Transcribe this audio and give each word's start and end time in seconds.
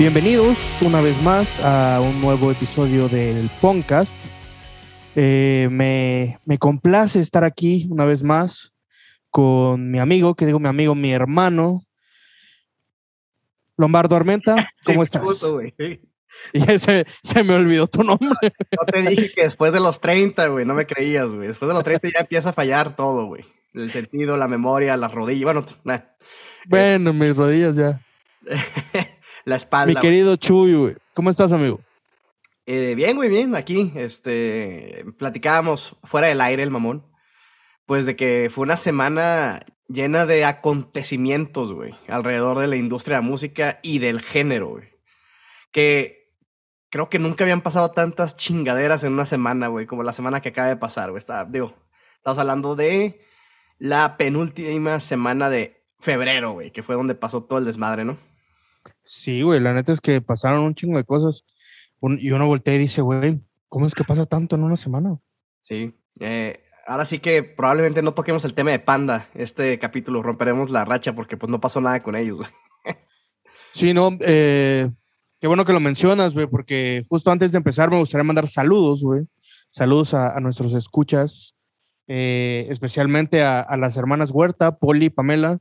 Bienvenidos 0.00 0.80
una 0.80 1.02
vez 1.02 1.22
más 1.22 1.60
a 1.62 2.00
un 2.00 2.22
nuevo 2.22 2.50
episodio 2.50 3.06
del 3.10 3.50
podcast. 3.60 4.16
Eh, 5.14 5.68
me, 5.70 6.38
me 6.46 6.56
complace 6.56 7.20
estar 7.20 7.44
aquí 7.44 7.86
una 7.90 8.06
vez 8.06 8.22
más 8.22 8.72
con 9.28 9.90
mi 9.90 9.98
amigo, 9.98 10.34
que 10.34 10.46
digo 10.46 10.58
mi 10.58 10.68
amigo, 10.68 10.94
mi 10.94 11.12
hermano, 11.12 11.84
Lombardo 13.76 14.16
Armenta. 14.16 14.70
¿Cómo 14.86 15.04
Sí, 15.04 15.10
estás? 15.12 15.20
puto, 15.20 15.60
se, 16.78 17.06
se 17.22 17.42
me 17.44 17.54
olvidó 17.56 17.86
tu 17.86 18.02
nombre. 18.02 18.30
No 18.72 18.86
te 18.90 19.02
dije 19.02 19.30
que 19.34 19.42
después 19.42 19.74
de 19.74 19.80
los 19.80 20.00
30, 20.00 20.46
güey, 20.46 20.64
no 20.64 20.72
me 20.72 20.86
creías, 20.86 21.34
güey. 21.34 21.48
Después 21.48 21.68
de 21.68 21.74
los 21.74 21.84
30 21.84 22.08
ya 22.08 22.20
empieza 22.20 22.48
a 22.48 22.52
fallar 22.54 22.96
todo, 22.96 23.26
güey. 23.26 23.44
El 23.74 23.90
sentido, 23.90 24.38
la 24.38 24.48
memoria, 24.48 24.96
las 24.96 25.12
rodillas, 25.12 25.44
bueno, 25.44 25.66
Bueno, 26.64 27.12
mis 27.12 27.36
rodillas 27.36 27.76
ya. 27.76 28.00
La 29.44 29.56
espalda. 29.56 29.94
Mi 29.94 30.00
querido 30.00 30.36
Chuy, 30.36 30.74
güey. 30.74 30.96
¿Cómo 31.14 31.30
estás, 31.30 31.52
amigo? 31.52 31.80
Eh, 32.66 32.94
bien, 32.94 33.16
güey, 33.16 33.28
bien, 33.28 33.54
aquí, 33.56 33.92
este, 33.96 35.04
platicábamos 35.18 35.96
fuera 36.04 36.28
del 36.28 36.40
aire, 36.40 36.62
el 36.62 36.70
mamón, 36.70 37.04
pues 37.84 38.06
de 38.06 38.14
que 38.14 38.48
fue 38.52 38.62
una 38.62 38.76
semana 38.76 39.64
llena 39.88 40.24
de 40.24 40.44
acontecimientos, 40.44 41.72
güey, 41.72 41.96
alrededor 42.06 42.58
de 42.60 42.68
la 42.68 42.76
industria 42.76 43.16
de 43.16 43.22
la 43.22 43.28
música 43.28 43.80
y 43.82 43.98
del 43.98 44.20
género, 44.20 44.68
güey. 44.68 44.88
Que 45.72 46.32
creo 46.90 47.08
que 47.08 47.18
nunca 47.18 47.42
habían 47.42 47.62
pasado 47.62 47.90
tantas 47.90 48.36
chingaderas 48.36 49.02
en 49.02 49.14
una 49.14 49.26
semana, 49.26 49.68
güey, 49.68 49.86
como 49.86 50.02
la 50.02 50.12
semana 50.12 50.40
que 50.40 50.50
acaba 50.50 50.68
de 50.68 50.76
pasar, 50.76 51.10
güey. 51.10 51.18
Está, 51.18 51.44
digo, 51.44 51.74
estamos 52.16 52.38
hablando 52.38 52.76
de 52.76 53.20
la 53.78 54.16
penúltima 54.16 55.00
semana 55.00 55.50
de 55.50 55.82
febrero, 55.98 56.52
güey, 56.52 56.70
que 56.70 56.82
fue 56.82 56.94
donde 56.94 57.14
pasó 57.14 57.42
todo 57.42 57.58
el 57.58 57.64
desmadre, 57.64 58.04
¿no? 58.04 58.18
Sí, 59.12 59.42
güey. 59.42 59.58
La 59.58 59.72
neta 59.74 59.90
es 59.92 60.00
que 60.00 60.20
pasaron 60.20 60.60
un 60.60 60.74
chingo 60.76 60.96
de 60.96 61.02
cosas. 61.04 61.44
Un- 61.98 62.18
y 62.20 62.30
uno 62.30 62.46
voltea 62.46 62.76
y 62.76 62.78
dice, 62.78 63.02
güey, 63.02 63.40
¿cómo 63.68 63.86
es 63.88 63.94
que 63.96 64.04
pasa 64.04 64.24
tanto 64.24 64.54
en 64.54 64.62
una 64.62 64.76
semana? 64.76 65.18
Sí. 65.62 65.94
eh, 66.20 66.62
ahora 66.86 67.04
sí 67.04 67.18
que 67.18 67.42
probablemente 67.42 68.02
no 68.02 68.14
toquemos 68.14 68.44
el 68.44 68.54
tema 68.54 68.70
de 68.70 68.78
Panda. 68.78 69.28
Este 69.34 69.78
capítulo 69.80 70.22
romperemos 70.22 70.70
la 70.70 70.84
racha 70.84 71.12
porque 71.14 71.36
pues 71.36 71.50
no 71.50 71.60
pasó 71.60 71.80
nada 71.80 72.02
con 72.04 72.14
ellos. 72.14 72.38
güey. 72.38 72.50
Sí, 73.72 73.92
no, 73.94 74.10
eh, 74.20 74.90
qué 75.40 75.46
bueno 75.46 75.64
que 75.64 75.72
lo 75.72 75.78
mencionas, 75.80 76.34
güey, 76.34 76.46
porque 76.48 77.04
justo 77.08 77.30
antes 77.30 77.52
de 77.52 77.58
empezar 77.58 77.88
me 77.90 77.98
gustaría 77.98 78.24
mandar 78.24 78.48
saludos, 78.48 79.02
güey. 79.04 79.26
Saludos 79.70 80.12
a, 80.14 80.36
a 80.36 80.40
nuestros 80.40 80.72
escuchas, 80.74 81.54
eh, 82.08 82.66
especialmente 82.70 83.42
a, 83.42 83.60
a 83.60 83.76
las 83.76 83.96
hermanas 83.96 84.30
Huerta, 84.32 84.78
Poli 84.78 85.06
y 85.06 85.10
Pamela. 85.10 85.58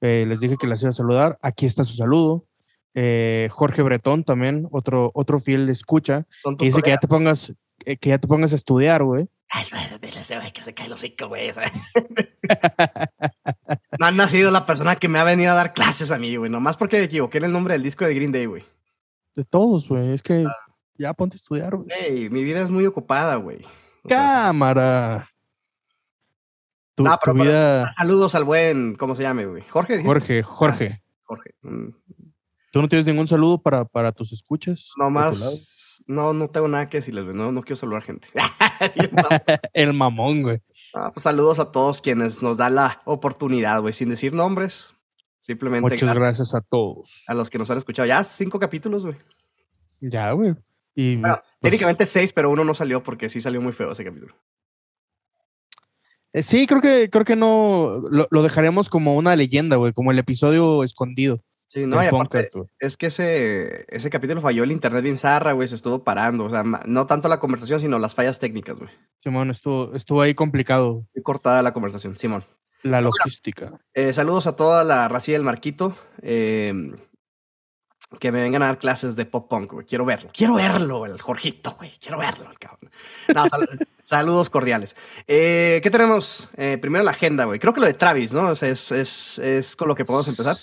Eh, 0.00 0.24
les 0.26 0.40
dije 0.40 0.56
que 0.56 0.66
las 0.66 0.82
iba 0.82 0.88
a 0.88 0.92
saludar. 0.92 1.38
Aquí 1.42 1.66
está 1.66 1.84
su 1.84 1.94
saludo. 1.94 2.46
Eh, 2.94 3.48
Jorge 3.50 3.82
Bretón 3.82 4.24
también, 4.24 4.68
otro, 4.70 5.10
otro 5.14 5.40
fiel 5.40 5.68
escucha, 5.68 6.26
que 6.58 6.66
dice 6.66 6.82
que 6.82 6.90
ya 6.90 6.98
te 6.98 7.08
pongas, 7.08 7.52
eh, 7.84 7.96
que 7.96 8.10
ya 8.10 8.18
te 8.18 8.28
pongas 8.28 8.52
a 8.52 8.56
estudiar, 8.56 9.02
güey. 9.02 9.28
Ay, 9.48 9.64
güey, 9.70 9.82
dile 10.00 10.20
ese 10.20 10.36
güey 10.36 10.52
que 10.52 10.62
se 10.62 10.72
cae 10.72 10.86
el 10.86 10.92
hocico, 10.92 11.28
güey. 11.28 11.50
no 13.98 14.06
ha 14.06 14.10
nacido 14.10 14.50
la 14.50 14.64
persona 14.64 14.96
que 14.96 15.08
me 15.08 15.18
ha 15.18 15.24
venido 15.24 15.52
a 15.52 15.54
dar 15.54 15.74
clases 15.74 16.10
a 16.10 16.18
mí, 16.18 16.36
güey. 16.36 16.50
Nomás 16.50 16.76
porque 16.76 16.98
me 16.98 17.04
equivoqué 17.04 17.38
en 17.38 17.44
el 17.44 17.52
nombre 17.52 17.74
del 17.74 17.82
disco 17.82 18.04
de 18.04 18.14
Green 18.14 18.32
Day, 18.32 18.46
güey. 18.46 18.64
De 19.34 19.44
todos, 19.44 19.88
güey. 19.88 20.12
Es 20.12 20.22
que 20.22 20.46
ya 20.96 21.12
ponte 21.14 21.34
a 21.34 21.36
estudiar, 21.36 21.76
güey. 21.76 21.88
Ey, 21.90 22.30
mi 22.30 22.44
vida 22.44 22.62
es 22.62 22.70
muy 22.70 22.86
ocupada, 22.86 23.36
güey. 23.36 23.60
Cámara. 24.08 25.28
Tu, 26.94 27.04
tu 27.04 27.10
pero- 27.22 27.34
vida, 27.34 27.94
saludos 27.96 28.34
al 28.34 28.44
buen, 28.44 28.94
¿cómo 28.96 29.14
se 29.14 29.22
llame, 29.22 29.46
güey? 29.46 29.62
Jorge. 29.68 30.02
Jorge, 30.02 30.42
Jorge. 30.42 31.02
Jorge. 31.24 31.54
Mm, 31.62 31.88
¿Tú 32.72 32.80
no 32.80 32.88
tienes 32.88 33.04
ningún 33.04 33.26
saludo 33.26 33.60
para, 33.60 33.84
para 33.84 34.12
tus 34.12 34.32
escuchas? 34.32 34.92
No 34.96 35.10
más. 35.10 36.02
No, 36.06 36.32
no 36.32 36.48
tengo 36.48 36.68
nada 36.68 36.88
que 36.88 36.96
decirles, 36.96 37.24
güey. 37.24 37.36
No, 37.36 37.52
no 37.52 37.62
quiero 37.62 37.76
saludar 37.76 38.02
gente. 38.02 38.28
El 39.74 39.92
mamón, 39.92 40.40
güey. 40.42 40.62
Ah, 40.94 41.10
pues 41.12 41.22
saludos 41.22 41.58
a 41.58 41.70
todos 41.70 42.00
quienes 42.00 42.42
nos 42.42 42.56
dan 42.56 42.76
la 42.76 43.02
oportunidad, 43.04 43.82
güey, 43.82 43.92
sin 43.92 44.08
decir 44.08 44.32
nombres. 44.32 44.94
Simplemente 45.38 45.82
Muchas 45.82 46.14
gracias 46.14 46.18
gracias 46.48 46.54
a 46.54 46.62
todos. 46.62 47.24
a 47.26 47.34
los 47.34 47.50
que 47.50 47.58
nos 47.58 47.70
han 47.70 47.76
escuchado. 47.76 48.06
Ya 48.06 48.24
cinco 48.24 48.58
capítulos, 48.58 49.04
güey. 49.04 49.16
Ya, 50.00 50.32
güey. 50.32 50.54
Y 50.94 51.16
Bueno, 51.16 51.36
pues, 51.36 51.60
técnicamente 51.60 52.06
seis, 52.06 52.32
pero 52.32 52.50
uno 52.50 52.64
no 52.64 52.72
salió 52.72 53.02
porque 53.02 53.28
sí 53.28 53.42
salió 53.42 53.60
muy 53.60 53.72
feo 53.74 53.92
ese 53.92 54.02
capítulo. 54.02 54.34
eh, 56.32 56.42
sí, 56.42 56.66
creo 56.66 56.80
que, 56.80 57.10
creo 57.10 57.26
que 57.26 57.36
no 57.36 58.00
lo, 58.10 58.28
lo 58.30 58.42
dejaremos 58.42 58.88
como 58.88 59.14
una 59.14 59.36
leyenda, 59.36 59.76
güey, 59.76 59.92
como 59.92 60.10
el 60.10 60.18
episodio 60.18 60.82
escondido 60.84 61.44
Sí, 61.72 61.86
no, 61.86 62.02
y 62.02 62.06
aparte, 62.06 62.44
podcast, 62.50 62.70
es 62.80 62.96
que 62.98 63.06
ese, 63.06 63.86
ese 63.88 64.10
capítulo 64.10 64.42
falló 64.42 64.62
el 64.62 64.72
internet 64.72 65.02
bien 65.02 65.16
zarra, 65.16 65.52
güey, 65.52 65.68
se 65.68 65.74
estuvo 65.74 66.04
parando. 66.04 66.44
O 66.44 66.50
sea, 66.50 66.62
no 66.64 67.06
tanto 67.06 67.28
la 67.28 67.40
conversación, 67.40 67.80
sino 67.80 67.98
las 67.98 68.14
fallas 68.14 68.38
técnicas, 68.38 68.76
güey. 68.76 68.90
Simón, 69.22 69.50
estuvo, 69.50 69.94
estuvo 69.94 70.20
ahí 70.20 70.34
complicado 70.34 71.06
Muy 71.14 71.22
cortada 71.22 71.62
la 71.62 71.72
conversación, 71.72 72.18
Simón. 72.18 72.44
la 72.82 73.00
logística. 73.00 73.80
Eh, 73.94 74.12
saludos 74.12 74.46
a 74.46 74.54
toda 74.54 74.84
la 74.84 75.08
racía 75.08 75.34
del 75.36 75.44
Marquito. 75.44 75.96
eh, 76.20 76.74
que 78.20 78.30
me 78.30 78.42
vengan 78.42 78.62
a 78.62 78.66
dar 78.66 78.78
clases 78.78 79.16
de 79.16 79.24
pop 79.24 79.48
punk, 79.48 79.72
güey. 79.72 79.86
Quiero 79.86 80.04
verlo. 80.04 80.28
Quiero 80.34 80.56
verlo, 80.56 81.06
el 81.06 81.18
Jorgito, 81.18 81.74
güey. 81.78 81.92
Quiero 81.98 82.18
verlo, 82.18 82.50
el 82.50 82.58
cabrón. 82.58 82.90
No, 83.34 83.48
sal- 83.48 83.66
saludos 84.04 84.50
cordiales. 84.50 84.96
Eh, 85.26 85.80
¿Qué 85.82 85.90
tenemos? 85.90 86.50
Eh, 86.58 86.76
primero 86.78 87.02
la 87.04 87.12
agenda, 87.12 87.46
güey. 87.46 87.58
Creo 87.58 87.72
que 87.72 87.80
lo 87.80 87.86
de 87.86 87.94
Travis, 87.94 88.34
¿no? 88.34 88.48
O 88.50 88.56
sea, 88.56 88.68
es, 88.68 88.92
es, 88.92 89.38
es 89.38 89.76
con 89.76 89.88
lo 89.88 89.94
que 89.94 90.04
podemos 90.04 90.28
empezar. 90.28 90.56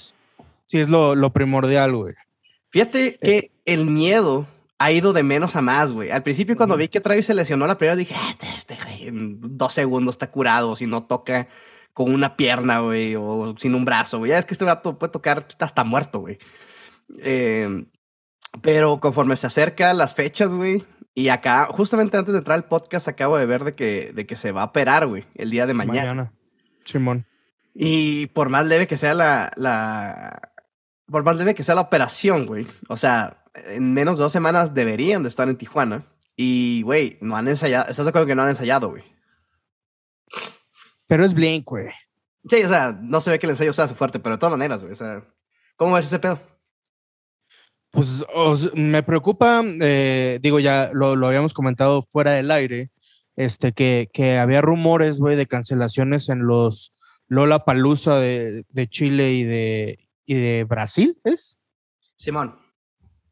Sí, 0.69 0.79
es 0.79 0.89
lo, 0.89 1.15
lo 1.15 1.31
primordial, 1.31 1.95
güey. 1.95 2.15
Fíjate 2.69 3.17
que 3.21 3.51
el 3.65 3.85
miedo 3.85 4.47
ha 4.77 4.91
ido 4.91 5.13
de 5.13 5.23
menos 5.23 5.55
a 5.55 5.61
más, 5.61 5.91
güey. 5.91 6.11
Al 6.11 6.23
principio, 6.23 6.55
cuando 6.55 6.77
vi 6.77 6.87
que 6.87 7.01
Travis 7.01 7.25
se 7.25 7.33
lesionó 7.33 7.67
la 7.67 7.77
primera, 7.77 7.95
dije, 7.95 8.15
"Ah, 8.17 8.29
este, 8.29 8.47
este, 8.55 8.77
güey, 8.81 9.07
en 9.07 9.57
dos 9.57 9.73
segundos 9.73 10.13
está 10.13 10.31
curado 10.31 10.75
si 10.75 10.85
no 10.85 11.03
toca 11.03 11.47
con 11.93 12.13
una 12.13 12.37
pierna, 12.37 12.79
güey, 12.79 13.15
o 13.17 13.55
sin 13.57 13.75
un 13.75 13.83
brazo, 13.83 14.19
güey. 14.19 14.29
Ya 14.29 14.37
es 14.37 14.45
que 14.45 14.53
este 14.53 14.63
vato 14.63 14.97
puede 14.97 15.11
tocar, 15.11 15.45
está 15.49 15.65
hasta 15.65 15.83
muerto, 15.83 16.19
güey. 16.19 16.37
Eh, 17.17 17.85
pero 18.61 18.99
conforme 18.99 19.35
se 19.35 19.47
acerca 19.47 19.93
las 19.93 20.15
fechas, 20.15 20.53
güey, 20.53 20.83
y 21.13 21.29
acá, 21.29 21.65
justamente 21.65 22.15
antes 22.15 22.31
de 22.31 22.37
entrar 22.39 22.55
al 22.55 22.65
podcast, 22.65 23.07
acabo 23.07 23.37
de 23.37 23.45
ver 23.45 23.65
de 23.65 23.73
que, 23.73 24.13
de 24.13 24.25
que 24.25 24.37
se 24.37 24.51
va 24.53 24.61
a 24.61 24.65
operar, 24.65 25.07
güey, 25.07 25.25
el 25.35 25.49
día 25.49 25.65
de 25.65 25.73
mañana. 25.73 26.13
Mañana. 26.13 26.33
Simón. 26.85 27.25
Y 27.73 28.27
por 28.27 28.47
más 28.47 28.65
leve 28.65 28.87
que 28.87 28.95
sea 28.95 29.13
la, 29.13 29.51
la. 29.57 30.51
Por 31.09 31.23
más 31.23 31.37
leve 31.37 31.55
que 31.55 31.63
sea 31.63 31.75
la 31.75 31.81
operación, 31.81 32.45
güey. 32.45 32.67
O 32.87 32.97
sea, 32.97 33.43
en 33.67 33.93
menos 33.93 34.17
de 34.17 34.23
dos 34.23 34.33
semanas 34.33 34.73
deberían 34.73 35.23
de 35.23 35.29
estar 35.29 35.49
en 35.49 35.57
Tijuana. 35.57 36.05
Y, 36.35 36.83
güey, 36.83 37.17
no 37.21 37.35
han 37.35 37.47
ensayado. 37.47 37.89
¿Estás 37.89 38.05
de 38.05 38.09
acuerdo 38.09 38.27
que 38.27 38.35
no 38.35 38.43
han 38.43 38.49
ensayado, 38.49 38.89
güey? 38.89 39.03
Pero 41.07 41.25
es 41.25 41.33
Blink, 41.33 41.65
güey. 41.65 41.87
Sí, 42.47 42.63
o 42.63 42.69
sea, 42.69 42.97
no 43.01 43.19
se 43.19 43.31
ve 43.31 43.39
que 43.39 43.45
el 43.45 43.51
ensayo 43.51 43.73
sea 43.73 43.87
su 43.87 43.95
fuerte, 43.95 44.19
pero 44.19 44.35
de 44.35 44.39
todas 44.39 44.51
maneras, 44.51 44.81
güey. 44.81 44.93
O 44.93 44.95
sea, 44.95 45.23
¿cómo 45.75 45.95
ves 45.95 46.05
ese 46.05 46.19
pedo? 46.19 46.39
Pues 47.91 48.23
me 48.75 49.01
preocupa, 49.01 49.63
eh, 49.81 50.39
digo, 50.41 50.59
ya 50.59 50.91
lo, 50.93 51.15
lo 51.15 51.27
habíamos 51.27 51.53
comentado 51.53 52.07
fuera 52.11 52.31
del 52.31 52.51
aire, 52.51 52.91
este, 53.35 53.73
que, 53.73 54.09
que 54.13 54.37
había 54.37 54.61
rumores, 54.61 55.17
güey, 55.17 55.35
de 55.35 55.47
cancelaciones 55.47 56.29
en 56.29 56.45
los 56.45 56.93
Lola 57.27 57.65
Palusa 57.65 58.19
de, 58.19 58.65
de 58.69 58.87
Chile 58.87 59.33
y 59.33 59.43
de, 59.43 60.08
y 60.29 60.35
de 60.35 60.63
Brasil, 60.63 61.19
¿es? 61.23 61.57
Simón. 62.15 62.55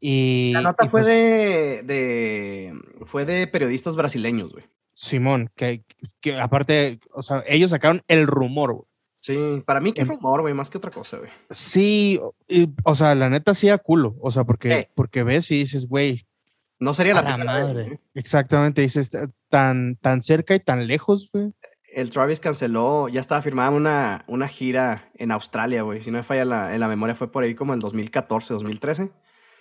Y, 0.00 0.50
La 0.52 0.62
nota 0.62 0.84
y, 0.84 0.88
fue 0.88 1.02
pues, 1.02 1.14
de, 1.14 1.82
de. 1.84 2.74
Fue 3.04 3.24
de 3.24 3.46
periodistas 3.46 3.94
brasileños, 3.94 4.52
güey. 4.52 4.64
Simón, 4.94 5.48
que, 5.54 5.84
que 6.20 6.40
aparte, 6.40 6.98
o 7.12 7.22
sea, 7.22 7.44
ellos 7.46 7.70
sacaron 7.70 8.02
el 8.08 8.26
rumor, 8.26 8.72
güey. 8.72 8.88
Sí, 9.20 9.62
para 9.64 9.78
mí 9.78 9.92
que 9.92 10.04
rumor, 10.04 10.40
güey, 10.40 10.54
más 10.54 10.70
que 10.70 10.78
otra 10.78 10.90
cosa, 10.90 11.18
güey. 11.18 11.30
Sí, 11.50 12.20
y, 12.48 12.68
o 12.82 12.96
sea, 12.96 13.14
la 13.14 13.30
neta 13.30 13.54
sí 13.54 13.68
a 13.68 13.78
culo, 13.78 14.16
o 14.20 14.32
sea, 14.32 14.42
porque, 14.42 14.88
porque 14.96 15.22
ves 15.22 15.52
y 15.52 15.58
dices, 15.58 15.86
güey, 15.86 16.26
No 16.80 16.94
sería 16.94 17.14
la, 17.14 17.22
primera 17.22 17.44
madre. 17.44 18.00
Exactamente, 18.14 18.82
dices, 18.82 19.10
tan, 19.48 19.94
tan 19.96 20.22
cerca 20.22 20.56
y 20.56 20.60
tan 20.60 20.88
lejos, 20.88 21.30
güey. 21.32 21.52
El 21.92 22.10
Travis 22.10 22.40
canceló, 22.40 23.08
ya 23.08 23.20
estaba 23.20 23.40
firmada 23.42 23.70
una, 23.70 24.24
una 24.26 24.46
gira 24.48 25.10
en 25.14 25.30
Australia, 25.32 25.82
güey. 25.82 26.00
Si 26.00 26.10
no 26.10 26.18
me 26.18 26.22
falla 26.22 26.44
la, 26.44 26.74
en 26.74 26.80
la 26.80 26.88
memoria, 26.88 27.14
fue 27.14 27.30
por 27.32 27.42
ahí 27.44 27.54
como 27.54 27.72
en 27.74 27.80
2014, 27.80 28.54
2013. 28.54 29.10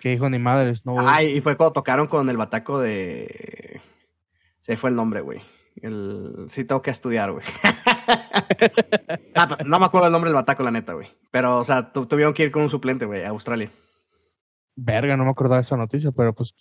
Que 0.02 0.10
dijo 0.10 0.30
ni 0.30 0.38
madres, 0.40 0.86
no. 0.86 0.94
voy". 0.94 1.06
Ay, 1.08 1.38
y 1.38 1.42
fue 1.42 1.56
cuando 1.58 1.74
tocaron 1.74 2.08
con 2.08 2.30
el 2.30 2.38
bataco 2.38 2.80
de. 2.80 3.82
Se 4.60 4.76
fue 4.78 4.90
el 4.90 4.96
nombre, 4.96 5.22
güey. 5.22 5.42
El... 5.82 6.48
Sí, 6.50 6.66
tengo 6.66 6.82
que 6.82 6.92
estudiar, 6.92 7.32
güey. 7.32 7.46
ah, 9.36 9.48
pues 9.48 9.66
no 9.66 9.80
me 9.80 9.86
acuerdo 9.86 10.08
el 10.08 10.12
nombre 10.12 10.30
del 10.30 10.36
bataco, 10.36 10.64
la 10.64 10.72
neta, 10.72 10.94
güey. 10.94 11.08
Pero, 11.32 11.60
o 11.60 11.64
sea, 11.64 11.92
tu- 11.94 12.06
tuvieron 12.08 12.34
que 12.34 12.44
ir 12.44 12.52
con 12.52 12.64
un 12.64 12.70
suplente, 12.70 13.06
güey, 13.06 13.24
a 13.24 13.30
Australia. 13.30 13.70
Verga, 14.76 15.16
no 15.18 15.24
me 15.24 15.32
acordaba 15.32 15.58
de 15.58 15.62
esa 15.64 15.78
noticia, 15.78 16.12
pero 16.12 16.34
pues. 16.34 16.54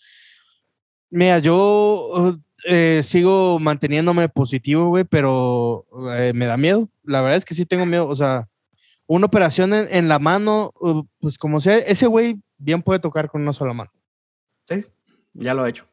Mira, 1.10 1.38
yo 1.38 2.36
eh, 2.66 3.00
sigo 3.04 3.58
manteniéndome 3.60 4.28
positivo, 4.28 4.88
güey, 4.88 5.04
pero 5.04 5.86
eh, 6.14 6.32
me 6.34 6.46
da 6.46 6.56
miedo. 6.56 6.88
La 7.04 7.20
verdad 7.20 7.38
es 7.38 7.44
que 7.44 7.54
sí 7.54 7.64
tengo 7.64 7.86
miedo. 7.86 8.08
O 8.08 8.16
sea, 8.16 8.48
una 9.06 9.26
operación 9.26 9.72
en, 9.72 9.86
en 9.90 10.08
la 10.08 10.18
mano, 10.18 10.72
uh, 10.80 11.04
pues 11.20 11.38
como 11.38 11.60
sea, 11.60 11.78
ese 11.78 12.06
güey 12.06 12.40
bien 12.58 12.82
puede 12.82 12.98
tocar 12.98 13.30
con 13.30 13.42
una 13.42 13.52
sola 13.52 13.72
mano. 13.72 13.90
Sí, 14.68 14.84
ya 15.34 15.54
lo 15.54 15.62
ha 15.62 15.68
hecho. 15.68 15.86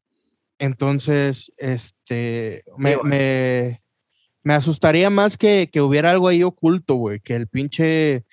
Entonces, 0.57 1.51
este, 1.57 2.63
me, 2.77 2.97
me, 3.03 3.83
me 4.41 4.53
asustaría 4.53 5.09
más 5.09 5.37
que, 5.37 5.69
que, 5.71 5.81
hubiera 5.81 6.11
algo 6.11 6.27
ahí 6.27 6.41
oculto, 6.41 6.95
güey, 6.95 7.19
que 7.19 7.35
el 7.35 7.47
pinche 7.47 8.25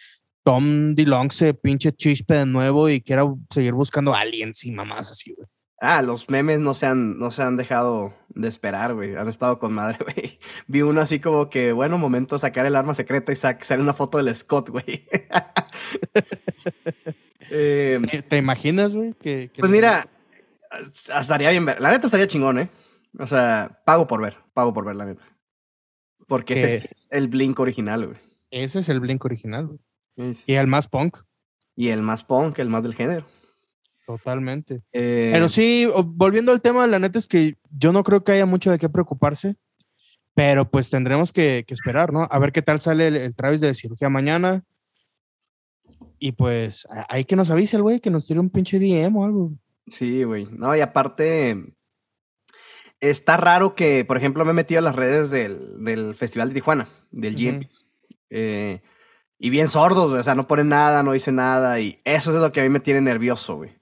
Tom 0.44 0.94
DeLong 0.94 1.32
se 1.32 1.52
pinche 1.54 1.92
chispe 1.92 2.34
de 2.34 2.46
nuevo 2.46 2.88
y 2.88 3.02
quiera 3.02 3.25
seguir 3.50 3.75
buscando 3.75 4.14
aliens 4.14 4.64
y 4.64 4.70
mamás 4.70 5.10
así, 5.10 5.34
güey. 5.34 5.48
Ah, 5.81 6.03
los 6.03 6.29
memes 6.29 6.61
no 6.61 6.75
se 6.75 6.85
han, 6.85 7.19
no 7.19 7.31
se 7.31 7.43
han 7.43 7.56
dejado 7.56 8.12
de 8.29 8.49
esperar, 8.49 8.94
güey. 8.94 9.17
Han 9.17 9.29
estado 9.29 9.59
con 9.59 9.73
madre, 9.73 9.99
güey. 10.05 10.38
Vi 10.67 10.82
uno 10.82 11.00
así 11.00 11.21
como 11.21 11.49
que, 11.49 11.73
bueno, 11.73 11.97
momento 11.97 12.38
sacar 12.38 12.67
el 12.67 12.77
arma 12.77 12.94
secreta 12.94 13.32
y 13.32 13.37
sale 13.37 13.81
una 13.82 13.94
foto 13.94 14.19
del 14.19 14.35
Scott, 14.37 14.69
güey. 14.71 15.09
Em, 17.53 18.06
¿Te 18.29 18.37
imaginas, 18.37 18.94
güey? 18.94 19.12
Que, 19.15 19.50
pues 19.59 19.73
mira, 19.73 20.06
estaría 21.19 21.50
bien 21.50 21.65
ver. 21.65 21.81
La 21.81 21.91
neta 21.91 22.06
estaría 22.06 22.29
chingón, 22.29 22.61
¿eh? 22.61 22.71
O 23.19 23.26
sea, 23.26 23.83
pago 23.85 24.06
por 24.06 24.23
ver, 24.23 24.37
pago 24.55 24.73
por 24.73 24.85
ver, 24.85 24.94
la 24.94 25.06
neta. 25.06 25.25
Porque 26.29 26.55
ese 26.55 26.87
es 26.88 27.09
el 27.11 27.26
Blink 27.26 27.59
original, 27.59 28.06
güey. 28.06 28.19
Ese 28.53 28.79
es 28.79 28.88
el 28.88 29.00
Blink 29.00 29.25
original, 29.25 29.67
güey. 29.67 29.81
Y 30.47 30.55
el 30.55 30.69
más 30.69 30.87
punk. 30.87 31.19
Y 31.75 31.88
el 31.88 32.03
más 32.03 32.23
punk, 32.23 32.61
el 32.61 32.69
más 32.69 32.85
del 32.85 32.94
género. 32.94 33.26
Totalmente. 34.11 34.83
Pero 34.91 35.47
eh, 35.47 35.49
sí, 35.49 35.87
volviendo 36.05 36.51
al 36.51 36.61
tema, 36.61 36.85
la 36.89 36.99
neta 36.99 37.17
es 37.17 37.29
que 37.29 37.57
yo 37.71 37.93
no 37.93 38.03
creo 38.03 38.25
que 38.25 38.33
haya 38.33 38.45
mucho 38.45 38.73
de 38.73 38.79
qué 38.79 38.89
preocuparse, 38.89 39.55
pero 40.35 40.69
pues 40.69 40.91
tendremos 40.91 41.33
que, 41.33 41.65
esperar, 41.69 42.12
¿no? 42.12 42.27
A 42.29 42.39
ver 42.41 42.51
qué 42.51 42.61
tal 42.61 42.81
sale 42.81 43.07
el, 43.07 43.35
Travis 43.37 43.61
de 43.61 43.73
cirugía 43.73 44.09
mañana. 44.09 44.65
Y 46.19 46.33
pues 46.33 46.89
hay 47.09 47.25
que 47.25 47.37
nos 47.37 47.51
avise 47.51 47.77
el 47.77 47.83
güey, 47.83 48.01
que 48.01 48.11
nos 48.11 48.27
tire 48.27 48.41
un 48.41 48.51
pinche 48.51 48.81
DM 48.81 49.17
o 49.17 49.25
algo. 49.25 49.53
Sí, 49.87 50.25
güey. 50.25 50.47
No, 50.51 50.75
y 50.75 50.81
aparte, 50.81 51.73
está 52.99 53.37
raro 53.37 53.77
que, 53.77 54.05
por 54.05 54.17
ejemplo, 54.17 54.45
me 54.45 54.51
he 54.51 54.55
metido 54.55 54.81
a 54.81 54.83
las 54.83 54.97
redes 54.97 55.31
del, 55.31 56.17
Festival 56.17 56.49
de 56.49 56.55
Tijuana, 56.55 56.89
del 57.12 57.37
GM. 57.37 57.71
Eh, 58.31 58.81
y 59.39 59.51
bien 59.51 59.69
sordos, 59.69 60.12
o 60.12 60.23
sea, 60.23 60.35
no 60.35 60.49
ponen 60.49 60.69
nada, 60.69 61.05
no 61.05 61.12
dicen 61.12 61.37
nada, 61.37 61.79
y 61.79 62.01
eso 62.05 62.35
es 62.35 62.41
lo 62.41 62.51
que 62.51 62.61
a 62.61 62.65
mí 62.65 62.71
me 62.71 62.81
tiene 62.81 63.01
nervioso, 63.01 63.57
güey. 63.57 63.80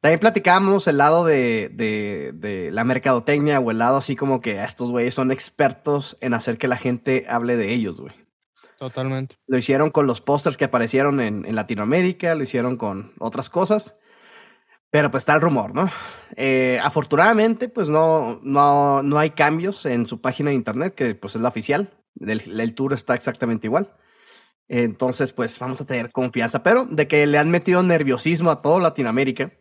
También 0.00 0.18
platicábamos 0.18 0.88
el 0.88 0.96
lado 0.96 1.26
de, 1.26 2.70
la 2.72 2.84
mercadotecnia 2.84 3.60
o 3.60 3.70
el 3.70 3.78
lado 3.78 3.98
así 3.98 4.16
como 4.16 4.40
que 4.40 4.62
estos 4.62 4.90
güeyes 4.90 5.14
son 5.14 5.30
expertos 5.30 6.16
en 6.20 6.32
hacer 6.32 6.56
que 6.56 6.68
la 6.68 6.76
gente 6.76 7.26
hable 7.28 7.56
de 7.56 7.72
ellos, 7.72 8.00
güey. 8.00 8.14
Totalmente. 8.78 9.36
Lo 9.46 9.58
hicieron 9.58 9.90
con 9.90 10.06
los 10.06 10.22
pósters 10.22 10.56
que 10.56 10.64
aparecieron 10.64 11.20
en, 11.20 11.54
Latinoamérica, 11.54 12.34
lo 12.34 12.42
hicieron 12.42 12.76
con 12.76 13.12
otras 13.18 13.50
cosas. 13.50 14.00
Pero 14.88 15.10
pues 15.10 15.20
está 15.20 15.34
el 15.34 15.42
rumor, 15.42 15.74
¿no? 15.74 15.90
Eh, 16.34 16.80
afortunadamente, 16.82 17.68
pues 17.68 17.90
no, 17.90 18.40
no, 18.42 19.02
no 19.02 19.18
hay 19.18 19.30
cambios 19.30 19.86
en 19.86 20.06
su 20.06 20.20
página 20.20 20.50
de 20.50 20.56
internet, 20.56 20.94
que 20.94 21.14
pues 21.14 21.36
es 21.36 21.42
la 21.42 21.48
oficial. 21.48 21.90
El, 22.18 22.58
el 22.58 22.74
tour 22.74 22.94
está 22.94 23.14
exactamente 23.14 23.66
igual. 23.66 23.94
Entonces, 24.66 25.32
pues 25.32 25.58
vamos 25.58 25.80
a 25.80 25.84
tener 25.84 26.10
confianza. 26.10 26.62
Pero 26.62 26.86
de 26.86 27.06
que 27.06 27.26
le 27.26 27.38
han 27.38 27.50
metido 27.50 27.82
nerviosismo 27.82 28.50
a 28.50 28.62
todo 28.62 28.80
Latinoamérica, 28.80 29.52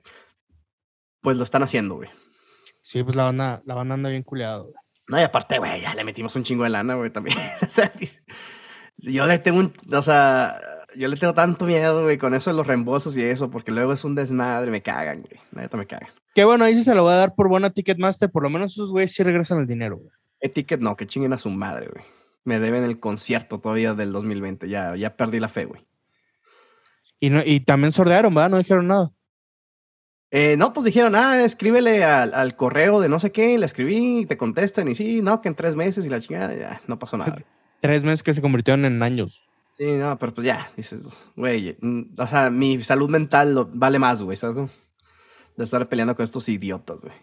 pues 1.21 1.38
lo 1.38 1.44
están 1.44 1.63
haciendo, 1.63 1.95
güey. 1.95 2.10
Sí, 2.81 3.04
pues 3.04 3.16
la 3.16 3.25
banda, 3.25 3.62
la 3.66 3.75
banda 3.75 3.95
anda 3.95 4.10
bien 4.10 4.24
culeado, 4.24 4.63
güey. 4.63 4.75
No, 5.07 5.19
y 5.19 5.24
aparte, 5.24 5.57
güey, 5.57 5.81
ya 5.81 5.95
le 5.95 6.04
metimos 6.04 6.36
un 6.36 6.44
chingo 6.44 6.63
de 6.63 6.69
lana, 6.69 6.95
güey, 6.95 7.10
también. 7.10 7.38
o 7.62 7.71
sea, 7.71 7.92
yo 8.98 9.25
le 9.25 9.39
tengo 9.39 9.60
un, 9.60 9.74
o 9.92 10.01
sea, 10.04 10.60
yo 10.95 11.07
le 11.07 11.18
tengo 11.18 11.33
tanto 11.33 11.66
miedo, 11.66 12.04
güey, 12.04 12.18
con 12.18 12.33
eso 12.33 12.50
de 12.50 12.56
los 12.56 12.68
reembolsos 12.68 13.18
y 13.18 13.24
eso, 13.24 13.50
porque 13.50 13.71
luego 13.71 13.94
es 13.94 14.04
un 14.04 14.16
desmadre, 14.16 14.71
me 14.71 14.81
cagan, 14.81 15.21
güey. 15.21 15.39
Neta 15.51 15.77
me 15.77 15.88
cagan. 15.88 16.10
Qué 16.36 16.44
bueno, 16.45 16.63
ahí 16.63 16.75
sí 16.75 16.83
se 16.83 16.94
lo 16.94 17.04
voy 17.04 17.13
a 17.13 17.18
dar 17.18 17.36
por 17.36 17.50
buena 17.50 17.72
Ticketmaster, 17.72 18.30
por 18.30 18.44
lo 18.44 18.50
menos 18.50 18.72
esos 18.72 18.92
güeyes 18.92 19.13
sí 19.13 19.24
regresan 19.24 19.60
el 19.60 19.68
dinero, 19.68 19.98
güey. 19.98 20.12
El 20.39 20.51
ticket 20.51 20.80
no, 20.80 20.95
que 20.95 21.06
chinguen 21.06 21.33
a 21.33 21.38
su 21.38 21.50
madre, 21.50 21.89
güey. 21.92 22.06
Me 22.45 22.60
deben 22.60 22.83
el 22.83 23.00
concierto 23.00 23.60
todavía 23.60 23.94
del 23.94 24.13
2020, 24.13 24.69
ya, 24.69 24.95
ya 24.95 25.18
perdí 25.18 25.39
la 25.39 25.50
fe, 25.50 25.65
güey. 25.65 25.86
Y, 27.19 27.30
no, 27.30 27.42
y 27.45 27.60
también 27.60 27.92
sordearon, 27.92 28.33
¿verdad? 28.33 28.50
No 28.50 28.57
dijeron 28.57 28.88
nada. 28.88 29.12
Eh, 30.31 30.55
no, 30.57 30.73
pues 30.73 30.85
dijeron, 30.85 31.15
ah, 31.15 31.43
escríbele 31.43 32.03
al, 32.03 32.55
correo 32.55 33.01
de 33.01 33.09
no 33.09 33.19
sé 33.19 33.31
qué, 33.31 33.57
le 33.57 33.65
escribí, 33.65 34.19
y 34.19 34.25
te 34.25 34.37
contestan, 34.37 34.87
y 34.87 34.95
sí, 34.95 35.21
no, 35.21 35.41
que 35.41 35.49
en 35.49 35.55
tres 35.55 35.75
meses 35.75 36.05
y 36.05 36.09
la 36.09 36.21
chingada, 36.21 36.55
ya, 36.55 36.81
no 36.87 36.99
pasó 36.99 37.17
nada. 37.17 37.37
Tres 37.81 38.03
meses 38.03 38.23
que 38.23 38.33
se 38.33 38.41
convirtieron 38.41 38.83
en 38.83 39.01
años. 39.01 39.41
Sí, 39.77 39.85
no, 39.85 40.17
pero 40.17 40.33
pues 40.33 40.45
ya, 40.45 40.69
dices, 40.75 41.31
güey, 41.37 41.77
mm, 41.79 42.15
o 42.17 42.27
sea, 42.27 42.49
mi 42.49 42.83
salud 42.83 43.09
mental 43.09 43.69
vale 43.71 43.99
más, 43.99 44.21
güey, 44.21 44.35
¿sabes? 44.35 44.69
De 45.55 45.63
estar 45.63 45.87
peleando 45.87 46.13
con 46.13 46.25
estos 46.25 46.49
idiotas, 46.49 47.01
güey. 47.01 47.13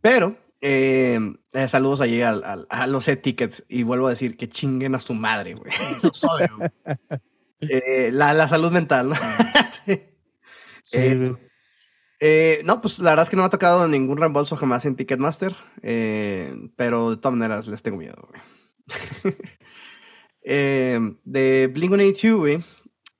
Pero, 0.00 0.38
eh, 0.62 1.20
eh, 1.52 1.68
saludos 1.68 2.00
allí 2.00 2.22
a 2.22 2.86
los 2.86 3.06
e-tickets 3.06 3.66
y 3.68 3.82
vuelvo 3.82 4.06
a 4.06 4.10
decir 4.10 4.38
que 4.38 4.48
chinguen 4.48 4.94
a 4.94 4.98
su 4.98 5.12
madre, 5.12 5.54
güey. 5.54 5.70
la, 8.12 8.32
la, 8.32 8.48
salud 8.48 8.72
mental, 8.72 9.10
¿no? 9.10 9.16
sí. 9.84 10.02
sí 10.82 11.36
eh, 12.20 12.62
no, 12.64 12.80
pues 12.80 12.98
la 12.98 13.10
verdad 13.10 13.24
es 13.24 13.30
que 13.30 13.36
no 13.36 13.42
me 13.42 13.46
ha 13.46 13.50
tocado 13.50 13.86
ningún 13.88 14.18
reembolso 14.18 14.56
jamás 14.56 14.84
en 14.86 14.96
Ticketmaster, 14.96 15.54
eh, 15.82 16.54
pero 16.76 17.10
de 17.10 17.16
todas 17.16 17.36
maneras 17.36 17.66
les 17.66 17.82
tengo 17.82 17.98
miedo, 17.98 18.28
güey. 18.28 18.42
eh, 20.42 20.98
de 21.24 21.72
Blink-182, 21.72 22.36
güey, 22.36 22.64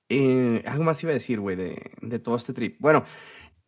eh, 0.09 0.63
algo 0.65 0.83
más 0.83 1.01
iba 1.03 1.11
a 1.11 1.15
decir, 1.15 1.39
güey, 1.39 1.55
de, 1.55 1.91
de, 2.01 2.19
todo 2.19 2.35
este 2.37 2.53
trip. 2.53 2.77
Bueno, 2.79 3.05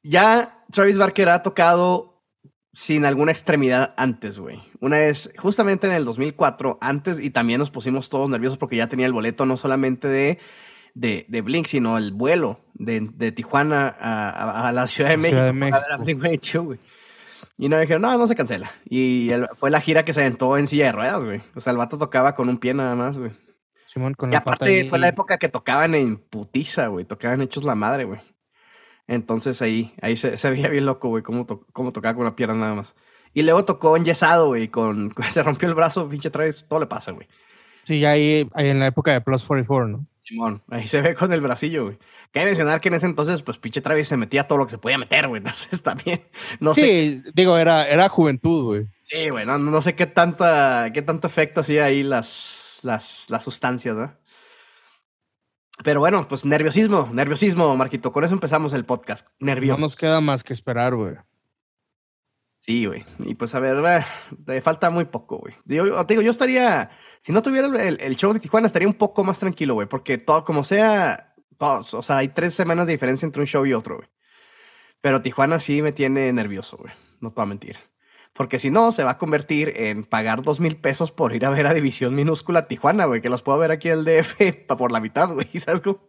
ya 0.01 0.63
Travis 0.71 0.97
Barker 0.97 1.29
ha 1.29 1.43
tocado 1.43 2.23
sin 2.71 3.05
alguna 3.05 3.31
extremidad 3.31 3.93
antes, 3.97 4.39
güey. 4.39 4.61
Una 4.79 4.97
vez, 4.97 5.31
justamente 5.37 5.87
en 5.87 5.93
el 5.93 6.05
2004, 6.05 6.77
antes, 6.81 7.19
y 7.19 7.29
también 7.29 7.59
nos 7.59 7.71
pusimos 7.71 8.09
todos 8.09 8.29
nerviosos 8.29 8.57
porque 8.57 8.77
ya 8.77 8.87
tenía 8.87 9.05
el 9.05 9.13
boleto 9.13 9.45
no 9.45 9.57
solamente 9.57 10.07
de 10.07 10.39
de, 10.99 11.25
de 11.29 11.41
Blink, 11.41 11.65
sino 11.65 11.97
el 11.97 12.11
vuelo 12.11 12.59
de, 12.73 13.07
de 13.13 13.31
Tijuana 13.31 13.87
a, 13.87 14.67
a, 14.67 14.71
la 14.73 14.85
Ciudad 14.85 15.11
de 15.11 15.17
México. 15.17 15.37
Ciudad 15.37 15.47
de 15.47 16.15
México. 16.15 16.63
güey. 16.63 16.79
Y 17.57 17.69
no 17.69 17.79
dijeron, 17.79 18.01
no, 18.01 18.17
no 18.17 18.27
se 18.27 18.35
cancela. 18.35 18.71
Y 18.89 19.31
fue 19.57 19.71
la 19.71 19.79
gira 19.79 20.03
que 20.03 20.13
se 20.13 20.21
aventó 20.21 20.57
en 20.57 20.67
silla 20.67 20.85
de 20.85 20.91
ruedas, 20.91 21.23
güey. 21.23 21.41
O 21.55 21.61
sea, 21.61 21.71
el 21.71 21.77
vato 21.77 21.97
tocaba 21.97 22.35
con 22.35 22.49
un 22.49 22.57
pie 22.57 22.73
nada 22.73 22.95
más, 22.95 23.17
güey. 23.17 23.31
Simón, 23.87 24.13
con 24.13 24.31
y 24.31 24.35
aparte 24.35 24.87
fue 24.87 24.99
la 24.99 25.07
época 25.07 25.37
que 25.37 25.49
tocaban 25.49 25.95
en 25.95 26.17
putiza, 26.17 26.87
güey. 26.87 27.05
Tocaban 27.05 27.41
hechos 27.41 27.63
la 27.63 27.75
madre, 27.75 28.03
güey. 28.03 28.19
Entonces 29.07 29.61
ahí, 29.61 29.93
ahí 30.01 30.17
se, 30.17 30.37
se 30.37 30.49
veía 30.49 30.67
bien 30.67 30.85
loco, 30.85 31.09
güey, 31.09 31.23
cómo, 31.23 31.47
cómo 31.47 31.91
tocaba 31.91 32.13
con 32.13 32.21
una 32.21 32.35
pierna 32.35 32.55
nada 32.55 32.75
más. 32.75 32.95
Y 33.33 33.41
luego 33.43 33.65
tocó 33.65 33.95
en 33.97 34.05
yesado, 34.05 34.47
güey, 34.47 34.67
con, 34.67 35.13
se 35.29 35.41
rompió 35.43 35.67
el 35.67 35.75
brazo, 35.75 36.07
pinche 36.09 36.29
Travis, 36.29 36.65
todo 36.67 36.81
le 36.81 36.85
pasa, 36.85 37.11
güey. 37.11 37.27
Sí, 37.83 38.05
ahí, 38.05 38.47
ahí 38.53 38.69
en 38.69 38.79
la 38.79 38.87
época 38.87 39.11
de 39.11 39.21
Plus 39.21 39.43
44, 39.45 39.87
¿no? 39.87 40.05
Simón, 40.29 40.61
ahí 40.69 40.87
se 40.87 41.01
ve 41.01 41.15
con 41.15 41.33
el 41.33 41.41
bracillo, 41.41 41.85
güey. 41.85 41.97
Cabe 42.31 42.45
mencionar 42.45 42.79
que 42.79 42.89
en 42.89 42.93
ese 42.93 43.07
entonces, 43.07 43.41
pues 43.41 43.57
pinche 43.57 43.81
Travis 43.81 44.07
se 44.07 44.15
metía 44.15 44.47
todo 44.47 44.59
lo 44.59 44.65
que 44.65 44.71
se 44.71 44.77
podía 44.77 44.99
meter, 44.99 45.27
güey. 45.27 45.39
Entonces 45.43 45.81
también, 45.81 46.23
no 46.59 46.75
sí, 46.75 47.23
digo, 47.33 47.57
era, 47.57 47.87
era 47.87 48.07
juventud, 48.09 48.63
güey. 48.63 48.85
Sí, 49.01 49.29
güey, 49.29 49.47
no, 49.47 49.57
no, 49.57 49.81
sé 49.81 49.95
qué, 49.95 50.05
tanta, 50.05 50.91
qué 50.93 51.01
tanto 51.01 51.25
efecto 51.25 51.61
hacía 51.61 51.85
ahí 51.85 52.03
las, 52.03 52.79
las, 52.83 53.31
las 53.31 53.43
sustancias, 53.43 53.95
¿no? 53.95 54.13
Pero 55.83 55.99
bueno, 55.99 56.27
pues 56.27 56.45
nerviosismo, 56.45 57.09
nerviosismo, 57.11 57.75
Marquito. 57.75 58.11
Con 58.11 58.23
eso 58.23 58.33
empezamos 58.33 58.73
el 58.73 58.85
podcast. 58.85 59.27
Nervioso. 59.39 59.79
No 59.79 59.87
nos 59.87 59.95
queda 59.95 60.21
más 60.21 60.43
que 60.43 60.53
esperar, 60.53 60.93
güey. 60.93 61.15
Sí, 62.59 62.85
güey. 62.85 63.03
Y 63.19 63.33
pues 63.33 63.55
a 63.55 63.59
ver, 63.59 64.05
te 64.45 64.61
falta 64.61 64.91
muy 64.91 65.05
poco, 65.05 65.39
güey. 65.39 65.55
Te 65.65 66.13
digo, 66.13 66.21
yo 66.21 66.29
estaría 66.29 66.91
si 67.21 67.31
no 67.31 67.41
tuviera 67.41 67.67
el, 67.67 68.15
show 68.15 68.33
de 68.33 68.39
Tijuana, 68.39 68.67
estaría 68.67 68.87
un 68.87 68.93
poco 68.93 69.23
más 69.23 69.39
tranquilo, 69.39 69.73
güey, 69.73 69.87
porque 69.87 70.17
todo, 70.17 70.43
como 70.43 70.63
sea, 70.63 71.35
todos, 71.57 71.93
o 71.93 72.01
sea, 72.01 72.17
hay 72.17 72.29
tres 72.29 72.53
semanas 72.53 72.87
de 72.87 72.93
diferencia 72.93 73.25
entre 73.25 73.41
un 73.41 73.47
show 73.47 73.65
y 73.65 73.73
otro, 73.73 73.97
güey. 73.97 74.09
Pero 75.01 75.21
Tijuana 75.21 75.59
sí 75.59 75.81
me 75.81 75.91
tiene 75.91 76.31
nervioso, 76.33 76.77
güey. 76.77 76.93
No 77.21 77.29
te 77.29 77.35
voy 77.35 77.43
a 77.43 77.47
mentir. 77.47 77.77
Porque 78.33 78.59
si 78.59 78.69
no, 78.69 78.91
se 78.91 79.03
va 79.03 79.11
a 79.11 79.17
convertir 79.17 79.73
en 79.75 80.03
pagar 80.03 80.43
dos 80.43 80.59
mil 80.59 80.77
pesos 80.77 81.11
por 81.11 81.35
ir 81.35 81.45
a 81.45 81.49
ver 81.49 81.67
a 81.67 81.73
División 81.73 82.15
Minúscula 82.15 82.67
Tijuana, 82.67 83.05
güey, 83.05 83.21
que 83.21 83.29
los 83.29 83.41
puedo 83.41 83.57
ver 83.57 83.71
aquí 83.71 83.89
en 83.89 83.99
el 83.99 84.05
DF 84.05 84.65
por 84.77 84.91
la 84.91 84.99
mitad, 84.99 85.33
güey. 85.33 85.47
¿Sabes 85.57 85.81
cómo? 85.81 85.99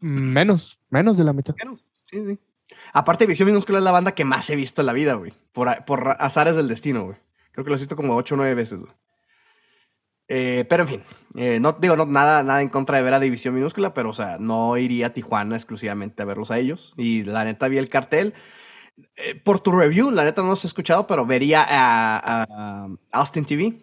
Menos, 0.00 0.80
menos 0.90 1.16
de 1.16 1.24
la 1.24 1.32
mitad. 1.32 1.54
Menos, 1.56 1.84
sí, 2.04 2.22
sí. 2.26 2.38
Aparte, 2.92 3.24
División 3.24 3.46
Minúscula 3.46 3.78
es 3.78 3.84
la 3.84 3.92
banda 3.92 4.12
que 4.12 4.24
más 4.24 4.48
he 4.50 4.56
visto 4.56 4.82
en 4.82 4.86
la 4.86 4.92
vida, 4.92 5.14
güey. 5.14 5.32
Por, 5.52 5.84
por 5.84 6.16
azares 6.18 6.56
del 6.56 6.68
destino, 6.68 7.04
güey. 7.04 7.16
Creo 7.52 7.64
que 7.64 7.70
lo 7.70 7.76
he 7.76 7.78
visto 7.78 7.96
como 7.96 8.14
ocho 8.14 8.34
o 8.34 8.36
nueve 8.36 8.54
veces, 8.54 8.82
güey. 8.82 8.92
Eh, 10.28 10.66
pero 10.68 10.82
en 10.82 10.88
fin, 10.88 11.02
eh, 11.36 11.58
no 11.58 11.72
digo 11.72 11.96
no, 11.96 12.04
nada, 12.04 12.42
nada 12.42 12.60
en 12.60 12.68
contra 12.68 12.98
de 12.98 13.02
ver 13.02 13.14
a 13.14 13.20
División 13.20 13.54
Minúscula, 13.54 13.94
pero 13.94 14.10
o 14.10 14.14
sea, 14.14 14.36
no 14.38 14.76
iría 14.76 15.08
a 15.08 15.12
Tijuana 15.14 15.56
exclusivamente 15.56 16.22
a 16.22 16.26
verlos 16.26 16.50
a 16.50 16.58
ellos. 16.58 16.94
Y 16.96 17.24
la 17.24 17.44
neta 17.44 17.68
vi 17.68 17.78
el 17.78 17.88
cartel. 17.88 18.34
Eh, 19.16 19.34
por 19.36 19.60
tu 19.60 19.72
review, 19.72 20.10
la 20.10 20.24
neta 20.24 20.42
no 20.42 20.48
los 20.48 20.64
he 20.64 20.66
escuchado, 20.66 21.06
pero 21.06 21.24
vería 21.24 21.64
a, 21.66 22.88
Austin 23.12 23.44
TV 23.44 23.80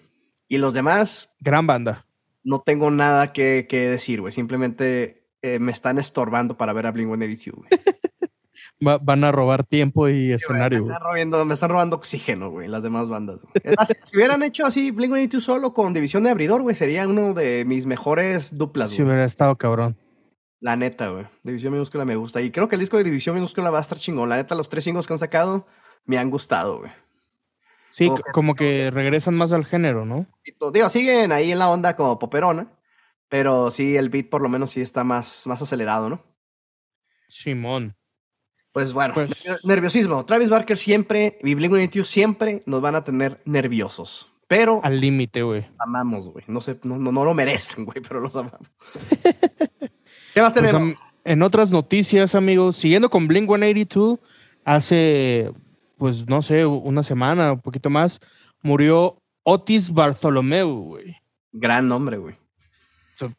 y 0.48 0.58
los 0.58 0.74
demás. 0.74 1.36
Gran 1.40 1.66
banda. 1.66 2.06
No 2.44 2.62
tengo 2.62 2.92
nada 2.92 3.34
que, 3.34 3.66
que 3.68 3.90
decir, 3.90 4.22
güey. 4.22 4.32
Simplemente 4.32 5.24
me 5.60 5.72
están 5.72 6.00
estorbando 6.00 6.58
para 6.58 6.74
ver 6.74 6.88
a 6.88 6.92
Blink 6.92 7.08
182, 8.80 9.06
van 9.06 9.24
a 9.24 9.32
robar 9.32 9.64
tiempo 9.64 10.10
y 10.10 10.32
escenario. 10.32 10.80
me, 10.80 10.86
están 10.86 11.02
robando, 11.02 11.46
me, 11.46 11.54
están 11.54 11.70
robando, 11.70 11.96
oxígeno, 11.96 12.50
güey, 12.50 12.68
las 12.68 12.84
demás 12.84 13.10
bandas. 13.10 13.42
si 14.04 14.16
hubieran 14.18 14.44
hecho 14.44 14.66
así 14.66 14.92
Blink-182 14.92 15.40
solo 15.40 15.74
con 15.74 15.94
División 15.94 16.24
de 16.24 16.32
Abridor, 16.32 16.62
güey, 16.62 16.76
sería 16.76 17.08
uno 17.08 17.34
de 17.34 17.66
mis 17.66 17.86
mejores 17.86 18.58
duplas, 18.58 18.92
Si 18.92 19.02
hubiera 19.02 19.26
estado 19.26 19.56
cabrón. 19.58 19.98
La 20.60 20.76
neta, 20.76 21.10
güey. 21.10 21.26
División 21.44 21.74
Minúscula 21.74 22.06
me 22.06 22.16
gusta. 22.16 22.42
Y 22.42 22.50
creo 22.50 22.68
que 22.68 22.76
el 22.76 22.80
disco 22.80 22.98
de 22.98 23.04
División 23.04 23.36
Minúscula 23.36 23.70
va 23.70 23.78
a 23.78 23.82
estar 23.82 24.00
chingón. 24.00 24.30
La 24.30 24.38
neta, 24.38 24.56
los 24.56 24.70
tres 24.70 24.84
singles 24.84 25.06
que 25.06 25.14
han 25.14 25.20
sacado 25.20 25.68
me 26.06 26.18
han 26.18 26.32
gustado, 26.32 26.80
güey. 26.80 26.92
Sí, 27.90 28.10
como 28.34 28.56
que 28.56 28.92
regresan 28.92 29.36
más 29.36 29.54
al 29.54 29.64
género, 29.64 30.06
¿no? 30.06 30.26
Digo, 30.74 30.90
siguen 30.90 31.32
ahí 31.32 31.52
en 31.54 31.60
la 31.60 31.70
onda 31.70 31.96
como 31.96 32.20
poperona, 32.20 32.78
pero 33.30 33.72
sí, 33.72 33.96
el 33.96 34.10
beat 34.10 34.28
por 34.30 34.42
lo 34.42 34.50
menos 34.50 34.72
sí 34.72 34.82
está 34.82 35.06
más, 35.06 35.48
más 35.48 35.62
acelerado, 35.62 36.10
¿no? 36.10 36.22
Simón. 37.30 37.96
Pues 38.76 38.92
bueno, 38.92 39.14
pues 39.14 39.30
nerviosismo. 39.64 40.26
Travis 40.26 40.50
Barker 40.50 40.78
siempre 40.78 41.38
y 41.42 41.56
Blink-182 41.56 42.04
siempre 42.04 42.62
nos 42.66 42.82
van 42.82 42.96
a 42.96 43.06
tener 43.06 43.42
nerviosos. 43.46 44.30
Pero. 44.50 44.82
Al 44.84 45.00
límite, 45.00 45.44
güey. 45.44 45.66
Amamos, 45.80 46.28
güey. 46.28 46.44
No, 46.50 46.60
sé, 46.60 46.78
no, 46.84 46.98
no, 46.98 47.24
lo 47.24 47.34
merecen, 47.34 47.86
güey, 47.86 48.02
pero 48.06 48.20
los 48.20 48.36
amamos. 48.36 48.60
¿Qué 50.34 50.42
más 50.42 50.52
pues, 50.52 50.56
tenemos? 50.56 50.98
en 51.24 51.42
otras 51.42 51.72
noticias, 51.72 52.36
amigos, 52.36 52.76
siguiendo 52.76 53.10
con 53.10 53.30
Blink 53.30 53.48
182, 53.48 54.20
hace, 54.66 55.54
pues 55.98 56.28
no 56.28 56.42
sé, 56.42 56.66
una 56.66 57.02
semana, 57.02 57.54
un 57.54 57.62
poquito 57.62 57.90
más, 57.90 58.20
murió 58.62 59.22
Otis 59.44 59.90
Bartholomew, 59.90 60.68
güey. 60.68 61.16
Gran 61.54 61.88
nombre, 61.88 62.18
güey. 62.18 62.36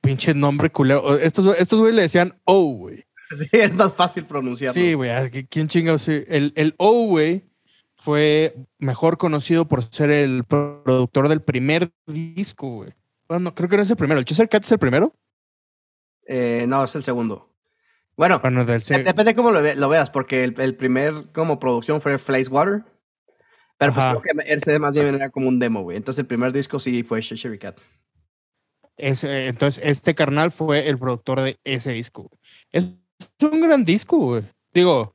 pinche 0.01 0.33
nombre 0.33 0.71
culero. 0.71 1.19
Estos, 1.19 1.55
estos 1.59 1.79
güey 1.79 1.93
le 1.93 2.01
decían 2.01 2.41
O, 2.45 2.63
güey. 2.73 3.06
Sí, 3.31 3.49
es 3.53 3.75
más 3.75 3.95
fácil 3.95 4.25
pronunciarlo. 4.27 4.81
Sí, 4.81 4.95
güey. 4.95 5.11
¿Quién 5.49 5.69
chingados? 5.69 6.09
El, 6.09 6.53
el 6.57 6.75
O, 6.79 7.07
güey, 7.07 7.45
fue 7.95 8.55
mejor 8.79 9.19
conocido 9.19 9.67
por 9.67 9.83
ser 9.85 10.11
el 10.11 10.45
productor 10.45 11.29
del 11.29 11.43
primer 11.43 11.91
disco, 12.07 12.69
güey. 12.77 12.91
Bueno, 13.29 13.55
creo 13.55 13.69
que 13.69 13.77
no 13.77 13.83
es 13.83 13.91
el 13.91 13.97
primero. 13.97 14.21
¿El 14.21 14.25
Chester 14.25 14.49
Cat 14.49 14.65
es 14.65 14.73
el 14.73 14.79
primero? 14.79 15.15
Eh, 16.27 16.67
no, 16.69 16.85
es 16.85 16.95
el 16.95 17.03
segundo. 17.03 17.53
Bueno, 18.17 18.39
depende 18.39 19.25
de 19.25 19.35
cómo 19.35 19.51
lo, 19.51 19.89
veas, 19.89 20.11
porque 20.11 20.45
el, 20.45 20.77
primer 20.77 21.33
como 21.33 21.59
producción 21.59 22.01
fue 22.01 22.17
Water. 22.51 22.85
Pero 23.79 23.93
pues 23.93 24.07
creo 24.07 24.23
que 24.23 24.55
ese 24.55 24.79
más 24.79 24.95
bien 24.95 25.15
era 25.15 25.29
como 25.29 25.49
un 25.49 25.59
demo, 25.59 25.83
güey. 25.83 25.99
Entonces 25.99 26.21
el 26.21 26.27
primer 26.27 26.53
disco 26.53 26.79
sí 26.79 27.03
fue 27.03 27.21
Cheshire 27.21 27.59
Cat. 27.59 27.79
entonces, 28.97 29.83
este 29.85 30.15
carnal 30.15 30.51
fue 30.51 30.89
el 30.89 30.99
productor 30.99 31.43
de 31.43 31.59
ese 31.65 31.93
disco. 31.93 32.31
Es 32.73 32.97
un 33.41 33.61
gran 33.61 33.85
disco, 33.85 34.19
güey. 34.19 34.45
Digo, 34.73 35.15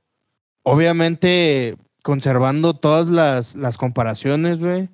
obviamente 0.64 1.78
conservando 2.04 2.76
todas 2.76 3.08
las, 3.08 3.56
las 3.56 3.78
comparaciones, 3.78 4.60
güey. 4.60 4.90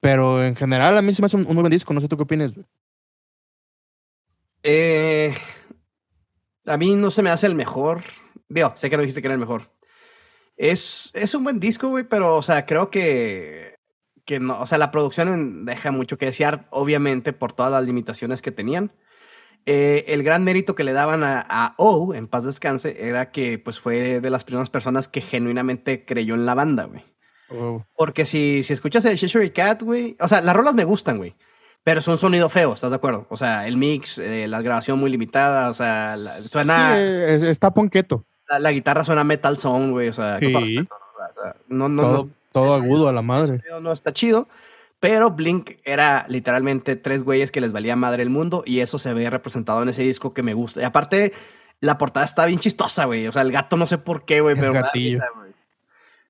Pero 0.00 0.44
en 0.44 0.56
general 0.56 0.96
a 0.96 1.02
mí 1.02 1.14
se 1.14 1.22
me 1.22 1.26
hace 1.26 1.36
un, 1.36 1.44
buen 1.44 1.70
disco. 1.70 1.92
No 1.92 2.00
sé 2.00 2.08
tú 2.08 2.16
qué 2.16 2.22
opinas, 2.22 2.54
güey. 2.54 2.66
Eh, 4.62 5.34
a 6.66 6.76
mí 6.76 6.94
no 6.94 7.10
se 7.10 7.22
me 7.22 7.30
hace 7.30 7.46
el 7.46 7.54
mejor. 7.54 8.02
Digo, 8.48 8.72
sé 8.76 8.90
que 8.90 8.96
no 8.96 9.02
dijiste 9.02 9.20
que 9.20 9.28
era 9.28 9.34
el 9.34 9.40
mejor. 9.40 9.70
Es, 10.56 11.10
es 11.14 11.34
un 11.34 11.44
buen 11.44 11.60
disco, 11.60 11.88
güey, 11.88 12.04
pero, 12.04 12.36
o 12.36 12.42
sea, 12.42 12.64
creo 12.64 12.90
que, 12.90 13.76
que 14.24 14.40
no, 14.40 14.60
o 14.60 14.66
sea, 14.66 14.78
la 14.78 14.90
producción 14.90 15.66
deja 15.66 15.90
mucho 15.90 16.16
que 16.16 16.26
desear, 16.26 16.66
obviamente, 16.70 17.32
por 17.32 17.52
todas 17.52 17.72
las 17.72 17.84
limitaciones 17.84 18.42
que 18.42 18.52
tenían. 18.52 18.92
Eh, 19.66 20.04
el 20.08 20.22
gran 20.22 20.44
mérito 20.44 20.76
que 20.76 20.84
le 20.84 20.92
daban 20.92 21.22
a, 21.24 21.74
O, 21.76 22.14
en 22.14 22.28
paz 22.28 22.44
descanse, 22.44 23.08
era 23.08 23.32
que, 23.32 23.58
pues, 23.58 23.80
fue 23.80 24.20
de 24.20 24.30
las 24.30 24.44
primeras 24.44 24.70
personas 24.70 25.08
que 25.08 25.20
genuinamente 25.20 26.04
creyó 26.04 26.34
en 26.34 26.46
la 26.46 26.54
banda, 26.54 26.84
güey. 26.84 27.02
Oh. 27.50 27.84
Porque 27.96 28.24
si, 28.24 28.62
si 28.62 28.72
escuchas 28.72 29.04
el 29.04 29.18
Cheshire 29.18 29.52
Cat, 29.52 29.82
güey, 29.82 30.16
o 30.20 30.28
sea, 30.28 30.40
las 30.40 30.54
rolas 30.54 30.74
me 30.74 30.84
gustan, 30.84 31.18
güey. 31.18 31.34
Pero 31.82 32.00
es 32.00 32.08
un 32.08 32.18
sonido 32.18 32.48
feo, 32.48 32.74
¿estás 32.74 32.90
de 32.90 32.96
acuerdo? 32.96 33.26
O 33.28 33.36
sea, 33.36 33.66
el 33.66 33.76
mix, 33.76 34.18
eh, 34.18 34.48
la 34.48 34.60
grabación 34.62 34.98
muy 34.98 35.10
limitada, 35.10 35.70
o 35.70 35.74
sea, 35.74 36.16
suena... 36.50 36.96
Sí, 36.96 37.46
está 37.46 37.72
ponqueto. 37.72 38.24
La, 38.58 38.70
guitarra 38.70 39.04
suena 39.04 39.24
metal 39.24 39.58
song, 39.58 39.90
güey, 39.90 40.08
o 40.08 40.12
sea, 40.12 40.38
no, 41.68 41.88
no, 41.88 42.28
todo, 42.52 42.74
agudo 42.74 43.08
a 43.08 43.12
la 43.12 43.22
madre. 43.22 43.60
No 43.80 43.92
está 43.92 44.12
chido, 44.12 44.48
pero 45.00 45.30
Blink 45.30 45.72
era 45.84 46.26
literalmente 46.28 46.96
tres 46.96 47.22
güeyes 47.22 47.52
que 47.52 47.60
les 47.60 47.72
valía 47.72 47.96
madre 47.96 48.22
el 48.22 48.30
mundo 48.30 48.62
y 48.66 48.80
eso 48.80 48.98
se 48.98 49.12
ve 49.12 49.28
representado 49.30 49.82
en 49.82 49.90
ese 49.90 50.02
disco 50.02 50.32
que 50.32 50.42
me 50.42 50.54
gusta. 50.54 50.80
Y 50.80 50.84
aparte, 50.84 51.32
la 51.80 51.98
portada 51.98 52.24
está 52.24 52.46
bien 52.46 52.58
chistosa, 52.58 53.04
güey. 53.04 53.26
O 53.26 53.32
sea, 53.32 53.42
el 53.42 53.52
gato 53.52 53.76
no 53.76 53.86
sé 53.86 53.98
por 53.98 54.24
qué, 54.24 54.40
güey, 54.40 54.56
pero... 54.56 54.72
Gatillo. 54.72 55.20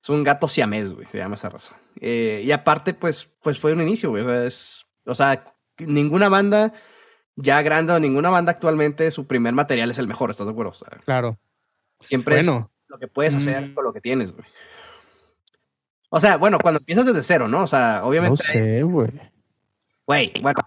es 0.01 0.09
un 0.09 0.23
gato 0.23 0.47
siamés, 0.47 0.91
güey, 0.91 1.07
se 1.11 1.17
llama 1.17 1.35
esa 1.35 1.49
raza. 1.49 1.77
Eh, 1.99 2.41
y 2.43 2.51
aparte, 2.51 2.93
pues, 2.93 3.31
pues 3.41 3.59
fue 3.59 3.73
un 3.73 3.81
inicio, 3.81 4.09
güey. 4.09 4.23
O 4.23 4.25
sea, 4.25 4.45
es 4.45 4.87
o 5.07 5.15
sea, 5.15 5.43
ninguna 5.79 6.29
banda 6.29 6.73
ya 7.35 7.61
grande 7.61 7.93
o 7.93 7.99
ninguna 7.99 8.29
banda 8.29 8.51
actualmente, 8.51 9.09
su 9.11 9.27
primer 9.27 9.53
material 9.53 9.89
es 9.89 9.99
el 9.99 10.07
mejor, 10.07 10.29
¿estás 10.31 10.47
de 10.47 10.51
acuerdo? 10.51 10.73
claro. 11.05 11.39
Siempre 11.99 12.39
es 12.39 12.45
lo 12.45 12.99
que 12.99 13.07
puedes 13.07 13.33
hacer 13.33 13.69
mm. 13.69 13.73
con 13.73 13.83
lo 13.83 13.93
que 13.93 14.01
tienes, 14.01 14.31
güey. 14.31 14.45
O 16.09 16.19
sea, 16.19 16.37
bueno, 16.37 16.57
cuando 16.59 16.79
empiezas 16.79 17.05
desde 17.05 17.21
cero, 17.21 17.47
¿no? 17.47 17.63
O 17.63 17.67
sea, 17.67 18.01
obviamente. 18.03 18.43
No 18.43 18.51
sé, 18.51 18.83
güey. 18.83 19.11
Güey, 20.05 20.31
bueno, 20.41 20.59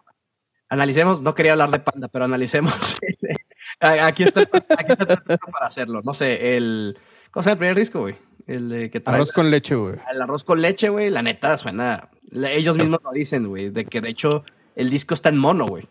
analicemos, 0.69 1.23
no 1.23 1.35
quería 1.35 1.53
hablar 1.53 1.71
de 1.71 1.81
panda, 1.81 2.09
pero 2.09 2.27
analicemos. 2.27 2.75
aquí 3.81 4.25
está, 4.25 4.43
aquí 4.43 4.93
está 4.93 5.17
para 5.17 5.67
hacerlo. 5.67 6.03
No 6.05 6.15
sé, 6.15 6.57
el. 6.57 6.99
¿Cómo 7.31 7.45
se 7.45 7.51
el 7.53 7.59
primer 7.59 7.77
disco, 7.77 8.01
güey? 8.01 8.17
El 8.47 8.69
de 8.69 8.91
que 8.91 9.01
trae, 9.01 9.15
Arroz 9.15 9.33
con 9.33 9.51
leche, 9.51 9.75
güey. 9.77 9.97
El 10.13 10.21
arroz 10.21 10.45
con 10.45 10.61
leche, 10.61 10.89
güey, 10.89 11.11
la 11.11 11.23
neta 11.23 11.57
suena 11.57 12.11
ellos 12.33 12.77
mismos 12.77 13.01
lo 13.03 13.11
dicen, 13.13 13.49
güey, 13.49 13.71
de 13.71 13.85
que 13.85 14.01
de 14.01 14.11
hecho 14.11 14.45
el 14.77 14.91
disco 14.91 15.15
está 15.15 15.29
en 15.29 15.39
mono, 15.39 15.67
güey. 15.67 15.89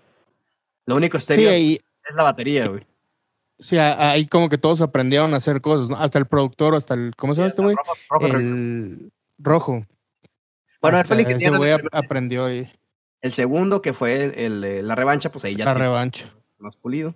Lo 0.86 0.96
único 0.96 1.18
estéreo 1.18 1.52
es 1.52 2.16
la 2.16 2.24
batería, 2.24 2.68
güey. 2.68 2.86
Sí, 3.60 3.78
ahí 3.78 4.26
como 4.28 4.48
que 4.48 4.58
todos 4.58 4.82
aprendieron 4.82 5.34
a 5.34 5.38
hacer 5.38 5.60
cosas, 5.60 5.90
¿no? 5.90 5.98
Hasta 5.98 6.18
el 6.18 6.26
productor, 6.26 6.76
hasta 6.76 6.94
el. 6.94 7.14
¿Cómo 7.18 7.34
se 7.34 7.42
llama 7.42 7.50
este 7.50 7.62
güey? 7.62 7.76
El 8.32 9.12
rojo. 9.40 9.86
Bueno, 10.82 11.00
el 11.00 11.26
que 11.26 11.34
ese 11.34 11.50
güey 11.50 11.72
aprendió 11.92 12.46
ahí. 12.46 12.72
El 13.22 13.34
segundo, 13.34 13.82
que 13.82 13.94
fue 13.94 14.46
el, 14.46 14.88
la 14.88 14.96
revancha, 14.96 15.32
pues 15.32 15.44
ahí 15.44 15.56
ya. 15.56 15.66
La 15.66 15.74
revancha. 15.74 16.34
Más 16.60 16.78
pulido. 16.78 17.16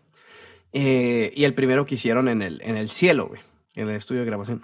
Eh, 0.74 1.32
y 1.36 1.44
el 1.44 1.53
primero 1.53 1.86
que 1.86 1.96
hicieron 1.96 2.27
en 2.27 2.42
el, 2.42 2.62
en 2.63 2.75
el 2.75 2.89
cielo, 2.89 3.27
güey. 3.27 3.42
En 3.75 3.89
el 3.89 3.96
estudio 3.96 4.22
de 4.22 4.27
grabación. 4.27 4.63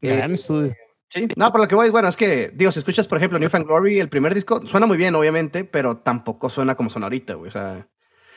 Gran 0.00 0.30
eh, 0.30 0.34
estudio. 0.34 0.74
Sí, 1.10 1.26
no, 1.36 1.50
por 1.50 1.60
lo 1.60 1.68
que 1.68 1.74
voy, 1.74 1.88
bueno, 1.88 2.08
es 2.08 2.16
que, 2.16 2.50
digo, 2.54 2.70
si 2.70 2.80
escuchas, 2.80 3.08
por 3.08 3.16
ejemplo, 3.16 3.38
New 3.38 3.48
Fan 3.48 3.64
Glory, 3.64 3.98
el 3.98 4.10
primer 4.10 4.34
disco, 4.34 4.66
suena 4.66 4.86
muy 4.86 4.98
bien, 4.98 5.14
obviamente, 5.14 5.64
pero 5.64 5.98
tampoco 5.98 6.50
suena 6.50 6.74
como 6.74 6.90
suena 6.90 7.06
ahorita, 7.06 7.34
güey. 7.34 7.48
O 7.48 7.52
sea, 7.52 7.88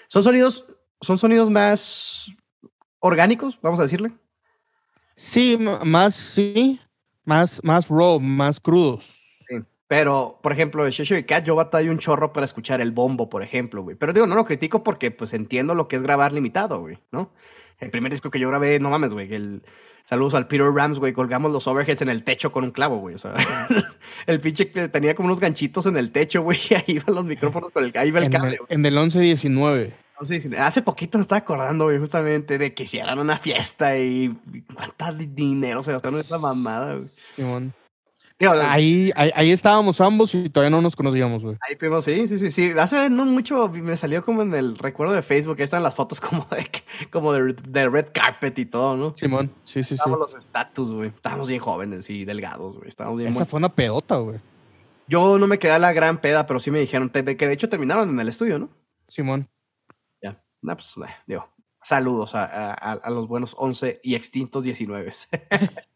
son 0.08 0.24
sonidos, 0.24 0.66
son 1.02 1.18
sonidos 1.18 1.50
más 1.50 2.34
orgánicos, 3.00 3.60
vamos 3.62 3.80
a 3.80 3.84
decirle. 3.84 4.14
Sí, 5.16 5.58
más, 5.58 6.16
sí, 6.16 6.80
más, 7.26 7.62
más 7.64 7.88
raw, 7.90 8.20
más 8.20 8.60
crudos. 8.60 9.16
Sí, 9.48 9.56
pero, 9.88 10.40
por 10.42 10.52
ejemplo, 10.52 10.84
de 10.84 10.92
Shesho 10.92 11.16
y 11.18 11.24
Cat, 11.24 11.46
yo 11.46 11.56
batallo 11.56 11.92
un 11.92 12.00
chorro 12.00 12.34
para 12.34 12.46
escuchar 12.46 12.82
el 12.82 12.92
bombo, 12.92 13.30
por 13.30 13.44
ejemplo, 13.44 13.84
güey. 13.84 13.96
Pero 13.96 14.14
digo, 14.14 14.28
no 14.28 14.36
lo 14.36 14.46
critico 14.46 14.84
porque, 14.84 15.12
pues, 15.12 15.34
entiendo 15.34 15.76
lo 15.76 15.88
que 15.88 15.96
es 15.96 16.04
grabar 16.04 16.34
limitado, 16.34 16.80
güey, 16.80 17.00
¿no? 17.12 17.32
El 17.80 17.90
primer 17.90 18.12
disco 18.12 18.30
que 18.30 18.40
yo 18.40 18.48
grabé, 18.48 18.80
no 18.80 18.90
mames, 18.90 19.14
güey, 19.14 19.34
el 19.34 19.64
Saludos 20.04 20.34
al 20.34 20.48
Peter 20.48 20.68
Rams, 20.68 21.00
güey. 21.00 21.14
Colgamos 21.14 21.52
los 21.52 21.68
overheads 21.68 22.02
en 22.02 22.10
el 22.10 22.24
techo 22.24 22.52
con 22.52 22.64
un 22.64 22.72
clavo, 22.72 22.98
güey. 22.98 23.16
O 23.16 23.18
sea, 23.18 23.34
el 24.28 24.40
pinche 24.40 24.66
tenía 24.66 25.16
como 25.16 25.28
unos 25.28 25.40
ganchitos 25.40 25.86
en 25.86 25.98
el 25.98 26.12
techo, 26.12 26.42
güey. 26.42 26.60
Ahí 26.76 26.96
iban 26.96 27.16
los 27.16 27.26
micrófonos 27.26 27.72
con 27.72 27.84
el, 27.84 27.92
ahí 27.96 28.10
iba 28.10 28.20
el 28.20 28.30
cable. 28.30 28.60
en 28.70 28.86
el 28.86 28.98
11-19. 28.98 29.94
Hace 30.58 30.82
poquito 30.82 31.18
me 31.18 31.24
estaba 31.24 31.40
acordando, 31.40 31.86
güey, 31.86 32.00
justamente 32.00 32.58
de 32.58 32.74
que 32.74 32.84
hicieran 32.84 33.20
una 33.20 33.38
fiesta 33.38 33.98
y 33.98 34.36
cuánta 34.74 35.12
dinero 35.14 35.84
se 35.84 35.92
gastaron 35.92 36.20
en 36.20 36.26
esa 36.26 36.38
mamada, 36.38 36.96
güey 36.96 37.72
ahí, 38.50 39.12
ahí, 39.16 39.52
estábamos 39.52 40.02
ambos 40.02 40.34
y 40.34 40.50
todavía 40.50 40.70
no 40.70 40.82
nos 40.82 40.96
conocíamos, 40.96 41.44
güey. 41.44 41.58
Ahí 41.68 41.76
fuimos, 41.76 42.06
sí, 42.06 42.28
sí, 42.28 42.38
sí, 42.38 42.52
sí. 42.52 42.74
Hace 42.78 43.10
no 43.10 43.26
mucho 43.26 43.70
me 43.70 43.96
salió 43.98 44.24
como 44.24 44.42
en 44.42 44.54
el 44.54 44.78
recuerdo 44.78 45.14
de 45.14 45.22
Facebook, 45.22 45.58
ahí 45.60 45.64
están 45.64 45.84
las 45.84 45.96
fotos 45.96 46.20
como 46.22 46.48
de, 46.52 46.68
como 47.12 47.34
de, 47.34 47.90
red 47.90 48.08
carpet 48.14 48.58
y 48.60 48.66
todo, 48.66 48.98
¿no? 48.98 49.16
Simón, 49.16 49.52
sí, 49.64 49.84
sí, 49.84 49.96
Estábamos 49.96 50.20
los 50.20 50.36
estatus, 50.36 50.92
güey. 50.92 51.10
Estábamos 51.10 51.50
bien 51.50 51.62
jóvenes 51.62 52.10
y 52.10 52.26
delgados, 52.26 52.76
güey. 52.76 52.88
Estábamos 52.88 53.20
bien 53.20 53.30
Esa 53.30 53.46
fue 53.46 53.58
una 53.58 53.74
pedota, 53.74 54.18
güey. 54.18 54.40
Yo 55.08 55.38
no 55.38 55.48
me 55.48 55.60
quedé 55.60 55.72
a 55.72 55.80
la 55.80 55.94
gran 55.94 56.20
peda, 56.20 56.46
pero 56.48 56.60
sí 56.60 56.72
me 56.72 56.80
dijeron 56.80 57.10
que 57.10 57.22
de 57.24 57.54
hecho 57.54 57.70
terminaron 57.70 58.10
en 58.10 58.20
el 58.20 58.30
estudio, 58.30 58.60
¿no? 58.60 58.70
Simón. 59.08 59.48
No, 60.62 60.76
pues, 60.76 60.96
eh, 60.98 61.14
digo, 61.28 61.50
saludos 61.82 62.36
a, 62.36 62.74
a, 62.74 63.10
los 63.10 63.28
buenos 63.28 63.56
11 63.58 64.00
y 64.04 64.16
extintos 64.16 64.64
19. 64.64 65.12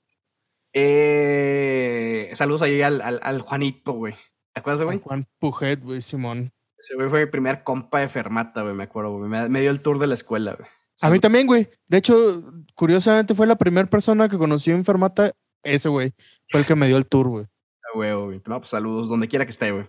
Eh, 0.78 2.32
saludos 2.34 2.62
ahí 2.62 2.82
al, 2.82 3.02
al, 3.02 3.42
Juanito, 3.44 3.94
güey. 3.94 4.14
¿Te 4.52 4.60
acuerdas, 4.60 4.84
güey? 4.84 5.00
Juan 5.00 5.26
Pujet, 5.40 5.82
güey, 5.82 6.02
Simón. 6.02 6.52
Ese 6.78 6.96
güey 6.96 7.10
fue 7.10 7.26
mi 7.26 7.32
primer 7.32 7.64
compa 7.64 8.02
de 8.02 8.10
Fermata, 8.10 8.62
güey, 8.62 8.74
me 8.74 8.84
acuerdo, 8.84 9.18
güey. 9.18 9.30
Me, 9.30 9.62
dio 9.62 9.72
el 9.72 9.80
tour 9.80 10.00
de 10.00 10.08
la 10.08 10.16
escuela, 10.16 10.54
güey. 10.54 10.68
A 11.02 11.10
mí 11.10 11.22
también, 11.22 11.48
güey. 11.48 11.70
De 11.88 12.00
hecho, 12.00 12.44
curiosamente 12.76 13.34
fue 13.34 13.48
la 13.48 13.56
primera 13.56 13.90
persona 13.90 14.28
que 14.28 14.38
conocí 14.38 14.70
enfermata, 14.70 15.32
ese 15.64 15.88
güey. 15.88 16.14
Fue 16.50 16.60
el 16.60 16.66
que 16.66 16.76
me 16.76 16.88
dio 16.88 16.98
el 16.98 17.08
tour, 17.08 17.30
güey. 17.30 17.46
Ah, 17.46 17.92
güey, 17.94 18.42
No, 18.46 18.60
pues 18.60 18.70
saludos, 18.70 19.08
donde 19.08 19.30
quiera 19.30 19.46
que 19.46 19.52
esté, 19.52 19.72
güey. 19.72 19.86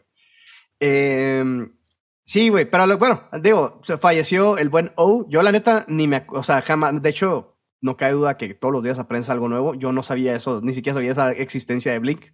Eh, 0.78 1.66
sí, 2.26 2.50
güey, 2.50 2.68
pero 2.68 2.98
bueno, 2.98 3.22
digo, 3.40 3.80
se 3.84 3.96
falleció 3.96 4.58
el 4.58 4.68
buen 4.68 4.92
O. 4.96 5.24
Yo, 5.28 5.42
la 5.42 5.52
neta, 5.52 5.86
ni 5.88 6.06
me. 6.06 6.26
O 6.28 6.42
sea, 6.42 6.60
jamás. 6.60 7.00
De 7.00 7.08
hecho, 7.08 7.56
no 7.80 7.96
cae 7.96 8.12
duda 8.12 8.36
que 8.36 8.52
todos 8.52 8.72
los 8.72 8.82
días 8.82 8.98
aprendes 8.98 9.30
algo 9.30 9.48
nuevo. 9.48 9.74
Yo 9.74 9.92
no 9.92 10.02
sabía 10.02 10.34
eso, 10.34 10.60
ni 10.62 10.74
siquiera 10.74 10.94
sabía 10.94 11.12
esa 11.12 11.32
existencia 11.32 11.92
de 11.92 11.98
Blink. 11.98 12.24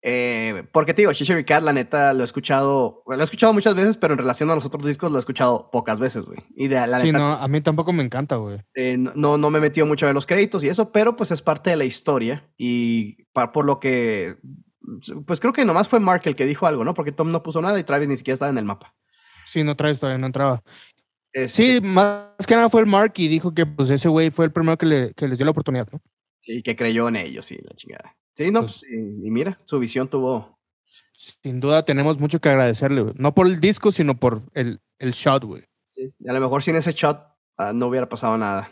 Eh, 0.00 0.64
porque 0.72 0.94
te 0.94 1.02
digo, 1.02 1.12
Shisha 1.12 1.42
Cat, 1.44 1.62
la 1.62 1.72
neta, 1.72 2.14
lo 2.14 2.20
he 2.20 2.24
escuchado, 2.24 3.02
lo 3.06 3.20
he 3.20 3.24
escuchado 3.24 3.52
muchas 3.52 3.74
veces, 3.74 3.96
pero 3.96 4.14
en 4.14 4.18
relación 4.18 4.48
a 4.50 4.54
los 4.54 4.64
otros 4.64 4.84
discos 4.84 5.10
lo 5.10 5.18
he 5.18 5.20
escuchado 5.20 5.70
pocas 5.72 5.98
veces, 5.98 6.24
güey. 6.24 6.38
Y 6.54 6.68
de 6.68 6.86
la 6.86 7.00
sí, 7.00 7.10
no, 7.10 7.32
a 7.32 7.48
mí 7.48 7.60
tampoco 7.60 7.92
me 7.92 8.04
encanta, 8.04 8.36
güey. 8.36 8.60
Eh, 8.74 8.96
no, 8.96 9.38
no 9.38 9.50
me 9.50 9.58
he 9.58 9.62
metido 9.62 9.86
mucho 9.86 10.06
a 10.06 10.08
ver 10.08 10.14
los 10.14 10.26
créditos 10.26 10.62
y 10.62 10.68
eso, 10.68 10.92
pero 10.92 11.16
pues 11.16 11.32
es 11.32 11.42
parte 11.42 11.70
de 11.70 11.76
la 11.76 11.84
historia 11.84 12.48
y 12.56 13.24
por 13.32 13.64
lo 13.64 13.80
que, 13.80 14.36
pues 15.26 15.40
creo 15.40 15.52
que 15.52 15.64
nomás 15.64 15.88
fue 15.88 16.00
Mark 16.00 16.22
el 16.24 16.36
que 16.36 16.46
dijo 16.46 16.66
algo, 16.66 16.84
¿no? 16.84 16.94
Porque 16.94 17.12
Tom 17.12 17.30
no 17.30 17.42
puso 17.42 17.60
nada 17.60 17.78
y 17.78 17.84
Travis 17.84 18.08
ni 18.08 18.16
siquiera 18.16 18.34
estaba 18.34 18.50
en 18.50 18.58
el 18.58 18.64
mapa. 18.64 18.94
Sí, 19.46 19.64
no, 19.64 19.76
Travis 19.76 19.98
todavía 19.98 20.18
no 20.18 20.26
entraba. 20.26 20.62
Sí, 21.32 21.76
este 21.76 21.80
más 21.82 22.46
que 22.46 22.54
nada 22.54 22.70
fue 22.70 22.80
el 22.80 22.86
Mark 22.86 23.12
y 23.16 23.28
dijo 23.28 23.54
que 23.54 23.66
pues 23.66 23.90
ese 23.90 24.08
güey 24.08 24.30
fue 24.30 24.46
el 24.46 24.52
primero 24.52 24.78
que, 24.78 24.86
le, 24.86 25.14
que 25.14 25.28
les 25.28 25.38
dio 25.38 25.44
la 25.44 25.50
oportunidad, 25.50 25.88
¿no? 25.92 26.00
Sí, 26.40 26.62
que 26.62 26.76
creyó 26.76 27.08
en 27.08 27.16
ellos, 27.16 27.44
sí, 27.44 27.58
la 27.62 27.74
chingada. 27.74 28.16
Sí, 28.34 28.50
no, 28.50 28.60
pues, 28.60 28.80
pues 28.80 28.92
y, 28.92 29.30
mira, 29.30 29.58
su 29.66 29.78
visión 29.78 30.08
tuvo. 30.08 30.58
Sin 31.12 31.60
duda 31.60 31.84
tenemos 31.84 32.18
mucho 32.18 32.40
que 32.40 32.48
agradecerle, 32.48 33.02
güey. 33.02 33.14
No 33.18 33.34
por 33.34 33.46
el 33.46 33.60
disco, 33.60 33.92
sino 33.92 34.18
por 34.18 34.42
el, 34.54 34.80
el 34.98 35.12
shot, 35.12 35.44
güey. 35.44 35.64
Sí, 35.84 36.14
a 36.26 36.32
lo 36.32 36.40
mejor 36.40 36.62
sin 36.62 36.76
ese 36.76 36.92
shot 36.92 37.20
ah, 37.56 37.72
no 37.72 37.88
hubiera 37.88 38.08
pasado 38.08 38.38
nada. 38.38 38.70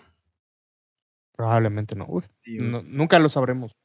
Probablemente 1.37 1.95
no, 1.95 2.07
güey. 2.07 2.25
nunca 2.47 3.19
lo 3.19 3.29
sabremos. 3.29 3.77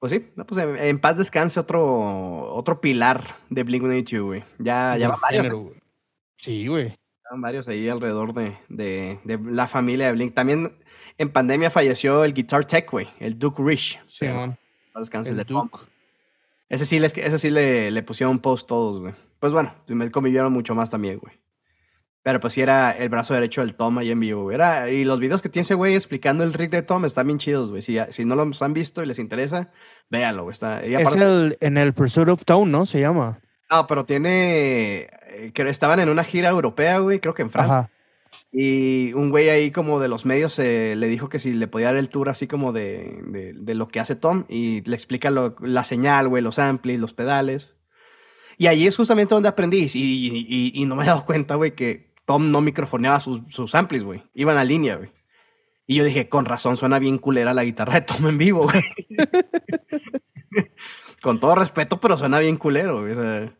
Pues 0.00 0.12
sí, 0.12 0.32
no, 0.34 0.44
pues 0.46 0.64
en, 0.80 0.98
paz 0.98 1.16
descanse 1.16 1.60
otro, 1.60 2.52
otro 2.52 2.80
pilar 2.80 3.36
de 3.48 3.64
Blink-182, 3.64 4.22
güey. 4.22 4.44
Ya, 4.58 4.96
ya 4.96 5.08
van 5.08 5.20
varios. 5.20 5.46
¿eh? 5.46 5.80
Sí, 6.36 6.66
güey 6.66 6.94
varios 7.38 7.68
ahí 7.68 7.88
alrededor 7.88 8.34
de, 8.34 8.56
de, 8.68 9.20
de, 9.24 9.38
la 9.38 9.68
familia 9.68 10.06
de 10.06 10.12
Blink. 10.12 10.34
También 10.34 10.76
en 11.18 11.30
pandemia 11.30 11.70
falleció 11.70 12.24
el 12.24 12.32
Guitar 12.32 12.64
Tech, 12.64 12.90
güey, 12.90 13.08
el 13.20 13.38
Duke 13.38 13.62
Rich. 13.62 14.00
Sí, 14.08 14.26
man. 14.26 14.58
el 14.94 15.36
de 15.36 15.44
Duke. 15.44 15.78
Ese 16.68 16.84
sí, 16.84 16.98
les, 16.98 17.16
ese 17.16 17.38
sí 17.38 17.50
le, 17.50 17.90
le 17.90 18.02
pusieron 18.02 18.38
post 18.38 18.68
todos, 18.68 19.00
güey. 19.00 19.14
Pues 19.38 19.52
bueno, 19.52 19.74
me 19.88 20.10
convivieron 20.10 20.52
mucho 20.52 20.74
más 20.74 20.90
también, 20.90 21.18
güey. 21.18 21.34
Pero 22.22 22.38
pues 22.38 22.52
sí 22.52 22.60
era 22.60 22.90
el 22.90 23.08
brazo 23.08 23.32
derecho 23.32 23.62
del 23.62 23.74
Tom 23.74 23.96
ahí 23.98 24.10
en 24.10 24.20
vivo, 24.20 24.52
Era, 24.52 24.90
y 24.90 25.04
los 25.04 25.20
videos 25.20 25.40
que 25.40 25.48
tiene 25.48 25.62
ese 25.62 25.74
güey 25.74 25.94
explicando 25.94 26.44
el 26.44 26.52
rig 26.52 26.70
de 26.70 26.82
Tom 26.82 27.04
están 27.06 27.26
bien 27.26 27.38
chidos, 27.38 27.70
güey. 27.70 27.80
Si, 27.80 27.96
si 28.10 28.24
no 28.26 28.36
los 28.36 28.60
han 28.60 28.74
visto 28.74 29.02
y 29.02 29.06
les 29.06 29.18
interesa, 29.18 29.70
véanlo, 30.10 30.42
güey. 30.42 30.52
Está, 30.52 30.82
es 30.82 31.14
el, 31.14 31.56
en 31.60 31.78
el 31.78 31.94
Pursuit 31.94 32.28
of 32.28 32.44
Tone, 32.44 32.70
¿no? 32.70 32.84
Se 32.84 33.00
llama. 33.00 33.40
Ah, 33.70 33.86
pero 33.86 34.04
tiene. 34.04 35.08
Eh, 35.28 35.52
que 35.54 35.62
estaban 35.68 36.00
en 36.00 36.08
una 36.08 36.24
gira 36.24 36.50
europea, 36.50 36.98
güey, 36.98 37.20
creo 37.20 37.34
que 37.34 37.42
en 37.42 37.50
Francia. 37.50 37.90
Y 38.52 39.12
un 39.12 39.30
güey 39.30 39.48
ahí 39.48 39.70
como 39.70 40.00
de 40.00 40.08
los 40.08 40.26
medios 40.26 40.58
eh, 40.58 40.94
le 40.96 41.06
dijo 41.06 41.28
que 41.28 41.38
si 41.38 41.52
le 41.52 41.68
podía 41.68 41.86
dar 41.86 41.96
el 41.96 42.08
tour 42.08 42.28
así 42.28 42.48
como 42.48 42.72
de, 42.72 43.54
de, 43.56 43.74
lo 43.74 43.86
que 43.88 44.00
hace 44.00 44.16
Tom 44.16 44.44
y 44.48 44.82
le 44.82 44.96
explica 44.96 45.30
la 45.30 45.84
señal, 45.84 46.26
güey, 46.26 46.42
los 46.42 46.58
amplis, 46.58 46.98
los 46.98 47.14
pedales. 47.14 47.76
Y 48.58 48.66
ahí 48.66 48.86
es 48.86 48.96
justamente 48.96 49.34
donde 49.34 49.48
aprendí 49.48 49.86
y, 49.94 50.72
y, 50.74 50.84
no 50.84 50.96
me 50.96 51.04
he 51.04 51.06
dado 51.06 51.24
cuenta, 51.24 51.54
güey, 51.54 51.74
que 51.74 52.09
Tom 52.30 52.52
no 52.52 52.60
microfoneaba 52.60 53.18
sus, 53.18 53.40
sus 53.48 53.74
amplis, 53.74 54.04
güey. 54.04 54.22
Iban 54.34 54.56
a 54.56 54.62
línea, 54.62 54.94
güey. 54.94 55.10
Y 55.84 55.96
yo 55.96 56.04
dije, 56.04 56.28
con 56.28 56.44
razón, 56.44 56.76
suena 56.76 57.00
bien 57.00 57.18
culera 57.18 57.54
la 57.54 57.64
guitarra 57.64 57.94
de 57.94 58.02
Tom 58.02 58.28
en 58.28 58.38
vivo, 58.38 58.68
güey. 58.68 58.84
con 61.22 61.40
todo 61.40 61.56
respeto, 61.56 61.98
pero 61.98 62.16
suena 62.16 62.38
bien 62.38 62.56
culero, 62.56 63.00
güey. 63.00 63.10
O 63.10 63.14
sea, 63.16 63.52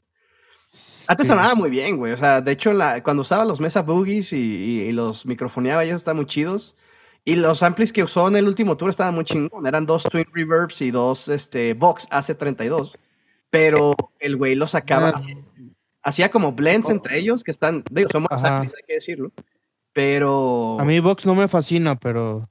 antes 1.08 1.26
sonaba 1.26 1.56
muy 1.56 1.68
bien, 1.68 1.96
güey. 1.96 2.12
O 2.12 2.16
sea, 2.16 2.42
de 2.42 2.52
hecho, 2.52 2.72
la, 2.72 3.02
cuando 3.02 3.22
usaba 3.22 3.44
los 3.44 3.58
Mesa 3.58 3.82
Boogies 3.82 4.32
y, 4.32 4.92
los 4.92 5.26
microfoneaba, 5.26 5.82
ellos 5.82 5.96
estaban 5.96 6.18
muy 6.18 6.26
chidos. 6.26 6.76
Y 7.24 7.34
los 7.34 7.64
amplis 7.64 7.92
que 7.92 8.04
usó 8.04 8.28
en 8.28 8.36
el 8.36 8.46
último 8.46 8.76
tour 8.76 8.90
estaban 8.90 9.16
muy 9.16 9.24
chingón. 9.24 9.66
Eran 9.66 9.84
dos 9.84 10.04
Twin 10.04 10.26
Reverbs 10.32 10.80
y 10.82 10.92
dos 10.92 11.26
este, 11.26 11.74
Vox 11.74 12.08
AC32. 12.10 12.98
Pero 13.50 13.96
el 14.20 14.36
güey 14.36 14.54
los 14.54 14.70
sacaba. 14.70 15.14
Ah. 15.16 15.20
Hacía, 16.02 16.30
como 16.30 16.52
blends 16.52 16.88
oh. 16.88 16.92
entre 16.92 17.18
ellos 17.18 17.44
que 17.44 17.50
están. 17.50 17.84
Digo, 17.90 18.08
son 18.10 18.26
más 18.30 18.42
amplis, 18.44 18.74
hay 18.74 18.82
que 18.86 18.94
decirlo. 18.94 19.32
Pero. 19.92 20.78
A 20.80 20.84
mí 20.84 21.00
Vox 21.00 21.26
no 21.26 21.34
me 21.34 21.48
fascina, 21.48 21.98
pero. 21.98 22.48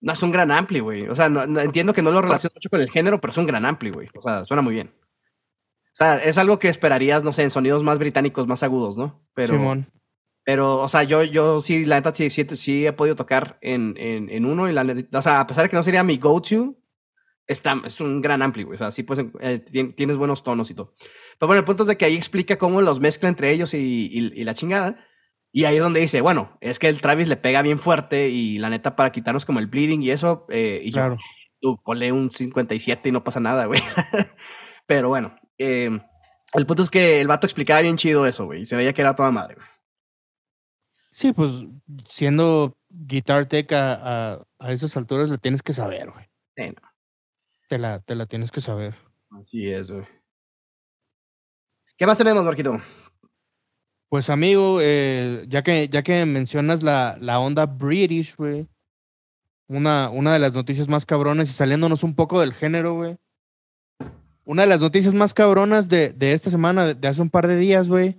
No, 0.00 0.12
es 0.12 0.22
un 0.22 0.32
gran 0.32 0.50
ampli, 0.50 0.80
güey. 0.80 1.08
O 1.08 1.14
sea, 1.14 1.26
entiendo 1.26 1.92
que 1.92 2.02
no 2.02 2.10
lo 2.10 2.22
relaciono 2.22 2.54
mucho 2.54 2.70
con 2.70 2.80
el 2.80 2.90
género, 2.90 3.20
pero 3.20 3.32
es 3.32 3.36
un 3.36 3.46
gran 3.46 3.66
ampli, 3.66 3.90
güey. 3.90 4.08
O 4.16 4.22
sea, 4.22 4.44
suena 4.44 4.62
muy 4.62 4.74
bien. 4.74 4.92
O 5.92 5.96
sea, 6.00 6.16
es 6.16 6.38
algo 6.38 6.58
que 6.58 6.68
esperarías, 6.68 7.22
no 7.22 7.32
sé, 7.32 7.42
en 7.42 7.50
sonidos 7.50 7.82
más 7.82 7.98
británicos, 7.98 8.46
más 8.46 8.62
agudos, 8.62 8.96
¿no? 8.96 9.22
Pero, 9.34 9.54
Simón. 9.54 9.90
Pero, 10.44 10.78
o 10.78 10.88
sea, 10.88 11.02
yo, 11.02 11.22
yo 11.22 11.60
sí, 11.60 11.84
la 11.84 11.96
neta, 11.96 12.14
sí, 12.14 12.30
sí, 12.30 12.86
he 12.86 12.92
podido 12.92 13.16
tocar 13.16 13.58
en, 13.60 13.94
en, 13.98 14.30
en, 14.30 14.46
uno 14.46 14.70
y 14.70 14.72
la 14.72 14.84
neta, 14.84 15.18
o 15.18 15.22
sea, 15.22 15.40
a 15.40 15.46
pesar 15.46 15.64
de 15.64 15.68
que 15.68 15.76
no 15.76 15.82
sería 15.82 16.02
mi 16.02 16.16
go-to, 16.16 16.76
es 17.50 18.00
un 18.00 18.20
gran 18.20 18.42
ampli, 18.42 18.62
güey. 18.62 18.76
O 18.76 18.78
sea, 18.78 18.90
sí, 18.90 19.02
pues 19.02 19.20
eh, 19.40 19.58
tienes 19.96 20.16
buenos 20.16 20.42
tonos 20.42 20.70
y 20.70 20.74
todo. 20.74 20.94
Pero 21.40 21.48
bueno, 21.48 21.58
el 21.58 21.64
punto 21.64 21.82
es 21.82 21.88
de 21.88 21.96
que 21.96 22.04
ahí 22.04 22.14
explica 22.14 22.56
cómo 22.56 22.80
los 22.82 23.00
mezcla 23.00 23.28
entre 23.28 23.50
ellos 23.50 23.74
y, 23.74 24.08
y, 24.12 24.44
la 24.44 24.54
chingada. 24.54 25.04
Y 25.50 25.64
ahí 25.64 25.76
es 25.76 25.82
donde 25.82 25.98
dice, 25.98 26.20
bueno, 26.20 26.56
es 26.60 26.78
que 26.78 26.86
el 26.86 27.00
Travis 27.00 27.26
le 27.26 27.36
pega 27.36 27.62
bien 27.62 27.80
fuerte 27.80 28.28
y 28.28 28.58
la 28.58 28.70
neta 28.70 28.94
para 28.94 29.10
quitarnos 29.10 29.44
como 29.44 29.58
el 29.58 29.66
bleeding 29.66 30.02
y 30.02 30.10
eso, 30.10 30.46
eh, 30.48 30.80
y 30.84 30.92
claro. 30.92 31.16
yo, 31.16 31.22
tú 31.60 31.82
ponle 31.82 32.12
un 32.12 32.30
57 32.30 33.08
y 33.08 33.12
no 33.12 33.24
pasa 33.24 33.40
nada, 33.40 33.64
güey. 33.66 33.80
Pero 34.86 35.08
bueno, 35.08 35.34
Em, 35.62 36.00
el 36.54 36.64
punto 36.64 36.82
es 36.82 36.88
que 36.88 37.20
el 37.20 37.26
vato 37.26 37.46
explicaba 37.46 37.82
bien 37.82 37.98
chido 37.98 38.26
eso, 38.26 38.46
güey. 38.46 38.64
Se 38.64 38.76
veía 38.76 38.94
que 38.94 39.02
era 39.02 39.14
toda 39.14 39.30
madre, 39.30 39.56
güey. 39.56 39.66
Sí, 41.12 41.34
pues 41.34 41.66
siendo 42.08 42.78
Guitar 42.88 43.44
Tech 43.44 43.70
a, 43.72 44.42
esas 44.60 44.96
alturas 44.96 45.28
le 45.28 45.36
tienes 45.36 45.62
que 45.62 45.74
saber, 45.74 46.10
güey. 46.10 46.24
Sí, 46.56 46.74
te, 47.68 47.78
la, 47.78 48.00
te 48.00 48.14
la 48.14 48.24
tienes 48.24 48.50
que 48.50 48.62
saber. 48.62 48.94
Así 49.38 49.70
es, 49.70 49.90
güey. 49.90 50.06
¿Qué 52.00 52.06
más 52.06 52.16
tenemos, 52.16 52.42
Marquito? 52.42 52.80
Pues 54.08 54.30
amigo, 54.30 54.78
eh, 54.80 55.44
ya, 55.48 55.62
que, 55.62 55.86
ya 55.90 56.02
que 56.02 56.24
mencionas 56.24 56.82
la, 56.82 57.18
la 57.20 57.38
onda 57.40 57.66
British, 57.66 58.36
güey. 58.36 58.66
Una, 59.68 60.08
una 60.08 60.32
de 60.32 60.38
las 60.38 60.54
noticias 60.54 60.88
más 60.88 61.04
cabrones 61.04 61.50
y 61.50 61.52
saliéndonos 61.52 62.02
un 62.02 62.14
poco 62.14 62.40
del 62.40 62.54
género, 62.54 62.94
güey. 62.94 63.18
Una 64.46 64.62
de 64.62 64.68
las 64.68 64.80
noticias 64.80 65.12
más 65.12 65.34
cabronas 65.34 65.90
de, 65.90 66.14
esta 66.18 66.48
semana, 66.48 66.94
de 66.94 67.06
hace 67.06 67.20
un 67.20 67.28
par 67.28 67.46
de 67.46 67.58
días, 67.58 67.90
güey, 67.90 68.18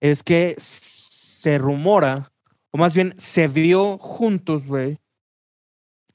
es 0.00 0.22
que 0.22 0.54
se 0.58 1.58
rumora, 1.58 2.32
o 2.70 2.78
más 2.78 2.94
bien 2.94 3.12
se 3.18 3.48
vio 3.48 3.98
juntos, 3.98 4.66
güey, 4.66 4.98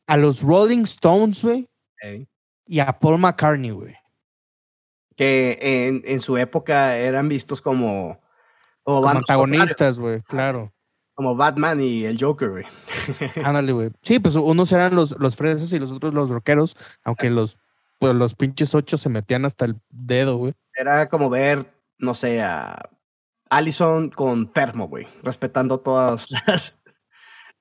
a 0.07 0.17
los 0.17 0.41
Rolling 0.41 0.85
Stones, 0.85 1.43
güey, 1.43 1.69
y 2.65 2.79
a 2.79 2.91
Paul 2.97 3.19
McCartney, 3.19 3.69
güey. 3.69 3.95
Que 5.19 6.01
en, 6.05 6.21
su 6.21 6.37
época 6.37 6.95
eran 6.95 7.27
vistos 7.27 7.61
como, 7.61 8.21
como, 8.83 9.05
antagonistas, 9.05 9.99
güey, 9.99 10.21
claro. 10.21 10.71
Como 11.13 11.35
Batman 11.35 11.81
y 11.81 12.05
el 12.05 12.17
Joker, 12.17 12.49
güey. 12.49 12.63
Ándale, 13.43 13.73
güey. 13.73 13.89
Sí, 14.01 14.19
pues 14.19 14.37
unos 14.37 14.71
eran 14.71 14.95
los, 14.95 15.19
los 15.19 15.35
fresas 15.35 15.73
y 15.73 15.79
los 15.79 15.91
otros 15.91 16.13
los 16.13 16.29
rockeros, 16.29 16.77
aunque 17.03 17.29
los 17.29 17.59
pues 17.97 18.15
los 18.15 18.33
pinches 18.33 18.73
ocho 18.73 18.97
se 18.97 19.09
metían 19.09 19.43
hasta 19.43 19.65
el 19.65 19.75
dedo, 19.89 20.37
güey. 20.37 20.53
Era 20.73 21.09
como 21.09 21.29
ver, 21.29 21.69
no 21.97 22.15
sé, 22.15 22.41
a 22.41 22.79
Allison 23.49 24.11
con 24.11 24.53
Termo, 24.53 24.87
güey, 24.87 25.05
respetando 25.21 25.81
todas 25.81 26.27
las... 26.47 26.79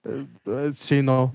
Eh, 0.05 0.73
sí, 0.77 1.03
no. 1.03 1.33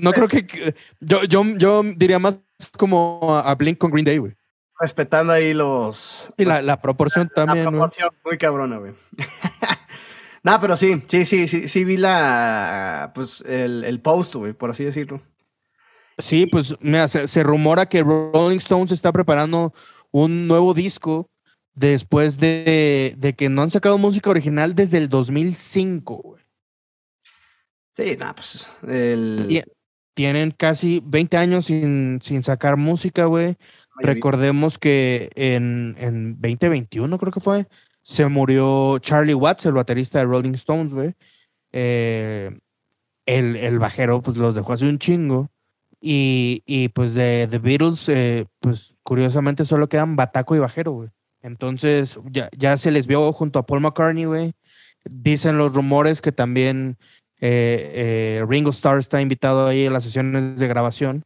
No 0.00 0.12
creo 0.12 0.26
que... 0.26 0.74
Yo, 1.00 1.24
yo, 1.24 1.44
yo 1.58 1.82
diría 1.82 2.18
más 2.18 2.40
como 2.78 3.36
a 3.36 3.54
Blink 3.56 3.76
con 3.76 3.90
Green 3.90 4.06
Day, 4.06 4.16
güey. 4.16 4.35
Respetando 4.78 5.32
ahí 5.32 5.54
los... 5.54 6.32
Y 6.36 6.44
la, 6.44 6.60
la, 6.62 6.80
proporción 6.80 7.30
también, 7.34 7.64
La 7.64 7.70
proporción 7.70 8.10
muy 8.24 8.36
cabrona, 8.36 8.76
güey. 8.76 8.92
no, 10.42 10.60
pero 10.60 10.76
sí, 10.76 11.02
sí, 11.06 11.24
sí, 11.24 11.48
sí, 11.48 11.68
sí 11.68 11.84
vi 11.84 11.96
la... 11.96 13.12
Pues 13.14 13.40
el, 13.42 13.84
el 13.84 14.00
post, 14.00 14.34
güey, 14.34 14.52
por 14.52 14.70
así 14.70 14.84
decirlo. 14.84 15.22
Sí, 16.18 16.46
pues 16.46 16.74
mira, 16.80 17.08
se, 17.08 17.42
rumora 17.42 17.86
que 17.86 18.02
Rolling 18.02 18.56
Stones 18.56 18.92
está 18.92 19.12
preparando 19.12 19.74
un 20.12 20.46
nuevo 20.48 20.72
disco 20.72 21.30
después 21.74 22.38
de, 22.38 23.34
que 23.36 23.48
no 23.50 23.62
han 23.62 23.70
sacado 23.70 23.98
música 23.98 24.30
original 24.30 24.74
desde 24.74 24.96
el 24.96 25.08
2005, 25.08 26.16
güey. 26.16 26.42
Sí, 27.94 28.16
no, 28.18 28.34
pues 28.34 28.70
el... 28.86 29.64
Tienen 30.14 30.50
casi 30.50 31.02
20 31.04 31.36
años 31.36 31.66
sin, 31.66 32.20
sin 32.22 32.42
sacar 32.42 32.78
música, 32.78 33.26
güey. 33.26 33.56
Recordemos 33.98 34.78
que 34.78 35.30
en, 35.34 35.96
en 35.98 36.34
2021, 36.34 37.18
creo 37.18 37.32
que 37.32 37.40
fue, 37.40 37.66
se 38.02 38.26
murió 38.26 38.98
Charlie 38.98 39.34
Watts, 39.34 39.66
el 39.66 39.72
baterista 39.72 40.18
de 40.18 40.26
Rolling 40.26 40.54
Stones, 40.54 40.92
güey. 40.92 41.14
Eh, 41.72 42.56
el, 43.26 43.56
el 43.56 43.78
bajero 43.78 44.22
pues 44.22 44.36
los 44.36 44.54
dejó 44.54 44.72
hace 44.72 44.86
un 44.86 44.98
chingo. 44.98 45.50
Y, 46.00 46.62
y 46.66 46.88
pues 46.88 47.14
de 47.14 47.48
The 47.50 47.58
Beatles, 47.58 48.08
eh, 48.08 48.46
pues 48.60 48.94
curiosamente 49.02 49.64
solo 49.64 49.88
quedan 49.88 50.14
Bataco 50.14 50.54
y 50.54 50.60
Bajero, 50.60 50.92
güey. 50.92 51.08
Entonces 51.42 52.18
ya, 52.30 52.48
ya 52.56 52.76
se 52.76 52.90
les 52.90 53.06
vio 53.06 53.32
junto 53.32 53.58
a 53.58 53.66
Paul 53.66 53.80
McCartney, 53.80 54.24
güey. 54.24 54.52
Dicen 55.04 55.58
los 55.58 55.74
rumores 55.74 56.20
que 56.20 56.32
también 56.32 56.96
eh, 57.40 58.40
eh, 58.40 58.44
Ringo 58.48 58.70
Starr 58.70 58.98
está 58.98 59.20
invitado 59.20 59.66
ahí 59.66 59.86
a 59.86 59.90
las 59.90 60.04
sesiones 60.04 60.58
de 60.58 60.68
grabación. 60.68 61.24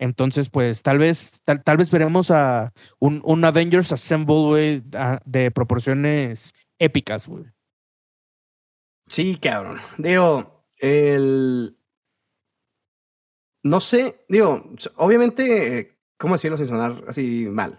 Entonces, 0.00 0.48
pues 0.48 0.82
tal 0.82 0.96
vez, 0.96 1.42
tal, 1.42 1.62
tal 1.62 1.76
vez 1.76 1.90
veremos 1.90 2.30
a 2.30 2.72
un, 2.98 3.20
un 3.22 3.44
Avengers 3.44 3.92
Assemble, 3.92 4.46
güey, 4.46 4.82
de 5.26 5.50
proporciones 5.50 6.54
épicas, 6.78 7.28
güey. 7.28 7.44
Sí, 9.08 9.36
cabrón. 9.36 9.78
Digo, 9.98 10.64
el. 10.78 11.76
No 13.62 13.80
sé, 13.80 14.24
digo, 14.30 14.72
obviamente, 14.96 15.98
¿cómo 16.16 16.34
decirlo 16.34 16.56
sin 16.56 16.68
sonar 16.68 17.04
así 17.06 17.46
mal? 17.50 17.78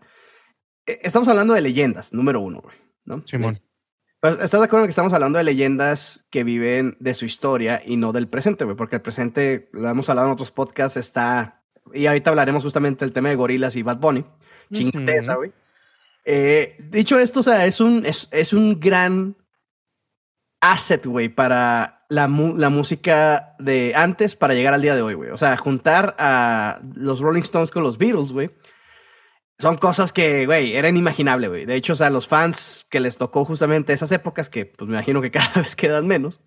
E, 0.85 0.99
estamos 1.01 1.27
hablando 1.27 1.55
de 1.55 1.61
leyendas, 1.61 2.13
número 2.13 2.39
uno, 2.39 2.61
güey, 2.61 2.75
¿no? 3.03 3.25
Simón. 3.25 3.59
Pero 4.19 4.35
¿Estás 4.35 4.59
de 4.59 4.65
acuerdo 4.65 4.85
que 4.85 4.91
estamos 4.91 5.11
hablando 5.13 5.39
de 5.39 5.43
leyendas 5.43 6.27
que 6.29 6.43
viven 6.43 6.97
de 6.99 7.15
su 7.15 7.25
historia 7.25 7.81
y 7.83 7.97
no 7.97 8.11
del 8.11 8.27
presente, 8.27 8.63
güey? 8.63 8.77
Porque 8.77 8.97
el 8.97 9.01
presente, 9.01 9.69
lo 9.73 9.89
hemos 9.89 10.07
hablado 10.09 10.27
en 10.27 10.33
otros 10.33 10.51
podcasts, 10.51 10.97
está. 10.97 11.60
Y 11.93 12.05
ahorita 12.05 12.29
hablaremos 12.29 12.63
justamente 12.63 13.05
del 13.05 13.13
tema 13.13 13.29
de 13.29 13.35
gorilas 13.35 13.75
y 13.75 13.83
Bad 13.83 13.97
Bunny. 13.97 14.25
Chingate 14.73 15.17
esa, 15.17 15.35
güey. 15.35 15.51
Eh, 16.23 16.77
dicho 16.89 17.19
esto, 17.19 17.39
o 17.39 17.43
sea, 17.43 17.65
es 17.65 17.81
un, 17.81 18.05
es, 18.05 18.27
es 18.31 18.53
un 18.53 18.79
gran 18.79 19.35
asset, 20.61 21.05
güey, 21.05 21.29
para 21.29 22.05
la, 22.09 22.27
la, 22.27 22.69
música 22.69 23.55
de 23.57 23.93
antes 23.95 24.35
para 24.35 24.53
llegar 24.53 24.73
al 24.73 24.81
día 24.81 24.95
de 24.95 25.01
hoy, 25.01 25.15
güey. 25.15 25.31
O 25.31 25.37
sea, 25.37 25.57
juntar 25.57 26.15
a 26.19 26.79
los 26.95 27.19
Rolling 27.19 27.41
Stones 27.41 27.71
con 27.71 27.83
los 27.83 27.97
Beatles, 27.97 28.31
güey. 28.31 28.51
Son 29.57 29.77
cosas 29.77 30.11
que, 30.11 30.45
güey, 30.45 30.73
eran 30.75 30.95
inimaginables, 30.95 31.49
güey. 31.49 31.65
De 31.65 31.75
hecho, 31.75 31.93
o 31.93 31.95
sea, 31.95 32.09
los 32.09 32.27
fans 32.27 32.85
que 32.89 32.99
les 32.99 33.17
tocó 33.17 33.45
justamente 33.45 33.93
esas 33.93 34.11
épocas, 34.11 34.49
que 34.49 34.65
pues 34.65 34.89
me 34.89 34.95
imagino 34.95 35.21
que 35.21 35.31
cada 35.31 35.53
vez 35.61 35.75
quedan 35.75 36.07
menos, 36.07 36.41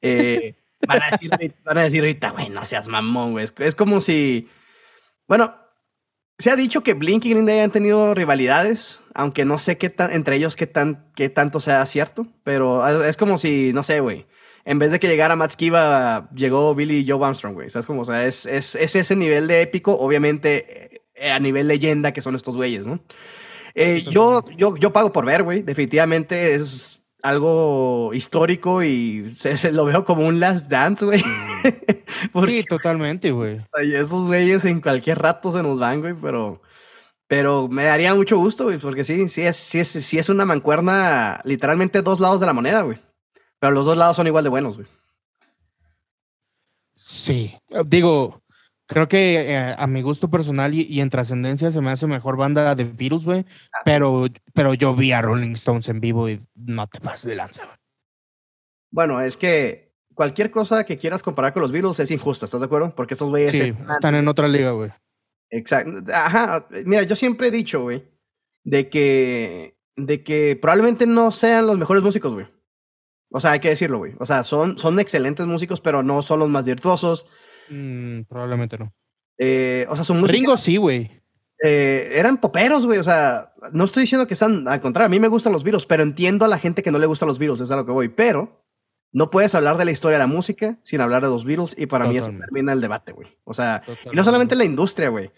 eh, 0.00 0.56
van, 0.86 1.02
a 1.02 1.10
decir, 1.10 1.30
van 1.64 1.78
a 1.78 1.82
decir 1.82 2.00
ahorita, 2.00 2.30
güey, 2.30 2.50
no 2.50 2.64
seas 2.64 2.88
mamón, 2.88 3.32
güey. 3.32 3.46
Es, 3.58 3.74
como 3.74 4.00
si, 4.00 4.48
bueno, 5.32 5.54
se 6.36 6.50
ha 6.50 6.56
dicho 6.56 6.82
que 6.82 6.92
Blink 6.92 7.24
y 7.24 7.30
Green 7.30 7.46
Day 7.46 7.60
han 7.60 7.70
tenido 7.70 8.12
rivalidades, 8.12 9.00
aunque 9.14 9.46
no 9.46 9.58
sé 9.58 9.78
qué 9.78 9.88
tan, 9.88 10.12
entre 10.12 10.36
ellos 10.36 10.56
qué, 10.56 10.66
tan, 10.66 11.10
qué 11.14 11.30
tanto 11.30 11.58
sea 11.58 11.86
cierto, 11.86 12.26
pero 12.44 12.86
es 13.02 13.16
como 13.16 13.38
si, 13.38 13.72
no 13.72 13.82
sé, 13.82 14.00
güey, 14.00 14.26
en 14.66 14.78
vez 14.78 14.90
de 14.90 15.00
que 15.00 15.08
llegara 15.08 15.34
Matt 15.34 15.52
Skiba, 15.52 16.28
llegó 16.34 16.74
Billy 16.74 17.06
Joe 17.08 17.24
Armstrong, 17.24 17.54
güey. 17.54 17.70
¿Sabes 17.70 17.86
cómo? 17.86 18.02
O 18.02 18.04
sea, 18.04 18.26
es, 18.26 18.44
es, 18.44 18.74
es, 18.74 18.94
ese 18.94 19.16
nivel 19.16 19.46
de 19.46 19.62
épico, 19.62 19.98
obviamente 19.98 21.00
eh, 21.14 21.30
a 21.30 21.40
nivel 21.40 21.66
leyenda 21.66 22.12
que 22.12 22.20
son 22.20 22.36
estos 22.36 22.54
güeyes, 22.54 22.86
¿no? 22.86 23.00
Eh, 23.74 24.04
yo, 24.10 24.44
yo, 24.54 24.76
yo 24.76 24.92
pago 24.92 25.14
por 25.14 25.24
ver, 25.24 25.44
güey. 25.44 25.62
Definitivamente 25.62 26.56
es 26.56 27.01
algo 27.22 28.12
histórico 28.12 28.82
y 28.82 29.30
se, 29.30 29.72
lo 29.72 29.84
veo 29.84 30.04
como 30.04 30.26
un 30.26 30.40
last 30.40 30.68
dance, 30.68 31.04
güey. 31.04 31.22
sí, 32.46 32.64
totalmente, 32.64 33.30
güey. 33.30 33.60
Esos 33.80 34.26
güeyes 34.26 34.64
en 34.64 34.80
cualquier 34.80 35.20
rato 35.20 35.50
se 35.50 35.62
nos 35.62 35.78
van, 35.78 36.00
güey, 36.00 36.14
pero, 36.20 36.60
pero 37.28 37.68
me 37.68 37.84
daría 37.84 38.14
mucho 38.14 38.36
gusto, 38.38 38.64
güey, 38.64 38.78
porque 38.78 39.04
sí, 39.04 39.28
sí 39.28 39.42
es, 39.42 39.56
sí, 39.56 39.78
es, 39.78 39.88
sí 39.88 40.18
es 40.18 40.28
una 40.28 40.44
mancuerna, 40.44 41.40
literalmente 41.44 42.02
dos 42.02 42.18
lados 42.20 42.40
de 42.40 42.46
la 42.46 42.52
moneda, 42.52 42.82
güey. 42.82 42.98
Pero 43.60 43.72
los 43.72 43.86
dos 43.86 43.96
lados 43.96 44.16
son 44.16 44.26
igual 44.26 44.42
de 44.42 44.50
buenos, 44.50 44.76
güey. 44.76 44.88
Sí, 46.96 47.56
digo, 47.86 48.41
creo 48.86 49.08
que 49.08 49.52
eh, 49.52 49.74
a 49.76 49.86
mi 49.86 50.02
gusto 50.02 50.30
personal 50.30 50.74
y, 50.74 51.00
en 51.00 51.10
trascendencia 51.10 51.70
se 51.70 51.80
me 51.80 51.90
hace 51.90 52.06
mejor 52.06 52.36
banda 52.36 52.74
de 52.74 52.84
Beatles, 52.84 53.24
güey. 53.24 53.46
Pero, 53.84 54.26
pero 54.54 54.74
yo 54.74 54.94
vi 54.94 55.12
a 55.12 55.22
Rolling 55.22 55.52
Stones 55.52 55.88
en 55.88 56.00
vivo 56.00 56.28
y 56.28 56.40
no 56.54 56.86
te 56.86 57.00
pases 57.00 57.26
de 57.26 57.36
lanza, 57.36 57.64
güey. 57.64 57.76
Bueno, 58.90 59.20
es 59.20 59.36
que 59.36 59.94
cualquier 60.14 60.50
cosa 60.50 60.84
que 60.84 60.98
quieras 60.98 61.22
comparar 61.22 61.52
con 61.52 61.62
los 61.62 61.72
Beatles 61.72 61.98
es 62.00 62.10
injusta, 62.10 62.44
¿estás 62.44 62.60
de 62.60 62.66
acuerdo? 62.66 62.94
Porque 62.94 63.14
estos 63.14 63.30
güeyes 63.30 63.54
están 63.54 64.14
en 64.14 64.28
otra 64.28 64.48
liga, 64.48 64.70
güey. 64.72 64.90
Exacto. 65.50 66.02
Ajá. 66.12 66.66
Mira, 66.84 67.02
yo 67.02 67.16
siempre 67.16 67.48
he 67.48 67.50
dicho, 67.50 67.82
güey, 67.82 68.04
de 68.64 68.88
que, 68.88 69.76
de 69.96 70.22
que 70.22 70.58
probablemente 70.60 71.06
no 71.06 71.30
sean 71.30 71.66
los 71.66 71.78
mejores 71.78 72.02
músicos, 72.02 72.34
güey. 72.34 72.46
O 73.30 73.40
sea, 73.40 73.52
hay 73.52 73.60
que 73.60 73.70
decirlo, 73.70 73.98
güey. 73.98 74.14
O 74.18 74.26
sea, 74.26 74.44
son, 74.44 74.78
son 74.78 75.00
excelentes 75.00 75.46
músicos, 75.46 75.80
pero 75.80 76.02
no 76.02 76.22
son 76.22 76.40
los 76.40 76.48
más 76.48 76.64
virtuosos. 76.64 77.26
Mm, 77.68 78.22
probablemente 78.22 78.78
no. 78.78 78.92
Eh, 79.38 79.86
o 79.88 79.96
sea, 79.96 80.04
son 80.04 80.20
músicos. 80.20 80.32
Ringo 80.32 80.56
sí, 80.56 80.76
güey. 80.76 81.10
Eh, 81.62 82.12
eran 82.14 82.38
poperos, 82.38 82.86
güey. 82.86 82.98
O 82.98 83.04
sea, 83.04 83.52
no 83.72 83.84
estoy 83.84 84.02
diciendo 84.02 84.26
que 84.26 84.34
están. 84.34 84.66
Al 84.68 84.80
contrario, 84.80 85.06
a 85.06 85.10
mí 85.10 85.20
me 85.20 85.28
gustan 85.28 85.52
los 85.52 85.64
virus, 85.64 85.86
pero 85.86 86.02
entiendo 86.02 86.44
a 86.44 86.48
la 86.48 86.58
gente 86.58 86.82
que 86.82 86.90
no 86.90 86.98
le 86.98 87.06
gustan 87.06 87.28
los 87.28 87.38
virus, 87.38 87.60
es 87.60 87.70
a 87.70 87.76
lo 87.76 87.86
que 87.86 87.92
voy. 87.92 88.08
Pero 88.08 88.64
no 89.12 89.30
puedes 89.30 89.54
hablar 89.54 89.76
de 89.76 89.84
la 89.84 89.90
historia 89.90 90.18
de 90.18 90.24
la 90.24 90.26
música 90.26 90.78
sin 90.82 91.00
hablar 91.00 91.22
de 91.22 91.28
los 91.28 91.44
virus, 91.44 91.74
y 91.78 91.86
para 91.86 92.06
mí 92.06 92.16
eso 92.16 92.30
termina 92.38 92.72
el 92.72 92.80
debate, 92.80 93.12
güey. 93.12 93.28
O 93.44 93.54
sea, 93.54 93.82
y 94.10 94.16
no 94.16 94.24
solamente 94.24 94.56
la 94.56 94.64
industria, 94.64 95.08
güey 95.08 95.30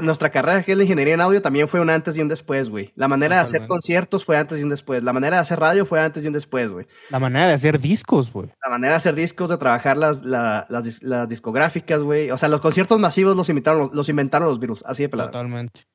nuestra 0.00 0.30
carrera, 0.30 0.62
que 0.62 0.72
es 0.72 0.78
la 0.78 0.84
ingeniería 0.84 1.14
en 1.14 1.20
audio, 1.20 1.42
también 1.42 1.68
fue 1.68 1.80
un 1.80 1.90
antes 1.90 2.16
y 2.16 2.22
un 2.22 2.28
después, 2.28 2.70
güey. 2.70 2.90
La 2.94 3.06
manera 3.06 3.36
de 3.36 3.42
hacer 3.42 3.66
conciertos 3.66 4.24
fue 4.24 4.36
antes 4.36 4.58
y 4.60 4.62
un 4.62 4.70
después. 4.70 5.02
La 5.02 5.12
manera 5.12 5.36
de 5.36 5.42
hacer 5.42 5.60
radio 5.60 5.84
fue 5.84 6.00
antes 6.00 6.24
y 6.24 6.26
un 6.26 6.32
después, 6.32 6.72
güey. 6.72 6.86
La 7.10 7.18
manera 7.18 7.48
de 7.48 7.54
hacer 7.54 7.78
discos, 7.78 8.32
güey. 8.32 8.48
La 8.64 8.70
manera 8.70 8.92
de 8.92 8.96
hacer 8.96 9.14
discos, 9.14 9.50
de 9.50 9.58
trabajar 9.58 9.98
las, 9.98 10.22
las, 10.24 11.28
discográficas, 11.28 12.02
güey. 12.02 12.30
O 12.30 12.38
sea, 12.38 12.48
los 12.48 12.60
conciertos 12.60 12.98
masivos 12.98 13.36
los, 13.36 13.48
inventaron, 13.50 13.90
los 13.92 14.08
inventaron 14.08 14.48
los 14.48 14.58
virus, 14.58 14.82
así 14.86 15.02
de 15.02 15.08
pelado. 15.10 15.30
Totalmente. 15.30 15.86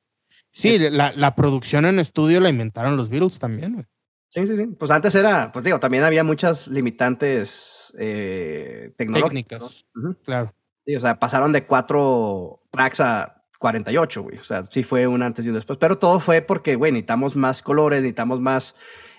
Sí, 0.52 0.78
la, 0.78 1.12
la, 1.12 1.34
producción 1.34 1.84
en 1.84 1.98
estudio 1.98 2.40
la 2.40 2.48
inventaron 2.48 2.96
los 2.96 3.08
virus 3.08 3.38
también, 3.38 3.74
güey. 3.74 3.86
Sí, 4.28 4.46
sí, 4.46 4.56
sí. 4.56 4.66
Pues 4.66 4.90
antes 4.90 5.14
era, 5.14 5.50
pues 5.52 5.64
digo, 5.64 5.80
también 5.80 6.04
había 6.04 6.22
muchas 6.22 6.68
limitantes 6.68 7.92
eh, 7.98 8.92
tecnológicas. 8.96 9.58
Técnicas, 9.94 10.24
claro. 10.24 10.54
Sí, 10.84 10.96
o 10.96 11.00
sea, 11.00 11.18
pasaron 11.18 11.52
de 11.52 11.66
cuatro 11.66 12.62
tracks 12.70 13.00
a 13.00 13.37
48, 13.58 14.22
güey. 14.22 14.38
O 14.38 14.44
sea, 14.44 14.64
sí 14.64 14.82
fue 14.82 15.06
un 15.06 15.22
antes 15.22 15.44
y 15.44 15.48
un 15.48 15.56
después. 15.56 15.78
Pero 15.78 15.98
todo 15.98 16.20
fue 16.20 16.42
porque, 16.42 16.76
güey, 16.76 16.92
necesitamos 16.92 17.36
más 17.36 17.62
colores, 17.62 18.00
necesitamos 18.00 18.40
más 18.40 18.74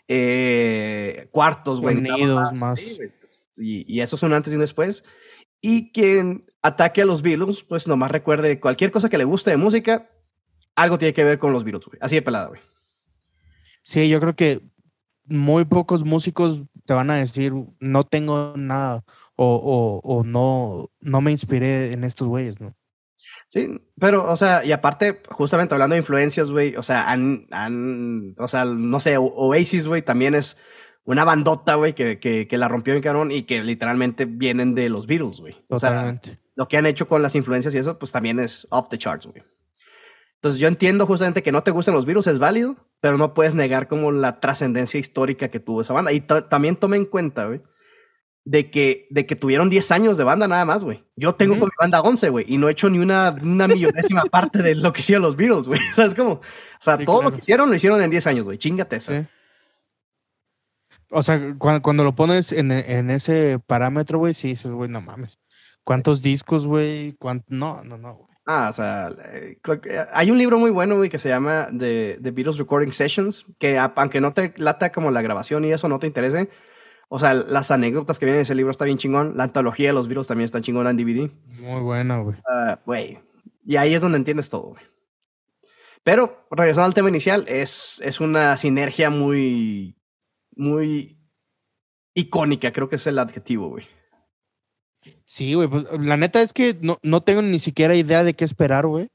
eh, 0.07 1.27
cuartos, 1.31 1.81
güey. 1.81 1.95
Más. 1.95 2.53
más. 2.53 2.81
Pues, 2.81 3.43
y, 3.57 3.85
y, 3.93 4.01
eso 4.01 4.15
es 4.15 4.23
un 4.23 4.33
antes 4.33 4.53
y 4.53 4.55
un 4.55 4.61
después. 4.61 5.03
Y 5.61 5.91
quien 5.91 6.45
ataque 6.61 7.01
a 7.01 7.05
los 7.05 7.21
Beatles, 7.21 7.63
pues 7.63 7.87
nomás 7.87 8.11
recuerde 8.11 8.59
cualquier 8.59 8.91
cosa 8.91 9.09
que 9.09 9.17
le 9.17 9.25
guste 9.25 9.51
de 9.51 9.57
música, 9.57 10.09
algo 10.75 10.97
tiene 10.97 11.13
que 11.13 11.23
ver 11.23 11.37
con 11.37 11.51
los 11.51 11.63
Beatles, 11.63 11.85
güey. 11.85 11.99
Así 12.01 12.15
de 12.15 12.21
pelada, 12.21 12.47
güey. 12.47 12.61
Sí, 13.83 14.07
yo 14.07 14.19
creo 14.19 14.35
que 14.35 14.61
muy 15.25 15.65
pocos 15.65 16.05
músicos 16.05 16.63
te 16.85 16.93
van 16.93 17.11
a 17.11 17.15
decir, 17.15 17.53
no 17.79 18.03
tengo 18.05 18.53
nada 18.55 19.03
o, 19.35 19.55
o, 19.55 19.99
o 20.03 20.23
no, 20.23 20.89
no 21.01 21.21
me 21.21 21.31
inspiré 21.31 21.91
en 21.93 22.03
estos 22.03 22.27
güeyes, 22.27 22.59
¿no? 22.59 22.75
Sí, 23.47 23.81
pero, 23.99 24.29
o 24.29 24.35
sea, 24.35 24.63
y 24.63 24.71
aparte, 24.71 25.21
justamente 25.29 25.73
hablando 25.73 25.95
de 25.95 25.99
influencias, 25.99 26.51
güey, 26.51 26.75
o 26.75 26.83
sea, 26.83 27.09
han, 27.09 27.47
han, 27.51 28.35
o 28.37 28.47
sea, 28.47 28.65
no 28.65 28.99
sé, 28.99 29.17
Oasis, 29.17 29.87
güey, 29.87 30.01
también 30.01 30.35
es 30.35 30.57
una 31.03 31.23
bandota, 31.23 31.75
güey, 31.75 31.93
que, 31.93 32.19
que, 32.19 32.47
que, 32.47 32.57
la 32.57 32.67
rompió 32.67 32.93
en 32.93 33.01
canon 33.01 33.31
y 33.31 33.43
que 33.43 33.63
literalmente 33.63 34.25
vienen 34.25 34.75
de 34.75 34.89
los 34.89 35.07
Beatles, 35.07 35.39
güey. 35.39 35.55
O 35.67 35.79
sea, 35.79 36.21
lo 36.55 36.67
que 36.67 36.77
han 36.77 36.85
hecho 36.85 37.07
con 37.07 37.23
las 37.23 37.33
influencias 37.35 37.73
y 37.73 37.79
eso, 37.79 37.97
pues 37.97 38.11
también 38.11 38.39
es 38.39 38.67
off 38.69 38.89
the 38.89 38.97
charts, 38.97 39.25
güey. 39.25 39.43
Entonces 40.35 40.61
yo 40.61 40.67
entiendo 40.67 41.05
justamente 41.05 41.43
que 41.43 41.51
no 41.51 41.63
te 41.63 41.71
gusten 41.71 41.93
los 41.93 42.05
virus, 42.05 42.27
es 42.27 42.39
válido, 42.39 42.77
pero 43.01 43.17
no 43.17 43.33
puedes 43.33 43.55
negar 43.55 43.87
como 43.87 44.11
la 44.11 44.39
trascendencia 44.39 44.99
histórica 44.99 45.49
que 45.49 45.59
tuvo 45.59 45.81
esa 45.81 45.93
banda. 45.93 46.13
Y 46.13 46.21
también 46.21 46.77
tome 46.77 46.95
en 46.95 47.05
cuenta, 47.05 47.47
güey, 47.47 47.61
de 48.49 48.71
que, 48.71 49.05
de 49.11 49.27
que 49.27 49.35
tuvieron 49.35 49.69
10 49.69 49.91
años 49.91 50.17
de 50.17 50.23
banda 50.23 50.47
nada 50.47 50.65
más, 50.65 50.83
güey. 50.83 51.03
Yo 51.15 51.35
tengo 51.35 51.53
con 51.59 51.67
mi 51.67 51.75
banda 51.79 52.01
11, 52.01 52.29
güey, 52.29 52.45
y 52.47 52.57
no 52.57 52.67
he 52.67 52.71
hecho 52.71 52.89
ni 52.89 52.97
una, 52.97 53.35
una 53.43 53.67
millonésima 53.67 54.23
parte 54.31 54.63
de 54.63 54.73
lo 54.73 54.91
que 54.91 55.01
hicieron 55.01 55.21
los 55.21 55.35
Beatles, 55.35 55.67
güey. 55.67 55.79
O 55.91 55.95
sea, 55.95 56.05
es 56.05 56.15
como, 56.15 56.31
o 56.31 56.41
sea, 56.79 56.97
todo 56.97 57.21
lo 57.21 57.31
que 57.31 57.37
hicieron 57.37 57.69
lo 57.69 57.75
hicieron 57.75 58.01
en 58.01 58.09
10 58.09 58.25
años, 58.25 58.45
güey. 58.47 58.57
Chingate 58.57 58.95
esa. 58.95 59.29
O 61.11 61.21
sea, 61.21 61.55
cuando, 61.59 62.03
lo 62.03 62.15
pones 62.15 62.51
en, 62.51 62.71
en 62.71 63.11
ese 63.11 63.59
parámetro, 63.67 64.17
güey, 64.17 64.33
sí 64.33 64.47
dices, 64.47 64.71
güey, 64.71 64.89
no 64.89 64.99
mames. 64.99 65.37
¿Cuántos 65.83 66.23
discos, 66.23 66.65
güey? 66.65 67.15
No, 67.49 67.83
no, 67.83 67.99
no, 67.99 68.15
güey. 68.15 68.29
Ah, 68.47 68.69
o 68.71 68.73
sea, 68.73 69.11
hay 70.11 70.31
un 70.31 70.39
libro 70.39 70.57
muy 70.57 70.71
bueno, 70.71 70.97
güey, 70.97 71.11
que 71.11 71.19
se 71.19 71.29
llama 71.29 71.67
The, 71.67 72.17
The 72.19 72.31
Beatles 72.31 72.57
Recording 72.57 72.91
Sessions, 72.91 73.45
que 73.59 73.77
aunque 73.77 74.21
no 74.21 74.33
te 74.33 74.55
lata 74.57 74.91
como 74.91 75.11
la 75.11 75.21
grabación 75.21 75.65
y 75.65 75.71
eso 75.71 75.87
no 75.87 75.99
te 75.99 76.07
interese, 76.07 76.49
o 77.11 77.17
sea, 77.17 77.33
las 77.33 77.71
anécdotas 77.71 78.19
que 78.19 78.25
vienen 78.25 78.39
en 78.39 78.43
ese 78.43 78.53
libro 78.53 78.69
está 78.69 78.85
bien 78.85 78.99
chingón. 78.99 79.35
La 79.35 79.45
antología 79.45 79.89
de 79.89 79.93
los 79.93 80.07
virus 80.07 80.27
también 80.27 80.45
está 80.45 80.61
chingón 80.61 80.85
en 80.87 80.95
DVD. 80.97 81.31
Muy 81.59 81.81
buena, 81.81 82.19
güey. 82.19 82.37
Ah, 82.47 82.79
güey. 82.85 83.19
y 83.65 83.77
ahí 83.77 83.95
es 83.95 84.01
donde 84.01 84.19
entiendes 84.19 84.49
todo, 84.49 84.69
güey. 84.69 84.83
Pero, 86.03 86.47
regresando 86.51 86.85
al 86.85 86.93
tema 86.93 87.09
inicial, 87.09 87.45
es, 87.47 87.99
es 88.05 88.19
una 88.19 88.55
sinergia 88.57 89.09
muy, 89.09 89.97
muy 90.55 91.19
icónica, 92.13 92.71
creo 92.71 92.89
que 92.89 92.97
es 92.97 93.07
el 93.07 93.19
adjetivo, 93.19 93.69
güey. 93.69 93.85
Sí, 95.25 95.55
güey, 95.55 95.67
pues 95.67 95.85
la 95.99 96.17
neta 96.17 96.41
es 96.41 96.53
que 96.53 96.77
no, 96.81 96.99
no 97.01 97.21
tengo 97.21 97.41
ni 97.41 97.59
siquiera 97.59 97.95
idea 97.95 98.23
de 98.23 98.33
qué 98.33 98.45
esperar, 98.45 98.85
güey. 98.85 99.09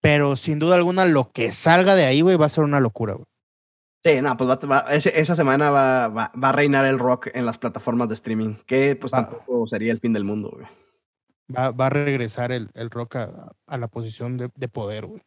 Pero 0.00 0.36
sin 0.36 0.58
duda 0.58 0.74
alguna, 0.74 1.06
lo 1.06 1.32
que 1.32 1.52
salga 1.52 1.94
de 1.94 2.04
ahí, 2.04 2.20
güey, 2.20 2.36
va 2.36 2.46
a 2.46 2.50
ser 2.50 2.64
una 2.64 2.80
locura, 2.80 3.14
güey. 3.14 3.26
Sí, 4.04 4.20
no, 4.20 4.36
pues 4.36 5.06
esa 5.14 5.34
semana 5.34 5.70
va, 5.70 6.08
va, 6.08 6.30
a 6.42 6.52
reinar 6.52 6.84
el 6.84 6.98
rock 6.98 7.28
en 7.32 7.46
las 7.46 7.56
plataformas 7.56 8.06
de 8.08 8.14
streaming, 8.14 8.56
que 8.66 8.96
pues 8.96 9.12
tampoco 9.12 9.66
sería 9.66 9.92
el 9.92 9.98
fin 9.98 10.12
del 10.12 10.24
mundo, 10.24 10.50
güey. 10.50 10.66
Va, 11.54 11.70
va 11.70 11.86
a 11.86 11.90
regresar 11.90 12.52
el, 12.52 12.68
el 12.74 12.90
rock 12.90 13.16
a, 13.16 13.52
a, 13.66 13.78
la 13.78 13.88
posición 13.88 14.36
de, 14.36 14.50
de 14.54 14.68
poder, 14.68 15.06
güey. 15.06 15.22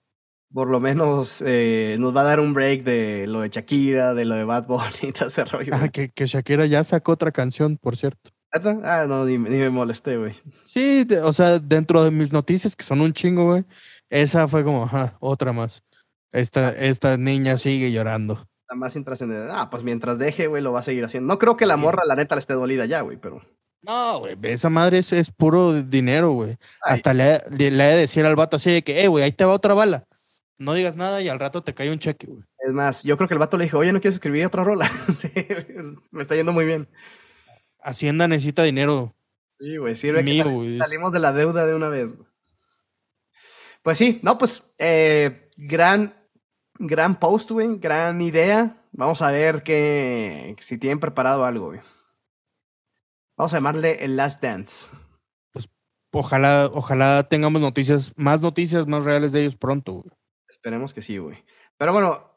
Por 0.54 0.70
lo 0.70 0.80
menos 0.80 1.44
eh, 1.46 1.98
nos 2.00 2.16
va 2.16 2.22
a 2.22 2.26
dar 2.26 2.40
un 2.40 2.54
break 2.54 2.84
de 2.84 3.26
lo 3.26 3.42
de 3.42 3.50
Shakira, 3.50 4.13
de 4.13 4.26
lo 4.26 4.36
de 4.36 4.44
Bad 4.44 4.68
Bunny 4.68 5.10
y 5.10 5.12
todo 5.12 5.28
ese 5.28 5.44
rollo. 5.46 5.74
Ah, 5.76 5.90
que, 5.90 6.10
que, 6.10 6.28
Shakira 6.28 6.68
ya 6.68 6.84
sacó 6.84 7.13
otra 7.13 7.32
canción, 7.32 7.78
por 7.78 7.98
cierto. 7.98 8.30
Ah, 8.52 9.06
no, 9.08 9.26
ni, 9.26 9.40
ni 9.40 9.58
me 9.58 9.72
molesté, 9.72 10.18
güey. 10.18 10.36
Sí, 10.66 11.06
o 11.24 11.34
sea, 11.34 11.58
dentro 11.58 12.04
de 12.04 12.12
mis 12.12 12.32
noticias, 12.32 12.76
que 12.76 12.86
son 12.86 13.02
un 13.02 13.13
chingo, 13.13 13.46
güey, 13.46 13.66
esa 14.10 14.48
fue 14.48 14.63
como, 14.63 14.84
ajá, 14.84 15.18
otra 15.20 15.52
más. 15.52 15.84
Esta, 16.32 16.70
esta 16.72 17.18
niña 17.18 17.58
sigue 17.58 17.92
llorando. 17.92 18.48
La 18.69 18.75
más 18.75 18.95
intrascendente. 18.95 19.51
Ah, 19.51 19.69
pues 19.69 19.84
mientras 19.84 20.17
deje, 20.17 20.47
güey, 20.47 20.62
lo 20.62 20.73
va 20.73 20.80
a 20.80 20.84
seguir 20.84 21.06
haciendo. 21.06 21.27
No 21.27 21.39
creo 21.39 21.56
que 21.56 21.65
la 21.65 21.77
morra, 21.77 22.03
la 22.06 22.15
neta, 22.15 22.36
le 22.36 22.39
esté 22.39 22.53
dolida 22.53 22.86
ya, 22.86 23.01
güey, 23.01 23.17
pero. 23.17 23.41
No, 23.82 24.19
güey, 24.19 24.38
esa 24.43 24.69
madre 24.69 24.97
es, 24.97 25.13
es 25.13 25.32
puro 25.32 25.82
dinero, 25.84 26.32
güey. 26.32 26.58
Hasta 26.82 27.13
le, 27.13 27.41
le, 27.58 27.71
le, 27.71 27.84
de 27.84 27.95
decir 27.95 28.25
al 28.25 28.36
vato 28.36 28.58
así 28.58 28.71
de 28.71 28.84
que, 28.84 29.03
eh, 29.03 29.08
güey, 29.08 29.23
ahí 29.23 29.32
te 29.32 29.45
va 29.45 29.53
otra 29.53 29.73
bala. 29.73 30.06
No 30.58 30.73
digas 30.73 30.95
nada 30.95 31.21
y 31.21 31.30
al 31.30 31.39
rato 31.39 31.63
te 31.63 31.73
cae 31.73 31.91
un 31.91 31.99
cheque, 31.99 32.27
güey. 32.27 32.43
Es 32.60 32.73
más, 32.73 33.03
yo 33.03 33.15
creo 33.15 33.27
que 33.27 33.36
el 33.36 33.39
vato 33.39 33.58
le 33.58 33.65
dijo, 33.65 33.77
oye, 33.77 33.93
¿no 33.93 34.01
quieres 34.01 34.15
escribir 34.15 34.45
otra 34.45 34.63
rola? 34.63 34.89
me 36.12 36.21
está 36.21 36.36
yendo 36.36 36.51
muy 36.51 36.65
bien. 36.65 36.89
Hacienda 37.82 38.27
necesita 38.27 38.63
dinero. 38.63 39.15
Sí, 39.47 39.77
güey, 39.77 39.95
sirve 39.95 40.25
que 40.25 40.43
sal 40.43 40.75
salimos 40.75 41.13
de 41.13 41.19
la 41.19 41.32
deuda 41.32 41.65
de 41.65 41.73
una 41.73 41.88
vez, 41.88 42.15
güey. 42.15 42.27
Pues 43.84 43.97
sí, 43.97 44.19
no, 44.21 44.38
pues 44.38 44.63
eh, 44.80 45.49
gran, 45.56 46.13
gran 46.80 47.20
post, 47.20 47.52
güey, 47.52 47.78
gran 47.78 48.22
idea. 48.22 48.84
Vamos 48.92 49.22
a 49.22 49.32
ver 49.32 49.63
que, 49.63 50.56
si 50.60 50.78
tienen 50.78 51.00
preparado 51.00 51.46
algo, 51.46 51.68
güey. 51.68 51.82
Vamos 53.38 53.54
a 53.54 53.58
llamarle 53.58 54.04
el 54.04 54.16
Last 54.16 54.42
Dance. 54.42 54.88
Pues 55.52 55.70
ojalá, 56.12 56.70
ojalá 56.74 57.28
tengamos 57.30 57.62
noticias, 57.62 58.13
más 58.16 58.42
noticias 58.42 58.88
más 58.88 59.04
reales 59.04 59.32
de 59.32 59.42
ellos 59.42 59.56
pronto, 59.56 59.94
güey. 59.94 60.12
Esperemos 60.50 60.94
que 60.94 61.02
sí, 61.02 61.18
güey. 61.18 61.44
Pero 61.78 61.94
bueno, 61.94 62.28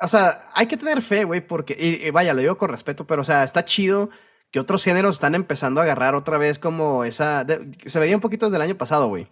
o 0.00 0.08
sea, 0.08 0.48
hay 0.54 0.66
que 0.66 0.76
tener 0.76 1.02
fe, 1.02 1.24
güey, 1.24 1.46
porque, 1.46 1.76
y, 1.78 2.10
vaya, 2.10 2.34
lo 2.34 2.40
digo 2.40 2.58
con 2.58 2.70
respeto, 2.70 3.06
pero, 3.06 3.22
o 3.22 3.24
sea, 3.24 3.42
está 3.42 3.64
chido 3.64 4.10
que 4.50 4.60
otros 4.60 4.84
géneros 4.84 5.16
están 5.16 5.34
empezando 5.34 5.80
a 5.80 5.84
agarrar 5.84 6.14
otra 6.14 6.38
vez 6.38 6.58
como 6.58 7.04
esa, 7.04 7.44
se 7.84 7.98
veía 7.98 8.14
un 8.14 8.20
poquito 8.20 8.46
desde 8.46 8.56
el 8.56 8.62
año 8.62 8.78
pasado, 8.78 9.08
güey. 9.08 9.28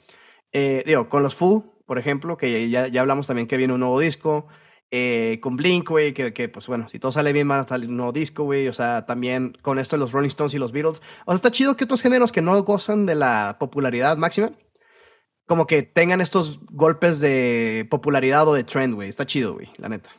Eh, 0.53 0.83
digo, 0.87 1.09
con 1.09 1.23
los 1.23 1.35
Foo, 1.35 1.76
por 1.87 1.99
ejemplo, 1.99 2.37
que 2.37 2.69
ya, 2.69 2.89
ya 2.89 3.01
hablamos 3.01 3.27
también 3.27 3.49
que 3.49 3.57
viene 3.57 3.73
un 3.73 3.81
nuevo 3.81 3.99
disco. 4.01 4.47
Eh, 4.93 5.41
con 5.43 5.57
Blink, 5.57 5.89
güey, 5.89 6.15
que, 6.15 6.33
que, 6.33 6.49
pues 6.49 6.69
bueno, 6.69 6.89
si 6.89 7.01
todo 7.01 7.11
sale 7.11 7.33
bien 7.33 7.51
va 7.51 7.59
a 7.59 7.67
salir 7.67 7.89
un 7.89 7.97
nuevo 7.97 8.13
disco, 8.13 8.45
güey. 8.45 8.69
O 8.69 8.73
sea, 8.73 9.07
también 9.07 9.57
con 9.63 9.79
esto 9.79 9.97
de 9.97 10.01
los 10.01 10.13
Rolling 10.13 10.29
Stones 10.29 10.55
y 10.55 10.59
los 10.59 10.73
Beatles. 10.73 11.03
O 11.25 11.33
sea, 11.33 11.37
está 11.37 11.51
chido 11.51 11.77
que 11.77 11.85
otros 11.85 12.03
géneros 12.03 12.33
que 12.33 12.43
no 12.43 12.61
gozan 12.63 13.07
de 13.07 13.15
la 13.15 13.57
popularidad 13.59 14.17
máxima, 14.17 14.53
como 15.47 15.67
que 15.67 15.83
tengan 15.83 16.21
estos 16.21 16.61
golpes 16.71 17.21
de 17.21 17.87
popularidad 17.91 18.47
o 18.49 18.55
de 18.55 18.65
trend, 18.65 18.95
güey. 18.95 19.09
Está 19.09 19.27
chido, 19.27 19.55
güey, 19.55 19.69
la 19.79 19.89
neta. 19.89 20.11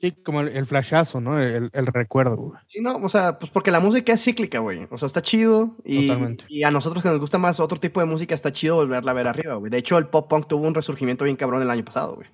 Sí, 0.00 0.12
como 0.12 0.40
el, 0.40 0.66
flashazo, 0.66 1.20
¿no? 1.20 1.40
El, 1.40 1.70
el, 1.72 1.86
recuerdo, 1.86 2.36
güey. 2.36 2.60
Sí, 2.68 2.80
no, 2.80 2.96
o 2.96 3.08
sea, 3.08 3.38
pues 3.38 3.50
porque 3.50 3.70
la 3.70 3.80
música 3.80 4.12
es 4.12 4.22
cíclica, 4.22 4.58
güey. 4.58 4.86
O 4.90 4.98
sea, 4.98 5.06
está 5.06 5.22
chido. 5.22 5.76
Y, 5.84 6.10
y, 6.48 6.64
a 6.64 6.70
nosotros 6.70 7.02
que 7.02 7.08
nos 7.08 7.20
gusta 7.20 7.38
más 7.38 7.60
otro 7.60 7.78
tipo 7.80 8.00
de 8.00 8.06
música, 8.06 8.34
está 8.34 8.52
chido 8.52 8.76
volverla 8.76 9.12
a 9.12 9.14
ver 9.14 9.28
arriba, 9.28 9.54
güey. 9.54 9.70
De 9.70 9.78
hecho, 9.78 9.96
el 9.96 10.06
pop 10.06 10.28
punk 10.28 10.48
tuvo 10.48 10.66
un 10.66 10.74
resurgimiento 10.74 11.24
bien 11.24 11.36
cabrón 11.36 11.62
el 11.62 11.70
año 11.70 11.84
pasado, 11.84 12.16
güey. 12.16 12.28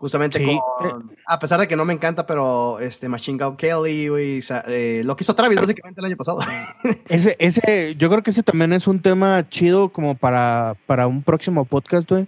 Justamente 0.00 0.42
con, 0.42 1.12
A 1.26 1.38
pesar 1.38 1.60
de 1.60 1.68
que 1.68 1.76
no 1.76 1.84
me 1.84 1.92
encanta, 1.92 2.26
pero 2.26 2.80
este 2.80 3.06
Machine 3.06 3.36
Gun 3.36 3.54
Kelly, 3.58 4.08
güey, 4.08 4.40
eh, 4.66 5.02
lo 5.04 5.14
que 5.14 5.24
hizo 5.24 5.34
Travis 5.34 5.60
básicamente 5.60 6.00
el 6.00 6.06
año 6.06 6.16
pasado. 6.16 6.38
ese, 7.10 7.36
ese, 7.38 7.94
yo 7.96 8.08
creo 8.08 8.22
que 8.22 8.30
ese 8.30 8.42
también 8.42 8.72
es 8.72 8.86
un 8.86 9.02
tema 9.02 9.46
chido 9.50 9.90
como 9.90 10.14
para, 10.14 10.74
para 10.86 11.06
un 11.06 11.22
próximo 11.22 11.66
podcast, 11.66 12.08
güey. 12.08 12.26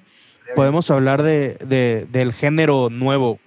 Podemos 0.54 0.90
hablar 0.90 1.22
de, 1.22 1.54
de, 1.66 2.06
del 2.10 2.34
género 2.34 2.90
nuevo. 2.90 3.38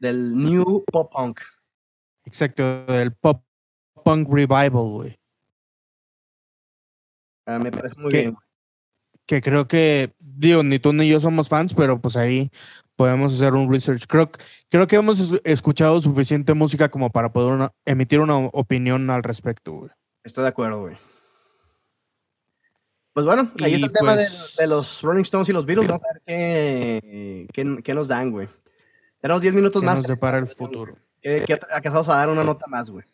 Del 0.00 0.34
new 0.36 0.84
pop 0.90 1.12
punk. 1.12 1.40
Exacto, 2.24 2.84
del 2.86 3.12
pop 3.12 3.44
punk 4.02 4.28
revival, 4.28 4.90
güey. 4.90 5.20
Ah, 7.46 7.58
me 7.58 7.70
parece 7.70 7.94
muy 7.96 8.10
bien. 8.10 8.36
Que 9.26 9.40
creo 9.40 9.68
que, 9.68 10.12
digo, 10.18 10.62
ni 10.62 10.78
tú 10.78 10.92
ni 10.92 11.08
yo 11.08 11.20
somos 11.20 11.48
fans, 11.48 11.74
pero 11.74 12.00
pues 12.00 12.16
ahí 12.16 12.50
podemos 12.96 13.34
hacer 13.34 13.54
un 13.54 13.70
research. 13.70 14.06
Creo, 14.08 14.30
creo 14.68 14.86
que 14.86 14.96
hemos 14.96 15.32
escuchado 15.44 16.00
suficiente 16.00 16.54
música 16.54 16.88
como 16.88 17.10
para 17.10 17.32
poder 17.32 17.70
emitir 17.84 18.20
una 18.20 18.38
opinión 18.38 19.08
al 19.10 19.22
respecto, 19.22 19.72
güey. 19.72 19.90
Estoy 20.24 20.42
de 20.42 20.48
acuerdo, 20.48 20.80
güey. 20.80 20.96
Pues 23.12 23.26
bueno, 23.26 23.50
ahí 23.62 23.74
está 23.74 23.86
el 23.86 23.92
tema 23.92 24.14
pues 24.14 24.56
de, 24.56 24.66
los 24.66 25.02
Rolling 25.02 25.22
Stones 25.22 25.48
y 25.48 25.52
los 25.52 25.66
Beatles. 25.66 25.88
Vamos 25.88 26.04
a 26.04 26.12
ver 26.12 26.22
qué, 27.52 27.80
qué, 27.82 27.94
nos 27.94 28.08
dan, 28.08 28.30
güey. 28.30 28.48
Tenemos 29.20 29.42
10 29.42 29.54
minutos 29.54 29.82
más. 29.82 29.98
Nos 29.98 30.06
depara 30.06 30.38
el 30.38 30.46
futuro. 30.46 30.96
¿Qué, 31.20 31.44
qué 31.46 31.88
a 31.88 32.02
dar 32.02 32.30
una 32.30 32.44
nota 32.44 32.66
más, 32.66 32.90
güey? 32.90 33.04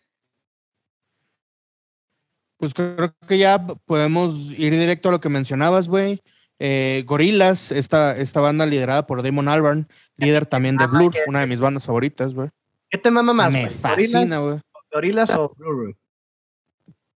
Pues 2.59 2.73
creo 2.73 3.15
que 3.27 3.39
ya 3.39 3.59
podemos 3.67 4.51
ir 4.53 4.73
directo 4.73 5.09
a 5.09 5.13
lo 5.13 5.21
que 5.21 5.29
mencionabas, 5.29 5.89
güey. 5.89 6.23
Eh, 6.59 7.05
Gorilas, 7.07 7.71
esta, 7.71 8.17
esta 8.17 8.41
banda 8.41 8.65
liderada 8.65 9.07
por 9.07 9.23
Damon 9.23 9.49
Albarn, 9.49 9.89
líder 10.17 10.47
también 10.47 10.79
de 10.79 10.87
Blur, 10.87 11.15
una 11.27 11.41
de 11.41 11.47
mis 11.47 11.61
bandas 11.61 11.85
favoritas, 11.85 12.33
güey. 12.33 12.49
¿Qué 12.89 12.97
te 12.97 13.11
mama 13.11 13.35
más? 13.35 13.53
Me 13.53 13.69
fascina, 13.69 14.39
güey. 14.39 14.61
¿Gorilas 14.91 15.31
o 15.33 15.53
Blur, 15.55 15.83
güey? 15.83 15.97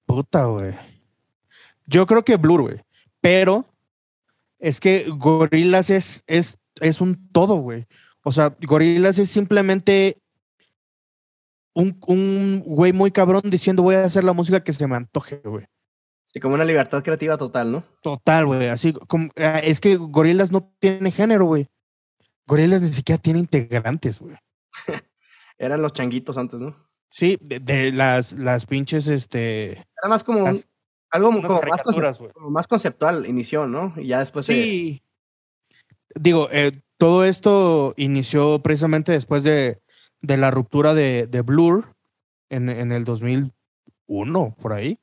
Puta, 0.07 0.45
güey. 0.45 0.75
Yo 1.85 2.07
creo 2.07 2.25
que 2.25 2.37
Blur, 2.37 2.63
güey. 2.63 2.81
Pero 3.21 3.67
es 4.59 4.81
que 4.81 5.07
Gorilas 5.09 5.91
es, 5.91 6.23
es, 6.27 6.57
es 6.81 7.01
un 7.03 7.31
todo, 7.31 7.57
güey. 7.57 7.87
O 8.27 8.33
sea, 8.33 8.57
Gorilas 8.61 9.21
es 9.21 9.31
simplemente 9.31 10.21
un, 11.77 11.97
un 12.09 12.61
güey 12.67 12.93
muy 12.93 13.13
cabrón 13.13 13.43
diciendo 13.45 13.85
voy 13.85 13.95
a 13.95 14.05
hacer 14.05 14.25
la 14.25 14.33
música 14.33 14.65
que 14.65 14.73
se 14.73 14.89
me 14.89 14.97
antoje, 14.97 15.41
güey. 15.45 15.67
Sí, 16.25 16.41
como 16.41 16.57
una 16.57 16.65
libertad 16.65 17.05
creativa 17.05 17.37
total, 17.37 17.71
¿no? 17.71 17.85
Total, 18.03 18.45
güey. 18.45 18.67
Así 18.67 18.93
como, 18.93 19.31
ah, 19.37 19.61
es 19.61 19.81
que 19.81 19.95
Gorilas 19.95 20.51
no 20.51 20.75
tiene 20.81 21.13
género, 21.13 21.45
güey. 21.45 21.69
Gorilas 22.49 22.83
ni 22.83 22.89
siquiera 22.89 23.23
tiene 23.23 23.39
integrantes, 23.39 24.19
güey. 24.19 24.35
Eran 25.57 25.81
los 25.81 25.93
changuitos 25.93 26.37
antes, 26.37 26.61
¿no? 26.61 26.75
Sí, 27.13 27.39
de, 27.41 27.93
las, 27.93 28.33
las 28.33 28.67
pinches, 28.67 29.07
este. 29.07 29.71
Era 29.73 30.09
más 30.09 30.25
como 30.25 30.49
algo 31.11 31.31
como, 31.31 31.61
más, 32.51 32.67
conceptual, 32.67 33.25
inició, 33.27 33.69
¿no? 33.69 33.95
Y 33.97 34.09
ya 34.09 34.19
después. 34.19 34.47
Sí. 34.47 35.01
Digo, 36.17 36.49
eh, 36.51 36.83
todo 36.99 37.25
esto 37.25 37.95
inició 37.97 38.61
precisamente 38.63 39.13
después 39.13 39.43
de, 39.43 39.81
de 40.23 40.37
la 40.37 40.51
ruptura 40.51 40.95
de, 40.95 41.27
de 41.27 41.41
Blur 41.43 41.95
en, 42.49 42.69
en 42.69 42.93
el 42.93 43.05
2001, 43.05 44.57
por 44.61 44.73
ahí 44.73 44.99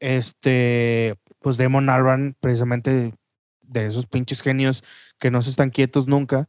este, 0.00 1.16
pues 1.40 1.56
Damon 1.56 1.90
Albarn, 1.90 2.36
precisamente 2.40 3.14
de 3.62 3.86
esos 3.86 4.06
pinches 4.06 4.40
genios 4.40 4.82
que 5.18 5.30
no 5.30 5.42
se 5.42 5.50
están 5.50 5.70
quietos 5.70 6.06
nunca, 6.06 6.48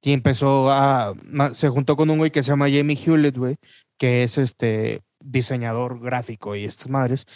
y 0.00 0.12
empezó 0.12 0.70
a, 0.70 1.14
se 1.52 1.68
juntó 1.68 1.96
con 1.96 2.10
un 2.10 2.18
güey 2.18 2.30
que 2.30 2.42
se 2.42 2.50
llama 2.50 2.70
Jamie 2.70 2.96
Hewlett, 2.96 3.36
güey, 3.36 3.56
que 3.96 4.22
es 4.22 4.38
este 4.38 5.02
diseñador 5.20 6.00
gráfico 6.00 6.54
y 6.54 6.64
estas 6.64 6.88
madres, 6.88 7.26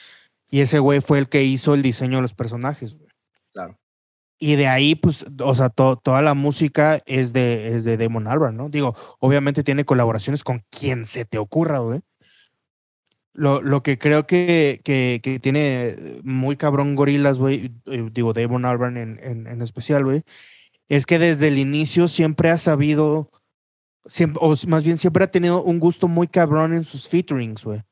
y 0.49 0.61
ese 0.61 0.79
güey 0.79 1.01
fue 1.01 1.19
el 1.19 1.29
que 1.29 1.43
hizo 1.43 1.75
el 1.75 1.83
diseño 1.83 2.17
de 2.17 2.23
los 2.23 2.35
personajes, 2.35 2.95
güey. 2.95 3.11
Claro. 3.53 3.79
Y 4.45 4.57
de 4.57 4.67
ahí, 4.67 4.97
pues, 4.97 5.25
o 5.39 5.55
sea, 5.55 5.69
toda 5.69 6.21
la 6.21 6.35
música 6.35 7.01
es 7.07 7.33
de, 7.33 7.77
es 7.77 7.85
de 7.85 7.97
Damon 7.97 8.27
Albarn, 8.27 8.57
¿no? 8.57 8.69
Digo, 8.69 8.97
obviamente 9.21 9.63
tiene 9.63 9.85
colaboraciones 9.85 10.43
con 10.43 10.65
quien 10.69 11.07
se 11.07 11.25
te 11.25 11.39
ocurra, 11.39 11.79
güey. 11.79 12.01
Lo, 13.33 13.63
lo 13.63 13.85
que 13.85 13.99
creo 13.99 14.27
que, 14.27 14.81
que, 14.83 15.21
que, 15.23 15.39
tiene 15.39 16.21
muy 16.25 16.57
cabrón 16.57 16.97
Gorilas, 16.97 17.39
güey, 17.39 17.71
eh, 17.87 18.09
digo, 18.13 18.33
Damon 18.33 18.65
Albarn 18.65 18.97
en, 18.97 19.21
en, 19.23 19.47
en 19.47 19.63
especial, 19.63 20.03
güey, 20.05 20.25
es 20.89 21.07
que 21.07 21.21
desde 21.21 21.47
el 21.47 21.61
inicio 21.61 22.09
siempre 22.09 22.51
ha 22.51 22.59
sabido, 22.59 23.31
siempre, 24.07 24.41
o 24.43 24.57
más 24.67 24.83
bien 24.83 24.99
siempre 24.99 25.23
ha 25.23 25.31
tenido 25.31 25.63
un 25.63 25.79
gusto 25.79 26.09
muy 26.09 26.27
cabrón 26.27 26.73
en 26.73 26.83
sus 26.83 27.09
featurings, 27.09 27.63
güey. 27.63 27.83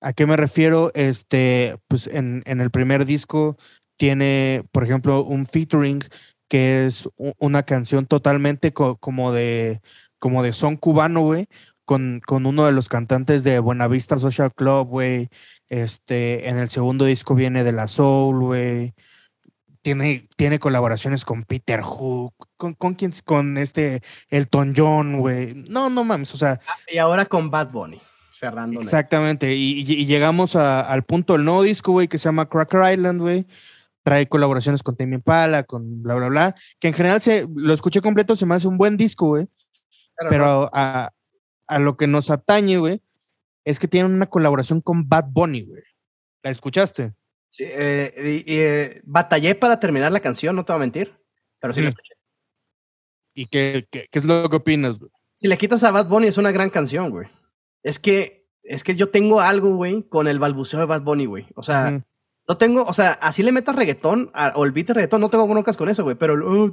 ¿A 0.00 0.12
qué 0.12 0.26
me 0.26 0.36
refiero? 0.36 0.90
Este, 0.94 1.76
pues 1.86 2.08
en, 2.08 2.42
en 2.46 2.60
el 2.60 2.72
primer 2.72 3.04
disco 3.04 3.56
tiene, 3.96 4.64
por 4.72 4.84
ejemplo, 4.84 5.24
un 5.24 5.46
featuring 5.46 6.02
que 6.48 6.86
es 6.86 7.08
una 7.38 7.64
canción 7.64 8.06
totalmente 8.06 8.72
como 8.72 9.32
de 9.32 9.80
como 10.18 10.42
de 10.42 10.52
son 10.52 10.76
cubano, 10.76 11.20
güey, 11.20 11.46
con, 11.84 12.20
con 12.26 12.46
uno 12.46 12.66
de 12.66 12.72
los 12.72 12.88
cantantes 12.88 13.44
de 13.44 13.58
Buenavista 13.58 14.18
Social 14.18 14.52
Club, 14.52 14.88
güey. 14.88 15.28
Este, 15.68 16.48
en 16.48 16.58
el 16.58 16.68
segundo 16.68 17.04
disco 17.04 17.34
viene 17.34 17.64
de 17.64 17.72
la 17.72 17.86
Soul, 17.86 18.40
güey. 18.40 18.94
Tiene, 19.82 20.28
tiene 20.36 20.58
colaboraciones 20.58 21.24
con 21.24 21.44
Peter 21.44 21.80
Hook, 21.80 22.34
con, 22.56 22.74
con 22.74 22.94
quién, 22.94 23.12
con 23.24 23.56
este 23.56 24.02
Elton 24.30 24.74
John, 24.76 25.20
güey. 25.20 25.54
No, 25.54 25.88
no 25.88 26.02
mames, 26.02 26.34
o 26.34 26.38
sea. 26.38 26.58
Ah, 26.66 26.76
y 26.92 26.98
ahora 26.98 27.24
con 27.24 27.50
Bad 27.50 27.70
Bunny, 27.70 28.00
cerrando. 28.32 28.80
Exactamente, 28.80 29.54
y, 29.54 29.80
y, 29.80 30.06
llegamos 30.06 30.56
a, 30.56 30.80
al 30.80 31.04
punto 31.04 31.34
del 31.34 31.44
nuevo 31.44 31.62
disco, 31.62 31.92
güey, 31.92 32.08
que 32.08 32.18
se 32.18 32.24
llama 32.24 32.48
Cracker 32.48 32.94
Island, 32.94 33.20
güey. 33.20 33.46
Trae 34.06 34.28
colaboraciones 34.28 34.84
con 34.84 34.94
Tame 34.94 35.16
Impala, 35.16 35.64
con 35.64 36.00
bla, 36.00 36.14
bla, 36.14 36.28
bla. 36.28 36.54
Que 36.78 36.86
en 36.86 36.94
general 36.94 37.20
se, 37.20 37.44
lo 37.52 37.74
escuché 37.74 38.00
completo, 38.00 38.36
se 38.36 38.46
me 38.46 38.54
hace 38.54 38.68
un 38.68 38.78
buen 38.78 38.96
disco, 38.96 39.26
güey. 39.26 39.48
Pero, 40.30 40.70
a, 40.72 41.10
a 41.66 41.78
lo 41.80 41.96
que 41.96 42.06
nos 42.06 42.30
atañe, 42.30 42.78
güey, 42.78 43.02
es 43.64 43.80
que 43.80 43.88
tienen 43.88 44.14
una 44.14 44.26
colaboración 44.26 44.80
con 44.80 45.08
Bad 45.08 45.26
Bunny, 45.30 45.62
güey. 45.62 45.82
¿La 46.44 46.52
escuchaste? 46.52 47.14
Sí, 47.48 47.64
eh, 47.64 48.44
eh, 48.46 49.00
batallé 49.02 49.56
para 49.56 49.80
terminar 49.80 50.12
la 50.12 50.20
canción, 50.20 50.54
no 50.54 50.64
te 50.64 50.72
voy 50.72 50.78
a 50.78 50.80
mentir, 50.80 51.12
pero 51.58 51.74
sí, 51.74 51.82
la 51.82 51.88
escuché. 51.88 52.14
¿Y 53.34 53.46
qué, 53.46 53.88
qué, 53.90 54.08
es 54.12 54.24
lo 54.24 54.48
que 54.48 54.56
opinas, 54.56 55.00
güey? 55.00 55.10
Si 55.34 55.48
le 55.48 55.58
quitas 55.58 55.82
a 55.82 55.90
Bad 55.90 56.06
Bunny 56.06 56.28
es 56.28 56.38
una 56.38 56.52
gran 56.52 56.70
canción, 56.70 57.10
güey. 57.10 57.26
Es 57.82 57.98
que, 57.98 58.46
es 58.62 58.84
que 58.84 58.94
yo 58.94 59.10
tengo 59.10 59.40
algo, 59.40 59.74
güey, 59.74 60.08
con 60.08 60.28
el 60.28 60.38
balbuceo 60.38 60.78
de 60.78 60.86
Bad 60.86 61.02
Bunny, 61.02 61.26
güey. 61.26 61.46
O 61.56 61.62
sea, 61.62 62.04
no 62.48 62.56
tengo, 62.56 62.84
o 62.84 62.94
sea, 62.94 63.12
así 63.12 63.42
le 63.42 63.50
metas 63.50 63.74
reggaetón 63.74 64.30
o 64.54 64.64
el 64.64 64.70
beat 64.70 64.88
de 64.88 64.94
reggaetón, 64.94 65.20
no 65.20 65.30
tengo 65.30 65.48
broncas 65.48 65.76
con 65.76 65.88
eso, 65.88 66.04
güey. 66.04 66.14
Pero, 66.14 66.34
oh, 66.34 66.72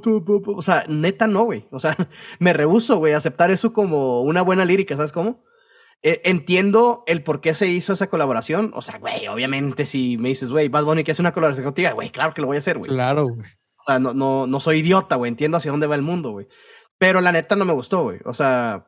o 0.56 0.62
sea, 0.62 0.84
neta 0.88 1.26
no, 1.26 1.44
güey. 1.44 1.66
O 1.72 1.80
sea, 1.80 1.96
me 2.38 2.52
rehuso, 2.52 2.98
güey, 2.98 3.12
a 3.12 3.16
aceptar 3.16 3.50
eso 3.50 3.72
como 3.72 4.22
una 4.22 4.42
buena 4.42 4.64
lírica, 4.64 4.96
¿sabes 4.96 5.12
cómo? 5.12 5.42
E, 6.02 6.20
entiendo 6.24 7.02
el 7.06 7.24
por 7.24 7.40
qué 7.40 7.54
se 7.54 7.66
hizo 7.66 7.92
esa 7.92 8.08
colaboración. 8.08 8.70
O 8.74 8.82
sea, 8.82 8.98
güey, 8.98 9.26
obviamente 9.26 9.84
si 9.84 10.16
me 10.16 10.28
dices, 10.28 10.50
güey, 10.50 10.68
Bad 10.68 10.84
Bunny 10.84 11.02
que 11.02 11.10
hace 11.10 11.22
una 11.22 11.32
colaboración 11.32 11.64
contigo, 11.64 11.90
güey, 11.94 12.10
claro 12.10 12.34
que 12.34 12.40
lo 12.40 12.46
voy 12.46 12.56
a 12.56 12.60
hacer, 12.60 12.78
güey. 12.78 12.90
Claro, 12.90 13.28
güey. 13.28 13.40
O 13.40 13.82
sea, 13.84 13.98
no, 13.98 14.14
no, 14.14 14.46
no 14.46 14.60
soy 14.60 14.78
idiota, 14.78 15.16
güey. 15.16 15.28
Entiendo 15.28 15.58
hacia 15.58 15.72
dónde 15.72 15.86
va 15.86 15.94
el 15.96 16.02
mundo, 16.02 16.30
güey. 16.30 16.46
Pero 16.98 17.20
la 17.20 17.32
neta 17.32 17.56
no 17.56 17.64
me 17.64 17.72
gustó, 17.72 18.04
güey. 18.04 18.20
O 18.24 18.32
sea, 18.32 18.86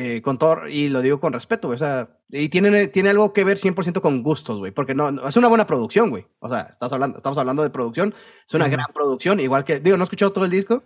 eh, 0.00 0.22
con 0.22 0.38
todo, 0.38 0.68
y 0.68 0.90
lo 0.90 1.02
digo 1.02 1.18
con 1.18 1.32
respeto, 1.32 1.66
güey. 1.66 1.74
O 1.74 1.78
sea, 1.78 2.20
y 2.28 2.48
tiene, 2.50 2.86
tiene 2.86 3.10
algo 3.10 3.32
que 3.32 3.42
ver 3.42 3.58
100% 3.58 4.00
con 4.00 4.22
gustos, 4.22 4.58
güey. 4.58 4.70
Porque 4.70 4.94
no, 4.94 5.26
es 5.26 5.36
una 5.36 5.48
buena 5.48 5.66
producción, 5.66 6.10
güey. 6.10 6.24
O 6.38 6.48
sea, 6.48 6.68
estás 6.70 6.92
hablando, 6.92 7.16
estamos 7.16 7.36
hablando 7.36 7.64
de 7.64 7.70
producción. 7.70 8.14
Es 8.46 8.54
una 8.54 8.68
gran 8.68 8.86
producción. 8.94 9.40
Igual 9.40 9.64
que, 9.64 9.80
digo, 9.80 9.96
no 9.96 10.04
he 10.04 10.04
escuchado 10.04 10.32
todo 10.32 10.44
el 10.44 10.52
disco, 10.52 10.84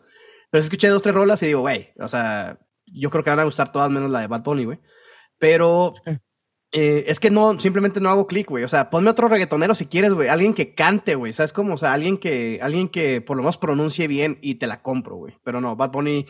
pero 0.50 0.64
escuché 0.64 0.88
dos, 0.88 1.02
tres 1.02 1.14
rolas 1.14 1.42
y 1.42 1.48
digo, 1.48 1.60
güey, 1.60 1.92
o 1.98 2.08
sea, 2.08 2.58
yo 2.86 3.10
creo 3.10 3.22
que 3.22 3.28
van 3.28 3.40
a 3.40 3.44
gustar 3.44 3.70
todas 3.70 3.90
menos 3.90 4.10
la 4.10 4.20
de 4.20 4.28
Bad 4.28 4.44
Bunny, 4.44 4.64
güey. 4.64 4.80
Pero 5.38 5.92
eh, 6.72 7.04
es 7.06 7.20
que 7.20 7.30
no, 7.30 7.60
simplemente 7.60 8.00
no 8.00 8.08
hago 8.08 8.26
clic, 8.26 8.48
güey. 8.48 8.64
O 8.64 8.68
sea, 8.68 8.88
ponme 8.88 9.10
otro 9.10 9.28
reggaetonero 9.28 9.74
si 9.74 9.84
quieres, 9.84 10.14
güey. 10.14 10.28
Alguien 10.28 10.54
que 10.54 10.74
cante, 10.74 11.16
güey. 11.16 11.34
¿Sabes 11.34 11.52
cómo? 11.52 11.74
O 11.74 11.76
sea, 11.76 11.92
alguien 11.92 12.16
que, 12.16 12.60
alguien 12.62 12.88
que 12.88 13.20
por 13.20 13.36
lo 13.36 13.42
menos 13.42 13.58
pronuncie 13.58 14.08
bien 14.08 14.38
y 14.40 14.54
te 14.54 14.66
la 14.66 14.80
compro, 14.80 15.16
güey. 15.16 15.34
Pero 15.44 15.60
no, 15.60 15.76
Bad 15.76 15.90
Bunny 15.90 16.24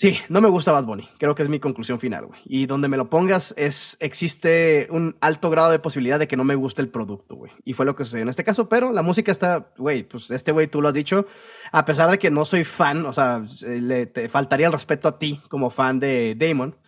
Sí, 0.00 0.18
no 0.30 0.40
me 0.40 0.48
gusta 0.48 0.72
Bad 0.72 0.86
Bunny. 0.86 1.06
Creo 1.18 1.34
que 1.34 1.42
es 1.42 1.50
mi 1.50 1.60
conclusión 1.60 2.00
final, 2.00 2.24
güey. 2.24 2.40
Y 2.46 2.64
donde 2.64 2.88
me 2.88 2.96
lo 2.96 3.10
pongas 3.10 3.52
es 3.58 3.98
existe 4.00 4.88
un 4.90 5.18
alto 5.20 5.50
grado 5.50 5.70
de 5.70 5.78
posibilidad 5.78 6.18
de 6.18 6.26
que 6.26 6.38
no 6.38 6.44
me 6.44 6.54
guste 6.54 6.80
el 6.80 6.88
producto, 6.88 7.34
güey. 7.34 7.52
Y 7.66 7.74
fue 7.74 7.84
lo 7.84 7.94
que 7.94 8.06
sucedió 8.06 8.22
en 8.22 8.30
este 8.30 8.42
caso, 8.42 8.66
pero 8.66 8.92
la 8.92 9.02
música 9.02 9.30
está, 9.30 9.74
güey, 9.76 10.04
pues 10.04 10.30
este 10.30 10.52
güey 10.52 10.68
tú 10.68 10.80
lo 10.80 10.88
has 10.88 10.94
dicho, 10.94 11.26
a 11.70 11.84
pesar 11.84 12.10
de 12.10 12.18
que 12.18 12.30
no 12.30 12.46
soy 12.46 12.64
fan, 12.64 13.04
o 13.04 13.12
sea, 13.12 13.42
le 13.60 14.06
te 14.06 14.30
faltaría 14.30 14.68
el 14.68 14.72
respeto 14.72 15.06
a 15.06 15.18
ti 15.18 15.42
como 15.50 15.68
fan 15.68 16.00
de 16.00 16.34
Damon. 16.34 16.78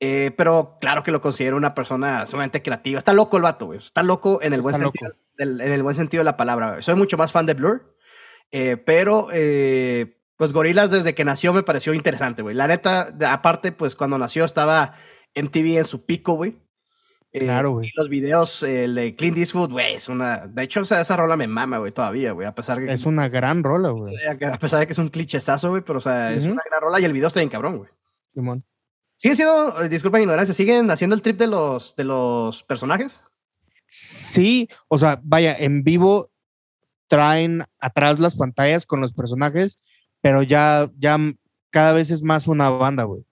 Eh, 0.00 0.30
pero 0.34 0.78
claro 0.80 1.02
que 1.02 1.12
lo 1.12 1.20
considero 1.20 1.58
una 1.58 1.74
persona 1.74 2.24
sumamente 2.24 2.62
creativa. 2.62 2.96
Está 2.96 3.12
loco 3.12 3.36
el 3.36 3.42
vato, 3.42 3.66
güey. 3.66 3.78
Está 3.78 4.02
loco 4.02 4.40
en 4.40 4.54
el, 4.54 4.62
buen 4.62 4.76
sentido, 4.78 5.12
en 5.36 5.60
el 5.60 5.82
buen 5.82 5.96
sentido 5.96 6.22
de 6.22 6.24
la 6.24 6.38
palabra. 6.38 6.80
Soy 6.80 6.94
mucho 6.94 7.18
más 7.18 7.30
fan 7.30 7.44
de 7.44 7.52
Blur, 7.52 7.94
eh, 8.52 8.78
pero 8.78 9.28
eh, 9.34 10.23
pues 10.36 10.52
Gorilas 10.52 10.90
desde 10.90 11.14
que 11.14 11.24
nació 11.24 11.52
me 11.52 11.62
pareció 11.62 11.94
interesante, 11.94 12.42
güey. 12.42 12.54
La 12.54 12.66
neta, 12.66 13.14
aparte, 13.28 13.72
pues 13.72 13.96
cuando 13.96 14.18
nació 14.18 14.44
estaba 14.44 14.94
MTV 15.34 15.78
en 15.78 15.84
su 15.84 16.04
pico, 16.04 16.34
güey. 16.34 16.56
Eh, 17.32 17.40
claro, 17.40 17.72
güey. 17.72 17.90
los 17.96 18.08
videos 18.08 18.60
de 18.60 19.14
Clint 19.18 19.36
Eastwood, 19.36 19.70
güey, 19.70 19.94
es 19.94 20.08
una... 20.08 20.46
De 20.46 20.62
hecho, 20.62 20.82
o 20.82 20.84
sea, 20.84 21.00
esa 21.00 21.16
rola 21.16 21.36
me 21.36 21.48
mama, 21.48 21.78
güey, 21.78 21.90
todavía, 21.90 22.30
güey, 22.30 22.46
a 22.46 22.54
pesar 22.54 22.78
que... 22.78 22.92
Es 22.92 23.06
una 23.06 23.28
gran 23.28 23.64
rola, 23.64 23.90
güey. 23.90 24.14
A 24.24 24.58
pesar 24.58 24.78
de 24.78 24.86
que 24.86 24.92
es 24.92 24.98
un 24.98 25.08
clichezazo, 25.08 25.70
güey, 25.70 25.82
pero, 25.82 25.98
o 25.98 26.00
sea, 26.00 26.32
es 26.32 26.46
una 26.46 26.62
gran 26.64 26.80
rola 26.80 27.00
y 27.00 27.04
el 27.04 27.12
video 27.12 27.26
está 27.26 27.40
bien 27.40 27.50
cabrón, 27.50 27.78
güey. 27.78 27.90
Simón. 28.32 28.64
¿Siguen 29.16 29.36
siendo, 29.36 29.82
eh, 29.82 29.88
disculpa 29.88 30.18
mi 30.18 30.22
ignorancia, 30.22 30.54
siguen 30.54 30.88
haciendo 30.90 31.16
el 31.16 31.22
trip 31.22 31.36
de 31.38 31.48
los, 31.48 31.96
de 31.96 32.04
los 32.04 32.62
personajes? 32.62 33.24
Sí, 33.88 34.68
o 34.86 34.98
sea, 34.98 35.20
vaya, 35.24 35.56
en 35.58 35.82
vivo 35.82 36.30
traen 37.08 37.64
atrás 37.80 38.18
las 38.20 38.36
pantallas 38.36 38.86
con 38.86 39.00
los 39.00 39.12
personajes 39.12 39.78
pero 40.24 40.42
ya, 40.42 40.90
ya 40.98 41.18
cada 41.68 41.92
vez 41.92 42.10
es 42.10 42.22
más 42.22 42.48
una 42.48 42.70
banda, 42.70 43.02
güey. 43.02 43.26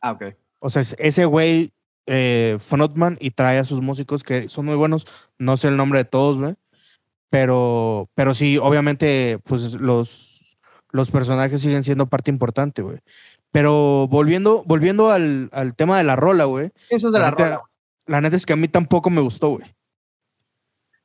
Ah, 0.00 0.12
ok. 0.12 0.26
O 0.60 0.70
sea, 0.70 0.80
ese 0.98 1.24
güey, 1.24 1.72
eh, 2.06 2.58
frontman, 2.60 3.18
y 3.20 3.32
trae 3.32 3.58
a 3.58 3.64
sus 3.64 3.80
músicos 3.80 4.22
que 4.22 4.48
son 4.48 4.66
muy 4.66 4.76
buenos. 4.76 5.08
No 5.40 5.56
sé 5.56 5.66
el 5.66 5.76
nombre 5.76 5.98
de 5.98 6.04
todos, 6.04 6.38
güey. 6.38 6.54
Pero, 7.30 8.08
pero 8.14 8.32
sí, 8.32 8.58
obviamente, 8.58 9.40
pues 9.42 9.74
los, 9.74 10.56
los 10.92 11.10
personajes 11.10 11.60
siguen 11.60 11.82
siendo 11.82 12.06
parte 12.06 12.30
importante, 12.30 12.80
güey. 12.80 13.00
Pero 13.50 14.06
volviendo, 14.08 14.62
volviendo 14.66 15.10
al, 15.10 15.48
al, 15.50 15.74
tema 15.74 15.98
de 15.98 16.04
la 16.04 16.14
rola, 16.14 16.44
güey. 16.44 16.70
Eso 16.90 17.08
es 17.08 17.12
de 17.12 17.18
la, 17.18 17.32
rola. 17.32 17.62
La 18.06 18.20
neta 18.20 18.36
es 18.36 18.46
que 18.46 18.52
a 18.52 18.56
mí 18.56 18.68
tampoco 18.68 19.10
me 19.10 19.20
gustó, 19.20 19.48
güey. 19.48 19.75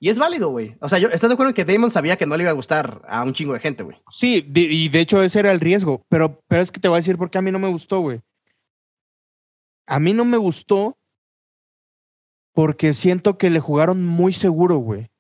Y 0.04 0.10
es 0.10 0.18
válido, 0.18 0.50
güey. 0.50 0.76
O 0.82 0.90
sea, 0.90 0.98
yo, 0.98 1.10
¿estás 1.10 1.30
de 1.30 1.36
acuerdo 1.36 1.52
en 1.52 1.54
que 1.54 1.64
Damon 1.64 1.92
sabía 1.92 2.18
que 2.18 2.26
no 2.26 2.36
le 2.36 2.42
iba 2.42 2.50
a 2.50 2.56
gustar 2.56 3.04
a 3.08 3.24
un 3.24 3.34
chingo 3.34 3.54
de 3.54 3.60
gente, 3.60 3.84
güey? 3.84 4.02
Sí, 4.10 4.44
y 4.52 4.90
de 4.90 5.00
hecho 5.00 5.22
ese 5.22 5.40
era 5.40 5.52
el 5.52 5.60
riesgo. 5.60 6.04
Pero, 6.10 6.42
pero 6.48 6.64
es 6.64 6.72
que 6.72 6.80
te 6.80 6.88
voy 6.88 6.96
a 6.96 7.02
decir 7.02 7.20
por 7.20 7.30
qué 7.30 7.38
a 7.38 7.44
mí 7.44 7.52
no 7.52 7.60
me 7.60 7.68
gustó, 7.68 8.00
güey. 8.00 8.20
A 9.86 10.00
mí 10.00 10.14
no 10.14 10.26
me 10.26 10.38
gustó 10.38 10.98
porque 12.52 12.94
siento 12.94 13.38
que 13.38 13.52
le 13.52 13.60
jugaron 13.60 14.04
muy 14.04 14.34
seguro, 14.34 14.78
güey. 14.78 15.12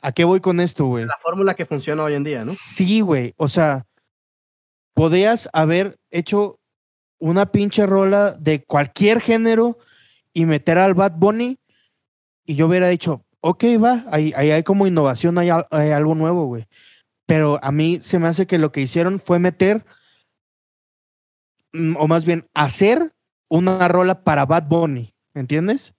¿A 0.00 0.12
qué 0.12 0.24
voy 0.24 0.40
con 0.40 0.58
esto, 0.58 0.86
güey? 0.86 1.04
La 1.04 1.18
fórmula 1.20 1.52
que 1.52 1.66
funciona 1.66 2.02
hoy 2.02 2.14
en 2.14 2.24
día, 2.24 2.42
¿no? 2.42 2.52
Sí, 2.54 3.02
güey. 3.02 3.34
O 3.36 3.48
sea, 3.48 3.86
podías 4.94 5.46
haber 5.52 5.98
hecho 6.10 6.58
una 7.18 7.52
pinche 7.52 7.84
rola 7.84 8.34
de 8.40 8.64
cualquier 8.64 9.20
género 9.20 9.76
y 10.32 10.46
meter 10.46 10.78
al 10.78 10.94
Bad 10.94 11.16
Bunny 11.16 11.58
y 12.50 12.56
yo 12.56 12.66
hubiera 12.66 12.88
dicho, 12.88 13.24
ok, 13.42 13.62
va, 13.80 14.04
ahí, 14.10 14.32
hay 14.32 14.64
como 14.64 14.88
innovación, 14.88 15.38
hay, 15.38 15.50
algo 15.50 16.16
nuevo, 16.16 16.46
güey. 16.46 16.66
Pero 17.26 17.60
a 17.62 17.70
mí 17.70 18.00
se 18.02 18.18
me 18.18 18.26
hace 18.26 18.48
que 18.48 18.58
lo 18.58 18.72
que 18.72 18.80
hicieron 18.80 19.20
fue 19.20 19.38
meter, 19.38 19.84
mm, 21.72 21.94
o 21.96 22.08
más 22.08 22.24
bien 22.24 22.48
hacer 22.52 23.12
una 23.48 23.86
rola 23.86 24.24
para 24.24 24.46
Bad 24.46 24.64
Bunny, 24.66 25.14
¿entiendes? 25.32 25.94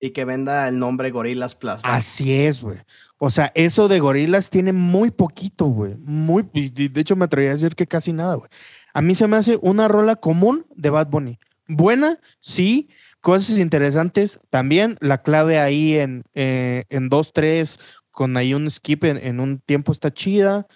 Y 0.00 0.10
que 0.10 0.24
venda 0.24 0.66
el 0.66 0.76
nombre 0.76 1.12
Gorillas 1.12 1.54
Plus. 1.54 1.78
Así 1.84 2.34
es, 2.34 2.62
güey. 2.62 2.78
O 3.18 3.30
sea, 3.30 3.52
eso 3.54 3.86
de 3.86 4.00
Gorillas 4.00 4.50
tiene 4.50 4.72
muy 4.72 5.12
poquito, 5.12 5.66
güey. 5.66 5.94
Muy, 5.98 6.42
de 6.42 7.00
hecho 7.00 7.14
me 7.14 7.26
atrevería 7.26 7.52
a 7.52 7.54
decir 7.54 7.76
que 7.76 7.86
casi 7.86 8.12
nada, 8.12 8.34
güey. 8.34 8.50
A 8.92 9.02
mí 9.02 9.14
se 9.14 9.28
me 9.28 9.36
hace 9.36 9.56
una 9.62 9.86
rola 9.86 10.16
común 10.16 10.66
de 10.74 10.90
Bad 10.90 11.10
Bunny. 11.10 11.38
Buena, 11.68 12.18
sí, 12.40 12.88
Cosas 13.20 13.58
interesantes 13.58 14.40
también, 14.48 14.96
la 15.00 15.22
clave 15.22 15.58
ahí 15.58 15.96
en, 15.96 16.24
eh, 16.34 16.84
en 16.88 17.10
2-3 17.10 17.78
con 18.10 18.36
ahí 18.36 18.54
un 18.54 18.68
skip 18.70 19.04
en, 19.04 19.40
un 19.40 19.60
tiempo 19.60 19.92
está 19.92 20.12
chida, 20.12 20.66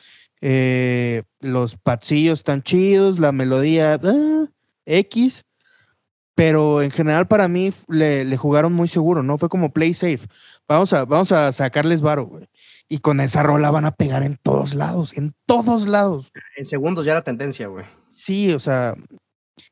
eh, 0.40 1.24
los 1.40 1.76
patsillos 1.76 2.40
están 2.40 2.62
chidos, 2.62 3.18
la 3.18 3.33
melodía 3.33 3.98
ah, 4.02 4.46
X, 4.87 5.44
pero 6.35 6.83
en 6.83 6.90
general 6.90 7.29
para 7.29 7.48
mí 7.48 7.73
le, 7.88 8.37
jugaron 8.37 8.73
muy 8.73 8.88
seguro, 8.88 9.23
¿no? 9.23 9.38
Fue 9.38 9.48
como 9.48 9.73
play 9.73 9.94
safe. 9.94 10.27
Vamos 10.66 10.92
a, 10.92 11.04
vamos 11.04 11.33
a 11.33 11.52
sacarles 11.52 12.00
varo, 12.00 12.27
güey. 12.27 12.48
Y 12.88 12.98
con 12.98 13.21
esa 13.21 13.42
rola 13.42 13.71
van 13.71 13.85
a 13.85 13.94
pegar 13.94 14.23
en 14.23 14.38
todos 14.42 14.75
lados, 14.75 15.16
en 15.16 15.35
todos 15.46 15.87
lados. 15.87 16.33
En 16.56 16.66
segundos 16.66 17.06
ya 17.06 17.14
la 17.14 17.23
tendencia, 17.23 17.69
güey. 17.69 17.85
Sí, 18.08 18.52
o 18.52 18.60
sea, 18.60 18.94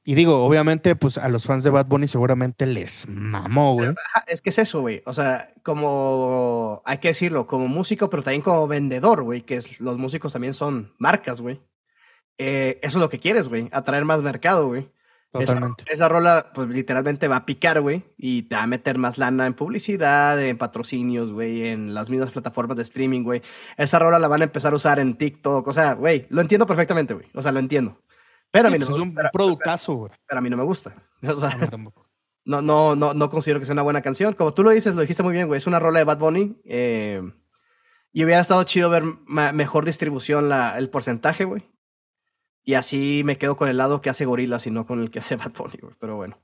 y 0.04 0.14
digo, 0.14 0.44
obviamente, 0.44 0.94
pues 0.96 1.18
a 1.18 1.28
los 1.28 1.44
fans 1.44 1.64
de 1.64 1.70
Bad 1.70 1.86
Bunny 1.86 2.06
seguramente 2.06 2.66
les 2.66 3.06
mamó, 3.08 3.74
güey. 3.74 3.94
Es 4.26 4.40
que 4.40 4.50
es 4.50 4.58
eso, 4.58 4.80
güey. 4.80 5.02
O 5.06 5.12
sea, 5.12 5.52
como, 5.62 6.82
hay 6.84 6.98
que 6.98 7.08
decirlo, 7.08 7.46
como 7.46 7.68
músico, 7.68 8.08
pero 8.08 8.22
también 8.22 8.42
como 8.42 8.68
vendedor, 8.68 9.22
güey, 9.22 9.42
que 9.42 9.60
los 9.80 9.98
músicos 9.98 10.32
también 10.32 10.54
son 10.54 10.94
marcas, 10.98 11.40
güey. 11.40 11.60
Eh, 12.38 12.78
eso 12.82 12.98
es 12.98 13.02
lo 13.02 13.08
que 13.08 13.18
quieres, 13.18 13.48
güey, 13.48 13.68
atraer 13.72 14.04
más 14.04 14.22
mercado, 14.22 14.68
güey. 14.68 14.90
Totalmente. 15.32 15.84
Esa, 15.90 16.08
rola, 16.08 16.52
pues 16.52 16.68
literalmente 16.68 17.26
va 17.26 17.36
a 17.36 17.46
picar, 17.46 17.80
güey, 17.80 18.04
y 18.18 18.42
te 18.42 18.54
va 18.54 18.64
a 18.64 18.66
meter 18.66 18.98
más 18.98 19.16
lana 19.16 19.46
en 19.46 19.54
publicidad, 19.54 20.40
en 20.42 20.58
patrocinios, 20.58 21.32
güey, 21.32 21.68
en 21.68 21.94
las 21.94 22.10
mismas 22.10 22.32
plataformas 22.32 22.76
de 22.76 22.82
streaming, 22.82 23.22
güey. 23.22 23.40
Esa 23.78 23.98
rola 23.98 24.18
la 24.18 24.28
van 24.28 24.42
a 24.42 24.44
empezar 24.44 24.74
a 24.74 24.76
usar 24.76 24.98
en 24.98 25.16
TikTok, 25.16 25.66
o 25.66 25.72
sea, 25.72 25.94
güey, 25.94 26.26
lo 26.28 26.42
entiendo 26.42 26.66
perfectamente, 26.66 27.14
güey. 27.14 27.26
O 27.32 27.40
sea, 27.40 27.50
lo 27.50 27.60
entiendo. 27.60 27.98
Pero 28.52 28.68
a 28.68 28.70
mí 28.70 28.78
no 28.78 28.86
Pues 28.86 28.98
me 28.98 29.02
es 29.04 29.08
un. 29.08 29.14
Pero, 29.14 29.30
productazo, 29.32 29.94
güey. 29.94 30.12
pero 30.26 30.38
a 30.38 30.42
mí 30.42 30.48
no 30.50 30.56
me 30.56 30.62
gusta. 30.64 30.94
O 31.22 31.36
sea, 31.36 31.56
no, 32.44 32.60
no, 32.60 32.96
no, 32.96 33.14
no 33.14 33.28
considero 33.30 33.60
que 33.60 33.66
sea 33.66 33.72
una 33.72 33.82
buena 33.82 34.02
canción. 34.02 34.34
Como 34.34 34.52
tú 34.52 34.62
lo 34.64 34.70
dices, 34.70 34.94
lo 34.96 35.00
dijiste 35.00 35.22
muy 35.22 35.32
bien, 35.32 35.46
güey. 35.46 35.58
Es 35.58 35.66
una 35.68 35.78
rola 35.78 36.00
de 36.00 36.04
Bad 36.04 36.18
Bunny. 36.18 36.60
eh, 36.64 37.22
y 38.12 38.24
hubiera 38.24 38.40
estado 38.42 38.62
chido 38.64 38.90
ver 38.90 39.04
mejor 39.26 39.86
distribución 39.86 40.48
la, 40.50 40.76
el 40.76 40.90
porcentaje, 40.90 41.44
güey. 41.44 41.70
Y 42.62 42.74
así 42.74 43.22
me 43.24 43.38
quedo 43.38 43.56
con 43.56 43.68
el 43.70 43.78
lado 43.78 44.02
que 44.02 44.10
hace 44.10 44.26
Gorillaz 44.26 44.66
y 44.66 44.70
no 44.70 44.84
con 44.86 45.00
el 45.00 45.10
que 45.10 45.20
hace 45.20 45.36
Bad 45.36 45.52
Bunny, 45.56 45.78
güey. 45.80 45.94
Pero 45.98 46.16
bueno. 46.16 46.38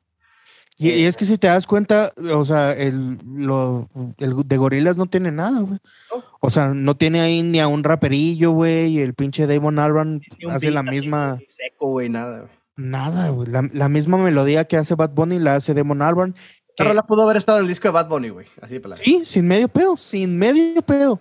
Y, 0.81 0.91
y 0.91 1.05
es 1.07 1.17
que 1.17 1.25
si 1.25 1.39
te 1.39 1.49
das 1.49 1.67
cuenta, 1.67 2.13
o 2.33 2.45
sea, 2.45 2.73
el, 2.73 3.19
lo, 3.27 3.89
el 4.19 4.35
de 4.47 4.57
gorilas 4.57 4.97
no 4.97 5.07
tiene 5.07 5.33
nada, 5.33 5.59
güey. 5.61 5.79
No. 6.15 6.25
O 6.41 6.51
sea, 6.51 6.69
no 6.69 6.97
tiene 6.97 7.21
ahí 7.21 7.43
ni 7.43 7.59
a 7.59 7.67
un 7.67 7.83
raperillo, 7.83 8.53
güey, 8.53 8.93
y 8.93 9.01
el 9.01 9.15
pinche 9.15 9.47
Damon 9.49 9.79
un 9.79 10.23
hace 10.51 10.71
la 10.71 10.85
misma, 10.85 11.41
seco, 11.51 11.89
güey, 11.91 12.09
nada, 12.09 12.43
güey. 12.43 12.51
nada, 12.77 13.29
güey. 13.31 13.51
La, 13.51 13.69
la 13.73 13.89
misma 13.89 14.19
melodía 14.19 14.67
que 14.67 14.77
hace 14.77 14.95
Bad 14.95 15.11
Bunny 15.11 15.41
la 15.41 15.57
hace 15.57 15.75
Damon 15.75 16.01
Albarn. 16.01 16.37
Esta 16.69 16.85
que- 16.85 16.89
rola 16.91 17.03
pudo 17.03 17.23
haber 17.25 17.39
estado 17.39 17.59
en 17.59 17.65
el 17.65 17.69
disco 17.69 17.89
de 17.89 17.93
Bad 17.93 18.09
Bunny, 18.09 18.29
güey. 18.29 18.47
Así 18.63 18.75
de 18.75 18.81
pelada. 18.81 19.03
Sí, 19.03 19.23
sin 19.25 19.49
medio 19.49 19.67
pedo, 19.69 19.97
sin 19.97 20.39
medio 20.39 20.81
pedo. 20.83 21.21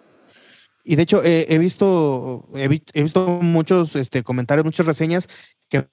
Y 0.83 0.95
de 0.97 1.01
hecho, 1.01 1.23
eh, 1.23 1.47
he 1.49 1.57
visto, 1.57 2.47
he, 2.53 2.67
vi- 2.67 2.83
he 2.93 3.01
visto 3.01 3.27
muchos 3.27 3.95
este, 3.95 4.23
comentarios, 4.23 4.65
muchas 4.65 4.85
reseñas 4.85 5.27
que 5.67 5.87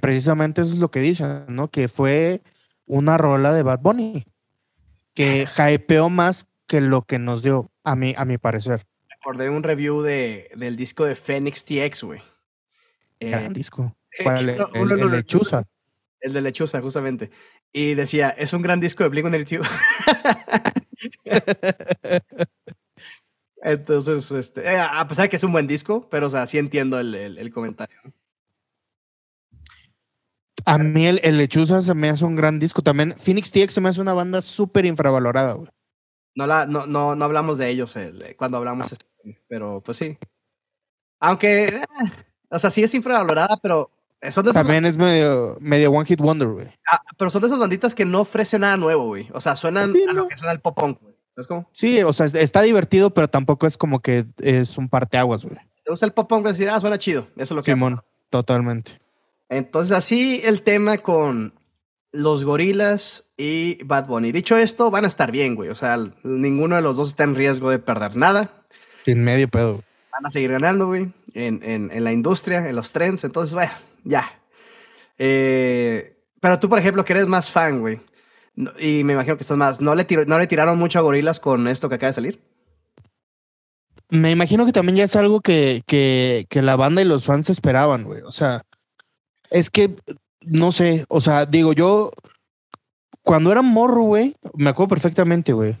precisamente 0.00 0.60
eso 0.60 0.72
es 0.74 0.78
lo 0.78 0.90
que 0.90 1.00
dicen, 1.00 1.46
¿no? 1.48 1.68
Que 1.70 1.88
fue 1.88 2.42
una 2.90 3.16
rola 3.16 3.52
de 3.52 3.62
Bad 3.62 3.80
Bunny, 3.80 4.24
que 5.14 5.46
hypeó 5.56 6.08
más 6.10 6.46
que 6.66 6.80
lo 6.80 7.02
que 7.02 7.18
nos 7.18 7.42
dio, 7.42 7.70
a 7.84 7.94
mi, 7.96 8.14
a 8.16 8.24
mi 8.24 8.36
parecer. 8.38 8.84
Recordé 9.08 9.48
un 9.50 9.62
review 9.62 10.02
de, 10.02 10.50
del 10.56 10.76
disco 10.76 11.04
de 11.04 11.14
Phoenix 11.14 11.64
TX, 11.64 12.02
güey. 12.04 12.20
Eh, 13.20 13.30
Gran 13.30 13.52
disco. 13.52 13.96
¿Cuál? 14.22 14.56
no, 14.56 14.68
el, 14.74 14.80
el- 14.82 14.92
el 14.92 15.00
no, 15.00 15.08
Lechuza. 15.08 15.64
El 16.20 16.32
de 16.32 16.40
Lechuza, 16.40 16.80
justamente. 16.82 17.30
Y 17.72 17.94
decía, 17.94 18.30
es 18.30 18.52
un 18.52 18.62
gran 18.62 18.80
disco 18.80 19.04
de 19.08 19.10
Blink-182. 19.10 19.68
Entonces, 23.62 24.32
este, 24.32 24.62
eh, 24.64 24.78
a 24.80 25.06
pesar 25.06 25.24
de 25.24 25.28
que 25.28 25.36
es 25.36 25.44
un 25.44 25.52
buen 25.52 25.66
disco, 25.66 26.08
pero, 26.10 26.26
o 26.26 26.30
sea, 26.30 26.46
sí 26.46 26.58
entiendo 26.58 26.98
el, 26.98 27.14
el- 27.14 27.38
el 27.38 27.52
comentario. 27.52 27.98
A 30.66 30.78
mí 30.78 31.06
el, 31.06 31.20
el 31.22 31.38
Lechuza 31.38 31.82
se 31.82 31.94
me 31.94 32.08
hace 32.10 32.24
un 32.24 32.36
gran 32.36 32.58
disco. 32.58 32.82
También 32.82 33.14
Phoenix 33.18 33.50
TX 33.50 33.74
se 33.74 33.80
me 33.80 33.88
hace 33.88 34.00
una 34.00 34.12
banda 34.12 34.42
súper 34.42 34.84
infravalorada, 34.86 35.52
güey. 35.54 35.68
No, 36.34 36.46
la, 36.46 36.66
no, 36.66 36.86
no, 36.86 37.14
no 37.16 37.24
hablamos 37.24 37.58
de 37.58 37.68
ellos 37.70 37.96
el- 37.96 38.34
cuando 38.36 38.56
hablamos, 38.58 38.92
este, 38.92 39.06
pero 39.48 39.82
pues 39.84 39.98
sí. 39.98 40.16
Aunque, 41.20 41.64
eh, 41.68 41.84
o 42.50 42.58
sea, 42.58 42.70
sí 42.70 42.82
es 42.82 42.94
infravalorada, 42.94 43.58
pero 43.62 43.90
son 44.30 44.44
de 44.44 44.50
esas, 44.50 44.62
También 44.62 44.84
es 44.86 44.96
medio, 44.96 45.56
medio 45.60 45.90
One 45.90 46.06
Hit 46.06 46.20
Wonder, 46.20 46.48
güey. 46.48 46.68
ah, 46.90 47.00
pero 47.18 47.30
son 47.30 47.42
de 47.42 47.48
esas 47.48 47.58
banditas 47.58 47.94
que 47.94 48.04
no 48.04 48.20
ofrecen 48.20 48.62
nada 48.62 48.76
nuevo, 48.76 49.06
güey. 49.06 49.28
O 49.32 49.40
sea, 49.40 49.56
suenan 49.56 49.92
Sí, 49.92 50.02
a 50.02 50.12
lo 50.12 50.22
no. 50.22 50.28
que 50.28 50.36
suena 50.36 50.52
el 50.52 50.60
pop 50.60 50.78
punk, 50.78 51.00
güey. 51.00 51.14
¿Sabes 51.34 51.46
cómo? 51.46 51.68
Sí, 51.72 52.02
o 52.02 52.12
sea, 52.12 52.26
es- 52.26 52.34
está 52.34 52.62
divertido, 52.62 53.10
pero 53.10 53.28
tampoco 53.28 53.66
es 53.66 53.76
como 53.76 54.00
que 54.00 54.26
es 54.38 54.78
un 54.78 54.88
parteaguas, 54.88 55.44
güey. 55.44 55.56
Si 55.72 55.82
te 55.82 55.90
gusta 55.90 56.06
el 56.06 56.12
pop 56.12 56.28
punk, 56.28 56.42
vas 56.44 56.50
a 56.50 56.52
decir, 56.54 56.68
ah, 56.70 56.80
suena 56.80 56.98
chido. 56.98 57.22
Eso 57.36 57.42
es 57.42 57.50
lo 57.52 57.62
que 57.62 57.72
Simón, 57.72 58.02
totalmente. 58.30 59.00
Entonces, 59.50 59.94
así 59.94 60.40
el 60.44 60.62
tema 60.62 60.96
con 60.98 61.52
los 62.12 62.44
gorilas 62.44 63.24
y 63.36 63.82
Bad 63.84 64.06
Bunny. 64.06 64.32
Dicho 64.32 64.56
esto, 64.56 64.90
van 64.90 65.04
a 65.04 65.08
estar 65.08 65.30
bien, 65.30 65.54
güey. 65.56 65.68
O 65.68 65.74
sea, 65.74 65.98
ninguno 66.22 66.76
de 66.76 66.82
los 66.82 66.96
dos 66.96 67.10
está 67.10 67.24
en 67.24 67.34
riesgo 67.34 67.68
de 67.68 67.78
perder 67.80 68.16
nada. 68.16 68.64
Sin 69.04 69.22
medio 69.22 69.48
pedo. 69.48 69.82
Van 70.12 70.24
a 70.26 70.30
seguir 70.30 70.50
ganando, 70.52 70.86
güey, 70.86 71.12
en, 71.34 71.60
en- 71.62 71.90
en 71.92 72.04
la 72.04 72.12
industria, 72.12 72.66
en 72.68 72.74
los 72.76 72.92
trends. 72.92 73.24
Entonces, 73.24 73.52
bueno, 73.54 73.72
ya. 74.04 74.32
Eh, 75.18 76.16
pero 76.40 76.58
tú, 76.58 76.68
por 76.68 76.78
ejemplo, 76.78 77.04
que 77.04 77.12
eres 77.12 77.26
más 77.26 77.50
fan, 77.50 77.80
güey. 77.80 78.00
y 78.78 79.04
me 79.04 79.12
imagino 79.14 79.36
que 79.36 79.42
estás 79.42 79.56
más. 79.56 79.80
¿No 79.80 79.94
le, 79.94 80.06
tir- 80.06 80.26
¿No 80.26 80.38
le 80.38 80.46
tiraron 80.46 80.78
mucho 80.78 80.98
a 80.98 81.02
gorilas 81.02 81.40
con 81.40 81.66
esto 81.68 81.88
que 81.88 81.94
acaba 81.96 82.08
de 82.10 82.14
salir? 82.14 82.40
Me 84.10 84.30
imagino 84.32 84.66
que 84.66 84.72
también 84.72 84.96
ya 84.96 85.04
es 85.04 85.14
algo 85.16 85.40
que, 85.40 85.82
que, 85.86 86.46
que 86.48 86.62
la 86.62 86.76
banda 86.76 87.00
y 87.00 87.04
los 87.04 87.24
fans 87.24 87.48
esperaban, 87.48 88.04
güey. 88.04 88.22
O 88.22 88.32
sea, 88.32 88.62
es 89.50 89.70
que, 89.70 89.94
no 90.42 90.72
sé, 90.72 91.04
o 91.08 91.20
sea, 91.20 91.46
digo, 91.46 91.72
yo, 91.72 92.10
cuando 93.22 93.52
era 93.52 93.62
morro, 93.62 94.02
güey, 94.02 94.34
me 94.54 94.70
acuerdo 94.70 94.88
perfectamente, 94.88 95.52
güey. 95.52 95.76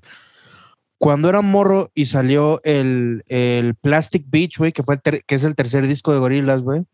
Cuando 0.98 1.30
era 1.30 1.40
morro 1.40 1.90
y 1.94 2.06
salió 2.06 2.60
el, 2.62 3.24
el 3.28 3.74
Plastic 3.74 4.26
Beach, 4.28 4.58
güey, 4.58 4.72
que, 4.72 4.82
fue 4.82 4.96
el 4.96 5.00
ter- 5.00 5.24
que 5.24 5.34
es 5.34 5.44
el 5.44 5.54
tercer 5.54 5.86
disco 5.86 6.12
de 6.12 6.18
Gorillaz, 6.18 6.60
güey. 6.60 6.84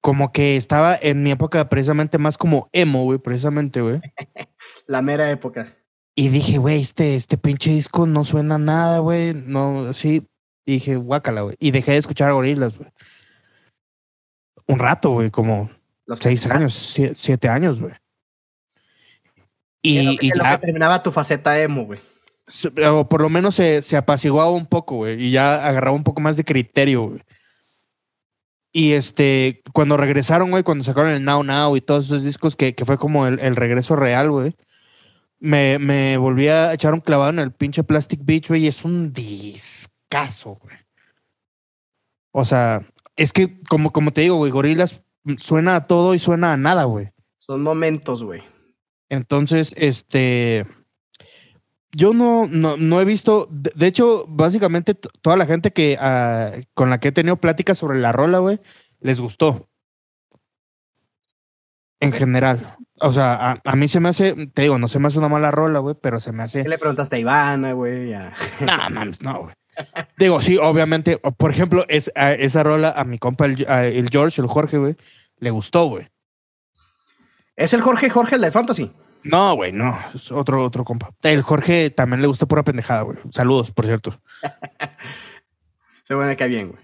Como 0.00 0.32
que 0.32 0.56
estaba 0.56 0.96
en 1.00 1.22
mi 1.22 1.30
época 1.30 1.68
precisamente 1.68 2.18
más 2.18 2.38
como 2.38 2.68
emo, 2.72 3.04
güey, 3.04 3.18
precisamente, 3.18 3.80
güey. 3.80 4.00
La 4.86 5.02
mera 5.02 5.30
época. 5.30 5.76
Y 6.14 6.28
dije, 6.28 6.58
güey, 6.58 6.80
este, 6.80 7.14
este 7.16 7.38
pinche 7.38 7.70
disco 7.70 8.06
no 8.06 8.24
suena 8.24 8.56
a 8.56 8.58
nada, 8.58 8.98
güey. 8.98 9.32
No, 9.34 9.92
sí. 9.94 10.26
Dije, 10.66 10.96
guácala, 10.96 11.40
güey. 11.42 11.56
Y 11.58 11.70
dejé 11.70 11.92
de 11.92 11.98
escuchar 11.98 12.30
a 12.30 12.32
Gorilas, 12.34 12.76
güey. 12.76 12.90
Un 14.66 14.78
rato, 14.78 15.10
güey, 15.10 15.30
como 15.30 15.70
Los 16.06 16.18
seis 16.18 16.46
años, 16.46 16.74
sie- 16.96 17.14
siete 17.16 17.48
años, 17.48 17.80
güey. 17.80 17.94
Y, 19.82 19.98
En 19.98 20.06
lo 20.06 20.16
que- 20.18 20.26
y 20.26 20.30
en 20.30 20.38
lo 20.38 20.44
ya, 20.44 20.50
que 20.58 20.66
terminaba 20.66 21.02
tu 21.02 21.10
faceta 21.12 21.60
emo, 21.60 21.84
güey. 21.84 22.00
o 22.88 23.08
por 23.08 23.20
lo 23.22 23.28
menos 23.28 23.54
se, 23.54 23.82
se 23.82 23.96
apaciguaba 23.96 24.50
un 24.50 24.66
poco, 24.66 24.96
güey. 24.96 25.22
Y 25.26 25.30
ya 25.30 25.66
agarraba 25.66 25.96
un 25.96 26.04
poco 26.04 26.20
más 26.20 26.36
de 26.36 26.44
criterio, 26.44 27.02
güey. 27.08 27.22
Y 28.72 28.92
este, 28.92 29.62
cuando 29.72 29.96
regresaron, 29.96 30.50
güey, 30.50 30.62
cuando 30.62 30.82
sacaron 30.84 31.10
el 31.10 31.24
Now 31.24 31.42
Now 31.44 31.76
y 31.76 31.80
todos 31.82 32.06
esos 32.06 32.22
discos, 32.22 32.56
que, 32.56 32.74
que 32.74 32.84
fue 32.84 32.96
como 32.98 33.26
el, 33.26 33.38
el 33.40 33.54
regreso 33.56 33.96
real, 33.96 34.30
güey. 34.30 34.56
Me, 35.38 35.78
me 35.78 36.16
volví 36.16 36.48
a 36.48 36.72
echar 36.72 36.94
un 36.94 37.00
clavado 37.00 37.30
en 37.30 37.38
el 37.40 37.52
pinche 37.52 37.84
Plastic 37.84 38.20
Beach, 38.24 38.48
güey, 38.48 38.64
y 38.64 38.68
es 38.68 38.84
un 38.84 39.12
discazo, 39.12 40.58
güey. 40.62 40.76
O 42.32 42.44
sea, 42.44 42.82
es 43.22 43.32
que, 43.32 43.60
como, 43.68 43.92
como 43.92 44.12
te 44.12 44.22
digo, 44.22 44.36
güey, 44.36 44.50
Gorilas 44.50 45.02
suena 45.38 45.76
a 45.76 45.86
todo 45.86 46.14
y 46.14 46.18
suena 46.18 46.52
a 46.52 46.56
nada, 46.56 46.84
güey. 46.84 47.12
Son 47.38 47.62
momentos, 47.62 48.24
güey. 48.24 48.42
Entonces, 49.08 49.72
este. 49.76 50.66
Yo 51.94 52.14
no, 52.14 52.46
no, 52.46 52.76
no 52.76 53.00
he 53.00 53.04
visto. 53.04 53.46
De, 53.50 53.70
de 53.74 53.86
hecho, 53.86 54.24
básicamente 54.26 54.94
toda 54.94 55.36
la 55.36 55.46
gente 55.46 55.72
que 55.72 55.98
ah, 56.00 56.52
con 56.74 56.90
la 56.90 56.98
que 56.98 57.08
he 57.08 57.12
tenido 57.12 57.36
pláticas 57.36 57.78
sobre 57.78 58.00
la 58.00 58.10
rola, 58.12 58.38
güey, 58.38 58.60
les 59.00 59.20
gustó. 59.20 59.68
En 62.00 62.10
general. 62.10 62.76
O 63.00 63.12
sea, 63.12 63.52
a, 63.52 63.60
a 63.64 63.76
mí 63.76 63.86
se 63.86 64.00
me 64.00 64.08
hace, 64.08 64.48
te 64.48 64.62
digo, 64.62 64.78
no 64.78 64.88
se 64.88 64.98
me 64.98 65.08
hace 65.08 65.18
una 65.18 65.28
mala 65.28 65.50
rola, 65.50 65.78
güey, 65.78 65.94
pero 66.00 66.18
se 66.18 66.32
me 66.32 66.42
hace. 66.42 66.62
¿Qué 66.62 66.68
le 66.68 66.78
preguntaste 66.78 67.16
a 67.16 67.18
Ivana, 67.18 67.72
güey? 67.72 68.12
No, 68.60 68.90
mames, 68.90 69.22
no, 69.22 69.42
güey. 69.42 69.54
Digo, 70.18 70.40
sí, 70.40 70.58
obviamente, 70.58 71.18
por 71.18 71.50
ejemplo, 71.50 71.84
es, 71.88 72.10
a 72.14 72.32
esa 72.32 72.62
rola 72.62 72.92
a 72.96 73.04
mi 73.04 73.18
compa, 73.18 73.46
el, 73.46 73.66
a 73.68 73.86
el 73.86 74.08
George, 74.10 74.40
el 74.40 74.48
Jorge, 74.48 74.78
güey, 74.78 74.96
le 75.38 75.50
gustó, 75.50 75.86
güey. 75.86 76.08
¿Es 77.56 77.72
el 77.72 77.82
Jorge 77.82 78.10
Jorge 78.10 78.36
el 78.36 78.40
de 78.42 78.50
Fantasy? 78.50 78.92
No, 79.24 79.54
güey, 79.54 79.72
no, 79.72 79.96
es 80.14 80.32
otro, 80.32 80.64
otro 80.64 80.84
compa. 80.84 81.10
El 81.22 81.42
Jorge 81.42 81.90
también 81.90 82.20
le 82.20 82.26
gusta 82.26 82.46
pura 82.46 82.64
pendejada, 82.64 83.02
güey. 83.02 83.18
Saludos, 83.30 83.70
por 83.70 83.86
cierto. 83.86 84.20
Se 86.04 86.16
me 86.16 86.36
cae 86.36 86.48
bien, 86.48 86.68
güey. 86.70 86.82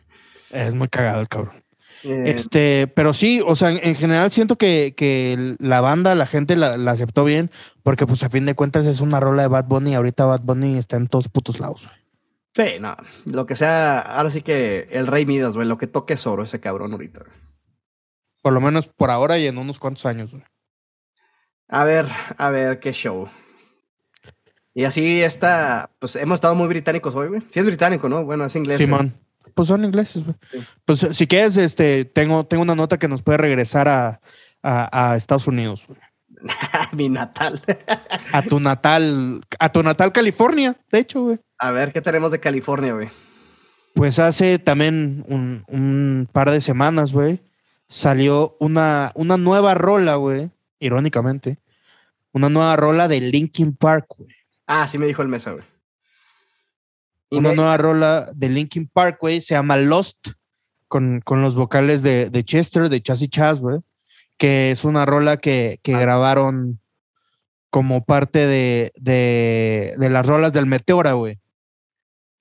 Es 0.51 0.75
muy 0.75 0.89
cagado 0.89 1.21
el 1.21 1.29
cabrón. 1.29 1.65
Eh, 2.05 2.31
Este, 2.35 2.87
pero 2.87 3.13
sí, 3.13 3.43
o 3.45 3.57
sea, 3.57 3.71
en, 3.71 3.81
en 3.83 3.97
general 3.97 4.31
siento 4.31 4.57
que, 4.57 4.95
que 4.97 5.57
la 5.59 5.81
banda, 5.81 6.15
la 6.15 6.27
gente 6.27 6.55
la, 6.55 6.77
la 6.77 6.93
aceptó 6.93 7.25
bien, 7.25 7.51
porque 7.83 8.07
pues 8.07 8.23
a 8.23 8.31
fin 8.31 8.45
de 8.45 8.55
cuentas 8.55 8.87
es 8.87 9.01
una 9.01 9.19
rola 9.21 9.43
de 9.43 9.49
Bad 9.49 9.65
Bunny 9.65 9.95
ahorita 9.95 10.25
Bad 10.25 10.43
Bunny 10.43 10.79
está 10.79 10.97
en 10.97 11.09
todos 11.09 11.29
putos 11.29 11.59
lados. 11.59 11.87
güey. 11.87 12.08
Sí, 12.55 12.79
no. 12.81 12.97
Lo 13.25 13.47
que 13.47 13.57
sea, 13.57 14.01
ahora 14.01 14.31
sí 14.31 14.43
que 14.43 14.89
el 14.91 15.07
Rey 15.07 15.27
Midas, 15.27 15.55
güey. 15.55 15.67
Lo 15.69 15.79
que 15.79 15.87
toque 15.87 16.15
es 16.15 16.27
oro 16.27 16.43
ese 16.43 16.61
cabrón 16.61 16.93
ahorita. 16.93 17.21
güey. 17.21 17.33
Por 18.43 18.53
lo 18.53 18.61
menos 18.61 18.89
por 18.89 19.11
ahora 19.11 19.39
y 19.39 19.47
en 19.47 19.59
unos 19.59 19.79
cuantos 19.79 20.07
años. 20.07 20.33
güey. 20.33 20.45
A 21.69 21.85
ver, 21.85 22.07
a 22.37 22.51
ver, 22.51 22.79
qué 22.81 22.93
show. 22.93 23.29
Y 24.75 24.85
así 24.85 25.23
está, 25.23 25.91
pues 25.99 26.15
hemos 26.17 26.37
estado 26.37 26.55
muy 26.55 26.69
británicos 26.69 27.15
hoy, 27.15 27.29
güey. 27.29 27.43
Sí 27.49 27.59
es 27.61 27.67
británico, 27.67 28.09
¿no? 28.09 28.25
Bueno, 28.25 28.45
es 28.45 28.55
inglés. 28.57 28.79
Simón. 28.79 29.19
Pues 29.55 29.69
son 29.69 29.85
ingleses, 29.85 30.23
güey. 30.25 30.37
Sí. 30.51 30.65
Pues 30.85 31.01
si 31.13 31.27
quieres, 31.27 31.57
este, 31.57 32.05
tengo, 32.05 32.47
tengo 32.47 32.63
una 32.63 32.77
nota 32.77 32.97
que 32.99 33.09
nos 33.09 33.23
puede 33.23 33.39
regresar 33.39 33.89
a, 33.89 34.21
a, 34.63 35.11
a 35.13 35.17
Estados 35.17 35.49
Unidos, 35.49 35.85
güey. 35.89 35.99
Mi 36.93 37.09
natal. 37.09 37.63
A 38.33 38.43
tu 38.43 38.61
natal, 38.61 39.41
a 39.59 39.73
tu 39.73 39.83
natal 39.83 40.13
California, 40.13 40.77
de 40.91 40.99
hecho, 40.99 41.23
güey. 41.23 41.39
a 41.59 41.71
ver, 41.71 41.93
¿qué 41.93 42.01
tenemos 42.01 42.31
de 42.31 42.41
California, 42.41 42.93
güey? 42.93 43.09
Pues 43.95 44.19
hace 44.19 44.59
también 44.59 45.25
un, 45.29 45.65
un 45.67 46.29
par 46.33 46.51
de 46.51 46.61
semanas, 46.61 47.13
güey, 47.13 47.41
salió 47.89 48.57
una, 48.61 49.11
una 49.15 49.37
nueva 49.37 49.75
rola, 49.75 50.15
güey, 50.17 50.51
irónicamente. 50.79 51.59
Una 52.33 52.49
nueva 52.49 52.77
rola 52.77 53.09
de 53.09 53.21
Linkin 53.21 53.75
Park, 53.75 54.07
güey. 54.19 54.31
Ah, 54.67 54.87
sí 54.87 54.99
me 54.99 55.07
dijo 55.07 55.23
el 55.23 55.29
mesa, 55.29 55.53
güey. 55.53 55.65
Una 57.31 57.51
me- 57.51 57.57
nueva 57.57 57.77
rola 57.77 58.31
de 58.35 58.49
Linkin 58.49 58.87
Park, 58.87 59.19
güey, 59.21 59.41
se 59.41 59.55
llama 59.55 59.77
Lost. 59.77 60.29
con, 60.87 61.21
con 61.21 61.43
los 61.43 61.55
vocales 61.57 62.03
de, 62.03 62.31
de 62.31 62.45
Chester, 62.45 62.89
de 62.89 63.03
Chas 63.03 63.21
y 63.23 63.29
Chas, 63.29 63.61
güey, 63.61 63.81
que 64.39 64.71
es 64.71 64.85
una 64.85 65.05
rola 65.05 65.37
que, 65.37 65.79
que 65.83 65.95
Ah. 65.95 66.01
grabaron 66.01 66.81
como 67.71 68.05
parte 68.05 68.47
de, 68.47 68.93
de, 68.97 69.95
de 69.99 70.11
las 70.11 70.27
rolas 70.27 70.53
del 70.55 70.65
Meteora, 70.67 71.13
güey. 71.13 71.39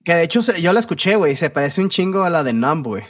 Que 0.04 0.14
de 0.14 0.22
hecho 0.22 0.40
yo 0.58 0.72
la 0.72 0.80
escuché, 0.80 1.16
güey. 1.16 1.36
Se 1.36 1.50
parece 1.50 1.82
un 1.82 1.90
chingo 1.90 2.22
a 2.22 2.30
la 2.30 2.42
de 2.42 2.54
Numb, 2.54 2.86
güey. 2.86 3.04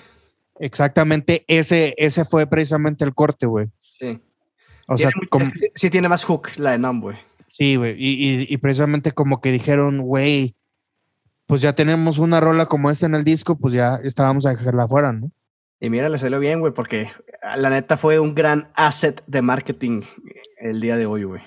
Exactamente, 0.59 1.45
ese, 1.47 1.95
ese 1.99 2.25
fue 2.25 2.47
precisamente 2.49 3.05
el 3.05 3.15
corte, 3.15 3.47
güey. 3.47 3.69
Sí. 3.81 4.21
O 4.89 4.99
sea, 4.99 5.11
como, 5.31 5.45
es 5.45 5.51
que 5.51 5.59
sí- 5.61 5.73
sí 5.75 5.91
tiene 5.91 6.09
más 6.09 6.25
hook 6.25 6.49
la 6.57 6.73
de 6.73 6.79
Numb, 6.79 7.03
güey. 7.03 7.17
sí, 7.53 7.77
güey. 7.77 7.95
Y, 7.97 8.41
y- 8.41 8.47
y 8.49 8.57
precisamente 8.57 9.13
como 9.13 9.41
que 9.41 9.53
dijeron, 9.53 10.01
güey, 10.01 10.57
pues 11.47 11.61
ya 11.61 11.75
tenemos 11.75 12.19
una 12.19 12.41
rola 12.41 12.67
como 12.67 12.91
esta 12.91 13.07
en 13.07 13.15
el 13.15 13.23
disco, 13.25 13.57
pues 13.57 13.73
ya 13.75 14.01
estábamos 14.03 14.47
a 14.47 14.51
dejarla 14.51 14.85
afuera, 14.85 15.13
¿no? 15.13 15.31
Y 15.81 15.91
mira, 15.91 16.09
le 16.09 16.19
salió 16.19 16.41
bien, 16.41 16.61
güey, 16.61 16.73
porque 16.73 17.11
ah, 17.43 17.57
la 17.57 17.71
neta 17.71 17.97
fue 17.97 18.19
un 18.19 18.35
gran 18.35 18.71
asset 18.75 19.23
de 19.27 19.43
marketing 19.43 20.03
el 20.61 20.81
día 20.81 20.97
de 20.97 21.07
hoy, 21.07 21.23
güey. 21.25 21.43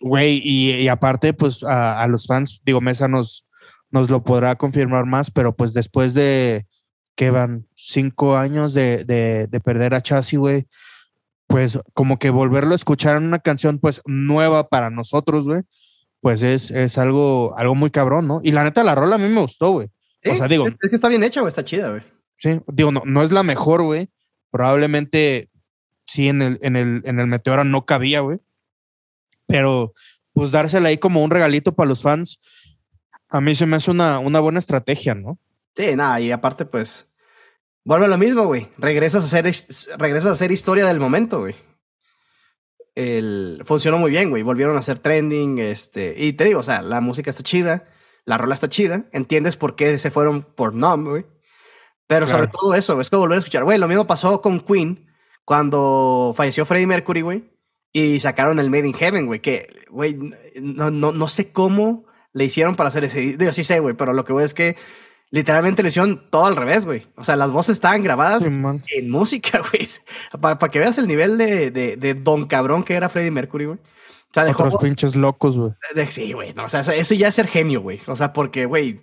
Güey, 0.00 0.40
y, 0.42 0.72
y 0.76 0.88
aparte, 0.88 1.34
pues 1.34 1.62
a, 1.62 2.02
a 2.02 2.08
los 2.08 2.26
fans, 2.26 2.62
digo, 2.64 2.80
Mesa 2.80 3.08
nos, 3.08 3.46
nos 3.90 4.08
lo 4.08 4.22
podrá 4.22 4.56
confirmar 4.56 5.04
más, 5.04 5.30
pero 5.30 5.54
pues 5.54 5.74
después 5.74 6.14
de 6.14 6.66
que 7.14 7.30
van 7.30 7.66
cinco 7.74 8.38
años 8.38 8.72
de, 8.72 9.04
de, 9.04 9.46
de 9.48 9.60
perder 9.60 9.92
a 9.92 10.00
Chassis, 10.00 10.38
güey, 10.38 10.66
pues 11.46 11.78
como 11.92 12.18
que 12.18 12.30
volverlo 12.30 12.72
a 12.72 12.76
escuchar 12.76 13.16
en 13.16 13.24
una 13.24 13.40
canción 13.40 13.78
pues 13.78 14.00
nueva 14.06 14.68
para 14.70 14.88
nosotros, 14.88 15.44
güey, 15.44 15.60
pues 16.22 16.42
es, 16.42 16.70
es 16.70 16.96
algo, 16.96 17.54
algo 17.58 17.74
muy 17.74 17.90
cabrón, 17.90 18.26
¿no? 18.26 18.40
Y 18.42 18.52
la 18.52 18.64
neta, 18.64 18.82
la 18.82 18.94
rola 18.94 19.16
a 19.16 19.18
mí 19.18 19.28
me 19.28 19.42
gustó, 19.42 19.72
güey. 19.72 19.88
Sí, 20.16 20.30
O 20.30 20.36
sea, 20.36 20.48
digo- 20.48 20.66
es, 20.68 20.74
es 20.80 20.88
que 20.88 20.96
está 20.96 21.08
bien 21.10 21.22
hecha, 21.24 21.40
güey, 21.40 21.48
está 21.48 21.64
chida, 21.64 21.90
güey. 21.90 22.02
Sí, 22.40 22.58
digo, 22.68 22.90
no, 22.90 23.02
no 23.04 23.22
es 23.22 23.32
la 23.32 23.42
mejor, 23.42 23.82
güey. 23.82 24.08
Probablemente 24.50 25.50
sí 26.06 26.28
en 26.28 26.40
el, 26.40 26.58
en 26.62 26.74
el, 26.74 27.02
en 27.04 27.20
el 27.20 27.26
Meteora 27.26 27.64
no 27.64 27.84
cabía, 27.84 28.20
güey. 28.20 28.40
Pero 29.46 29.92
pues 30.32 30.50
dársela 30.50 30.88
ahí 30.88 30.96
como 30.96 31.22
un 31.22 31.30
regalito 31.30 31.74
para 31.74 31.88
los 31.88 32.02
fans, 32.02 32.40
a 33.28 33.42
mí 33.42 33.54
se 33.54 33.66
me 33.66 33.76
hace 33.76 33.90
una, 33.90 34.18
una 34.18 34.40
buena 34.40 34.58
estrategia, 34.58 35.14
¿no? 35.14 35.38
Sí, 35.76 35.94
nada, 35.96 36.18
y 36.20 36.32
aparte, 36.32 36.64
pues, 36.64 37.08
vuelve 37.84 38.08
lo 38.08 38.16
mismo, 38.16 38.46
güey. 38.46 38.68
Regresas 38.78 39.22
a 39.22 39.26
hacer, 39.26 39.44
regresas 39.98 40.30
a 40.30 40.32
hacer 40.32 40.50
historia 40.50 40.86
del 40.86 40.98
momento, 40.98 41.40
güey. 41.40 41.54
El, 42.94 43.62
funcionó 43.66 43.98
muy 43.98 44.10
bien, 44.10 44.30
güey. 44.30 44.42
Volvieron 44.42 44.76
a 44.76 44.80
hacer 44.80 44.98
trending, 44.98 45.58
este, 45.58 46.14
y 46.16 46.32
te 46.32 46.44
digo, 46.44 46.60
o 46.60 46.64
sea, 46.64 46.80
la 46.80 47.02
música 47.02 47.28
está 47.28 47.42
chida, 47.42 47.86
la 48.24 48.38
rola 48.38 48.54
está 48.54 48.68
chida, 48.68 49.04
entiendes 49.12 49.56
por 49.56 49.76
qué 49.76 49.98
se 49.98 50.10
fueron 50.10 50.42
por 50.42 50.74
Numb, 50.74 51.08
güey. 51.08 51.26
Pero 52.10 52.26
sobre 52.26 52.42
Claro. 52.48 52.58
todo 52.60 52.74
eso, 52.74 53.00
es 53.00 53.08
que 53.08 53.16
volver 53.16 53.36
a 53.36 53.38
escuchar, 53.38 53.64
güey, 53.64 53.78
lo 53.78 53.88
mismo 53.88 54.06
pasó 54.06 54.40
con 54.42 54.60
Queen 54.60 55.06
cuando 55.44 56.32
falleció 56.36 56.64
Freddie 56.66 56.86
Mercury, 56.86 57.22
güey, 57.22 57.44
y 57.92 58.20
sacaron 58.20 58.58
el 58.58 58.68
Made 58.70 58.88
in 58.88 58.94
Heaven, 58.94 59.26
güey, 59.26 59.40
que, 59.40 59.68
güey, 59.90 60.16
no, 60.60 60.90
no, 60.90 61.12
no 61.12 61.28
sé 61.28 61.52
cómo 61.52 62.04
le 62.32 62.44
hicieron 62.44 62.76
para 62.76 62.88
hacer 62.88 63.04
ese, 63.04 63.36
digo, 63.36 63.52
sí 63.52 63.64
sé, 63.64 63.80
güey, 63.80 63.94
pero 63.96 64.12
lo 64.12 64.24
que 64.24 64.32
voy 64.32 64.44
es 64.44 64.54
que 64.54 64.76
literalmente 65.30 65.82
lo 65.82 65.88
hicieron 65.88 66.28
todo 66.30 66.46
al 66.46 66.56
revés, 66.56 66.84
güey. 66.86 67.06
O 67.16 67.24
sea, 67.24 67.36
las 67.36 67.50
voces 67.52 67.74
estaban 67.74 68.02
grabadas 68.02 68.42
Sí, 68.42 68.48
en 68.96 69.10
música, 69.10 69.60
güey. 69.72 69.88
Para 70.40 70.58
que 70.70 70.78
veas 70.80 70.98
el 70.98 71.06
nivel 71.06 71.38
de, 71.38 71.70
de, 71.70 71.96
de 71.96 72.14
don 72.14 72.46
cabrón 72.46 72.82
que 72.84 72.94
era 72.94 73.08
Freddie 73.08 73.30
Mercury, 73.30 73.66
güey. 73.66 73.78
O 73.78 74.32
sea, 74.34 74.44
dejó 74.44 74.64
Otros 74.64 74.82
pinches 74.82 75.14
locos, 75.16 75.56
güey. 75.58 75.72
sí, 76.10 76.32
güey. 76.32 76.52
No, 76.54 76.64
o 76.64 76.68
sea, 76.68 76.80
ese 76.80 77.16
ya 77.16 77.28
es 77.28 77.34
ser 77.34 77.46
genio, 77.48 77.80
güey. 77.80 78.00
O 78.06 78.16
sea, 78.16 78.32
porque, 78.32 78.64
güey, 78.66 79.00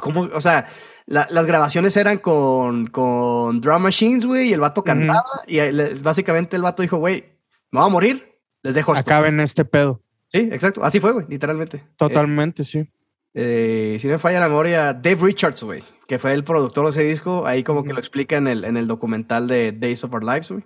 ¿cómo? 0.00 0.22
O 0.32 0.40
sea, 0.40 0.66
la- 1.06 1.26
las 1.30 1.46
grabaciones 1.46 1.96
eran 1.96 2.18
con, 2.18 2.86
con 2.88 3.60
drum 3.60 3.82
machines, 3.82 4.26
güey, 4.26 4.48
y 4.50 4.52
el 4.52 4.60
vato 4.60 4.82
cantaba. 4.84 5.24
Y 5.46 5.58
eh, 5.58 5.96
básicamente 6.02 6.56
el 6.56 6.62
vato 6.62 6.82
dijo, 6.82 6.96
güey, 6.98 7.24
me 7.70 7.80
voy 7.80 7.86
a 7.88 7.90
morir, 7.92 8.38
les 8.62 8.74
dejo 8.74 8.94
esto. 8.94 9.08
Acaben 9.10 9.40
este 9.40 9.64
pedo. 9.64 10.02
Sí, 10.28 10.38
exacto. 10.52 10.82
Así 10.84 10.98
fue, 11.00 11.12
güey, 11.12 11.26
literalmente. 11.28 11.84
Totalmente, 11.96 12.64
sí. 12.64 12.88
Eh, 13.34 13.96
si 14.00 14.06
no 14.08 14.14
me 14.14 14.18
falla 14.18 14.40
la 14.40 14.48
memoria, 14.48 14.92
Dave 14.94 15.16
Richards, 15.20 15.62
güey, 15.62 15.82
que 16.08 16.18
fue 16.18 16.32
el 16.32 16.42
productor 16.42 16.84
de 16.84 16.90
ese 16.90 17.02
disco, 17.04 17.46
ahí 17.46 17.62
como 17.62 17.84
que 17.84 17.92
lo 17.92 17.98
explica 17.98 18.36
en 18.36 18.48
el, 18.48 18.64
en 18.64 18.76
el 18.76 18.86
documental 18.86 19.46
de 19.46 19.72
Days 19.72 20.02
of 20.04 20.12
Our 20.14 20.24
Lives, 20.24 20.50
güey. 20.50 20.64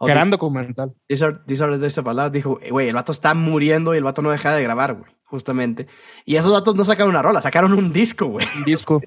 Gran 0.00 0.30
documental. 0.30 0.94
These 1.08 1.24
are, 1.24 1.38
these 1.46 1.62
are 1.62 1.72
the 1.72 1.78
days 1.78 1.98
of 1.98 2.06
our 2.06 2.14
lives. 2.14 2.30
Dijo, 2.32 2.58
"Eh, 2.62 2.70
güey, 2.70 2.88
el 2.88 2.94
vato 2.94 3.10
está 3.12 3.34
muriendo 3.34 3.94
y 3.94 3.98
el 3.98 4.04
vato 4.04 4.22
no 4.22 4.30
deja 4.30 4.54
de 4.54 4.62
grabar, 4.62 4.94
güey, 4.94 5.10
justamente. 5.24 5.86
Y 6.24 6.36
esos 6.36 6.52
vatos 6.52 6.76
no 6.76 6.84
sacaron 6.84 7.10
una 7.10 7.20
rola, 7.20 7.42
sacaron 7.42 7.72
un 7.72 7.92
disco, 7.92 8.26
güey. 8.26 8.46
Un 8.56 8.64
disco. 8.64 9.02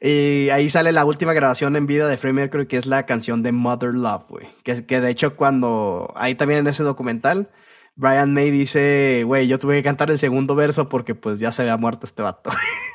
Y 0.00 0.50
ahí 0.50 0.68
sale 0.68 0.92
la 0.92 1.04
última 1.04 1.32
grabación 1.32 1.74
en 1.76 1.86
vida 1.86 2.06
de 2.06 2.16
Freddie 2.18 2.34
Mercury, 2.34 2.66
que 2.66 2.76
es 2.76 2.86
la 2.86 3.06
canción 3.06 3.42
de 3.42 3.52
Mother 3.52 3.94
Love, 3.94 4.24
güey. 4.28 4.46
Que, 4.62 4.84
que 4.84 5.00
de 5.00 5.10
hecho 5.10 5.36
cuando, 5.36 6.12
ahí 6.16 6.34
también 6.34 6.60
en 6.60 6.66
ese 6.66 6.82
documental, 6.82 7.50
Brian 7.94 8.34
May 8.34 8.50
dice, 8.50 9.22
güey, 9.24 9.48
yo 9.48 9.58
tuve 9.58 9.76
que 9.76 9.82
cantar 9.82 10.10
el 10.10 10.18
segundo 10.18 10.54
verso 10.54 10.88
porque 10.90 11.14
pues 11.14 11.38
ya 11.38 11.50
se 11.50 11.62
había 11.62 11.78
muerto 11.78 12.04
este 12.04 12.20
vato. 12.22 12.50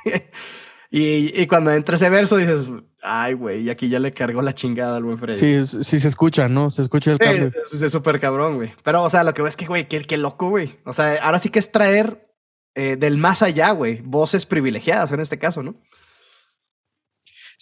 y, 0.91 1.41
y 1.41 1.47
cuando 1.47 1.71
entra 1.71 1.95
ese 1.95 2.09
verso 2.09 2.37
dices, 2.37 2.69
ay, 3.01 3.33
güey, 3.33 3.61
y 3.63 3.69
aquí 3.71 3.89
ya 3.89 3.97
le 3.97 4.13
cargó 4.13 4.43
la 4.43 4.53
chingada 4.53 4.97
al 4.97 5.03
buen 5.03 5.17
Freddie. 5.17 5.65
Sí, 5.65 5.83
sí 5.83 5.99
se 5.99 6.07
escucha, 6.07 6.47
¿no? 6.49 6.69
Se 6.69 6.83
escucha 6.83 7.13
el 7.13 7.17
Sí, 7.17 7.23
cambio. 7.23 7.51
es, 7.71 7.91
súper 7.91 8.19
cabrón, 8.19 8.57
güey. 8.57 8.73
Pero, 8.83 9.01
o 9.01 9.09
sea, 9.09 9.23
lo 9.23 9.33
que 9.33 9.41
veo 9.41 9.49
es 9.49 9.57
que, 9.57 9.65
güey, 9.65 9.87
qué, 9.87 10.01
qué 10.03 10.17
loco, 10.17 10.49
güey. 10.49 10.77
O 10.85 10.93
sea, 10.93 11.15
ahora 11.23 11.39
sí 11.39 11.49
que 11.49 11.57
es 11.57 11.71
traer 11.71 12.27
eh, 12.75 12.95
del 12.95 13.17
más 13.17 13.41
allá, 13.41 13.71
güey, 13.71 14.01
voces 14.03 14.45
privilegiadas 14.45 15.11
en 15.11 15.19
este 15.19 15.39
caso, 15.39 15.63
¿no? 15.63 15.75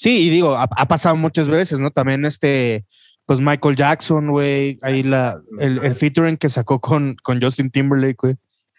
Sí, 0.02 0.28
y 0.28 0.30
digo, 0.30 0.56
ha, 0.56 0.64
ha 0.64 0.88
pasado 0.88 1.18
muchas 1.18 1.50
veces, 1.50 1.78
¿no? 1.82 1.92
También 1.92 2.24
este, 2.24 2.86
pues 3.26 3.42
Michael 3.42 3.76
Jackson, 3.76 4.30
güey, 4.32 4.78
ahí 4.82 5.04
la, 5.04 5.42
el, 5.60 5.80
el 5.84 5.94
featuring 5.94 6.38
que 6.38 6.48
sacó 6.48 6.80
con, 6.80 7.18
con 7.22 7.42
Justin 7.42 7.70
Timberlake, 7.70 8.16
güey. 8.18 8.38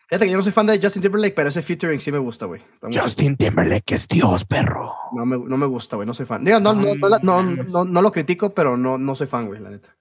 Fíjate 0.09 0.25
que 0.25 0.31
yo 0.31 0.39
no 0.39 0.43
soy 0.43 0.51
fan 0.53 0.67
de 0.67 0.81
Justin 0.83 1.03
Timberlake, 1.03 1.35
pero 1.35 1.51
ese 1.51 1.61
featuring 1.61 2.01
sí 2.01 2.11
me 2.11 2.17
gusta, 2.17 2.47
güey. 2.47 2.63
Justin 2.91 3.37
Timberlake 3.37 3.95
es 3.95 4.09
Dios, 4.09 4.47
perro. 4.47 4.93
No 5.15 5.27
me, 5.27 5.37
no 5.37 5.59
me 5.59 5.67
gusta, 5.67 5.97
güey, 5.97 6.07
no 6.07 6.15
soy 6.15 6.25
fan. 6.25 6.43
Digo, 6.43 6.59
no, 6.59 6.73
no, 6.73 6.95
no, 6.95 7.09
la- 7.11 7.19
no, 7.23 7.43
no, 7.43 7.85
no 7.85 8.01
lo 8.03 8.11
critico, 8.11 8.55
pero 8.55 8.79
no, 8.79 8.97
no 8.97 9.15
soy 9.15 9.27
fan, 9.27 9.47
güey, 9.47 9.61
la 9.61 9.69
neta. 9.69 9.95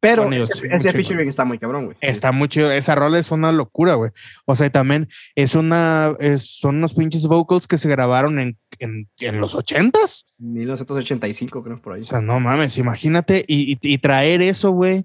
Pero 0.00 0.32
ese, 0.32 0.66
ese 0.74 0.92
featuring 0.92 1.28
está 1.28 1.44
muy 1.44 1.58
cabrón, 1.58 1.84
güey. 1.84 1.96
Está 2.00 2.32
mucho, 2.32 2.70
esa 2.72 2.94
rola 2.94 3.18
es 3.18 3.30
una 3.30 3.52
locura, 3.52 3.94
güey. 3.94 4.10
O 4.46 4.56
sea, 4.56 4.70
también 4.70 5.08
es 5.34 5.54
una, 5.54 6.14
es- 6.20 6.58
son 6.58 6.76
unos 6.76 6.94
pinches 6.94 7.26
vocals 7.26 7.66
que 7.66 7.76
se 7.76 7.86
grabaron 7.88 8.38
en, 8.40 8.56
en, 8.78 9.08
en 9.18 9.40
los 9.40 9.54
ochentas. 9.54 10.24
1985, 10.38 11.62
creo, 11.62 11.82
por 11.82 11.92
ahí. 11.94 12.00
O 12.00 12.04
sea, 12.04 12.20
no 12.22 12.40
mames, 12.40 12.78
imagínate 12.78 13.44
y, 13.46 13.72
y- 13.72 13.78
y 13.82 13.98
traer 13.98 14.40
eso, 14.40 14.70
güey, 14.70 15.04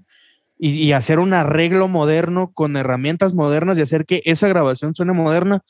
y, 0.57 0.69
y 0.69 0.93
hacer 0.93 1.19
un 1.19 1.33
arreglo 1.33 1.89
moderno 1.89 2.51
con 2.53 2.77
herramientas 2.77 3.33
modernas 3.33 3.77
y 3.77 3.81
hacer 3.81 4.05
que 4.05 4.21
esa 4.23 4.47
grabación 4.47 4.95
suene 4.95 5.11
moderna, 5.11 5.61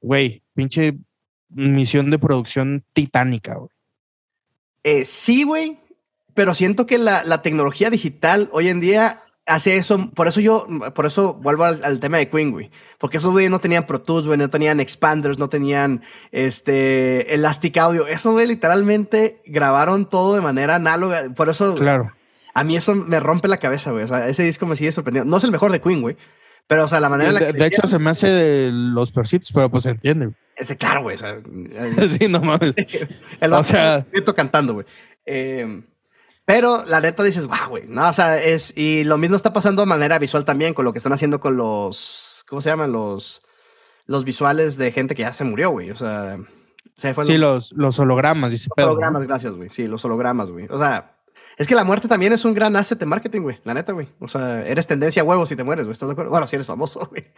güey, 0.00 0.42
pinche 0.54 0.98
misión 1.48 2.10
de 2.10 2.18
producción 2.18 2.84
titánica, 2.92 3.54
güey. 3.54 3.70
Eh, 4.82 5.04
sí, 5.04 5.44
güey, 5.44 5.78
pero 6.34 6.54
siento 6.54 6.86
que 6.86 6.98
la, 6.98 7.24
la 7.24 7.42
tecnología 7.42 7.90
digital 7.90 8.48
hoy 8.52 8.68
en 8.68 8.80
día 8.80 9.22
hace 9.46 9.76
eso. 9.76 10.10
Por 10.12 10.26
eso 10.28 10.40
yo, 10.40 10.66
por 10.94 11.06
eso 11.06 11.34
vuelvo 11.34 11.64
al, 11.64 11.84
al 11.84 12.00
tema 12.00 12.18
de 12.18 12.28
Queen, 12.28 12.50
güey. 12.50 12.70
Porque 12.98 13.18
esos 13.18 13.30
güeyes 13.32 13.50
no 13.50 13.58
tenían 13.58 13.86
Pro 13.86 14.00
Tools, 14.02 14.26
güey, 14.26 14.38
no 14.38 14.48
tenían 14.50 14.80
expanders, 14.80 15.38
no 15.38 15.48
tenían 15.48 16.02
este 16.48 17.34
Elastic 17.34 17.76
Audio. 17.78 18.06
Esos 18.06 18.32
güey 18.32 18.46
literalmente 18.46 19.40
grabaron 19.46 20.08
todo 20.08 20.34
de 20.34 20.40
manera 20.40 20.76
análoga. 20.76 21.24
Por 21.36 21.48
eso 21.48 21.74
Claro. 21.74 22.12
a 22.54 22.64
mí 22.64 22.76
eso 22.76 22.94
me 22.94 23.20
rompe 23.20 23.48
la 23.48 23.58
cabeza, 23.58 23.90
güey. 23.92 24.04
O 24.04 24.08
sea, 24.08 24.28
ese 24.28 24.42
disco 24.44 24.66
me 24.66 24.76
sigue 24.76 24.92
sorprendiendo. 24.92 25.30
No 25.30 25.36
es 25.38 25.44
el 25.44 25.50
mejor 25.50 25.72
de 25.72 25.80
Queen, 25.80 26.00
güey. 26.02 26.16
Pero, 26.66 26.84
o 26.86 26.88
sea, 26.88 26.98
la 27.00 27.10
manera 27.10 27.28
en 27.28 27.34
la 27.34 27.40
De, 27.40 27.52
que. 27.52 27.58
de 27.58 27.66
hecho, 27.66 27.86
se 27.86 27.98
me 27.98 28.08
hace 28.08 28.26
de 28.28 28.70
los 28.72 29.12
persitos, 29.12 29.50
pero 29.52 29.70
pues 29.70 29.82
se 29.82 29.90
entiende. 29.90 30.30
Ese, 30.56 30.76
claro, 30.78 31.02
güey. 31.02 31.16
O 31.16 31.18
sea, 31.18 31.36
sí, 32.08 32.26
no 32.28 32.40
mames. 32.40 32.72
El 33.40 33.52
O 33.52 33.62
sea- 33.62 34.06
cantando, 34.34 34.72
güey. 34.74 34.86
Eh, 35.26 35.82
pero 36.44 36.84
la 36.84 37.00
neta 37.00 37.22
dices, 37.22 37.46
wow, 37.46 37.68
güey. 37.70 37.84
No, 37.88 38.08
o 38.08 38.12
sea, 38.12 38.42
es. 38.42 38.76
Y 38.76 39.04
lo 39.04 39.16
mismo 39.18 39.36
está 39.36 39.52
pasando 39.52 39.82
de 39.82 39.86
manera 39.86 40.18
visual 40.18 40.44
también 40.44 40.74
con 40.74 40.84
lo 40.84 40.92
que 40.92 40.98
están 40.98 41.12
haciendo 41.12 41.40
con 41.40 41.56
los. 41.56 42.44
¿Cómo 42.48 42.60
se 42.60 42.68
llaman? 42.68 42.92
Los. 42.92 43.42
Los 44.06 44.24
visuales 44.24 44.76
de 44.76 44.92
gente 44.92 45.14
que 45.14 45.22
ya 45.22 45.32
se 45.32 45.44
murió, 45.44 45.70
güey. 45.70 45.90
O 45.90 45.96
sea. 45.96 46.38
Se 46.96 47.14
fue 47.14 47.24
Sí, 47.24 47.38
los, 47.38 47.72
los 47.72 47.98
hologramas, 47.98 48.50
dice 48.52 48.68
los 48.76 48.86
hologramas, 48.86 49.26
gracias, 49.26 49.54
güey. 49.54 49.70
Sí, 49.70 49.88
los 49.88 50.04
hologramas, 50.04 50.50
güey. 50.50 50.66
O 50.68 50.78
sea. 50.78 51.16
Es 51.56 51.66
que 51.66 51.74
la 51.74 51.84
muerte 51.84 52.08
también 52.08 52.32
es 52.32 52.44
un 52.44 52.52
gran 52.52 52.74
asset 52.76 52.98
de 52.98 53.06
marketing, 53.06 53.40
güey. 53.42 53.60
La 53.64 53.74
neta, 53.74 53.92
güey. 53.92 54.08
O 54.18 54.28
sea, 54.28 54.66
eres 54.66 54.86
tendencia 54.86 55.22
a 55.22 55.24
huevos 55.24 55.48
si 55.48 55.56
te 55.56 55.64
mueres, 55.64 55.86
güey. 55.86 55.92
¿Estás 55.92 56.08
de 56.08 56.12
acuerdo? 56.12 56.30
Bueno, 56.30 56.46
si 56.46 56.56
eres 56.56 56.66
famoso, 56.66 57.06
güey. 57.10 57.32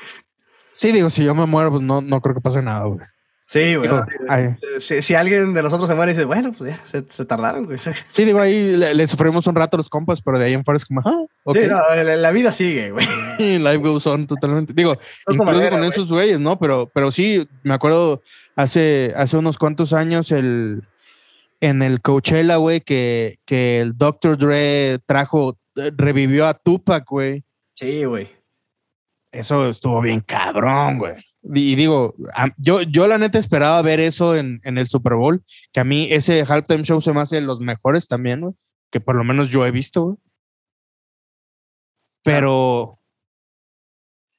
Sí, 0.72 0.90
digo, 0.90 1.10
si 1.10 1.24
yo 1.24 1.34
me 1.34 1.46
muero, 1.46 1.70
pues 1.70 1.82
no, 1.82 2.00
no 2.00 2.20
creo 2.20 2.34
que 2.34 2.40
pase 2.40 2.60
nada, 2.62 2.84
güey. 2.86 3.00
Sí, 3.48 3.76
güey. 3.76 3.88
Sí, 3.88 4.12
ay. 4.28 4.56
Si, 4.80 5.02
si 5.02 5.14
alguien 5.14 5.54
de 5.54 5.62
nosotros 5.62 5.88
se 5.88 5.94
muere 5.94 6.10
y 6.10 6.14
dice, 6.14 6.24
bueno, 6.24 6.52
pues 6.52 6.70
ya, 6.70 6.84
se, 6.84 7.04
se 7.08 7.24
tardaron, 7.24 7.64
güey. 7.64 7.78
Sí, 7.78 7.90
Sí, 8.08 8.24
digo, 8.24 8.40
ahí 8.40 8.76
le, 8.76 8.92
le 8.92 9.06
sufrimos 9.06 9.46
un 9.46 9.54
rato 9.54 9.76
a 9.76 9.78
los 9.78 9.88
compas, 9.88 10.20
pero 10.20 10.38
de 10.38 10.46
ahí 10.46 10.52
en 10.54 10.64
fuera 10.64 10.76
es 10.76 10.84
como, 10.84 11.00
ah, 11.04 11.24
ok. 11.44 11.56
no, 11.68 11.78
la, 11.94 12.16
la 12.16 12.30
vida 12.32 12.52
sigue, 12.52 12.90
güey. 12.90 13.06
Y 13.38 13.58
life 13.58 13.76
goes 13.76 14.06
on 14.06 14.26
totalmente. 14.26 14.72
Digo, 14.72 14.98
incluso 15.28 15.44
manera, 15.44 15.70
con 15.70 15.78
güey. 15.80 15.90
esos 15.90 16.10
güeyes, 16.10 16.40
¿no? 16.40 16.58
Pero, 16.58 16.90
pero 16.92 17.10
sí, 17.12 17.46
me 17.62 17.74
acuerdo 17.74 18.22
hace, 18.56 19.12
hace 19.14 19.36
unos 19.36 19.58
cuantos 19.58 19.92
años 19.92 20.32
el, 20.32 20.82
en 21.60 21.82
el 21.82 22.00
Coachella, 22.00 22.56
güey, 22.56 22.80
que, 22.80 23.38
que 23.44 23.80
el 23.80 23.96
Dr. 23.96 24.38
Dre 24.38 24.98
trajo, 25.06 25.56
revivió 25.74 26.46
a 26.46 26.54
Tupac, 26.54 27.04
güey. 27.08 27.44
Sí, 27.74 28.04
güey. 28.04 28.30
Eso 29.30 29.68
estuvo 29.68 30.00
bien 30.00 30.20
cabrón, 30.20 30.98
güey. 30.98 31.14
Y 31.54 31.76
digo, 31.76 32.14
yo, 32.56 32.82
yo 32.82 33.06
la 33.06 33.18
neta 33.18 33.38
esperaba 33.38 33.80
ver 33.82 34.00
eso 34.00 34.36
en, 34.36 34.60
en, 34.64 34.78
el 34.78 34.88
Super 34.88 35.14
Bowl, 35.14 35.44
que 35.72 35.80
a 35.80 35.84
mí 35.84 36.08
ese 36.10 36.44
halftime 36.44 36.82
show 36.82 37.00
se 37.00 37.12
me 37.12 37.20
hace 37.20 37.36
de 37.36 37.42
los 37.42 37.60
mejores 37.60 38.08
también, 38.08 38.40
güey, 38.40 38.54
que 38.90 39.00
por 39.00 39.14
lo 39.14 39.22
menos 39.22 39.48
yo 39.48 39.64
he 39.64 39.70
visto, 39.70 40.02
güey. 40.02 40.16
Pero, 42.24 42.98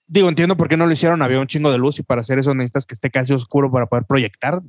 digo, 0.06 0.28
entiendo 0.28 0.58
por 0.58 0.68
qué 0.68 0.76
no 0.76 0.86
lo 0.86 0.92
hicieron, 0.92 1.22
había 1.22 1.40
un 1.40 1.48
chingo 1.48 1.72
de 1.72 1.78
luz 1.78 2.00
y 2.00 2.04
para 2.04 2.20
hacer 2.20 2.40
eso 2.40 2.54
necesitas 2.54 2.86
que 2.86 2.94
esté 2.94 3.10
casi 3.10 3.34
oscuro 3.34 3.72
para 3.72 3.86
poder 3.86 4.04
proyectar. 4.06 4.62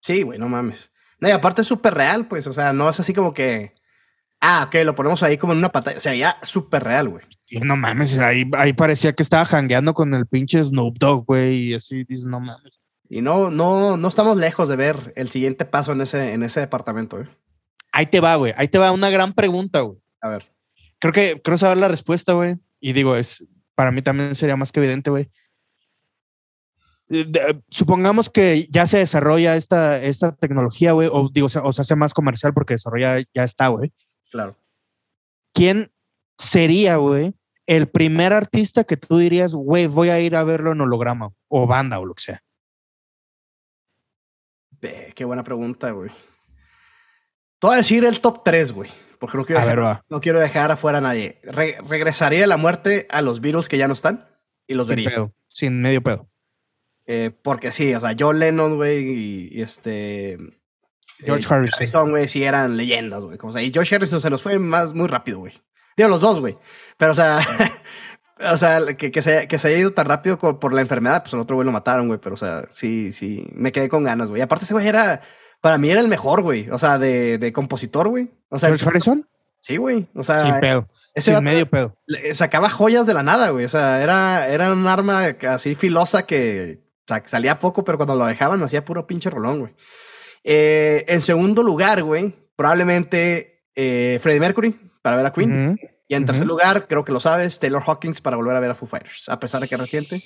Sí, 0.00 0.22
güey, 0.22 0.38
no 0.38 0.48
mames. 0.48 0.90
No, 1.20 1.28
y 1.28 1.32
aparte 1.32 1.60
es 1.60 1.68
súper 1.68 1.94
real, 1.94 2.26
pues, 2.26 2.48
o 2.48 2.52
sea, 2.52 2.72
no 2.72 2.88
es 2.88 2.98
así 2.98 3.14
como 3.14 3.32
que, 3.32 3.74
ah, 4.40 4.64
ok, 4.66 4.76
lo 4.84 4.94
ponemos 4.94 5.22
ahí 5.22 5.38
como 5.38 5.52
en 5.52 5.58
una 5.58 5.70
pantalla, 5.70 5.98
o 5.98 6.00
sea, 6.00 6.14
ya 6.14 6.38
súper 6.42 6.84
real, 6.84 7.08
güey. 7.08 7.24
Y 7.48 7.60
no 7.60 7.76
mames, 7.76 8.16
ahí, 8.18 8.48
ahí 8.56 8.72
parecía 8.72 9.12
que 9.12 9.22
estaba 9.22 9.44
jangueando 9.44 9.94
con 9.94 10.14
el 10.14 10.26
pinche 10.26 10.62
Snoop 10.62 10.98
Dogg, 10.98 11.26
güey, 11.26 11.70
y 11.70 11.74
así 11.74 12.04
dices, 12.04 12.26
no 12.26 12.40
mames. 12.40 12.80
Y 13.08 13.22
no, 13.22 13.50
no, 13.50 13.96
no 13.96 14.08
estamos 14.08 14.36
lejos 14.36 14.68
de 14.68 14.76
ver 14.76 15.12
el 15.16 15.30
siguiente 15.30 15.64
paso 15.64 15.92
en 15.92 16.00
ese, 16.00 16.32
en 16.32 16.42
ese 16.42 16.60
departamento, 16.60 17.16
güey. 17.16 17.28
Ahí 17.92 18.06
te 18.06 18.20
va, 18.20 18.36
güey, 18.36 18.54
ahí 18.56 18.68
te 18.68 18.78
va 18.78 18.92
una 18.92 19.10
gran 19.10 19.32
pregunta, 19.34 19.80
güey. 19.80 19.98
A 20.20 20.28
ver. 20.28 20.52
Creo 21.00 21.12
que, 21.12 21.40
creo 21.42 21.58
saber 21.58 21.78
la 21.78 21.88
respuesta, 21.88 22.34
güey. 22.34 22.56
Y 22.78 22.92
digo, 22.92 23.16
es, 23.16 23.44
para 23.74 23.90
mí 23.90 24.00
también 24.00 24.34
sería 24.34 24.56
más 24.56 24.70
que 24.70 24.80
evidente, 24.80 25.10
güey. 25.10 25.28
Eh, 27.08 27.60
supongamos 27.68 28.30
que 28.30 28.68
ya 28.70 28.86
se 28.86 28.98
desarrolla 28.98 29.56
esta, 29.56 30.00
esta 30.00 30.36
tecnología, 30.36 30.92
güey, 30.92 31.08
o 31.10 31.28
digo, 31.32 31.48
o 31.62 31.72
se 31.72 31.80
hace 31.80 31.96
más 31.96 32.14
comercial 32.14 32.54
porque 32.54 32.74
desarrolla 32.74 33.18
ya 33.34 33.42
está, 33.42 33.68
güey. 33.68 33.92
Claro. 34.30 34.56
¿Quién 35.52 35.92
sería, 36.38 36.96
güey, 36.96 37.34
el 37.66 37.88
primer 37.88 38.32
artista 38.32 38.84
que 38.84 38.96
tú 38.96 39.18
dirías, 39.18 39.54
güey, 39.54 39.86
voy 39.86 40.08
a 40.08 40.20
ir 40.20 40.36
a 40.36 40.44
verlo 40.44 40.72
en 40.72 40.80
holograma 40.80 41.32
o 41.48 41.66
banda 41.66 41.98
o 41.98 42.06
lo 42.06 42.14
que 42.14 42.22
sea? 42.22 42.42
qué 45.14 45.24
buena 45.26 45.44
pregunta, 45.44 45.90
güey. 45.90 46.10
Te 47.58 47.66
voy 47.66 47.74
a 47.74 47.78
decir 47.78 48.04
el 48.06 48.22
top 48.22 48.42
3, 48.42 48.72
güey. 48.72 48.90
Porque 49.18 49.36
no 49.36 49.44
quiero, 49.44 49.60
dejar, 49.60 50.02
no 50.08 50.20
quiero 50.22 50.40
dejar 50.40 50.72
afuera 50.72 50.96
a 50.96 51.02
nadie. 51.02 51.42
regresaría 51.42 52.46
la 52.46 52.56
muerte 52.56 53.06
a 53.10 53.20
los 53.20 53.42
virus 53.42 53.68
que 53.68 53.76
ya 53.76 53.86
no 53.86 53.92
están 53.92 54.26
y 54.66 54.72
los 54.72 54.86
sin 54.86 54.96
vería. 54.96 55.10
Pedo, 55.10 55.34
sin 55.48 55.82
medio 55.82 56.02
pedo. 56.02 56.30
Eh, 57.04 57.30
porque 57.42 57.70
sí, 57.70 57.94
o 57.94 58.00
sea, 58.00 58.16
John 58.18 58.38
Lennon, 58.38 58.76
güey, 58.76 59.50
y, 59.52 59.60
este. 59.60 60.38
George 61.24 61.44
eh, 61.44 61.54
Harrison. 61.54 62.10
güey, 62.10 62.28
sí 62.28 62.44
eran 62.44 62.76
leyendas, 62.76 63.22
güey. 63.22 63.38
O 63.40 63.52
sea, 63.52 63.62
y 63.62 63.72
George 63.72 63.94
Harrison 63.94 64.20
se 64.20 64.30
nos 64.30 64.42
fue 64.42 64.58
más 64.58 64.94
muy 64.94 65.08
rápido, 65.08 65.40
güey. 65.40 65.54
Digo, 65.96 66.08
los 66.08 66.20
dos, 66.20 66.40
güey. 66.40 66.58
Pero, 66.96 67.12
o 67.12 67.14
sea, 67.14 67.38
o 68.52 68.56
sea, 68.56 68.96
que, 68.96 69.10
que, 69.10 69.22
se, 69.22 69.48
que 69.48 69.58
se 69.58 69.68
haya 69.68 69.78
ido 69.78 69.92
tan 69.92 70.06
rápido 70.06 70.38
por 70.38 70.72
la 70.72 70.80
enfermedad, 70.80 71.22
pues 71.22 71.34
el 71.34 71.40
otro 71.40 71.56
güey 71.56 71.66
lo 71.66 71.72
mataron, 71.72 72.08
güey. 72.08 72.20
Pero, 72.20 72.34
o 72.34 72.38
sea, 72.38 72.64
sí, 72.70 73.12
sí, 73.12 73.46
me 73.52 73.72
quedé 73.72 73.88
con 73.88 74.04
ganas, 74.04 74.30
güey. 74.30 74.42
Aparte, 74.42 74.64
ese 74.64 74.74
güey 74.74 74.86
era 74.86 75.20
para 75.60 75.78
mí 75.78 75.90
era 75.90 76.00
el 76.00 76.08
mejor, 76.08 76.42
güey. 76.42 76.68
O 76.70 76.78
sea, 76.78 76.98
de, 76.98 77.38
de 77.38 77.52
compositor, 77.52 78.08
güey. 78.08 78.30
O 78.48 78.58
sea, 78.58 78.68
¿George 78.68 78.86
Harrison? 78.86 79.28
Sí, 79.60 79.76
güey. 79.76 80.08
O 80.14 80.24
sea, 80.24 80.40
sin 80.40 80.60
pedo. 80.60 80.88
Sin 81.16 81.42
medio 81.44 81.68
pedo. 81.68 81.96
Sacaba 82.32 82.70
joyas 82.70 83.06
de 83.06 83.14
la 83.14 83.22
nada, 83.22 83.50
güey. 83.50 83.66
O 83.66 83.68
sea, 83.68 84.02
era, 84.02 84.48
era 84.48 84.72
un 84.72 84.86
arma 84.86 85.36
así 85.48 85.74
filosa 85.74 86.24
que 86.24 86.80
salía 87.26 87.58
poco, 87.58 87.84
pero 87.84 87.98
cuando 87.98 88.14
lo 88.14 88.26
dejaban 88.26 88.62
hacía 88.62 88.84
puro 88.84 89.06
pinche 89.06 89.28
rolón, 89.28 89.60
güey. 89.60 89.74
Eh, 90.44 91.04
en 91.08 91.20
segundo 91.22 91.62
lugar, 91.62 92.02
güey, 92.02 92.34
probablemente 92.56 93.64
eh, 93.74 94.18
Freddie 94.20 94.40
Mercury 94.40 94.78
para 95.02 95.16
ver 95.16 95.26
a 95.26 95.32
Queen. 95.32 95.78
y 96.08 96.14
en 96.14 96.24
tercer 96.24 96.46
lugar, 96.46 96.86
creo 96.88 97.04
que 97.04 97.12
lo 97.12 97.20
sabes, 97.20 97.58
Taylor 97.58 97.82
Hawkins 97.86 98.20
para 98.20 98.36
volver 98.36 98.56
a 98.56 98.60
ver 98.60 98.70
a 98.70 98.74
Foo 98.74 98.88
Fighters, 98.88 99.28
a 99.28 99.38
pesar 99.38 99.60
de 99.60 99.68
que 99.68 99.74
es 99.74 99.80
reciente. 99.80 100.22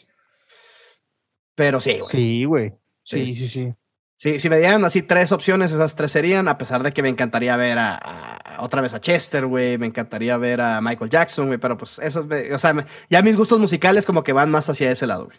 Pero 1.54 1.80
sí, 1.80 1.98
güey. 1.98 2.10
Sí, 2.10 2.44
güey. 2.44 2.72
sí, 3.02 3.36
sí. 3.36 3.48
sí. 3.48 3.74
Sí, 4.16 4.38
si 4.38 4.48
me 4.48 4.58
dieran 4.58 4.84
así 4.84 5.02
tres 5.02 5.32
opciones, 5.32 5.72
esas 5.72 5.96
tres 5.96 6.12
serían, 6.12 6.46
a 6.48 6.56
pesar 6.56 6.82
de 6.82 6.92
que 6.92 7.02
me 7.02 7.08
encantaría 7.08 7.56
ver 7.56 7.78
a, 7.78 8.38
otra 8.60 8.80
vez 8.80 8.94
a 8.94 9.00
Chester, 9.00 9.44
güey, 9.46 9.76
me 9.76 9.86
encantaría 9.86 10.36
ver 10.36 10.60
a 10.60 10.80
Michael 10.80 11.10
Jackson, 11.10 11.48
güey, 11.48 11.58
pero 11.58 11.76
pues 11.76 11.98
eso, 11.98 12.26
o 12.52 12.58
sea, 12.58 12.86
ya 13.10 13.22
mis 13.22 13.36
gustos 13.36 13.58
musicales 13.58 14.06
como 14.06 14.22
que 14.22 14.32
van 14.32 14.50
más 14.50 14.68
hacia 14.68 14.90
ese 14.90 15.06
lado, 15.06 15.26
güey. 15.26 15.38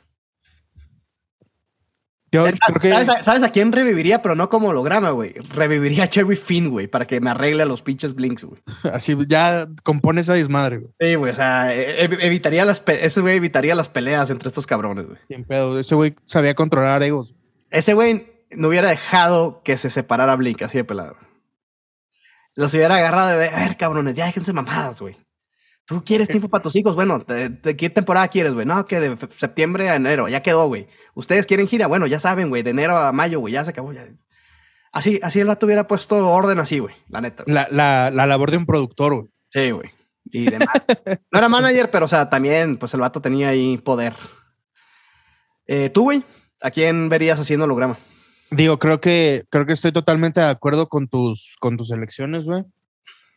¿Sabes, 3.23 3.43
a, 3.43 3.51
quién 3.51 3.71
reviviría, 3.71 4.21
pero 4.21 4.35
no 4.35 4.49
como 4.49 4.69
holograma, 4.69 5.11
güey? 5.11 5.33
Reviviría 5.53 6.05
a 6.05 6.09
Cherry 6.09 6.35
Finn, 6.35 6.69
güey, 6.69 6.87
para 6.87 7.07
que 7.07 7.19
me 7.21 7.29
arregle 7.29 7.63
a 7.63 7.65
los 7.65 7.81
pinches 7.81 8.15
Blinks, 8.15 8.43
güey. 8.43 8.61
Así 8.93 9.15
ya 9.27 9.67
compone 9.83 10.21
esa 10.21 10.33
desmadre, 10.33 10.77
güey. 10.77 10.93
Sí, 10.99 11.15
güey, 11.15 11.31
o 11.31 11.35
sea, 11.35 11.73
e, 11.75 12.05
e, 12.05 12.25
evitaría 12.25 12.65
las, 12.65 12.83
ese 12.87 13.21
güey 13.21 13.37
evitaría 13.37 13.75
las 13.75 13.89
peleas 13.89 14.29
entre 14.29 14.49
estos 14.49 14.67
cabrones, 14.67 15.05
güey. 15.05 15.17
Bien 15.29 15.43
pedo, 15.43 15.79
ese 15.79 15.95
güey 15.95 16.15
sabía 16.25 16.55
controlar 16.55 17.01
egos. 17.03 17.33
Ese 17.71 17.93
güey 17.93 18.27
no 18.51 18.67
hubiera 18.67 18.89
dejado 18.89 19.61
que 19.63 19.77
se 19.77 19.89
separara 19.89 20.35
Blink 20.35 20.61
así 20.61 20.77
de 20.77 20.83
pelado. 20.83 21.17
Los 22.55 22.73
hubiera 22.73 22.95
agarrado 22.95 23.37
de, 23.37 23.49
a 23.49 23.59
ver, 23.59 23.75
cabrones, 23.77 24.15
ya 24.15 24.25
déjense 24.25 24.53
mamadas, 24.53 25.01
güey. 25.01 25.17
¿Tú 25.85 26.03
quieres 26.03 26.27
tiempo 26.27 26.49
para 26.49 26.63
tus 26.63 26.75
hijos? 26.75 26.95
Bueno, 26.95 27.19
¿de, 27.19 27.77
qué 27.77 27.89
temporada 27.91 28.27
quieres, 28.27 28.53
güey? 28.53 28.65
No, 28.65 28.85
que 28.85 28.99
de 28.99 29.17
septiembre 29.37 29.89
a 29.89 29.95
enero, 29.95 30.27
ya 30.27 30.41
quedó, 30.41 30.67
güey. 30.67 30.87
¿Ustedes 31.13 31.45
quieren 31.45 31.67
gira? 31.67 31.85
Bueno, 31.85 32.07
ya 32.07 32.19
saben, 32.19 32.49
güey, 32.49 32.63
de 32.63 32.71
enero 32.71 32.97
a 32.97 33.11
mayo, 33.11 33.39
güey, 33.39 33.53
ya 33.53 33.63
se 33.63 33.69
acabó. 33.69 33.93
Ya. 33.93 34.07
Así, 34.91 35.19
así 35.21 35.39
el 35.39 35.47
vato 35.47 35.67
hubiera 35.67 35.85
puesto 35.85 36.27
orden 36.27 36.59
así, 36.59 36.79
güey, 36.79 36.95
la 37.09 37.21
neta. 37.21 37.43
La, 37.45 37.67
la, 37.69 38.09
la, 38.09 38.25
labor 38.25 38.49
de 38.49 38.57
un 38.57 38.65
productor, 38.65 39.13
güey. 39.13 39.27
Sí, 39.51 39.71
güey. 39.71 39.91
Y 40.31 40.49
demás. 40.49 40.69
no 41.31 41.39
era 41.39 41.49
manager, 41.49 41.91
pero, 41.91 42.05
o 42.05 42.07
sea, 42.07 42.29
también, 42.29 42.77
pues 42.77 42.93
el 42.95 43.01
vato 43.01 43.21
tenía 43.21 43.49
ahí 43.49 43.77
poder. 43.77 44.13
Eh, 45.67 45.91
¿Tú, 45.91 46.05
güey? 46.05 46.23
¿A 46.61 46.71
quién 46.71 47.09
verías 47.09 47.39
haciendo 47.39 47.65
holograma? 47.65 47.99
Digo, 48.49 48.79
creo 48.79 48.99
que, 49.01 49.43
creo 49.51 49.67
que 49.67 49.73
estoy 49.73 49.91
totalmente 49.91 50.39
de 50.39 50.47
acuerdo 50.47 50.87
con 50.87 51.07
tus, 51.07 51.55
con 51.59 51.77
tus 51.77 51.91
elecciones, 51.91 52.45
güey. 52.45 52.63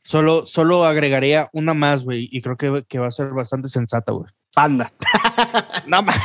Solo, 0.08 0.46
solo 0.46 0.86
agregaría 0.86 1.50
una 1.52 1.74
más, 1.74 2.02
güey, 2.02 2.30
y 2.32 2.40
creo 2.40 2.56
que, 2.56 2.82
que, 2.88 2.98
va 2.98 3.08
a 3.08 3.10
ser 3.10 3.28
bastante 3.28 3.68
sensata, 3.68 4.10
güey. 4.10 4.30
Panda. 4.54 4.90
no 5.86 6.00
más. 6.00 6.16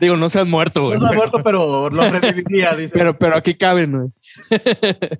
Digo, 0.00 0.16
no 0.16 0.30
se 0.30 0.40
han 0.40 0.48
muerto, 0.48 0.86
güey. 0.86 0.98
No 0.98 1.08
se 1.08 1.12
han 1.12 1.18
muerto, 1.18 1.42
pero 1.44 1.90
lo 1.90 2.10
reviviría, 2.10 2.74
dice. 2.74 2.92
Pero, 2.94 3.18
pero 3.18 3.36
aquí 3.36 3.56
caben, 3.56 3.92
güey. 3.92 4.08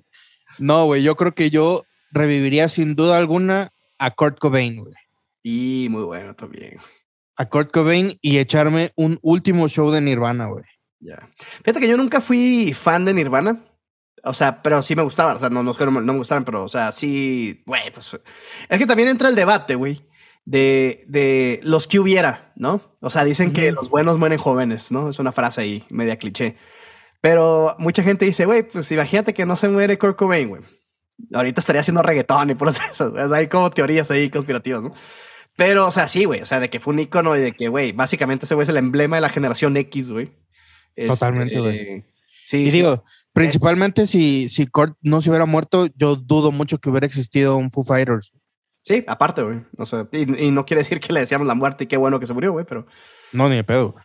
no, 0.57 0.85
güey, 0.85 1.03
yo 1.03 1.15
creo 1.15 1.35
que 1.35 1.51
yo 1.51 1.85
reviviría 2.09 2.69
sin 2.69 2.95
duda 2.95 3.19
alguna 3.19 3.69
a 3.99 4.09
Kurt 4.09 4.39
Cobain, 4.39 4.77
güey. 4.77 4.95
Y 5.43 5.85
muy 5.91 6.01
bueno 6.05 6.33
también. 6.33 6.79
A 7.35 7.45
Kurt 7.45 7.69
Cobain 7.69 8.17
y 8.19 8.39
echarme 8.39 8.93
un 8.95 9.19
último 9.21 9.67
show 9.67 9.91
de 9.91 10.01
Nirvana, 10.01 10.47
güey. 10.47 10.63
Ya. 11.01 11.29
Fíjate 11.63 11.81
que 11.81 11.87
yo 11.87 11.97
nunca 11.97 12.19
fui 12.19 12.73
fan 12.73 13.05
de 13.05 13.13
Nirvana. 13.13 13.63
O 14.25 14.33
sea, 14.33 14.61
pero 14.61 14.81
sí 14.81 14.95
me 14.95 15.03
gustaba. 15.03 15.35
O 15.35 15.39
sea, 15.39 15.49
no, 15.49 15.63
no, 15.63 15.71
no 15.73 16.13
me 16.13 16.17
gustaban, 16.17 16.43
pero, 16.45 16.63
o 16.63 16.67
sea, 16.67 16.91
sí, 16.91 17.63
güey, 17.65 17.91
pues. 17.91 18.19
Es 18.69 18.79
que 18.79 18.85
también 18.85 19.09
entra 19.09 19.29
el 19.29 19.35
debate, 19.35 19.75
güey, 19.75 20.05
de, 20.45 21.05
de 21.07 21.59
los 21.63 21.87
que 21.87 21.99
hubiera, 21.99 22.51
¿no? 22.55 22.81
O 23.01 23.09
sea, 23.09 23.23
dicen 23.23 23.53
que 23.53 23.71
los 23.71 23.89
buenos 23.89 24.17
mueren 24.17 24.39
jóvenes, 24.39 24.91
¿no? 24.91 25.09
Es 25.09 25.19
una 25.19 25.31
frase 25.31 25.61
ahí, 25.61 25.83
media 25.89 26.17
cliché. 26.17 26.57
Pero 27.21 27.75
mucha 27.79 28.03
gente 28.03 28.25
dice, 28.25 28.45
güey, 28.45 28.63
pues 28.63 28.91
imagínate 28.91 29.33
que 29.33 29.45
no 29.45 29.57
se 29.57 29.69
muere 29.69 29.97
Kurt 29.97 30.17
Cobain, 30.17 30.49
güey. 30.49 30.61
Ahorita 31.33 31.61
estaría 31.61 31.81
haciendo 31.81 32.01
reggaetón 32.01 32.51
y 32.51 32.55
por 32.55 32.69
eso. 32.69 33.13
hay 33.33 33.47
como 33.47 33.69
teorías 33.71 34.11
ahí 34.11 34.29
conspirativas, 34.29 34.83
¿no? 34.83 34.93
Pero, 35.55 35.87
o 35.87 35.91
sea, 35.91 36.07
sí, 36.07 36.25
güey. 36.25 36.41
O 36.41 36.45
sea, 36.45 36.59
de 36.59 36.69
que 36.69 36.79
fue 36.79 36.93
un 36.93 36.99
icono 36.99 37.35
y 37.35 37.39
de 37.39 37.53
que, 37.53 37.67
güey, 37.67 37.93
básicamente 37.93 38.45
ese 38.45 38.55
güey 38.55 38.63
es 38.63 38.69
el 38.69 38.77
emblema 38.77 39.17
de 39.17 39.21
la 39.21 39.29
generación 39.29 39.77
X, 39.77 40.09
güey. 40.09 40.33
Totalmente, 41.07 41.59
güey. 41.59 41.79
Este, 41.79 42.05
sí, 42.45 42.57
y 42.65 42.71
digo, 42.71 43.03
principalmente 43.35 44.07
si, 44.07 44.47
si 44.47 44.65
Kurt 44.65 44.97
no 45.01 45.19
se 45.19 45.29
hubiera 45.29 45.45
muerto, 45.45 45.87
yo 45.95 46.15
dudo 46.15 46.53
mucho 46.53 46.77
que 46.79 46.89
hubiera 46.89 47.05
existido 47.05 47.57
un 47.57 47.69
Foo 47.69 47.83
Fighters. 47.83 48.31
Sí, 48.81 49.03
aparte, 49.07 49.43
güey. 49.43 49.61
O 49.77 49.85
sea, 49.85 50.07
y, 50.11 50.51
no 50.51 50.65
quiere 50.65 50.79
decir 50.79 50.99
que 50.99 51.11
le 51.11 51.19
deseamos 51.19 51.45
la 51.45 51.53
muerte 51.53 51.83
y 51.83 51.87
qué 51.87 51.97
bueno 51.97 52.19
que 52.19 52.27
se 52.27 52.33
murió, 52.33 52.53
güey, 52.53 52.65
pero. 52.65 52.85
No, 53.33 53.49
ni 53.49 53.57
de 53.57 53.63
pedo. 53.63 53.95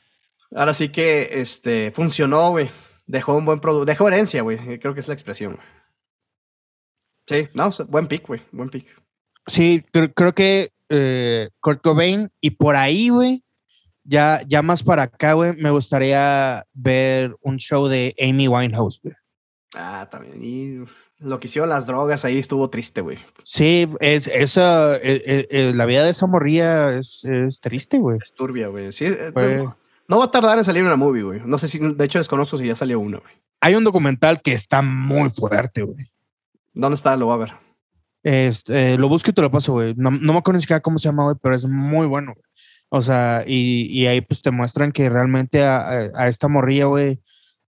Ahora 0.54 0.74
sí 0.74 0.88
que 0.88 1.28
este, 1.40 1.92
funcionó, 1.92 2.50
güey. 2.50 2.68
Dejó 3.06 3.36
un 3.36 3.44
buen 3.44 3.60
producto. 3.60 3.84
Dejó 3.84 4.08
herencia, 4.08 4.42
güey. 4.42 4.78
Creo 4.80 4.94
que 4.94 5.00
es 5.00 5.08
la 5.08 5.14
expresión. 5.14 5.58
Sí, 7.26 7.48
no, 7.54 7.70
buen 7.88 8.08
pick, 8.08 8.26
güey. 8.26 8.40
Buen 8.50 8.68
pick. 8.68 8.88
Sí, 9.46 9.84
creo, 9.92 10.34
que 10.34 10.72
eh, 10.88 11.48
Kurt 11.60 11.82
Cobain 11.82 12.30
y 12.40 12.50
por 12.50 12.74
ahí, 12.74 13.10
güey, 13.10 13.44
ya, 14.02 14.42
ya 14.46 14.62
más 14.62 14.82
para 14.82 15.02
acá, 15.02 15.34
güey, 15.34 15.54
me 15.56 15.70
gustaría 15.70 16.64
ver 16.72 17.36
un 17.42 17.58
show 17.58 17.86
de 17.86 18.14
Amy 18.20 18.48
Winehouse, 18.48 19.00
güey. 19.02 19.14
Ah, 19.76 20.08
también. 20.10 20.42
Y 20.42 20.84
lo 21.18 21.38
que 21.38 21.46
hicieron 21.46 21.68
las 21.70 21.86
drogas 21.86 22.24
ahí 22.24 22.38
estuvo 22.38 22.70
triste, 22.70 23.00
güey. 23.02 23.18
Sí, 23.44 23.88
es, 24.00 24.26
esa, 24.26 24.96
eh, 24.96 25.22
eh, 25.24 25.46
eh, 25.50 25.72
la 25.74 25.86
vida 25.86 26.02
de 26.04 26.10
esa 26.10 26.26
morría 26.26 26.98
es, 26.98 27.24
es 27.24 27.60
triste, 27.60 27.98
güey. 27.98 28.18
Es 28.24 28.32
turbia, 28.34 28.68
güey. 28.68 28.90
Sí, 28.92 29.06
no, 30.08 30.18
va 30.18 30.24
a 30.24 30.30
tardar 30.30 30.58
en 30.58 30.64
salir 30.64 30.82
una 30.82 30.96
movie, 30.96 31.22
güey. 31.22 31.40
No 31.44 31.56
sé 31.58 31.68
si, 31.68 31.78
de 31.78 32.04
hecho 32.04 32.18
desconozco 32.18 32.56
si 32.56 32.66
ya 32.66 32.74
salió 32.74 32.98
una, 32.98 33.18
güey. 33.18 33.32
hay 33.60 33.74
un 33.76 33.84
documental 33.84 34.40
que 34.42 34.52
está 34.54 34.82
muy 34.82 35.30
fuerte, 35.30 35.82
güey. 35.82 36.10
¿Dónde 36.72 36.96
está? 36.96 37.16
Lo 37.16 37.26
voy 37.26 37.34
a 37.34 37.38
ver. 37.38 37.52
Este, 38.22 38.98
lo 38.98 39.08
busco 39.08 39.30
y 39.30 39.32
te 39.34 39.40
lo 39.42 39.50
paso, 39.50 39.72
güey. 39.72 39.94
No, 39.96 40.10
no 40.10 40.32
me 40.32 40.38
acuerdo 40.38 40.56
ni 40.58 40.62
siquiera 40.62 40.80
cómo 40.80 40.98
se 40.98 41.08
llama, 41.08 41.24
güey, 41.24 41.36
pero 41.40 41.54
es 41.54 41.64
muy 41.64 42.06
bueno. 42.06 42.32
güey. 42.34 42.44
O 42.88 43.02
sea, 43.02 43.44
y, 43.46 43.86
y 43.90 44.06
ahí 44.08 44.20
pues 44.20 44.42
te 44.42 44.50
muestran 44.50 44.90
que 44.92 45.08
realmente 45.08 45.62
a, 45.64 45.78
a- 45.88 46.10
a 46.16 46.28
esta 46.28 46.48
morrilla, 46.48 46.86
güey, 46.86 47.20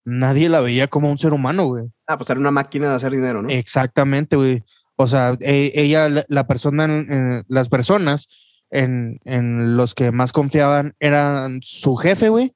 nadie 0.05 0.49
la 0.49 0.61
veía 0.61 0.89
como 0.89 1.11
un 1.11 1.19
ser 1.19 1.33
humano, 1.33 1.67
güey. 1.67 1.85
Ah, 2.07 2.17
pues 2.19 2.29
era 2.31 2.41
una 2.41 2.51
máquina 2.51 2.89
de 2.91 2.97
hacer 2.97 3.13
dinero, 3.13 3.43
¿no? 3.43 3.49
Exactamente, 3.51 4.37
güey. 4.37 4.63
O 4.97 5.07
sea, 5.07 5.37
e- 5.41 5.73
ella, 5.75 6.09
la, 6.29 6.47
persona, 6.47 6.85
en- 6.85 7.45
las 7.49 7.69
personas 7.69 8.29
en, 8.71 9.21
en 9.25 9.77
los 9.77 9.95
que 9.95 10.11
más 10.13 10.33
confiaban 10.33 10.95
eran 11.01 11.61
su 11.63 11.97
jefe, 11.97 12.29
güey, 12.29 12.55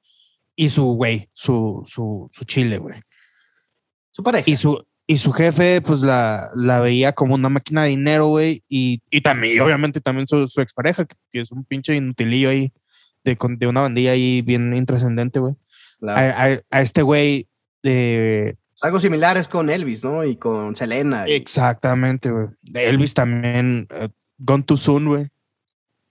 y 0.55 0.69
su 0.69 0.83
güey, 0.93 1.29
su, 1.33 1.83
su, 1.87 2.29
su 2.31 2.45
chile, 2.45 2.77
güey. 2.77 3.01
Su 4.11 4.23
pareja. 4.23 4.49
Y 4.49 4.55
su, 4.55 4.85
y 5.05 5.17
su 5.17 5.31
jefe, 5.31 5.81
pues 5.81 6.01
la, 6.01 6.49
la 6.55 6.79
veía 6.79 7.13
como 7.13 7.35
una 7.35 7.49
máquina 7.49 7.83
de 7.83 7.89
dinero, 7.89 8.27
güey. 8.27 8.63
Y, 8.67 9.01
y 9.09 9.21
también, 9.21 9.59
obviamente, 9.61 10.01
también 10.01 10.27
su, 10.27 10.47
su 10.47 10.61
expareja, 10.61 11.05
que, 11.05 11.41
es 11.41 11.51
un 11.51 11.63
pinche 11.63 11.95
inutilillo 11.95 12.49
ahí, 12.49 12.71
de, 13.23 13.37
con- 13.37 13.57
de 13.59 13.67
una 13.67 13.81
bandilla 13.81 14.11
ahí 14.11 14.41
bien 14.41 14.73
intrascendente, 14.75 15.39
güey. 15.39 15.53
Claro. 15.99 16.19
A, 16.19 16.43
a- 16.53 16.61
a 16.69 16.81
este 16.81 17.01
güey, 17.01 17.47
de. 17.83 18.55
Pues 18.69 18.83
Algo 18.83 18.99
similar 18.99 19.37
es 19.37 19.47
con 19.47 19.69
Elvis, 19.69 20.03
¿no? 20.03 20.23
Y 20.23 20.35
con 20.35 20.75
Selena. 20.75 21.27
Y 21.27 21.33
Exactamente, 21.33 22.29
güey. 22.29 22.47
De 22.61 22.87
Elvis 22.89 23.13
también, 23.15 23.87
eh, 23.89 24.09
Gone 24.37 24.63
Too 24.63 24.77
Soon, 24.77 25.05
güey. 25.07 25.29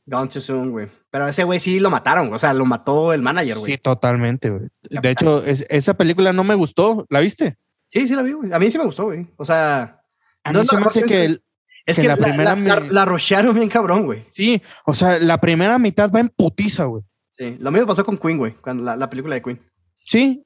Gone 0.07 0.29
Too 0.29 0.41
Soon, 0.41 0.71
güey. 0.71 0.89
Pero 1.11 1.29
ese 1.29 1.45
güey 1.45 1.61
sí 1.61 1.79
lo 1.81 1.91
mataron. 1.91 2.33
O 2.33 2.39
sea, 2.39 2.53
lo 2.53 2.65
mató 2.67 3.13
el 3.13 3.23
manager, 3.23 3.59
güey. 3.59 3.73
Sí, 3.73 3.79
totalmente, 3.79 4.51
güey. 4.51 4.69
De 4.83 5.11
hecho, 5.11 5.45
es- 5.45 5.65
esa 5.69 5.95
película 5.95 6.33
no 6.33 6.43
me 6.45 6.55
gustó. 6.55 7.07
¿La 7.09 7.21
viste? 7.21 7.57
Sí, 7.87 8.07
sí, 8.09 8.15
la 8.17 8.23
vi, 8.23 8.33
güey. 8.33 8.53
A 8.53 8.59
mí 8.59 8.71
sí 8.71 8.79
me 8.79 8.85
gustó, 8.85 9.05
güey. 9.05 9.27
O 9.37 9.45
sea, 9.45 10.03
A 10.43 10.53
No 10.53 10.61
mí 10.61 10.63
es 10.65 10.69
se 10.69 10.77
me 10.77 10.83
hace 10.87 11.03
que, 11.05 11.25
el- 11.25 11.43
es 11.87 11.97
que 11.97 12.03
que 12.03 12.09
la 12.09 12.17
la, 12.17 12.25
primera 12.25 12.45
la, 12.45 12.51
la, 12.57 12.81
me- 12.81 12.93
la 12.93 13.53
bien 13.53 13.69
cabrón, 13.69 14.05
güey. 14.07 14.25
sí, 14.31 14.61
o 14.85 14.95
sea, 14.95 15.19
la 15.21 15.41
primera 15.41 15.79
mitad 15.79 16.11
va 16.13 16.21
en 16.21 16.29
putiza, 16.29 16.85
güey. 16.85 17.03
Sí. 17.31 17.57
Lo 17.61 17.71
mismo 17.71 17.87
pasó 17.87 18.05
con 18.05 18.17
Queen, 18.17 18.39
güey. 18.39 18.53
Cuando 18.55 18.83
la, 18.85 18.97
la 18.97 19.09
película 19.11 19.35
de 19.35 19.43
Queen. 19.43 19.61
Sí, 20.07 20.45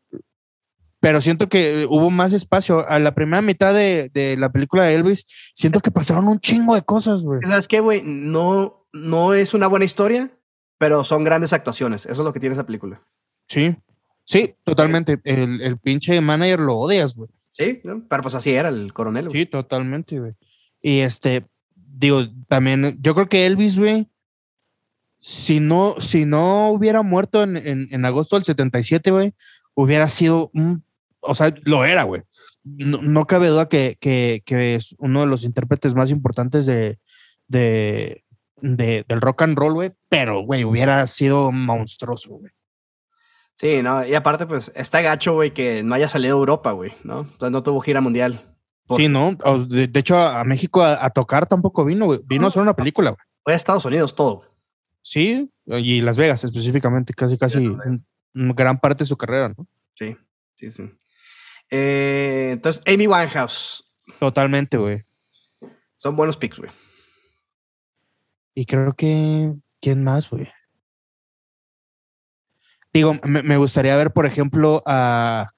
pero 1.01 1.21
siento 1.21 1.49
que 1.49 1.87
hubo 1.89 2.09
más 2.11 2.33
espacio. 2.33 2.89
A 2.89 2.99
la 2.99 3.15
primera 3.15 3.43
mitad 3.43 3.75
de, 3.75 4.11
de 4.13 4.39
la 4.39 4.51
película 4.51 4.85
de 4.85 4.95
Elvis, 4.95 5.27
siento 5.55 5.81
que 5.81 5.91
pasaron 5.91 6.29
un 6.29 6.41
chingo 6.41 6.75
de 6.75 6.83
cosas, 6.83 7.23
güey. 7.23 7.41
¿Sabes 7.43 7.69
qué, 7.69 7.81
güey? 7.81 8.03
No, 8.03 8.87
no 8.93 9.35
es 9.35 9.53
una 9.53 9.67
buena 9.67 9.85
historia, 9.85 10.31
pero 10.79 11.05
son 11.05 11.25
grandes 11.25 11.53
actuaciones. 11.53 12.07
Eso 12.07 12.23
es 12.23 12.25
lo 12.25 12.33
que 12.33 12.41
tiene 12.41 12.55
esa 12.55 12.65
película. 12.65 13.03
Sí, 13.47 13.77
sí, 14.25 14.55
totalmente. 14.65 15.21
El, 15.25 15.61
el 15.61 15.79
pinche 15.79 16.19
manager 16.23 16.61
lo 16.61 16.79
odias, 16.79 17.15
güey. 17.15 17.29
Sí, 17.45 17.83
pero 18.09 18.23
pues 18.23 18.35
así 18.35 18.53
era 18.53 18.71
el 18.71 18.95
coronel, 18.95 19.29
güey. 19.29 19.41
Sí, 19.41 19.47
totalmente, 19.47 20.19
güey. 20.19 20.33
Y 20.81 21.01
este, 21.01 21.45
digo, 21.75 22.25
también, 22.49 22.99
yo 23.03 23.15
creo 23.15 23.29
que 23.29 23.45
Elvis, 23.45 23.79
güey, 23.79 24.09
si 25.21 25.61
no, 25.61 25.97
si 26.01 26.25
no 26.25 26.69
hubiera 26.71 27.03
muerto 27.03 27.43
en, 27.43 27.57
en, 27.57 27.89
en 27.91 28.05
agosto 28.05 28.37
del 28.37 28.45
77, 28.45 29.11
güey, 29.11 29.35
hubiera 29.75 30.09
sido 30.09 30.51
un, 30.55 30.85
o 31.21 31.35
sea, 31.35 31.55
lo 31.65 31.85
era, 31.85 32.03
güey. 32.05 32.23
No, 32.65 33.01
no 33.03 33.27
cabe 33.27 33.49
duda 33.49 33.69
que, 33.69 33.97
que, 34.01 34.43
que 34.45 34.75
es 34.75 34.95
uno 34.99 35.21
de 35.21 35.27
los 35.27 35.45
intérpretes 35.45 35.95
más 35.95 36.11
importantes 36.11 36.67
de, 36.67 36.99
de, 37.49 38.25
de- 38.61 39.05
del 39.09 39.21
rock 39.21 39.43
and 39.43 39.59
roll, 39.59 39.75
güey, 39.75 39.93
pero, 40.09 40.41
güey, 40.41 40.65
hubiera 40.65 41.07
sido 41.07 41.53
monstruoso, 41.53 42.31
güey. 42.35 42.53
Sí, 43.55 43.83
no, 43.83 44.07
y 44.07 44.15
aparte, 44.15 44.47
pues, 44.47 44.73
está 44.75 45.03
gacho, 45.03 45.35
güey, 45.35 45.53
que 45.53 45.83
no 45.83 45.95
haya 45.95 46.09
salido 46.09 46.37
a 46.37 46.41
Europa, 46.41 46.73
güey, 46.73 46.93
¿no? 47.05 47.21
O 47.21 47.39
sea, 47.39 47.51
no 47.51 47.63
tuvo 47.63 47.81
gira 47.81 48.01
mundial. 48.01 48.47
Por- 48.87 48.99
Sí, 49.01 49.09
¿no? 49.09 49.35
De, 49.69 49.87
de 49.87 50.01
hecho, 50.01 50.17
a, 50.19 50.43
México 50.45 50.83
a, 50.83 51.05
a 51.05 51.11
tocar 51.11 51.47
tampoco 51.47 51.85
vino, 51.85 52.07
güey. 52.07 52.21
Vino 52.25 52.47
a 52.47 52.49
hacer 52.49 52.63
una 52.63 52.75
película, 52.75 53.11
güey. 53.11 53.21
Fue 53.45 53.53
a 53.53 53.57
Estados 53.57 53.85
Unidos 53.85 54.15
todo. 54.15 54.45
Sí, 55.03 55.51
y 55.67 56.01
Las 56.03 56.17
Vegas 56.17 56.45
específicamente, 56.45 57.15
casi, 57.15 57.39
casi 57.39 57.71
gran 58.35 58.79
parte 58.79 59.05
de 59.05 59.09
su 59.09 59.17
carrera, 59.17 59.55
¿no? 59.57 59.67
Sí, 59.95 60.17
sí, 60.55 60.71
sí. 60.71 60.91
Eh, 61.71 62.51
entonces, 62.53 62.83
Amy 62.87 63.07
Winehouse. 63.07 63.85
Totalmente, 64.19 64.77
güey. 64.77 65.05
Son 65.97 66.17
buenos 66.17 66.37
picks, 66.37 66.59
güey. 66.59 66.71
Y 68.55 68.67
creo 68.67 68.95
que, 68.95 69.55
¿quién 69.81 70.03
más, 70.03 70.29
güey? 70.29 70.49
Digo, 72.93 73.15
me, 73.23 73.43
me 73.43 73.57
gustaría 73.57 73.97
ver, 73.97 74.13
por 74.13 74.27
ejemplo, 74.27 74.83
a, 74.85 75.51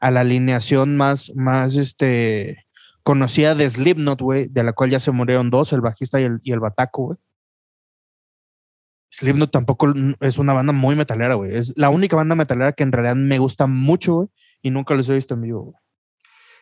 a 0.00 0.10
la 0.10 0.20
alineación 0.20 0.96
más, 0.96 1.30
más, 1.36 1.76
este, 1.76 2.66
conocida 3.02 3.54
de 3.54 3.68
Slipknot, 3.68 4.20
güey, 4.20 4.48
de 4.48 4.64
la 4.64 4.72
cual 4.72 4.90
ya 4.90 4.98
se 4.98 5.12
murieron 5.12 5.50
dos, 5.50 5.72
el 5.72 5.80
bajista 5.80 6.20
y 6.20 6.24
el, 6.24 6.40
y 6.42 6.52
el 6.52 6.60
bataco, 6.60 7.04
güey. 7.04 7.18
Slipknot 9.10 9.50
tampoco 9.50 9.92
es 10.20 10.38
una 10.38 10.52
banda 10.52 10.72
muy 10.72 10.94
metalera, 10.94 11.34
güey. 11.34 11.56
Es 11.56 11.76
la 11.76 11.90
única 11.90 12.16
banda 12.16 12.34
metalera 12.34 12.72
que 12.72 12.84
en 12.84 12.92
realidad 12.92 13.16
me 13.16 13.38
gusta 13.38 13.66
mucho, 13.66 14.14
güey, 14.14 14.28
y 14.62 14.70
nunca 14.70 14.94
los 14.94 15.08
he 15.08 15.14
visto 15.14 15.34
en 15.34 15.42
vivo, 15.42 15.62
güey. 15.62 15.76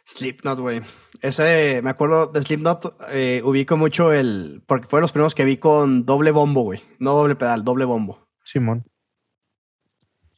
Slipknot, 0.04 0.58
güey. 0.58 0.80
Ese, 1.20 1.82
me 1.82 1.90
acuerdo 1.90 2.28
de 2.28 2.42
Slipknot, 2.42 2.96
eh, 3.10 3.42
ubico 3.44 3.76
mucho 3.76 4.12
el. 4.12 4.62
Porque 4.66 4.86
fueron 4.86 5.02
los 5.02 5.12
primeros 5.12 5.34
que 5.34 5.44
vi 5.44 5.58
con 5.58 6.06
doble 6.06 6.30
bombo, 6.30 6.62
güey. 6.62 6.82
No 6.98 7.12
doble 7.12 7.36
pedal, 7.36 7.62
doble 7.62 7.84
bombo. 7.84 8.26
Simón. 8.42 8.86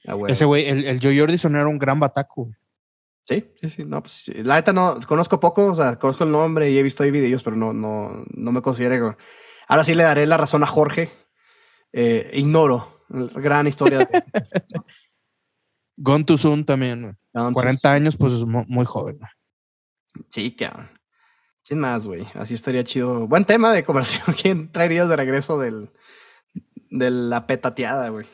Ah, 0.07 0.15
güey. 0.15 0.33
Ese 0.33 0.45
güey, 0.45 0.67
el, 0.67 0.85
el 0.85 1.01
Joe 1.01 1.17
Jordison 1.17 1.55
era 1.55 1.69
un 1.69 1.79
gran 1.79 2.01
bataco, 2.01 2.47
güey. 2.47 2.57
Sí, 3.31 3.49
sí, 3.61 3.71
sí. 3.71 3.85
No, 3.85 4.03
pues, 4.03 4.13
sí. 4.13 4.33
la 4.43 4.57
neta 4.57 4.73
no, 4.73 4.99
conozco 5.07 5.39
poco, 5.39 5.67
o 5.67 5.77
sea, 5.77 5.97
conozco 6.01 6.25
el 6.25 6.33
nombre 6.33 6.69
y 6.69 6.77
he 6.77 6.83
visto 6.83 7.05
ahí 7.05 7.13
videos, 7.13 7.45
pero 7.45 7.55
no, 7.55 7.73
no, 7.73 8.25
no 8.35 8.51
me 8.51 8.63
considero. 8.63 9.17
Ahora 9.69 9.85
sí 9.85 9.95
le 9.95 10.03
daré 10.03 10.27
la 10.27 10.37
razón 10.37 10.65
a 10.65 10.67
Jorge. 10.67 11.13
Eh, 11.93 12.30
ignoro. 12.34 13.05
la 13.09 13.41
Gran 13.41 13.66
historia. 13.66 13.99
de- 13.99 14.09
Gone 15.97 16.24
Soon 16.36 16.64
también. 16.64 17.16
Entonces, 17.32 17.55
40 17.55 17.93
años, 17.93 18.16
pues 18.16 18.32
es 18.32 18.45
mu- 18.45 18.64
muy 18.68 18.84
joven. 18.86 19.18
Sí, 20.28 20.55
cabrón. 20.57 20.91
¿Quién 21.64 21.78
más, 21.78 22.05
güey? 22.07 22.26
Así 22.34 22.55
estaría 22.55 22.82
chido. 22.84 23.26
Buen 23.28 23.45
tema 23.45 23.72
de 23.72 23.84
conversación. 23.84 24.34
¿Quién 24.43 24.72
traerías 24.72 25.09
de 25.09 25.16
regreso 25.16 25.59
del, 25.59 25.91
de 26.91 27.11
la 27.11 27.47
petateada, 27.47 28.09
güey? 28.09 28.26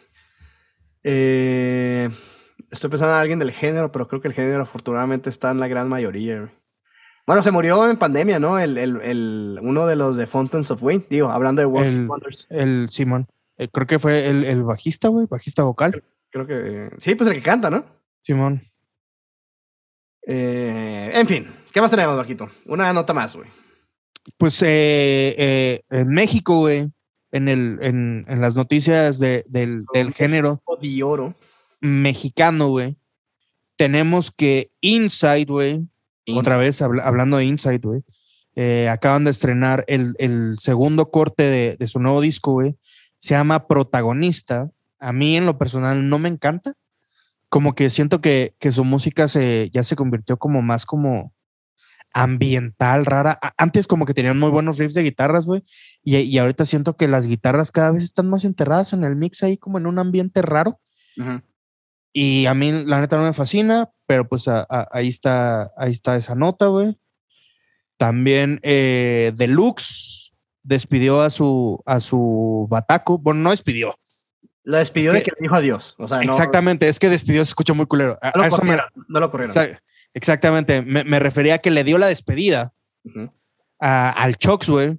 Eh, 1.03 2.09
estoy 2.71 2.91
pensando 2.91 3.15
en 3.15 3.21
alguien 3.21 3.39
del 3.39 3.53
género, 3.53 3.93
pero 3.93 4.09
creo 4.09 4.21
que 4.21 4.29
el 4.29 4.35
género 4.35 4.63
afortunadamente 4.63 5.31
está 5.31 5.51
en 5.51 5.61
la 5.61 5.69
gran 5.69 5.89
mayoría, 5.89 6.39
güey. 6.41 6.51
Bueno, 7.27 7.43
se 7.43 7.51
murió 7.51 7.89
en 7.91 7.97
pandemia, 7.97 8.39
¿no? 8.39 8.57
El, 8.59 8.79
el, 8.79 9.01
el- 9.03 9.59
uno 9.61 9.87
de 9.89 9.97
los 9.97 10.17
de 10.17 10.29
Fountains 10.29 10.71
of 10.71 10.83
Wayne. 10.83 11.07
Digo, 11.11 11.29
hablando 11.31 11.61
de 11.61 11.69
Hit 11.69 11.87
El- 11.87 12.07
Wonders. 12.09 12.47
El 12.51 12.89
Simón. 12.91 13.27
Eh, 13.59 13.69
creo 13.73 13.87
que 13.87 13.99
fue 13.99 14.29
el, 14.29 14.45
el 14.45 14.63
bajista, 14.65 15.09
güey, 15.09 15.27
bajista 15.27 15.63
vocal. 15.63 16.03
Creo 16.31 16.47
que. 16.47 16.91
Sí, 16.99 17.15
pues 17.15 17.29
el 17.31 17.37
que 17.37 17.43
canta, 17.43 17.71
¿no? 17.71 17.85
Simón. 18.23 18.63
Eh, 20.27 21.11
en 21.15 21.27
fin, 21.29 21.47
¿qué 21.73 21.81
más 21.81 21.91
tenemos, 21.91 22.17
Marquito? 22.17 22.51
Una 22.67 22.93
nota 22.93 23.15
más, 23.15 23.37
güey. 23.37 23.49
Pues 24.39 24.61
eh, 24.63 25.35
eh, 25.39 25.83
en 25.91 26.09
México, 26.09 26.59
güey, 26.59 26.91
en, 27.31 27.49
el, 27.49 27.79
en, 27.81 28.25
en 28.29 28.41
las 28.41 28.57
noticias 28.57 29.19
de- 29.21 29.45
del, 29.47 29.85
del 29.95 30.13
género 30.13 30.63
De 30.81 31.03
oro. 31.05 31.35
mexicano, 31.81 32.69
güey, 32.69 32.97
tenemos 33.77 34.33
que 34.33 34.73
Inside, 34.81 35.45
güey, 35.47 35.87
otra 36.35 36.57
vez 36.57 36.83
habla- 36.83 37.05
hablando 37.05 37.37
de 37.37 37.45
Inside, 37.45 37.79
güey, 37.79 38.03
eh, 38.57 38.89
acaban 38.89 39.23
de 39.23 39.31
estrenar 39.31 39.85
el, 39.87 40.15
el 40.19 40.57
segundo 40.61 41.11
corte 41.13 41.45
de, 41.45 41.77
de 41.77 41.87
su 41.87 42.01
nuevo 42.01 42.21
disco, 42.21 42.53
güey. 42.53 42.75
Se 43.27 43.35
llama 43.35 43.67
Protagonista. 43.67 44.71
A 45.01 45.13
mí, 45.13 45.37
en 45.37 45.47
lo 45.47 45.59
personal, 45.59 46.09
no 46.09 46.21
me 46.21 46.29
encanta. 46.29 46.75
Como 47.49 47.75
que 47.75 47.91
siento 47.91 48.21
que, 48.21 48.55
que 48.61 48.71
su 48.71 48.85
música 48.85 49.27
se, 49.27 49.69
ya 49.73 49.83
se 49.83 49.97
convirtió 49.97 50.37
como 50.37 50.63
más 50.63 50.87
como 50.87 51.35
ambiental, 52.15 53.05
rara. 53.05 53.39
Antes 53.59 53.89
como 53.89 54.07
que 54.07 54.15
tenían 54.15 54.39
muy 54.39 54.51
buenos 54.51 54.79
riffs 54.79 54.95
de 54.95 55.03
guitarras, 55.03 55.45
güey. 55.45 55.65
Y, 56.05 56.17
y 56.19 56.39
ahorita 56.39 56.65
siento 56.67 56.97
que 56.97 57.09
las 57.09 57.27
guitarras 57.27 57.73
cada 57.73 57.91
vez 57.91 58.05
están 58.05 58.31
más 58.31 58.45
enterradas 58.45 58.93
en 58.93 59.03
el 59.03 59.17
mix 59.17 59.43
ahí 59.43 59.59
como 59.59 59.79
en 59.79 59.87
un 59.87 59.99
ambiente 59.99 60.41
raro. 60.41 60.81
Ujú. 61.19 61.43
Y 62.13 62.47
a 62.47 62.55
mí 62.55 62.71
la 62.85 63.01
neta 63.01 63.17
no 63.17 63.25
me 63.25 63.33
fascina, 63.35 63.91
pero 64.07 64.29
pues 64.29 64.47
a- 64.47 64.65
a- 64.71 64.89
ahí 64.93 65.09
está, 65.09 65.73
ahí 65.77 65.91
está 65.91 66.15
esa 66.17 66.37
nota, 66.37 66.67
güey. 66.67 66.97
También 67.99 68.61
eh, 68.63 69.33
Deluxe 69.37 70.06
despidió 70.67 71.21
a 71.23 71.31
su, 71.31 71.81
a 71.87 72.01
su 72.01 72.67
bataco. 72.71 73.19
Bueno, 73.19 73.41
no 73.41 73.51
despidió. 73.51 73.95
Lo 74.65 74.79
despidió 74.79 75.13
Es 75.13 75.19
de 75.19 75.23
que- 75.23 75.31
le 75.33 75.43
dijo 75.43 75.55
adiós. 75.55 75.95
O 75.99 76.09
sea, 76.09 76.21
no, 76.23 76.31
Exactamente, 76.33 76.89
es 76.89 76.99
que 76.99 77.09
despidió 77.09 77.45
se 77.45 77.51
escucha 77.51 77.73
muy 77.73 77.87
culero. 77.87 78.19
No 78.23 78.31
lo 78.35 78.43
me- 78.43 78.51
corrieron. 78.51 78.87
No 79.09 79.21
lo 79.21 79.31
corrieron. 79.31 79.55
exa- 79.55 79.81
exactamente, 80.13 80.83
me, 80.83 81.05
me 81.05 81.19
refería 81.21 81.55
a 81.55 81.59
que 81.59 81.71
le 81.71 81.85
dio 81.85 81.99
la 81.99 82.09
despedida 82.09 82.73
a- 83.81 84.11
al 84.11 84.37
Chox, 84.37 84.69
güey, 84.69 84.99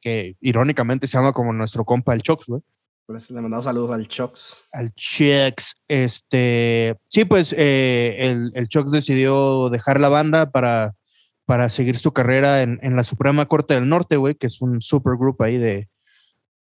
que 0.00 0.36
irónicamente 0.40 1.06
se 1.06 1.18
llama 1.18 1.32
como 1.32 1.52
nuestro 1.52 1.84
compa 1.84 2.14
el 2.14 2.22
Chox, 2.22 2.46
güey. 2.46 2.62
Pues 3.06 3.30
le 3.30 3.40
mandamos 3.40 3.64
saludos 3.66 3.90
al 3.92 4.08
Chox. 4.08 4.64
Al 4.72 4.92
Chox. 4.94 5.74
Este, 5.86 6.96
sí, 7.08 7.24
pues 7.24 7.54
eh, 7.56 8.16
el, 8.18 8.50
el 8.54 8.68
Chox 8.68 8.90
decidió 8.90 9.68
dejar 9.70 10.00
la 10.00 10.08
banda 10.08 10.50
para, 10.50 10.94
para 11.46 11.68
seguir 11.68 11.96
su 11.96 12.12
carrera 12.12 12.62
en, 12.62 12.78
en 12.82 12.96
la 12.96 13.04
Suprema 13.04 13.46
Corte 13.46 13.74
del 13.74 13.88
Norte, 13.88 14.16
güey, 14.16 14.34
que 14.34 14.48
es 14.48 14.60
un 14.60 14.82
supergrupo 14.82 15.44
ahí 15.44 15.56
de, 15.56 15.88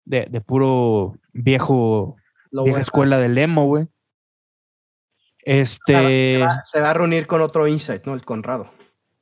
de, 0.04 0.26
de, 0.28 0.40
puro 0.40 1.14
viejo, 1.32 2.16
Lo 2.50 2.64
vieja 2.64 2.74
bueno. 2.74 2.82
escuela 2.82 3.18
del 3.18 3.38
emo, 3.38 3.66
güey. 3.66 3.86
Este. 5.38 6.38
Se 6.38 6.44
va, 6.44 6.62
se 6.66 6.80
va, 6.80 6.90
a 6.90 6.94
reunir 6.94 7.26
con 7.26 7.40
otro 7.40 7.68
Insight, 7.68 8.04
¿no? 8.04 8.14
El 8.14 8.24
Conrado. 8.24 8.70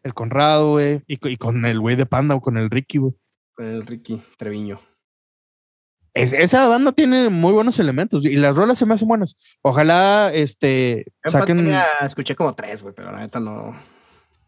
El 0.03 0.15
Conrado, 0.15 0.71
güey. 0.73 1.03
Y, 1.07 1.19
y, 1.29 1.37
con 1.37 1.65
el 1.67 1.79
güey 1.79 1.97
de 1.97 2.07
Panda 2.07 2.35
o 2.35 2.41
con 2.41 2.57
el 2.57 2.71
Ricky, 2.71 2.99
güey. 2.99 3.15
Con 3.55 3.67
el 3.67 3.87
Ricky 3.87 4.23
Treviño. 4.39 4.81
Es, 6.15 6.33
esa 6.33 6.69
banda 6.69 6.93
tiene 6.93 7.31
muy 7.31 7.53
buenos 7.53 7.79
elementos 7.79 8.27
y 8.27 8.37
las 8.37 8.57
rolas 8.57 8.77
se 8.77 8.85
me 8.85 8.95
hacen 8.95 9.09
buenas. 9.09 9.37
Ojalá 9.63 10.31
este 10.33 11.07
saquen. 11.25 11.59
Tenía, 11.59 11.85
escuché 12.03 12.37
como 12.37 12.55
tres, 12.55 12.83
güey, 12.83 12.95
pero 12.95 13.13
la 13.13 13.21
neta 13.21 13.41
no. 13.41 13.75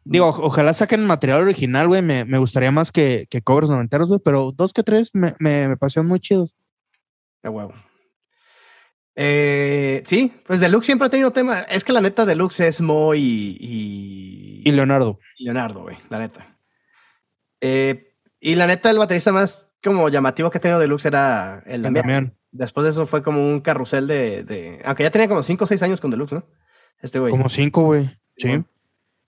Digo, 0.05 0.29
ojalá 0.29 0.75
saquen 0.75 1.07
material 1.07 1.41
original, 1.41 1.89
güey. 1.89 2.03
Me, 2.03 2.25
me, 2.25 2.39
gustaría 2.39 2.71
más 2.71 2.93
que, 2.93 3.27
que 3.31 3.43
covers 3.43 3.71
noventeros, 3.71 4.09
güey, 4.09 4.21
pero 4.23 4.53
dos 4.53 4.73
que 4.73 4.83
tres 4.83 5.11
me, 5.15 5.35
me, 5.39 5.69
me 5.69 5.77
parecieron 5.77 6.07
muy 6.07 6.21
chidos. 6.21 6.55
De 7.43 7.49
huevo. 7.49 7.73
Eh, 9.17 10.03
sí, 10.07 10.33
pues 10.45 10.61
Deluxe 10.61 10.87
siempre 10.87 11.07
ha 11.07 11.11
tenido 11.11 11.31
tema. 11.31 11.61
Es 11.61 11.85
que 11.85 11.93
la 11.93 12.01
neta 12.01 12.27
Deluxe 12.27 12.61
es 12.61 12.81
Mo 12.81 13.15
y. 13.15 13.57
Y, 13.61 14.63
y 14.65 14.73
Leonardo. 14.73 15.19
Y 15.39 15.45
Leonardo, 15.45 15.83
güey, 15.83 15.97
la 16.11 16.19
neta. 16.19 16.59
Eh, 17.61 18.15
y 18.41 18.57
la 18.57 18.67
neta, 18.67 18.91
el 18.91 18.99
baterista 18.99 19.33
más 19.33 19.71
como 19.83 20.09
llamativo 20.09 20.51
que 20.51 20.59
ha 20.59 20.61
tenido 20.61 20.81
Deluxe 20.81 21.07
era 21.07 21.63
el 21.67 21.83
Damián. 21.83 22.03
Damián. 22.03 22.39
Después 22.51 22.85
de 22.85 22.91
eso 22.91 23.07
fue 23.07 23.23
como 23.23 23.47
un 23.47 23.61
carrusel 23.61 24.07
de, 24.07 24.45
de, 24.45 24.81
Aunque 24.85 25.03
ya 25.03 25.11
tenía 25.11 25.29
como 25.29 25.43
5 25.43 25.65
o 25.65 25.67
6 25.67 25.83
años 25.83 26.01
con 26.01 26.11
Deluxe, 26.11 26.35
¿no? 26.35 26.47
Este 27.01 27.19
güey. 27.19 27.31
Como 27.31 27.49
5, 27.49 27.83
güey. 27.83 28.11
Sí. 28.37 28.65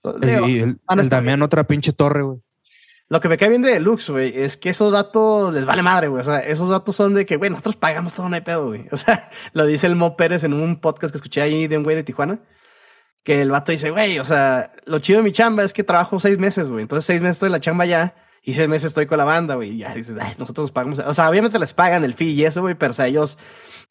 El, 0.03 0.49
y 0.49 0.59
el, 0.59 0.79
el 0.89 1.09
Damián, 1.09 1.41
otra 1.41 1.65
pinche 1.65 1.93
torre, 1.93 2.23
güey. 2.23 2.39
Lo 3.09 3.21
que 3.21 3.29
me 3.29 3.37
cae 3.37 3.47
bien 3.47 3.61
de 3.61 3.71
Deluxe, 3.71 4.09
güey, 4.09 4.37
es 4.37 4.57
que 4.57 4.69
esos 4.69 4.91
datos 4.91 5.53
les 5.53 5.65
vale 5.65 5.81
madre, 5.81 6.09
güey. 6.09 6.19
O 6.19 6.23
sea, 6.25 6.39
esos 6.39 6.67
datos 6.67 6.93
son 6.93 7.13
de 7.13 7.25
que, 7.25 7.37
güey, 7.37 7.49
nosotros 7.49 7.77
pagamos 7.77 8.13
todo, 8.13 8.27
no 8.27 8.35
hay 8.35 8.41
pedo, 8.41 8.67
güey. 8.67 8.85
O 8.91 8.97
sea, 8.97 9.29
lo 9.53 9.65
dice 9.65 9.87
el 9.87 9.95
Mo 9.95 10.17
Pérez 10.17 10.43
en 10.43 10.53
un 10.53 10.81
podcast 10.81 11.13
que 11.13 11.17
escuché 11.17 11.41
ahí 11.41 11.67
de 11.67 11.77
un 11.77 11.83
güey 11.83 11.95
de 11.95 12.03
Tijuana. 12.03 12.39
Que 13.23 13.41
el 13.41 13.51
vato 13.51 13.71
dice, 13.71 13.91
güey, 13.91 14.19
o 14.19 14.25
sea, 14.25 14.71
lo 14.85 14.99
chido 14.99 15.19
de 15.19 15.23
mi 15.23 15.31
chamba 15.31 15.63
es 15.63 15.73
que 15.73 15.83
trabajo 15.83 16.19
seis 16.19 16.37
meses, 16.37 16.69
güey. 16.69 16.81
Entonces, 16.81 17.05
seis 17.05 17.21
meses 17.21 17.37
estoy 17.37 17.47
en 17.47 17.53
la 17.53 17.59
chamba 17.61 17.85
ya 17.85 18.15
y 18.43 18.53
seis 18.53 18.67
meses 18.67 18.87
estoy 18.87 19.05
con 19.05 19.17
la 19.17 19.25
banda, 19.25 19.55
güey. 19.55 19.71
Y 19.71 19.77
ya 19.79 19.93
dices, 19.93 20.17
ay, 20.19 20.33
nosotros 20.37 20.71
pagamos. 20.71 20.99
O 20.99 21.13
sea, 21.13 21.29
obviamente 21.29 21.59
les 21.59 21.73
pagan 21.73 22.03
el 22.03 22.13
fee 22.13 22.31
y 22.31 22.43
eso, 22.43 22.61
güey, 22.61 22.75
pero 22.75 22.91
o 22.91 22.93
sea, 22.93 23.07
ellos, 23.07 23.37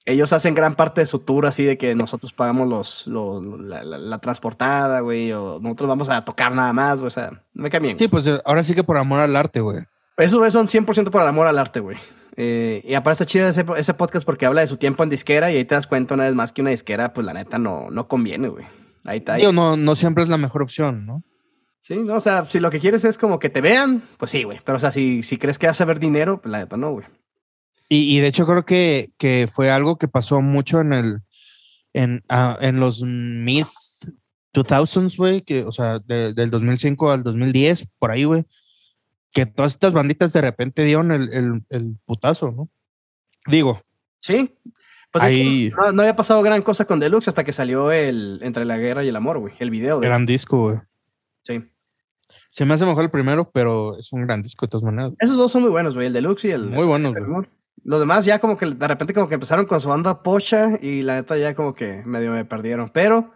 ellos 0.07 0.33
hacen 0.33 0.55
gran 0.55 0.77
parte 0.77 1.01
de 1.01 1.07
su 1.07 1.19
tour 1.19 1.47
así 1.47 1.65
de 1.65 1.77
que 1.77 1.95
nosotros 1.97 2.33
pagamos 2.33 2.69
los, 2.69 3.07
los 3.09 3.61
la, 3.61 3.83
la, 3.83 3.99
la, 3.99 4.19
transportada, 4.19 5.01
güey, 5.01 5.33
o 5.33 5.59
nosotros 5.61 5.89
vamos 5.89 6.09
a 6.09 6.25
tocar 6.25 6.55
nada 6.55 6.73
más, 6.73 7.01
güey. 7.01 7.09
O 7.09 7.11
sea, 7.11 7.43
me 7.53 7.69
cae 7.71 7.81
bien. 7.81 7.99
Sí, 7.99 8.07
pues 8.07 8.27
ahora 8.45 8.63
sí 8.63 8.75
que 8.75 8.85
por 8.85 8.97
amor 8.97 9.21
al 9.21 9.35
arte, 9.35 9.61
güey. 9.61 9.81
Eso 10.17 10.45
es 10.45 10.53
son 10.53 10.67
100% 10.67 11.11
por 11.11 11.21
el 11.21 11.29
amor 11.29 11.47
al 11.47 11.59
arte, 11.59 11.81
güey. 11.81 11.99
Eh, 12.37 12.83
y 12.85 12.95
aparte 12.95 13.25
está 13.25 13.27
chido 13.27 13.49
ese, 13.49 13.65
ese, 13.77 13.95
podcast 13.95 14.25
porque 14.25 14.47
habla 14.47 14.61
de 14.61 14.67
su 14.67 14.77
tiempo 14.77 15.03
en 15.03 15.11
disquera 15.11 15.51
y 15.51 15.57
ahí 15.57 15.65
te 15.65 15.75
das 15.75 15.87
cuenta 15.87 16.15
una 16.15 16.25
vez 16.25 16.35
más 16.35 16.53
que 16.53 16.63
una 16.63 16.71
disquera, 16.71 17.13
pues 17.13 17.25
la 17.25 17.35
neta 17.35 17.59
no, 17.59 17.89
no 17.91 18.09
conviene, 18.09 18.49
güey. 18.49 18.65
Ahí 19.05 19.19
está. 19.19 19.35
Ahí. 19.35 19.41
Digo, 19.41 19.53
no, 19.53 19.77
no 19.77 19.95
siempre 19.95 20.23
es 20.23 20.31
la 20.31 20.39
mejor 20.39 20.63
opción, 20.63 21.05
¿no? 21.05 21.23
Sí, 21.81 21.97
no, 21.97 22.15
o 22.15 22.21
sea, 22.21 22.45
si 22.45 22.61
lo 22.61 22.71
que 22.71 22.81
quieres 22.81 23.05
es 23.05 23.17
como 23.19 23.39
que 23.39 23.49
te 23.49 23.61
vean, 23.61 24.03
pues 24.19 24.31
sí, 24.31 24.43
güey. 24.43 24.61
Pero, 24.65 24.77
o 24.77 24.79
sea, 24.79 24.91
si, 24.91 25.23
si 25.23 25.39
crees 25.39 25.59
que 25.59 25.67
vas 25.67 25.81
a 25.81 25.85
ver 25.85 25.99
dinero, 25.99 26.41
pues 26.41 26.51
la 26.51 26.59
neta 26.59 26.77
no, 26.77 26.93
güey. 26.93 27.07
Y, 27.89 28.16
y, 28.16 28.20
de 28.20 28.26
hecho 28.26 28.47
creo 28.47 28.64
que, 28.64 29.11
que, 29.16 29.49
fue 29.51 29.70
algo 29.70 29.97
que 29.97 30.09
pasó 30.09 30.43
mucho 30.43 30.80
en 30.80 30.93
el 30.93 31.20
en, 31.93 32.24
uh, 32.30 32.61
en 32.61 32.80
los 32.80 33.03
mid 33.03 33.66
2000s, 34.53 35.16
güey, 35.16 35.43
que, 35.43 35.64
o 35.64 35.72
sea, 35.72 35.99
de, 36.01 36.32
del 36.34 36.51
2005 36.51 37.11
al 37.11 37.22
2010, 37.22 37.89
por 37.99 38.11
ahí, 38.11 38.24
güey, 38.24 38.45
que 39.32 39.47
todas 39.47 39.74
estas 39.74 39.93
banditas 39.93 40.32
de 40.32 40.41
repente 40.41 40.82
dieron 40.82 41.12
el, 41.12 41.32
el, 41.32 41.62
el 41.68 41.97
putazo, 42.05 42.53
¿no? 42.53 42.68
Digo. 43.47 43.82
Sí. 44.20 44.55
Pues 45.12 45.22
ahí... 45.22 45.72
no, 45.76 45.93
no, 45.93 46.03
había 46.03 46.16
pasado 46.16 46.43
gran 46.43 46.62
cosa 46.62 46.84
con 46.84 46.99
Deluxe 46.99 47.28
hasta 47.28 47.45
que 47.45 47.53
salió 47.53 47.93
el 47.93 48.41
Entre 48.43 48.64
la 48.64 48.76
Guerra 48.78 49.05
y 49.05 49.09
el 49.09 49.16
Amor, 49.16 49.39
güey, 49.39 49.55
el 49.59 49.70
video. 49.70 50.01
De 50.01 50.09
gran 50.09 50.26
disco, 50.26 50.62
güey. 50.62 50.78
Sí. 51.43 51.62
Se 52.51 52.64
me 52.64 52.74
hace 52.74 52.84
mejor 52.84 53.05
el 53.05 53.11
primero, 53.11 53.51
pero 53.51 53.99
es 53.99 54.12
un 54.12 54.26
gran 54.26 54.43
disco 54.43 54.66
de 54.66 54.70
todas 54.70 54.84
maneras. 54.84 55.12
Esos 55.18 55.37
dos 55.37 55.53
son 55.53 55.62
muy 55.62 55.70
buenos, 55.70 55.95
güey, 55.95 56.09
el 56.09 56.12
Deluxe 56.12 56.47
y 56.47 56.51
el. 56.51 56.66
Muy 56.66 56.87
buenos, 56.87 57.14
el 57.14 57.26
Los 57.87 58.01
demás 58.01 58.24
ya 58.24 58.41
como 58.41 58.57
que 58.57 58.66
de 58.66 58.89
repente 58.89 59.14
como 59.14 59.28
que 59.28 59.34
empezaron 59.34 59.64
con 59.64 59.80
su 59.80 59.89
banda 59.89 60.24
pocha 60.24 60.70
y 60.80 61.03
la 61.03 61.14
neta 61.14 61.37
ya 61.37 61.55
como 61.55 61.72
que 61.72 62.03
medio 62.05 62.32
me 62.32 62.45
perdieron. 62.45 62.91
Pero 62.91 63.30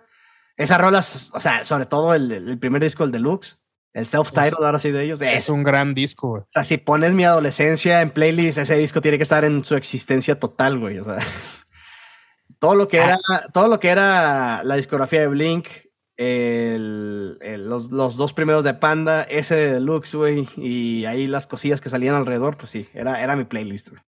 esas 0.57 0.80
rolas, 0.80 1.30
o 1.32 1.38
sea, 1.38 1.62
sobre 1.62 1.86
todo 1.86 2.14
el, 2.14 2.32
el 2.32 2.59
primer 2.59 2.82
disco, 2.82 3.05
el 3.05 3.12
Deluxe, 3.12 3.61
el 3.92 4.07
self-titled 4.07 4.64
ahora 4.64 4.80
sí 4.80 4.90
de 4.90 5.05
ellos. 5.05 5.22
Es, 5.22 5.44
es 5.44 5.51
un 5.51 5.62
gran 5.62 5.94
disco, 5.94 6.30
güey. 6.30 6.42
O 6.42 6.46
sea, 6.48 6.64
si 6.64 6.78
pones 6.78 7.14
mi 7.14 7.22
adolescencia 7.22 8.01
en 8.03 8.11
playlist, 8.11 8.59
ese 8.59 8.76
disco 8.76 9.01
tiene 9.01 9.18
que 9.18 9.22
estar 9.22 9.44
en 9.44 9.64
su 9.64 9.76
existencia 9.76 10.36
total, 10.36 10.80
güey. 10.80 10.98
O 10.98 11.05
sea, 11.05 11.18
todo 12.59 12.74
lo 12.74 12.88
que 12.88 12.98
era, 12.98 13.20
todo 13.53 13.68
lo 13.68 13.78
que 13.78 13.90
era 13.90 14.64
la 14.64 14.74
discografía 14.74 15.20
de 15.20 15.28
Blink, 15.28 15.68
el, 16.16 17.38
el, 17.40 17.68
los, 17.68 17.92
los, 17.92 18.16
dos 18.16 18.32
primeros 18.32 18.64
de 18.64 18.74
Panda, 18.74 19.22
ese 19.22 19.55
de 19.55 19.72
Deluxe, 19.74 20.16
güey, 20.16 20.48
y 20.57 21.05
ahí 21.05 21.28
las 21.28 21.46
cosillas 21.46 21.80
que 21.80 21.88
salían 21.88 22.16
alrededor, 22.16 22.57
pues 22.57 22.70
sí, 22.70 22.88
era, 22.94 23.22
era 23.22 23.36
mi 23.36 23.44
playlist, 23.44 23.90
güey. 23.90 24.03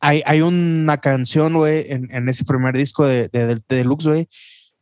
Hay, 0.00 0.22
hay 0.26 0.42
una 0.42 0.98
canción, 0.98 1.54
güey, 1.54 1.86
en, 1.90 2.14
en, 2.14 2.28
ese 2.28 2.44
primer 2.44 2.76
disco 2.76 3.06
de, 3.06 3.28
de, 3.28 3.46
de, 3.46 3.54
de 3.54 3.76
Deluxe, 3.76 4.06
güey, 4.06 4.28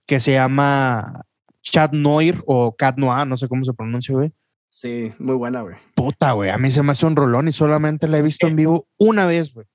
que 0.06 0.20
se 0.20 0.32
llama 0.32 1.24
Chat 1.62 1.92
Noir 1.92 2.42
o 2.46 2.76
Cat 2.76 2.96
Noir, 2.98 3.26
no 3.26 3.36
sé 3.36 3.48
cómo 3.48 3.64
se 3.64 3.72
pronuncia, 3.72 4.14
güey. 4.14 4.32
Sí, 4.68 5.12
muy 5.18 5.36
buena, 5.36 5.62
güey. 5.62 5.76
Puta, 5.94 6.32
güey, 6.32 6.50
a 6.50 6.58
mí 6.58 6.70
se 6.70 6.82
me 6.82 6.92
hace 6.92 7.06
un 7.06 7.14
rolón 7.14 7.46
y 7.46 7.52
solamente 7.52 8.08
la 8.08 8.18
he 8.18 8.22
visto 8.22 8.46
en 8.46 8.56
vivo 8.56 8.88
una 8.98 9.24
vez, 9.24 9.54
güey. 9.54 9.66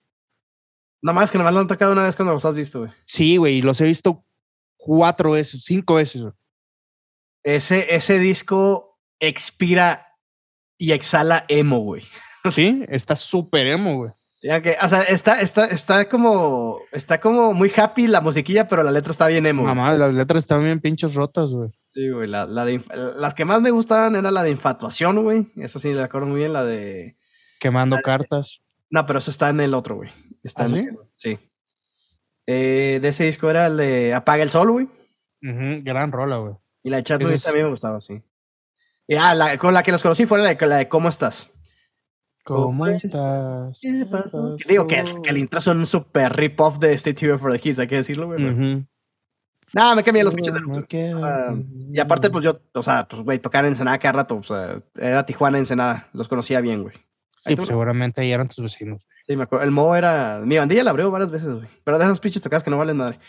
Nada 1.02 1.16
más 1.16 1.32
que 1.32 1.38
nomás 1.38 1.54
lo 1.54 1.62
han 1.62 1.68
tocado 1.68 1.94
una 1.94 2.04
vez 2.04 2.18
cuando 2.18 2.34
los 2.34 2.44
has 2.44 2.56
visto, 2.56 2.80
güey. 2.80 2.92
Sí, 3.06 3.38
güey, 3.38 3.56
y 3.56 3.62
los 3.62 3.80
he 3.80 3.86
visto 3.86 4.26
cuatro 4.76 5.32
veces, 5.32 5.64
cinco 5.64 5.96
veces. 5.96 6.24
Güey. 6.24 6.34
Ese, 7.44 7.96
ese 7.96 8.20
disco 8.20 9.00
expira 9.20 10.18
y 10.78 10.92
exhala 10.92 11.46
emo, 11.48 11.80
güey. 11.80 12.04
Sí, 12.52 12.84
está 12.90 13.16
súper 13.16 13.68
emo, 13.68 13.96
güey. 13.96 14.12
Ya 14.42 14.62
que, 14.62 14.78
o 14.82 14.88
sea, 14.88 15.02
está, 15.02 15.42
está, 15.42 15.66
está 15.66 16.08
como, 16.08 16.80
está 16.92 17.20
como 17.20 17.54
muy 17.54 17.72
happy 17.76 18.08
la 18.08 18.22
musiquilla, 18.22 18.68
pero 18.68 18.84
la 18.84 18.92
letra 18.92 19.12
está 19.12 19.28
bien 19.28 19.46
emo. 19.46 19.64
Mamá, 19.64 19.94
las 19.96 20.14
letras 20.14 20.44
están 20.44 20.64
bien 20.64 20.80
pinches 20.80 21.14
rotas, 21.14 21.52
güey. 21.52 21.72
Sí, 21.86 22.10
güey, 22.10 22.28
la, 22.28 22.46
la 22.46 22.64
de, 22.64 22.82
las 23.18 23.34
que 23.34 23.44
más 23.44 23.62
me 23.62 23.72
gustaban 23.72 24.16
era 24.16 24.32
la 24.32 24.44
de 24.44 24.52
infatuación, 24.52 25.22
güey. 25.24 25.48
Esa 25.58 25.80
sí, 25.80 25.94
la 25.94 26.06
acuerdo 26.06 26.28
muy 26.28 26.40
bien, 26.40 26.54
la 26.54 26.64
de... 26.64 27.18
Quemando 27.60 27.96
la 27.96 28.00
de, 28.00 28.04
cartas. 28.04 28.62
No, 28.90 29.06
pero 29.06 29.20
eso 29.20 29.30
está 29.30 29.50
en 29.50 29.60
el 29.60 29.74
otro, 29.74 29.96
güey. 29.96 30.10
Está 30.42 30.64
¿Ah, 30.64 30.66
en 30.68 30.74
sí? 30.74 30.80
el, 30.80 30.98
sí. 31.12 31.40
Eh, 32.48 33.00
de 33.02 33.08
ese 33.10 33.26
disco 33.26 33.50
era 33.50 33.68
el 33.68 33.76
de 33.76 34.14
Apaga 34.14 34.44
el 34.44 34.52
Sol, 34.52 34.72
güey. 34.72 34.86
Uh 35.42 35.48
-huh, 35.48 35.84
gran 35.84 36.12
rola, 36.12 36.38
güey. 36.38 36.56
Y 36.82 36.90
la 36.90 36.98
de 36.98 37.04
Chat 37.04 37.22
es... 37.22 37.44
también 37.44 37.66
me 37.66 37.72
gustaba, 37.72 38.00
sí. 38.00 38.24
Y, 39.06 39.16
ah, 39.16 39.36
la, 39.36 39.58
con 39.58 39.74
la 39.74 39.84
que 39.84 39.92
los 39.92 40.02
conocí 40.02 40.26
fue 40.26 40.40
la 40.40 40.54
de, 40.54 40.68
la 40.68 40.78
de 40.78 40.88
¿Cómo 40.88 41.10
estás? 41.10 41.50
¿Cómo 42.56 42.88
estás? 42.88 43.80
¿Qué 43.82 44.06
pasó? 44.12 44.56
Digo 44.68 44.88
que, 44.88 45.04
que 45.24 45.30
el 45.30 45.38
intro 45.38 45.62
son 45.62 45.80
un 45.80 45.86
super 45.86 46.36
rip-off 46.36 46.80
de 46.80 46.93
Stay 46.93 47.14
Tuned 47.14 47.38
for 47.38 47.52
the 47.52 47.60
Kids, 47.60 47.80
hay 47.80 47.88
que 47.88 47.95
decirlo, 47.95 48.28
güey. 48.28 48.43
Uh 48.43 48.50
-huh. 48.50 48.88
Nada, 49.74 49.95
me 49.95 50.04
cambié 50.04 50.24
los 50.24 50.34
pinches 50.34 50.54
de 50.54 50.80
okay. 50.80 51.14
uh, 51.14 51.64
Y 51.91 52.00
aparte, 52.00 52.30
pues 52.30 52.43
yo, 52.43 52.60
o 52.74 52.84
sea, 52.84 53.08
pues, 53.08 53.22
güey, 53.22 53.39
tocar 53.39 53.66
en 53.66 53.72
Ensenada 53.72 54.00
cada 54.00 54.14
rato, 54.14 54.36
o 54.38 54.43
sea, 54.43 54.82
era 55.00 55.26
Tijuana, 55.26 55.60
Ensenada, 55.60 56.10
los 56.14 56.28
conocía 56.28 56.60
bien, 56.60 56.82
güey. 56.82 56.95
Sí, 57.45 57.56
pues, 57.56 57.68
seguramente 57.68 58.22
ahí 58.22 58.32
eran 58.32 58.47
tus 58.47 58.62
vecinos. 58.62 59.06
Sí, 59.26 59.36
me 59.36 59.43
acuerdo. 59.43 59.64
El 59.64 59.72
Mo 59.72 59.95
era. 59.95 60.41
Mi 60.43 60.58
bandilla 60.58 60.84
la 60.84 60.89
abrió 60.89 61.10
varias 61.12 61.32
veces, 61.32 61.50
güey. 61.50 61.68
Pero 61.84 61.97
de 61.97 62.06
esas 62.06 62.20
pinches 62.20 62.41
tocadas 62.41 62.64
que 62.64 62.72
no 62.72 62.78
valen 62.78 62.97
madre. 62.97 63.20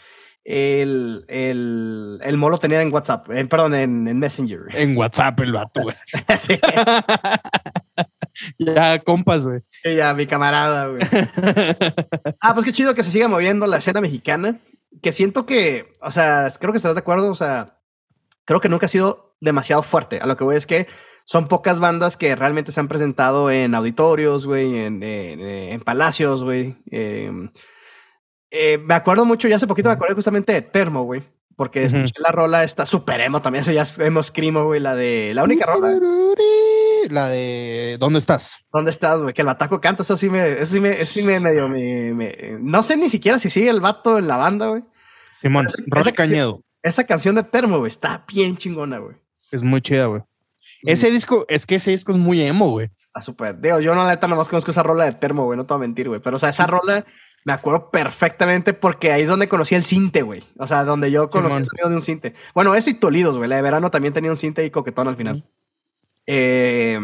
El, 0.42 1.24
el, 1.28 2.18
el 2.22 2.36
Mo 2.38 2.48
lo 2.48 2.58
tenía 2.58 2.80
en 2.80 2.92
WhatsApp. 2.92 3.30
Eh, 3.30 3.44
perdón, 3.44 3.74
en, 3.74 4.08
en, 4.08 4.18
Messenger. 4.18 4.62
En 4.72 4.96
WhatsApp, 4.96 5.38
el 5.40 5.52
vato, 5.52 5.82
güey. 5.82 5.94
sí. 6.40 6.58
ya, 8.58 8.98
compas, 9.00 9.44
güey. 9.44 9.60
Sí, 9.70 9.96
ya, 9.96 10.14
mi 10.14 10.26
camarada, 10.26 10.88
güey. 10.88 11.00
ah, 12.40 12.54
pues 12.54 12.66
qué 12.66 12.72
chido 12.72 12.94
que 12.94 13.02
se 13.02 13.10
siga 13.10 13.28
moviendo 13.28 13.66
la 13.66 13.78
escena 13.78 14.00
mexicana. 14.00 14.60
Que 15.02 15.12
siento 15.12 15.46
que, 15.46 15.92
o 16.00 16.10
sea, 16.10 16.48
creo 16.58 16.72
que 16.72 16.76
estarás 16.76 16.96
de 16.96 17.00
acuerdo, 17.00 17.30
o 17.30 17.34
sea, 17.34 17.78
creo 18.44 18.60
que 18.60 18.68
nunca 18.68 18.86
ha 18.86 18.88
sido 18.88 19.36
demasiado 19.40 19.82
fuerte. 19.82 20.18
A 20.20 20.26
lo 20.26 20.36
que 20.36 20.44
voy 20.44 20.56
es 20.56 20.66
que 20.66 20.86
son 21.24 21.48
pocas 21.48 21.78
bandas 21.78 22.16
que 22.16 22.34
realmente 22.34 22.72
se 22.72 22.80
han 22.80 22.88
presentado 22.88 23.50
en 23.50 23.74
auditorios, 23.74 24.46
güey, 24.46 24.76
en, 24.76 25.02
en, 25.02 25.40
en, 25.40 25.80
palacios, 25.80 26.42
güey. 26.42 26.76
Eh, 26.90 27.30
eh, 28.50 28.78
me 28.78 28.94
acuerdo 28.94 29.24
mucho, 29.24 29.46
ya 29.46 29.56
hace 29.56 29.66
poquito 29.66 29.88
me 29.88 29.94
acordé 29.94 30.14
justamente 30.14 30.52
de 30.52 30.62
Termo, 30.62 31.04
güey. 31.04 31.22
Porque 31.56 31.84
escuché 31.84 32.04
uh 32.04 32.20
-huh. 32.20 32.22
la 32.24 32.32
rola 32.32 32.64
esta 32.64 32.86
super 32.86 33.20
emo 33.20 33.42
también, 33.42 33.62
eso 33.62 33.70
ya 33.70 33.84
emo 34.04 34.22
screamo, 34.22 34.64
güey, 34.64 34.80
la 34.80 34.94
de 34.94 35.32
la 35.34 35.44
única 35.44 35.66
rola. 35.66 35.94
La 37.08 37.28
de 37.28 37.96
¿Dónde 37.98 38.18
estás? 38.18 38.58
¿Dónde 38.72 38.90
estás, 38.90 39.22
güey? 39.22 39.32
Que 39.34 39.42
el 39.42 39.46
bataco 39.46 39.80
canta, 39.80 40.02
eso 40.02 40.16
sí 40.16 40.28
me, 40.28 40.60
eso 40.60 40.72
sí 40.74 40.80
me, 40.80 40.90
eso 41.00 41.12
sí 41.12 41.22
me 41.22 41.40
medio, 41.40 41.68
me, 41.68 42.12
me- 42.14 42.58
no 42.60 42.82
sé 42.82 42.96
ni 42.96 43.08
siquiera 43.08 43.38
si 43.38 43.48
sigue 43.50 43.70
el 43.70 43.80
vato 43.80 44.18
en 44.18 44.28
la 44.28 44.36
banda, 44.36 44.68
güey. 44.68 44.82
Simón, 45.40 45.68
Rosa 45.86 46.12
Cañedo. 46.12 46.62
Esa 46.82 47.04
canción 47.04 47.34
de 47.34 47.42
Termo, 47.42 47.78
güey, 47.78 47.88
está 47.88 48.24
bien 48.32 48.56
chingona, 48.56 48.98
güey. 48.98 49.16
Es 49.50 49.62
muy 49.62 49.80
chida, 49.80 50.06
güey. 50.06 50.22
Ese 50.82 51.10
disco, 51.10 51.44
es 51.48 51.66
que 51.66 51.74
ese 51.74 51.90
disco 51.90 52.12
es 52.12 52.18
muy 52.18 52.40
emo, 52.40 52.70
güey. 52.70 52.90
Está 53.04 53.20
súper. 53.20 53.60
Digo, 53.60 53.80
yo 53.80 53.94
no 53.94 54.02
la 54.04 54.10
neta 54.10 54.26
nomás 54.28 54.48
conozco 54.48 54.70
esa 54.70 54.82
rola 54.82 55.04
de 55.04 55.12
Termo, 55.12 55.44
güey, 55.44 55.56
no 55.56 55.66
te 55.66 55.74
voy 55.74 55.80
a 55.80 55.86
mentir, 55.86 56.08
güey. 56.08 56.20
Pero, 56.20 56.36
o 56.36 56.38
sea, 56.38 56.48
esa 56.48 56.66
rola 56.66 57.04
me 57.44 57.52
acuerdo 57.52 57.90
perfectamente 57.90 58.72
porque 58.72 59.12
ahí 59.12 59.22
es 59.22 59.28
donde 59.28 59.48
conocí 59.48 59.74
el 59.74 59.84
cinte, 59.84 60.22
güey. 60.22 60.42
O 60.58 60.66
sea, 60.66 60.84
donde 60.84 61.10
yo 61.10 61.28
conocí 61.28 61.50
Simón. 61.50 61.62
el 61.62 61.68
sonido 61.68 61.88
de 61.90 61.94
un 61.96 62.02
cinte. 62.02 62.34
Bueno, 62.54 62.74
ese 62.74 62.90
y 62.90 62.94
Tolidos, 62.94 63.36
güey. 63.36 63.48
La 63.50 63.56
de 63.56 63.62
verano 63.62 63.90
también 63.90 64.14
tenía 64.14 64.30
un 64.30 64.36
cinte 64.38 64.64
y 64.64 64.70
coquetón 64.70 65.08
al 65.08 65.16
final. 65.16 65.44
Eh, 66.32 66.98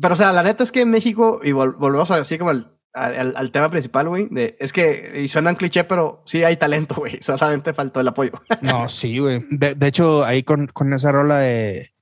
pero, 0.00 0.14
o 0.14 0.16
sea, 0.16 0.30
la 0.32 0.44
neta 0.44 0.62
es 0.62 0.70
que 0.70 0.82
en 0.82 0.90
México, 0.90 1.40
y 1.42 1.50
vol- 1.50 1.76
volvemos 1.76 2.08
así 2.12 2.38
como 2.38 2.50
al, 2.50 2.72
al- 2.92 3.34
al 3.36 3.50
tema 3.50 3.68
principal, 3.68 4.08
güey, 4.08 4.28
es 4.60 4.72
que, 4.72 5.20
y 5.24 5.26
suena 5.26 5.50
un 5.50 5.56
cliché, 5.56 5.82
pero 5.82 6.22
sí 6.24 6.44
hay 6.44 6.56
talento, 6.56 6.94
güey. 6.94 7.18
Solamente 7.20 7.74
faltó 7.74 8.00
el 8.00 8.06
apoyo. 8.08 8.32
No, 8.62 8.88
sí, 8.88 9.18
güey. 9.18 9.44
De, 9.50 9.74
de 9.74 9.86
hecho, 9.88 10.24
ahí 10.24 10.44
con, 10.44 10.68
con 10.68 10.92
esa 10.92 11.10
rola 11.10 11.38
de, 11.40 11.92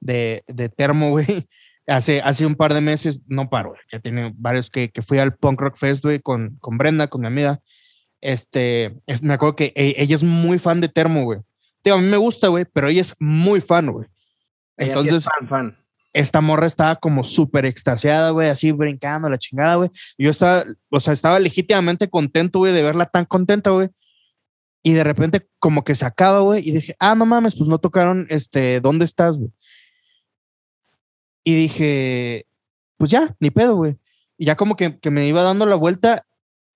de, 0.00 0.44
de 0.46 0.68
Termo, 0.70 1.10
güey, 1.10 1.26
hace, 1.86 2.22
hace 2.22 2.46
un 2.46 2.54
par 2.54 2.72
de 2.72 2.80
meses, 2.80 3.20
no 3.26 3.50
paro, 3.50 3.70
güey, 3.70 3.80
ya 3.92 4.00
tiene 4.00 4.32
varios 4.36 4.70
que, 4.70 4.90
que 4.90 5.02
fui 5.02 5.18
al 5.18 5.34
Punk 5.36 5.60
Rock 5.60 5.76
Fest, 5.76 6.02
güey, 6.02 6.20
con, 6.20 6.56
con 6.58 6.78
Brenda, 6.78 7.08
con 7.08 7.20
mi 7.20 7.26
amiga. 7.26 7.60
Este, 8.22 8.98
es- 9.06 9.22
me 9.22 9.34
acuerdo 9.34 9.56
que 9.56 9.72
e- 9.76 9.96
ella 9.98 10.14
es 10.14 10.22
muy 10.22 10.58
fan 10.58 10.80
de 10.80 10.88
Termo, 10.88 11.24
güey. 11.24 11.40
Digo, 11.84 11.96
a 11.96 12.00
mí 12.00 12.06
me 12.08 12.16
gusta, 12.16 12.48
güey, 12.48 12.64
pero 12.72 12.88
ella 12.88 13.00
es 13.02 13.14
muy 13.18 13.60
fan, 13.60 13.90
güey. 13.90 14.06
Entonces, 14.78 15.24
fan, 15.24 15.48
fan. 15.48 15.78
Esta 16.12 16.40
morra 16.40 16.66
estaba 16.66 16.96
como 16.96 17.24
súper 17.24 17.64
extasiada, 17.64 18.30
güey, 18.30 18.48
así 18.50 18.70
brincando 18.72 19.28
la 19.30 19.38
chingada, 19.38 19.76
güey. 19.76 19.90
Yo 20.18 20.30
estaba, 20.30 20.64
o 20.90 21.00
sea, 21.00 21.12
estaba 21.12 21.38
legítimamente 21.40 22.10
contento, 22.10 22.58
güey, 22.58 22.72
de 22.72 22.82
verla 22.82 23.06
tan 23.06 23.24
contenta, 23.24 23.70
güey. 23.70 23.88
Y 24.82 24.92
de 24.92 25.04
repente 25.04 25.48
como 25.58 25.84
que 25.84 25.94
se 25.94 26.04
acaba, 26.04 26.40
güey, 26.40 26.68
y 26.68 26.72
dije, 26.72 26.94
ah, 26.98 27.14
no 27.14 27.24
mames, 27.24 27.54
pues 27.56 27.68
no 27.68 27.78
tocaron, 27.78 28.26
este, 28.30 28.80
¿dónde 28.80 29.04
estás, 29.04 29.38
güey? 29.38 29.50
Y 31.44 31.54
dije, 31.54 32.46
pues 32.98 33.10
ya, 33.10 33.34
ni 33.40 33.50
pedo, 33.50 33.76
güey. 33.76 33.96
Y 34.38 34.44
ya 34.46 34.56
como 34.56 34.76
que, 34.76 34.98
que 34.98 35.10
me 35.10 35.26
iba 35.26 35.42
dando 35.42 35.66
la 35.66 35.76
vuelta 35.76 36.26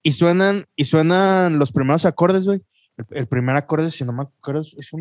y 0.03 0.13
suenan, 0.13 0.67
y 0.77 0.85
suenan 0.87 1.59
los 1.59 1.73
primeros 1.73 2.05
acordes, 2.05 2.47
güey. 2.47 2.61
El, 2.97 3.07
el 3.11 3.27
primer 3.29 3.57
acorde, 3.57 3.91
si 3.91 4.05
no 4.05 4.13
me 4.13 4.23
acuerdo, 4.23 4.61
es- 4.63 4.93
un 4.93 5.01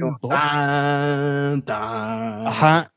tan. 1.63 1.63
Ajá. 2.47 2.91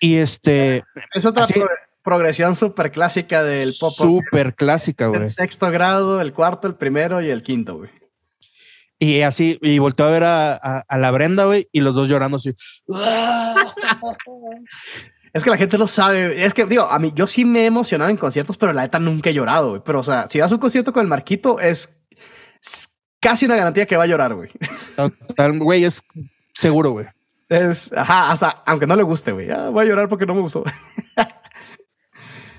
Y 0.00 0.16
este, 0.16 0.82
Es 1.14 1.24
otra 1.26 1.44
Así- 1.44 1.54
pro- 1.54 1.68
progresión 2.02 2.54
súper 2.56 2.92
clásica 2.92 3.42
del 3.42 3.74
pop. 3.80 3.92
súper 3.92 4.54
clásica, 4.54 5.06
güey. 5.06 5.22
El 5.22 5.32
sexto 5.32 5.70
grado, 5.70 6.20
el 6.20 6.32
cuarto, 6.32 6.68
el 6.68 6.74
primero 6.76 7.20
y 7.22 7.30
el 7.30 7.42
quinto, 7.42 7.78
güey. 7.78 7.90
Y 8.98 9.20
así, 9.22 9.58
y 9.60 9.78
volteó 9.78 10.06
a 10.06 10.10
ver 10.10 10.24
a, 10.24 10.52
a- 10.54 10.84
a 10.88 10.98
la 10.98 11.10
Brenda, 11.10 11.44
güey, 11.44 11.68
y 11.72 11.80
los 11.80 11.94
dos 11.94 12.08
llorando 12.08 12.36
así. 12.38 12.54
Es 15.32 15.44
que 15.44 15.50
la 15.50 15.58
gente 15.58 15.76
lo 15.76 15.86
sabe. 15.86 16.44
Es 16.46 16.54
que, 16.54 16.64
digo, 16.64 16.84
a 16.84 16.98
mí, 16.98 17.12
yo 17.14 17.26
sí 17.26 17.44
me 17.44 17.62
he 17.62 17.66
emocionado 17.66 18.10
en 18.10 18.16
conciertos, 18.16 18.56
pero 18.56 18.72
la 18.72 18.80
neta 18.82 18.98
nunca 18.98 19.28
he 19.28 19.34
llorado, 19.34 19.68
güey. 19.70 19.82
Pero, 19.84 20.00
o 20.00 20.02
sea, 20.02 20.26
si 20.30 20.40
vas 20.40 20.50
a 20.50 20.54
un 20.54 20.60
concierto 20.62 20.94
con 20.94 21.02
el 21.02 21.08
Marquito, 21.08 21.60
es, 21.60 21.94
es 22.62 22.88
casi 23.20 23.44
una 23.44 23.56
garantía 23.56 23.84
que 23.84 23.98
va 23.98 24.04
a 24.04 24.06
llorar, 24.06 24.34
güey. 24.34 24.48
Total, 24.96 25.58
Güey, 25.58 25.84
es 25.84 26.02
seguro, 26.54 26.92
güey. 26.92 27.06
Es, 27.48 27.92
ajá, 27.92 28.30
hasta, 28.32 28.48
aunque 28.66 28.86
no 28.86 28.96
le 28.96 29.02
guste, 29.04 29.32
güey. 29.32 29.50
Ah, 29.50 29.70
voy 29.70 29.84
a 29.84 29.88
llorar 29.88 30.08
porque 30.08 30.26
no 30.26 30.34
me 30.34 30.40
gustó. 30.40 30.64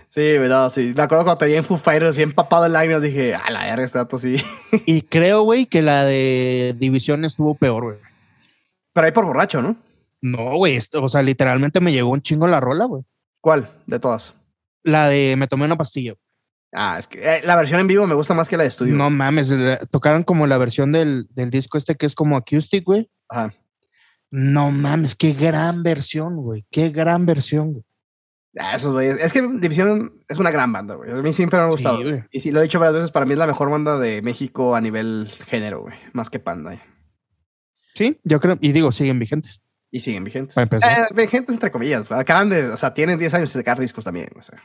sí, 0.08 0.38
güey, 0.38 0.50
no, 0.50 0.70
sí. 0.70 0.94
Me 0.96 1.04
acuerdo 1.04 1.24
cuando 1.26 1.40
te 1.40 1.46
vi 1.48 1.56
en 1.56 1.64
Foo 1.64 1.78
Fighters 1.78 2.12
así 2.12 2.22
empapado 2.22 2.66
en 2.66 2.74
lágrimas, 2.74 3.02
dije, 3.02 3.36
a 3.36 3.50
la 3.52 3.66
verga, 3.66 3.84
este 3.84 3.98
dato 3.98 4.18
sí. 4.18 4.38
Y 4.86 5.02
creo, 5.04 5.44
güey, 5.44 5.66
que 5.66 5.82
la 5.82 6.06
de 6.06 6.76
División 6.78 7.26
estuvo 7.26 7.56
peor, 7.56 7.84
güey. 7.84 7.98
pero 8.94 9.06
ahí 9.06 9.12
por 9.12 9.26
borracho, 9.26 9.62
¿no? 9.62 9.76
No, 10.22 10.56
güey, 10.58 10.76
esto- 10.76 11.04
o 11.04 11.10
sea, 11.10 11.22
literalmente 11.22 11.80
me 11.80 11.94
llegó 11.94 12.10
un 12.10 12.22
chingo 12.22 12.48
la 12.48 12.60
rola, 12.60 12.86
güey. 12.86 13.04
¿Cuál 13.42 13.70
de 13.86 14.00
todas? 14.00 14.36
La 14.84 15.08
de 15.08 15.36
Me 15.38 15.48
tomé 15.48 15.66
una 15.66 15.78
pastilla. 15.78 16.14
Ah, 16.74 16.96
es 16.98 17.08
que 17.08 17.20
eh, 17.20 17.42
la 17.44 17.56
versión 17.56 17.80
en 17.80 17.88
vivo 17.88 18.08
me 18.08 18.16
gusta 18.16 18.34
más 18.34 18.50
que 18.50 18.58
la 18.58 18.64
de 18.64 18.70
estudio. 18.70 18.94
No 18.96 19.10
mames, 19.10 19.50
la- 19.50 19.78
tocaron 19.86 20.24
como 20.24 20.48
la 20.48 20.58
versión 20.58 20.92
del, 20.92 21.28
del 21.32 21.50
disco 21.50 21.78
este 21.78 21.96
que 21.96 22.06
es 22.06 22.16
como 22.16 22.38
acoustic, 22.38 22.84
güey. 22.86 23.10
Ajá. 23.30 23.52
No 24.32 24.72
mames, 24.72 25.16
qué 25.16 25.34
gran 25.34 25.84
versión, 25.84 26.36
güey. 26.38 26.66
Qué 26.72 26.90
gran 26.90 27.26
versión, 27.26 27.74
güey. 27.74 27.86
Ah, 28.60 28.76
esos 28.76 28.92
güeyes. 28.92 29.18
Es 29.22 29.32
que 29.34 29.42
División 29.42 30.20
es 30.28 30.40
una 30.40 30.50
gran 30.52 30.72
banda, 30.74 30.96
güey. 30.96 31.12
A 31.12 31.22
mí 31.22 31.32
siempre 31.32 31.60
me 31.60 31.66
ha 31.66 31.70
gustado. 31.70 31.98
Sí, 31.98 32.04
güey. 32.04 32.24
y 32.32 32.40
sí, 32.40 32.52
lo 32.52 32.60
he 32.60 32.64
dicho 32.64 32.80
varias 32.80 32.96
veces, 32.96 33.12
para 33.12 33.26
mí 33.26 33.34
es 33.34 33.38
la 33.38 33.46
mejor 33.48 33.70
banda 33.70 34.00
de 34.00 34.22
México 34.22 34.76
a 34.76 34.82
nivel 34.82 35.30
género, 35.46 35.82
güey. 35.82 35.96
Más 36.14 36.30
que 36.30 36.40
Panda. 36.40 36.74
eh. 36.74 36.82
Sí, 37.94 38.20
yo 38.24 38.40
creo, 38.40 38.58
y 38.62 38.72
digo, 38.74 38.92
siguen 38.92 39.20
vigentes. 39.20 39.62
Y 39.92 40.02
siguen 40.02 40.24
vigentes. 40.24 40.58
Eh, 40.58 40.68
vigentes 41.16 41.54
entre 41.56 41.72
comillas. 41.72 42.08
güey. 42.10 42.20
Acaban 42.20 42.50
de, 42.50 42.68
o 42.70 42.78
sea, 42.78 42.94
tienen 42.94 43.18
10 43.20 43.34
años 43.36 43.54
de 43.54 43.60
sacar 43.60 43.80
discos 43.80 44.04
también. 44.04 44.30
O 44.38 44.42
sea, 44.42 44.62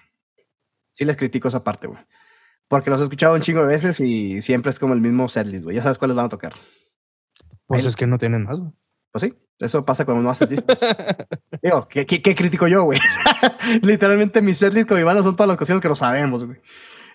sí 0.91 1.05
les 1.05 1.17
critico 1.17 1.49
esa 1.49 1.63
parte, 1.63 1.87
güey. 1.87 2.01
Porque 2.69 2.91
los 2.91 3.01
he 3.01 3.05
escuchado 3.05 3.35
un 3.35 3.41
chingo 3.43 3.61
de 3.61 3.67
veces 3.69 4.01
y 4.01 4.41
siempre 4.43 4.71
es 4.71 4.79
como 4.79 4.95
el 4.95 5.01
mismo 5.01 5.29
setlist, 5.29 5.63
güey. 5.65 5.77
Ya 5.77 5.83
sabes 5.83 5.99
cuáles 5.99 6.17
van 6.17 6.27
a 6.27 6.31
tocar. 6.31 6.55
Pues 7.67 7.83
Ahí- 7.83 7.87
es 7.87 7.97
que 7.97 8.07
no 8.07 8.19
tienen 8.19 8.45
más, 8.45 8.59
güey. 8.59 8.73
Pues 9.13 9.23
sí, 9.23 9.35
eso 9.65 9.85
pasa 9.85 10.05
cuando 10.05 10.23
no 10.23 10.31
haces 10.31 10.51
discos. 10.51 10.79
Digo, 11.63 11.87
¿qué, 11.89 12.07
qué, 12.07 12.21
qué 12.23 12.35
critico 12.35 12.67
yo, 12.69 12.85
güey? 12.85 12.99
Literalmente 13.83 14.43
mis 14.43 14.59
setlist 14.59 14.89
con 14.89 14.99
mi 14.99 15.05
banda 15.05 15.23
son 15.23 15.37
todas 15.37 15.49
las 15.49 15.57
canciones 15.57 15.81
que 15.81 15.89
no 15.89 15.97
sabemos, 15.97 16.45
güey. 16.45 16.59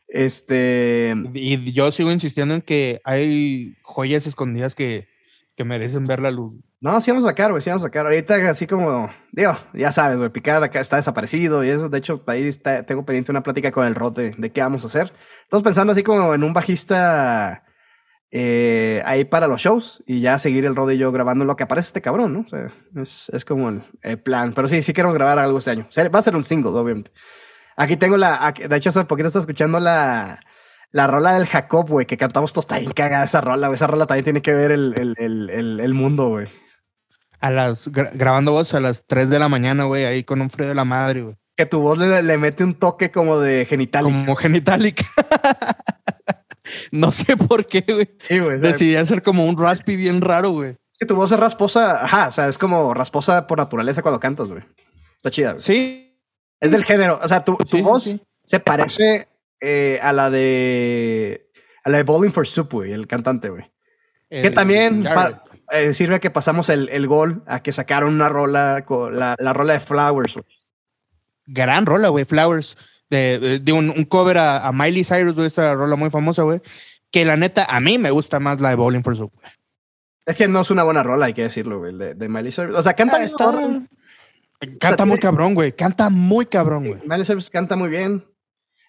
Este... 0.07 1.13
Y 1.33 1.73
yo 1.73 1.91
sigo 1.91 2.11
insistiendo 2.11 2.55
en 2.55 2.61
que 2.61 3.01
hay 3.03 3.75
joyas 3.83 4.25
escondidas 4.25 4.73
que, 4.75 5.07
que 5.55 5.63
merecen 5.63 6.07
ver 6.07 6.21
la 6.21 6.31
luz. 6.31 6.57
No, 6.79 7.01
sí 7.01 7.09
vamos 7.11 7.25
a 7.25 7.29
sacar, 7.29 7.49
güey, 7.51 7.61
sí 7.61 7.69
vamos 7.69 7.81
a 7.83 7.87
sacar. 7.87 8.05
Ahorita 8.05 8.35
así 8.49 8.67
como, 8.67 9.09
digo, 9.31 9.55
ya 9.73 9.91
sabes, 9.91 10.17
güey, 10.17 10.29
Picar 10.29 10.63
acá 10.63 10.79
está 10.79 10.95
desaparecido 10.97 11.63
y 11.63 11.69
eso. 11.69 11.89
De 11.89 11.97
hecho, 11.97 12.23
ahí 12.27 12.47
está- 12.47 12.83
tengo 12.85 13.03
pendiente 13.03 13.31
una 13.31 13.43
plática 13.43 13.71
con 13.71 13.85
el 13.85 13.95
Rod 13.95 14.13
de, 14.13 14.31
de 14.37 14.51
qué 14.51 14.61
vamos 14.61 14.83
a 14.83 14.87
hacer. 14.87 15.11
Estamos 15.43 15.63
pensando 15.63 15.91
así 15.91 16.03
como 16.03 16.33
en 16.33 16.43
un 16.43 16.53
bajista 16.53 17.63
eh, 18.31 19.01
ahí 19.05 19.23
para 19.25 19.47
los 19.47 19.61
shows 19.61 20.03
y 20.05 20.19
ya 20.21 20.37
seguir 20.39 20.65
el 20.65 20.75
Rod 20.75 20.91
y 20.91 20.97
yo 20.97 21.11
grabando 21.11 21.45
lo 21.45 21.55
que 21.55 21.63
aparece 21.63 21.87
este 21.87 22.01
cabrón, 22.01 22.33
¿no? 22.33 22.39
O 22.41 22.49
sea, 22.49 22.71
es, 23.01 23.29
es 23.29 23.45
como 23.45 23.69
el, 23.69 23.83
el 24.01 24.19
plan. 24.19 24.53
Pero 24.53 24.67
sí, 24.67 24.81
sí 24.83 24.93
queremos 24.93 25.13
grabar 25.15 25.39
algo 25.39 25.59
este 25.59 25.71
año. 25.71 25.87
Va 26.13 26.19
a 26.19 26.21
ser 26.21 26.35
un 26.35 26.43
single, 26.43 26.71
obviamente. 26.71 27.11
Aquí 27.77 27.95
tengo 27.97 28.17
la, 28.17 28.45
aquí- 28.45 28.63
de 28.67 28.75
hecho, 28.75 28.89
hace 28.89 29.03
poquito 29.05 29.27
estaba 29.27 29.41
escuchando 29.41 29.79
la, 29.79 30.39
la 30.91 31.07
rola 31.07 31.35
del 31.35 31.45
Jacob, 31.47 31.87
güey, 31.89 32.05
que 32.05 32.17
cantamos 32.17 32.51
todos. 32.51 32.65
Está 32.65 32.79
bien 32.79 32.91
cagada 32.91 33.25
esa 33.25 33.39
rola, 33.41 33.67
güey. 33.67 33.75
Esa 33.75 33.87
rola 33.87 34.07
también 34.07 34.23
tiene 34.25 34.41
que 34.41 34.53
ver 34.53 34.71
el, 34.71 35.15
el, 35.17 35.79
el, 35.79 35.93
mundo, 35.93 36.27
güey. 36.29 36.47
A 37.39 37.51
las, 37.51 37.89
gra- 37.91 38.09
grabando 38.13 38.51
voz 38.51 38.73
a 38.73 38.79
las 38.79 39.05
3 39.05 39.29
de 39.29 39.37
la 39.39 39.47
mañana, 39.47 39.83
güey, 39.83 40.05
ahí 40.05 40.23
con 40.23 40.41
un 40.41 40.49
frío 40.49 40.67
de 40.67 40.75
la 40.75 40.85
madre, 40.85 41.21
güey. 41.21 41.35
que 41.55 41.67
tu 41.67 41.79
voz 41.81 41.97
le, 41.99 42.23
le 42.23 42.37
mete 42.39 42.63
un 42.63 42.73
toque 42.73 43.11
como 43.11 43.37
de 43.37 43.65
genital. 43.65 44.05
Como 44.05 44.35
genitálica. 44.35 45.05
no 46.91 47.11
sé 47.11 47.37
por 47.37 47.65
qué, 47.65 47.81
güey. 47.87 48.09
Sí, 48.27 48.39
Decidí 48.59 48.95
hacer 48.95 49.21
como 49.23 49.45
un 49.45 49.57
raspy 49.57 49.95
bien 49.95 50.21
raro, 50.21 50.49
güey. 50.51 50.71
es 50.91 50.97
que 50.99 51.05
tu 51.05 51.15
voz 51.15 51.31
es 51.31 51.39
rasposa, 51.39 52.03
ajá, 52.03 52.27
o 52.27 52.31
sea, 52.31 52.47
es 52.47 52.57
como 52.57 52.93
rasposa 52.93 53.47
por 53.47 53.57
naturaleza 53.57 54.01
cuando 54.01 54.19
cantas, 54.19 54.49
güey. 54.49 54.63
Está 55.17 55.31
chida. 55.31 55.51
güey. 55.53 55.63
Sí. 55.63 56.03
Es 56.59 56.71
del 56.71 56.85
género, 56.85 57.19
o 57.21 57.27
sea, 57.27 57.43
tu, 57.45 57.55
tu 57.57 57.77
Sí, 57.77 57.81
voz 57.81 58.03
sí. 58.03 58.21
se 58.43 58.59
parece 58.59 59.27
eh, 59.59 59.99
a 60.01 60.11
la 60.13 60.29
de 60.29 61.49
a 61.83 61.89
la 61.89 61.97
de 61.97 62.03
Bowling 62.03 62.31
for 62.31 62.47
Soup, 62.47 62.71
güey, 62.71 62.91
el 62.91 63.07
cantante, 63.07 63.49
güey. 63.49 63.71
Que 64.29 64.51
también 64.51 65.07
eh, 65.71 65.93
sirve 65.93 66.19
que 66.19 66.29
pasamos 66.29 66.67
el, 66.69 66.89
el 66.89 67.07
gol 67.07 67.43
a 67.47 67.61
que 67.61 67.71
sacaron 67.71 68.13
una 68.13 68.27
rola, 68.27 68.83
la, 69.11 69.35
la 69.39 69.53
rola 69.53 69.73
de 69.73 69.79
Flowers, 69.79 70.33
güey. 70.33 70.45
Gran 71.45 71.85
rola, 71.85 72.09
güey. 72.09 72.25
Flowers. 72.25 72.77
De, 73.09 73.39
de- 73.39 73.59
de 73.59 73.71
un, 73.71 73.89
un 73.89 74.03
cover 74.05 74.37
a, 74.37 74.67
a 74.67 74.71
Miley 74.71 75.03
Cyrus, 75.03 75.35
güey. 75.35 75.47
Esta 75.47 75.73
rola 75.75 75.95
muy 75.95 76.09
famosa, 76.09 76.43
güey. 76.43 76.61
Que 77.11 77.23
la 77.25 77.37
neta, 77.37 77.65
a 77.69 77.79
mí 77.79 77.97
me 77.97 78.11
gusta 78.11 78.39
más 78.39 78.59
la 78.59 78.69
de 78.69 78.75
Bowling 78.75 79.01
for 79.03 79.15
Soup. 79.15 79.31
güey. 79.33 79.51
Es 80.25 80.35
que 80.35 80.47
no 80.49 80.59
es 80.59 80.69
una 80.71 80.83
buena 80.83 81.03
rola, 81.03 81.27
hay 81.27 81.33
que 81.33 81.43
decirlo, 81.43 81.79
güey, 81.79 81.97
de, 81.97 82.13
de 82.15 82.27
Miley 82.29 82.51
Cyrus. 82.51 82.75
O 82.75 82.83
sea, 82.83 82.93
canta 82.95 83.15
Ah, 83.17 83.23
está-. 83.23 83.51
Canta 84.79 84.95
tiene- 84.97 85.09
muy 85.09 85.19
cabrón, 85.19 85.53
güey. 85.53 85.71
Canta 85.71 86.09
muy 86.09 86.45
cabrón, 86.47 86.87
güey. 86.87 87.01
Miley 87.05 87.25
Cyrus 87.25 87.49
canta 87.49 87.75
muy 87.75 87.89
bien. 87.89 88.25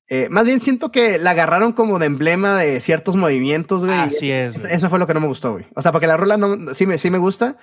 Eh, 0.08 0.28
más 0.30 0.46
bien 0.46 0.58
siento 0.60 0.90
que 0.90 1.18
la 1.18 1.32
agarraron 1.32 1.72
como 1.72 1.98
de 1.98 2.06
emblema 2.06 2.56
de 2.58 2.80
ciertos 2.80 3.14
movimientos, 3.16 3.84
güey. 3.84 3.98
Así 3.98 4.30
es. 4.32 4.56
eso, 4.56 4.66
eso 4.66 4.88
fue 4.90 4.98
lo 4.98 5.06
que 5.06 5.12
no 5.14 5.20
me 5.20 5.26
gustó, 5.26 5.52
güey. 5.52 5.66
O 5.76 5.82
sea, 5.82 5.92
porque 5.92 6.06
la 6.06 6.16
rola 6.16 6.38
no, 6.38 6.72
sí, 6.74 6.86
me, 6.86 6.96
sí 6.96 7.10
me 7.10 7.18
gusta, 7.18 7.58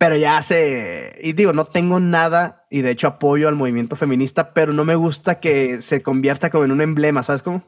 pero 0.00 0.16
ya 0.16 0.40
se... 0.40 1.18
Y 1.22 1.34
digo, 1.34 1.52
no 1.52 1.66
tengo 1.66 2.00
nada, 2.00 2.64
y 2.70 2.80
de 2.80 2.90
hecho 2.90 3.06
apoyo 3.06 3.48
al 3.48 3.54
movimiento 3.54 3.96
feminista, 3.96 4.54
pero 4.54 4.72
no 4.72 4.86
me 4.86 4.94
gusta 4.94 5.40
que 5.40 5.82
se 5.82 6.00
convierta 6.00 6.48
como 6.48 6.64
en 6.64 6.72
un 6.72 6.80
emblema, 6.80 7.22
¿sabes 7.22 7.42
cómo? 7.42 7.62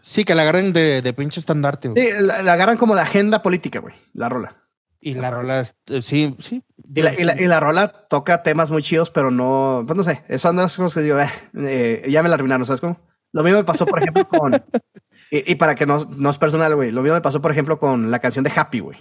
Sí, 0.00 0.24
que 0.24 0.36
la 0.36 0.42
agarren 0.42 0.72
de, 0.72 1.02
de 1.02 1.12
pinche 1.12 1.40
estandarte, 1.40 1.88
güey. 1.88 2.00
Sí, 2.00 2.12
la, 2.20 2.42
la 2.42 2.52
agarran 2.52 2.76
como 2.76 2.94
de 2.94 3.00
agenda 3.00 3.42
política, 3.42 3.80
güey, 3.80 3.96
la 4.12 4.28
rola. 4.28 4.54
Y 5.00 5.14
la 5.14 5.32
rola, 5.32 5.58
es- 5.58 5.74
eh, 5.88 6.00
sí, 6.00 6.36
sí. 6.38 6.62
Y 6.94 7.02
la, 7.02 7.12
y, 7.12 7.24
la, 7.24 7.34
y 7.42 7.46
la, 7.48 7.58
rola 7.58 8.06
toca 8.08 8.44
temas 8.44 8.70
muy 8.70 8.84
chidos, 8.84 9.10
pero 9.10 9.32
no, 9.32 9.82
pues 9.84 9.96
no 9.96 10.04
sé, 10.04 10.22
eso 10.28 10.50
es 10.50 10.76
cosas 10.76 10.94
que 10.94 11.00
digo, 11.02 11.18
eh, 11.18 11.28
eh, 11.56 12.06
ya 12.08 12.22
me 12.22 12.28
la 12.28 12.36
arruinaron, 12.36 12.64
¿sabes 12.66 12.80
cómo? 12.80 13.00
Lo 13.32 13.42
mismo 13.42 13.58
me 13.58 13.64
pasó, 13.64 13.84
por 13.84 13.98
ejemplo, 13.98 14.28
con, 14.28 14.54
y, 15.32 15.50
y, 15.50 15.56
para 15.56 15.74
que 15.74 15.86
no, 15.86 16.04
no 16.16 16.30
es 16.30 16.38
personal, 16.38 16.76
güey, 16.76 16.92
lo 16.92 17.02
mismo 17.02 17.16
me 17.16 17.20
pasó, 17.20 17.42
por 17.42 17.50
ejemplo, 17.50 17.80
con 17.80 18.12
la 18.12 18.20
canción 18.20 18.44
de 18.44 18.52
Happy, 18.54 18.78
güey, 18.78 18.96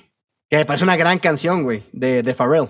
que 0.55 0.59
me 0.59 0.65
parece 0.65 0.85
una 0.85 0.95
gran 0.95 1.19
canción, 1.19 1.63
güey, 1.63 1.83
de, 1.91 2.23
de 2.23 2.33
Pharrell. 2.33 2.69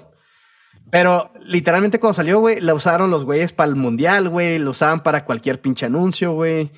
Pero 0.92 1.32
literalmente 1.40 2.00
cuando 2.00 2.16
salió, 2.16 2.40
güey, 2.40 2.60
la 2.60 2.74
usaron 2.74 3.12
los 3.12 3.26
güeyes 3.26 3.52
para 3.52 3.70
el 3.70 3.76
mundial, 3.76 4.30
güey, 4.30 4.60
lo 4.60 4.72
usaban 4.72 5.04
para 5.04 5.26
cualquier 5.26 5.62
pinche 5.62 5.86
anuncio, 5.86 6.34
güey, 6.34 6.72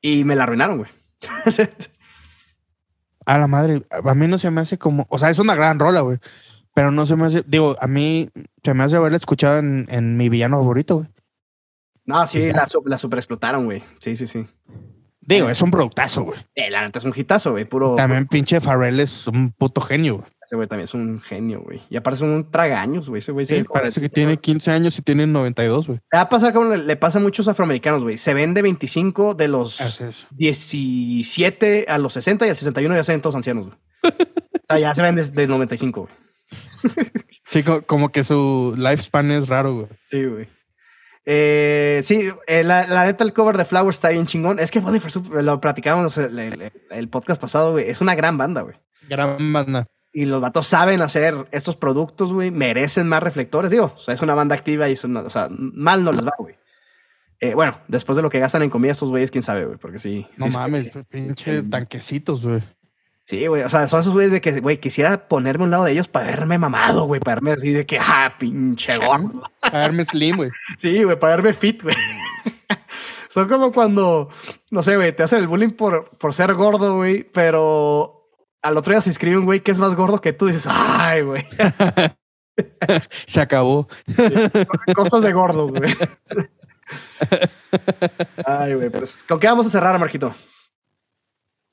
y 0.00 0.24
me 0.24 0.36
la 0.36 0.44
arruinaron, 0.44 0.78
güey. 0.78 0.90
A 3.26 3.38
la 3.38 3.46
madre, 3.46 3.82
a 3.90 4.14
mí 4.14 4.26
no 4.26 4.36
se 4.36 4.50
me 4.50 4.60
hace 4.60 4.76
como, 4.76 5.06
o 5.08 5.18
sea, 5.18 5.30
es 5.30 5.38
una 5.38 5.54
gran 5.54 5.78
rola, 5.78 6.02
güey. 6.02 6.18
Pero 6.74 6.90
no 6.90 7.06
se 7.06 7.16
me 7.16 7.24
hace, 7.24 7.42
digo, 7.46 7.74
a 7.80 7.86
mí 7.86 8.28
se 8.62 8.74
me 8.74 8.84
hace 8.84 8.96
haberla 8.96 9.16
escuchado 9.16 9.58
en, 9.58 9.86
en 9.88 10.18
mi 10.18 10.28
villano 10.28 10.58
favorito, 10.58 10.96
güey. 10.96 11.08
No, 12.04 12.26
sí, 12.26 12.52
la, 12.52 12.66
la 12.84 12.98
super 12.98 13.18
explotaron, 13.18 13.64
güey. 13.64 13.82
Sí, 13.98 14.14
sí, 14.14 14.26
sí. 14.26 14.46
Digo, 15.26 15.48
es 15.48 15.62
un 15.62 15.70
productazo, 15.70 16.24
güey. 16.24 16.38
Eh, 16.54 16.70
la 16.70 16.82
neta 16.82 16.98
es 16.98 17.04
un 17.04 17.12
hitazo, 17.16 17.52
güey. 17.52 17.64
Puro. 17.64 17.96
También 17.96 18.26
pinche 18.26 18.60
Farrell 18.60 19.00
es 19.00 19.26
un 19.26 19.52
puto 19.52 19.80
genio, 19.80 20.18
güey. 20.18 20.30
Ese 20.44 20.56
güey 20.56 20.68
también 20.68 20.84
es 20.84 20.94
un 20.94 21.20
genio, 21.20 21.62
güey. 21.62 21.82
Y 21.88 21.96
aparece 21.96 22.24
un 22.24 22.50
tragaños, 22.50 23.08
güey. 23.08 23.20
Ese 23.20 23.32
güey 23.32 23.46
sí, 23.46 23.64
parece 23.64 24.00
que 24.00 24.10
tiene 24.10 24.36
15 24.36 24.70
años 24.72 24.98
y 24.98 25.02
tiene 25.02 25.26
92, 25.26 25.86
güey. 25.86 26.00
Va 26.14 26.22
a 26.22 26.28
pasar 26.28 26.52
como 26.52 26.70
le, 26.70 26.78
le, 26.78 26.96
pasa 26.96 27.18
a 27.18 27.22
muchos 27.22 27.48
afroamericanos, 27.48 28.02
güey. 28.02 28.18
Se 28.18 28.34
ven 28.34 28.52
de 28.52 28.60
25 28.62 29.34
de 29.34 29.48
los 29.48 29.80
es 29.80 30.26
17 30.32 31.86
a 31.88 31.98
los 31.98 32.12
60 32.12 32.46
y 32.46 32.50
al 32.50 32.56
61 32.56 32.94
ya 32.94 33.04
se 33.04 33.12
ven 33.12 33.22
todos 33.22 33.36
ancianos, 33.36 33.66
güey. 33.66 33.78
o 34.02 34.66
sea, 34.66 34.78
ya 34.78 34.94
se 34.94 35.02
ven 35.02 35.14
desde 35.14 35.46
95, 35.46 36.00
güey. 36.02 36.14
sí, 37.44 37.62
como 37.86 38.10
que 38.10 38.22
su 38.22 38.74
lifespan 38.76 39.30
es 39.30 39.48
raro, 39.48 39.74
güey. 39.74 39.88
Sí, 40.02 40.24
güey. 40.24 40.48
Eh, 41.26 42.00
sí, 42.04 42.28
eh, 42.46 42.64
la, 42.64 42.86
la, 42.86 43.06
neta, 43.06 43.24
el 43.24 43.32
cover 43.32 43.56
de 43.56 43.64
Flowers 43.64 43.96
está 43.96 44.10
bien 44.10 44.26
chingón. 44.26 44.58
Es 44.58 44.70
que 44.70 44.80
Bonnie 44.80 45.00
lo 45.30 45.58
platicábamos 45.58 46.18
el, 46.18 46.38
el, 46.38 46.72
el 46.90 47.08
podcast 47.08 47.40
pasado, 47.40 47.72
güey. 47.72 47.88
Es 47.88 48.02
una 48.02 48.14
gran 48.14 48.36
banda, 48.36 48.60
güey. 48.60 48.76
Gran 49.08 49.52
banda. 49.52 49.86
Y 50.16 50.26
los 50.26 50.40
vatos 50.40 50.68
saben 50.68 51.02
hacer 51.02 51.48
estos 51.50 51.74
productos, 51.74 52.32
güey. 52.32 52.52
Merecen 52.52 53.08
más 53.08 53.20
reflectores, 53.20 53.72
digo. 53.72 53.92
O 53.96 53.98
sea, 53.98 54.14
es 54.14 54.22
una 54.22 54.36
banda 54.36 54.54
activa 54.54 54.88
y 54.88 54.92
es 54.92 55.02
una, 55.02 55.22
o 55.22 55.28
sea, 55.28 55.48
mal 55.50 56.04
no 56.04 56.12
les 56.12 56.24
va, 56.24 56.32
güey. 56.38 56.54
Eh, 57.40 57.54
bueno, 57.54 57.80
después 57.88 58.14
de 58.14 58.22
lo 58.22 58.30
que 58.30 58.38
gastan 58.38 58.62
en 58.62 58.70
comida 58.70 58.92
estos 58.92 59.10
güeyes, 59.10 59.32
quién 59.32 59.42
sabe, 59.42 59.64
güey, 59.64 59.76
porque 59.76 59.98
sí. 59.98 60.24
No 60.36 60.48
sí, 60.48 60.56
mames, 60.56 60.92
sí. 60.92 61.02
pinche 61.08 61.64
tanquecitos, 61.64 62.46
güey. 62.46 62.62
Sí, 63.24 63.44
güey, 63.48 63.62
o 63.64 63.68
sea, 63.68 63.88
son 63.88 64.00
esos 64.00 64.12
güeyes 64.12 64.30
de 64.30 64.40
que, 64.40 64.60
güey, 64.60 64.78
quisiera 64.78 65.26
ponerme 65.26 65.64
a 65.64 65.66
un 65.66 65.70
lado 65.72 65.84
de 65.84 65.92
ellos 65.92 66.06
para 66.06 66.26
verme 66.26 66.58
mamado, 66.58 67.06
güey, 67.06 67.20
para 67.20 67.34
verme 67.36 67.52
así 67.52 67.72
de 67.72 67.84
que, 67.84 67.98
ah, 67.98 68.36
pinche 68.38 68.96
gordo. 68.98 69.42
Para 69.60 69.80
verme 69.80 70.04
slim, 70.04 70.36
güey. 70.36 70.50
Sí, 70.78 71.02
güey, 71.02 71.18
para 71.18 71.34
verme 71.36 71.54
fit, 71.54 71.82
güey. 71.82 71.96
son 73.30 73.48
como 73.48 73.72
cuando, 73.72 74.28
no 74.70 74.82
sé, 74.84 74.94
güey, 74.94 75.14
te 75.16 75.24
hacen 75.24 75.40
el 75.40 75.48
bullying 75.48 75.70
por, 75.70 76.10
por 76.18 76.34
ser 76.34 76.54
gordo, 76.54 76.98
güey, 76.98 77.24
pero 77.24 78.23
al 78.64 78.78
otro 78.78 78.92
día 78.92 79.00
se 79.02 79.10
inscribe 79.10 79.36
un 79.36 79.44
güey 79.44 79.60
que 79.60 79.70
es 79.70 79.78
más 79.78 79.94
gordo 79.94 80.20
que 80.20 80.32
tú, 80.32 80.46
dices, 80.46 80.66
ay, 80.68 81.20
güey. 81.20 81.44
se 83.26 83.40
acabó. 83.40 83.86
Sí, 84.06 84.94
cosas 84.94 85.22
de 85.22 85.32
gordos, 85.32 85.70
güey. 85.70 85.94
ay, 88.46 88.74
güey, 88.74 88.88
pues, 88.88 89.14
¿con 89.28 89.38
qué 89.38 89.46
vamos 89.48 89.66
a 89.66 89.70
cerrar, 89.70 89.98
Marquito? 89.98 90.34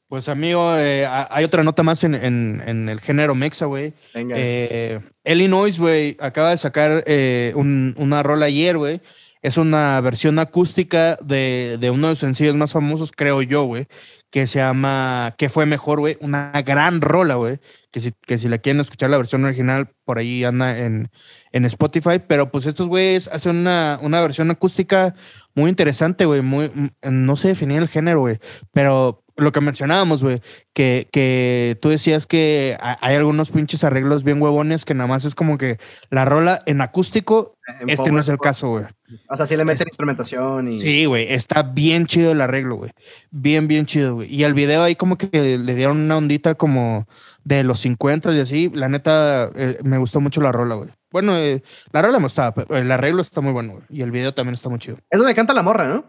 Pues 0.10 0.28
amigo, 0.28 0.76
eh, 0.76 1.08
hay 1.08 1.46
otra 1.46 1.64
nota 1.64 1.84
más 1.84 2.04
en, 2.04 2.14
en, 2.14 2.62
en 2.66 2.90
el 2.90 3.00
género 3.00 3.36
mexa, 3.36 3.66
güey. 3.68 3.94
Eh, 4.14 5.00
Illinois, 5.24 5.80
güey, 5.80 6.18
acaba 6.20 6.50
de 6.50 6.58
sacar 6.58 7.06
eh, 7.08 7.54
un, 7.56 7.96
una 7.98 8.22
rola 8.22 8.48
ayer, 8.48 8.78
güey. 8.78 9.00
Es 9.42 9.58
una 9.58 10.00
versión 10.02 10.38
acústica 10.40 11.18
de, 11.18 11.78
de, 11.80 11.90
uno 11.90 12.08
de 12.08 12.12
los 12.14 12.20
sencillos 12.20 12.56
más 12.56 12.72
famosos, 12.74 13.12
creo 13.12 13.42
yo, 13.42 13.64
güey, 13.64 13.88
que 14.32 14.48
se 14.48 14.60
llama 14.60 15.36
¿Qué 15.38 15.50
fue 15.50 15.66
mejor, 15.66 16.00
güey? 16.00 16.18
Una 16.22 16.52
gran 16.66 17.02
rola, 17.02 17.36
güey. 17.36 17.60
Que 17.92 18.00
si, 18.00 18.14
que 18.26 18.38
si 18.38 18.48
la 18.48 18.60
quieren 18.60 18.80
escuchar 18.80 19.10
la 19.10 19.18
versión 19.18 19.44
original, 19.44 19.90
por 20.06 20.20
ahí 20.20 20.44
anda 20.46 20.80
en, 20.80 21.10
en 21.52 21.66
Spotify. 21.66 22.22
Pero 22.26 22.50
pues 22.50 22.66
estos 22.66 22.88
güeyes 22.88 23.28
hacen 23.28 23.58
una, 23.58 24.00
una 24.02 24.22
versión 24.22 24.50
acústica 24.50 25.14
muy 25.54 25.70
interesante, 25.70 26.26
güey. 26.26 26.42
Muy, 26.42 26.72
no 27.04 27.36
sé 27.36 27.50
definir 27.50 27.82
el 27.82 27.90
género, 27.90 28.22
güey. 28.22 28.40
Pero 28.72 29.21
lo 29.42 29.52
que 29.52 29.62
mencionábamos, 29.62 30.24
güey, 30.24 30.42
que, 30.74 31.08
que 31.12 31.78
tú 31.82 31.90
decías 31.90 32.26
que 32.26 32.78
hay 32.80 33.16
algunos 33.16 33.52
pinches 33.52 33.84
arreglos 33.84 34.24
bien 34.24 34.42
huevones 34.42 34.86
que 34.86 34.94
nada 34.94 35.08
más 35.08 35.26
es 35.26 35.36
como 35.36 35.58
que 35.58 35.78
la 36.10 36.26
rola 36.26 36.62
en 36.66 36.82
acústico, 36.82 37.58
en 37.80 37.90
este 37.90 38.04
power, 38.04 38.14
no 38.14 38.20
es 38.20 38.30
el 38.30 38.38
caso, 38.38 38.70
güey. 38.70 38.86
O 39.30 39.36
sea, 39.36 39.46
sí 39.46 39.56
le 39.56 39.66
meten 39.66 39.88
es, 39.88 39.92
instrumentación 39.92 40.68
y... 40.68 40.80
Sí, 40.80 41.06
güey, 41.06 41.32
está 41.32 41.64
bien 41.64 42.06
chido 42.06 42.32
el 42.32 42.42
arreglo, 42.42 42.76
güey. 42.76 42.92
Bien, 43.30 43.68
bien 43.68 43.86
chido, 43.86 44.16
güey. 44.16 44.34
Y 44.34 44.44
al 44.44 44.54
video 44.54 44.84
ahí 44.84 44.96
como 44.96 45.18
que 45.18 45.30
le 45.58 45.76
dieron 45.76 46.00
una 46.00 46.18
ondita 46.18 46.56
como 46.56 47.08
de 47.44 47.64
los 47.64 47.80
50 47.80 48.32
y 48.34 48.40
así. 48.40 48.72
La 48.74 48.90
neta, 48.90 49.50
eh, 49.56 49.80
me 49.84 49.98
gustó 49.98 50.22
mucho 50.22 50.42
la 50.42 50.52
rola, 50.52 50.76
güey. 50.76 50.90
Bueno, 51.12 51.36
eh, 51.38 51.64
la 51.92 52.02
rola 52.02 52.20
me 52.20 52.26
gustaba, 52.26 52.54
pero 52.54 52.78
el 52.78 52.92
arreglo 52.92 53.22
está 53.22 53.42
muy 53.42 53.52
bueno, 53.52 53.74
güey. 53.74 53.84
Y 53.90 54.02
el 54.02 54.12
video 54.12 54.34
también 54.34 54.54
está 54.54 54.70
muy 54.70 54.80
chido. 54.80 54.98
Es 55.10 55.20
donde 55.20 55.36
canta 55.36 55.54
la 55.54 55.64
morra, 55.64 55.88
¿no? 55.88 56.06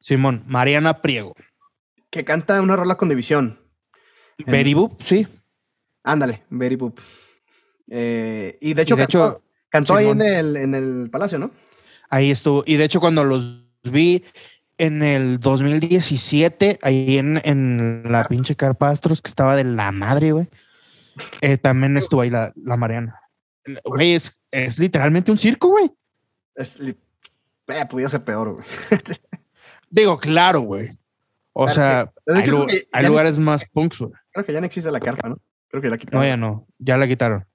Simón, 0.00 0.44
Mariana 0.46 1.00
Priego 1.02 1.34
que 2.16 2.24
canta 2.24 2.62
una 2.62 2.76
rola 2.76 2.96
con 2.96 3.10
división. 3.10 3.60
Very 4.46 4.72
Boop, 4.72 5.02
sí. 5.02 5.26
Ándale, 6.02 6.44
Very 6.48 6.76
Boop. 6.76 6.98
Eh, 7.88 8.56
y 8.60 8.72
de 8.72 8.82
hecho, 8.82 8.94
y 8.94 8.96
de 8.96 9.02
cantó, 9.02 9.26
hecho, 9.26 9.42
cantó 9.68 9.96
ahí 9.96 10.06
en 10.06 10.22
el, 10.22 10.56
en 10.56 10.74
el 10.74 11.10
palacio, 11.10 11.38
¿no? 11.38 11.50
Ahí 12.08 12.30
estuvo. 12.30 12.64
Y 12.66 12.76
de 12.76 12.84
hecho, 12.84 13.00
cuando 13.00 13.22
los 13.24 13.64
vi 13.82 14.24
en 14.78 15.02
el 15.02 15.38
2017, 15.40 16.78
ahí 16.82 17.18
en, 17.18 17.40
en 17.44 18.04
la 18.10 18.24
pinche 18.24 18.56
Carpastros, 18.56 19.20
que 19.20 19.28
estaba 19.28 19.54
de 19.54 19.64
la 19.64 19.92
madre, 19.92 20.32
güey, 20.32 20.48
eh, 21.42 21.58
también 21.58 21.98
estuvo 21.98 22.22
ahí 22.22 22.30
la, 22.30 22.50
la 22.56 22.78
Mariana. 22.78 23.20
Güey, 23.84 24.14
es, 24.14 24.40
es, 24.50 24.78
literalmente 24.78 25.30
un 25.30 25.38
circo, 25.38 25.68
güey. 25.68 25.92
Es, 26.54 26.76
eh, 26.80 26.96
podía 27.90 28.08
ser 28.08 28.24
peor, 28.24 28.54
güey. 28.54 28.66
Digo, 29.90 30.18
claro, 30.18 30.60
güey. 30.60 30.90
O 31.58 31.70
sea, 31.70 32.12
hay, 32.26 32.42
hecho, 32.42 32.66
hay, 32.68 32.82
hay 32.92 33.06
lugares 33.06 33.38
más 33.38 33.64
punks, 33.64 34.00
güey. 34.00 34.12
Creo 34.30 34.44
que 34.44 34.52
ya 34.52 34.60
no 34.60 34.66
existe 34.66 34.92
la 34.92 35.00
carpa, 35.00 35.30
¿no? 35.30 35.38
Creo 35.68 35.80
que 35.80 35.88
la 35.88 35.96
quitaron. 35.96 36.20
No, 36.20 36.26
ya 36.26 36.36
no. 36.36 36.66
Ya 36.78 36.98
la 36.98 37.06
quitaron. 37.06 37.46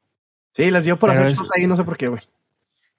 Sí, 0.53 0.71
las 0.71 0.85
dio 0.85 0.97
por 0.97 1.11
Pero 1.11 1.21
hacer 1.21 1.35
cosas 1.35 1.51
ahí, 1.55 1.67
no 1.67 1.75
sé 1.75 1.83
por 1.83 1.97
qué, 1.97 2.07
güey. 2.07 2.23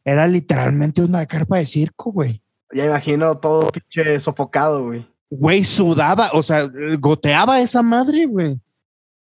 Era 0.04 0.28
literalmente 0.28 1.02
una 1.02 1.26
carpa 1.26 1.58
de 1.58 1.66
circo, 1.66 2.12
güey. 2.12 2.40
Ya 2.72 2.84
imagino 2.84 3.36
todo 3.38 3.68
pinche 3.72 4.20
sofocado, 4.20 4.84
güey. 4.84 5.04
Güey, 5.28 5.64
sudaba, 5.64 6.30
o 6.34 6.42
sea, 6.44 6.70
goteaba 7.00 7.60
esa 7.60 7.82
madre, 7.82 8.26
güey. 8.26 8.60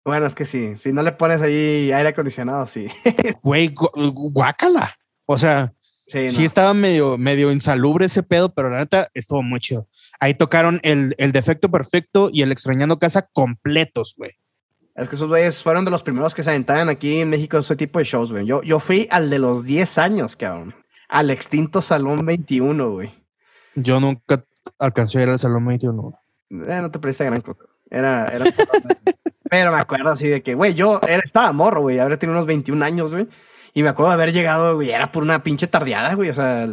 Bueno, 0.03 0.25
es 0.25 0.35
que 0.35 0.43
sí. 0.43 0.75
Si 0.75 0.91
no 0.91 1.01
le 1.01 1.13
pones 1.13 1.41
ahí 1.41 1.93
aire 1.93 2.09
acondicionado, 2.09 2.67
sí. 2.67 2.89
Güey, 3.41 3.69
gu 3.69 3.89
guácala. 4.33 4.91
O 5.25 5.37
sea, 5.37 5.73
Sí, 6.05 6.27
sí 6.29 6.43
estaba 6.43 6.73
medio, 6.73 7.17
medio 7.17 7.51
insalubre 7.51 8.05
ese 8.05 8.23
pedo, 8.23 8.53
pero 8.53 8.69
la 8.69 8.79
neta 8.79 9.09
estuvo 9.13 9.41
muy 9.41 9.59
chido. 9.59 9.87
Ahí 10.19 10.33
tocaron 10.33 10.79
el, 10.83 11.15
el 11.17 11.31
defecto 11.31 11.71
perfecto 11.71 12.29
y 12.31 12.41
el 12.41 12.51
extrañando 12.51 12.99
casa 12.99 13.29
completos, 13.33 14.13
güey. 14.17 14.31
Es 14.95 15.09
que 15.09 15.15
esos 15.15 15.27
güeyes 15.27 15.63
fueron 15.63 15.85
de 15.85 15.91
los 15.91 16.03
primeros 16.03 16.35
que 16.35 16.43
se 16.43 16.51
aventaban 16.51 16.87
aquí 16.87 17.19
en 17.19 17.29
México 17.29 17.57
ese 17.57 17.75
tipo 17.75 17.97
de 17.97 18.05
shows, 18.05 18.31
güey. 18.31 18.45
Yo, 18.45 18.61
yo 18.61 18.79
fui 18.79 19.07
al 19.09 19.29
de 19.29 19.39
los 19.39 19.63
10 19.63 19.97
años, 19.97 20.35
cabrón. 20.35 20.75
Al 21.09 21.31
extinto 21.31 21.81
Salón 21.81 22.25
21, 22.25 22.91
güey. 22.91 23.11
Yo 23.75 23.99
nunca 23.99 24.45
alcancé 24.77 25.19
a 25.19 25.23
ir 25.23 25.29
al 25.29 25.39
Salón 25.39 25.65
21. 25.65 26.13
Eh, 26.51 26.79
no 26.81 26.91
te 26.91 26.99
perdiste 26.99 27.25
gran 27.25 27.41
coco. 27.41 27.65
Era, 27.89 28.27
era 28.27 28.45
Pero 29.49 29.71
me 29.71 29.79
acuerdo 29.79 30.09
así 30.09 30.27
de 30.27 30.43
que, 30.43 30.53
güey, 30.53 30.75
yo 30.75 30.99
era, 31.07 31.21
estaba 31.23 31.51
morro, 31.53 31.81
güey. 31.81 31.97
Habría 31.97 32.19
tenido 32.19 32.37
unos 32.37 32.45
21 32.45 32.83
años, 32.85 33.11
güey. 33.11 33.27
Y 33.73 33.83
me 33.83 33.89
acuerdo 33.89 34.09
de 34.09 34.15
haber 34.15 34.33
llegado, 34.33 34.75
güey, 34.75 34.91
era 34.91 35.11
por 35.11 35.23
una 35.23 35.43
pinche 35.43 35.67
tardeada, 35.67 36.13
güey. 36.13 36.29
O 36.29 36.33
sea, 36.33 36.67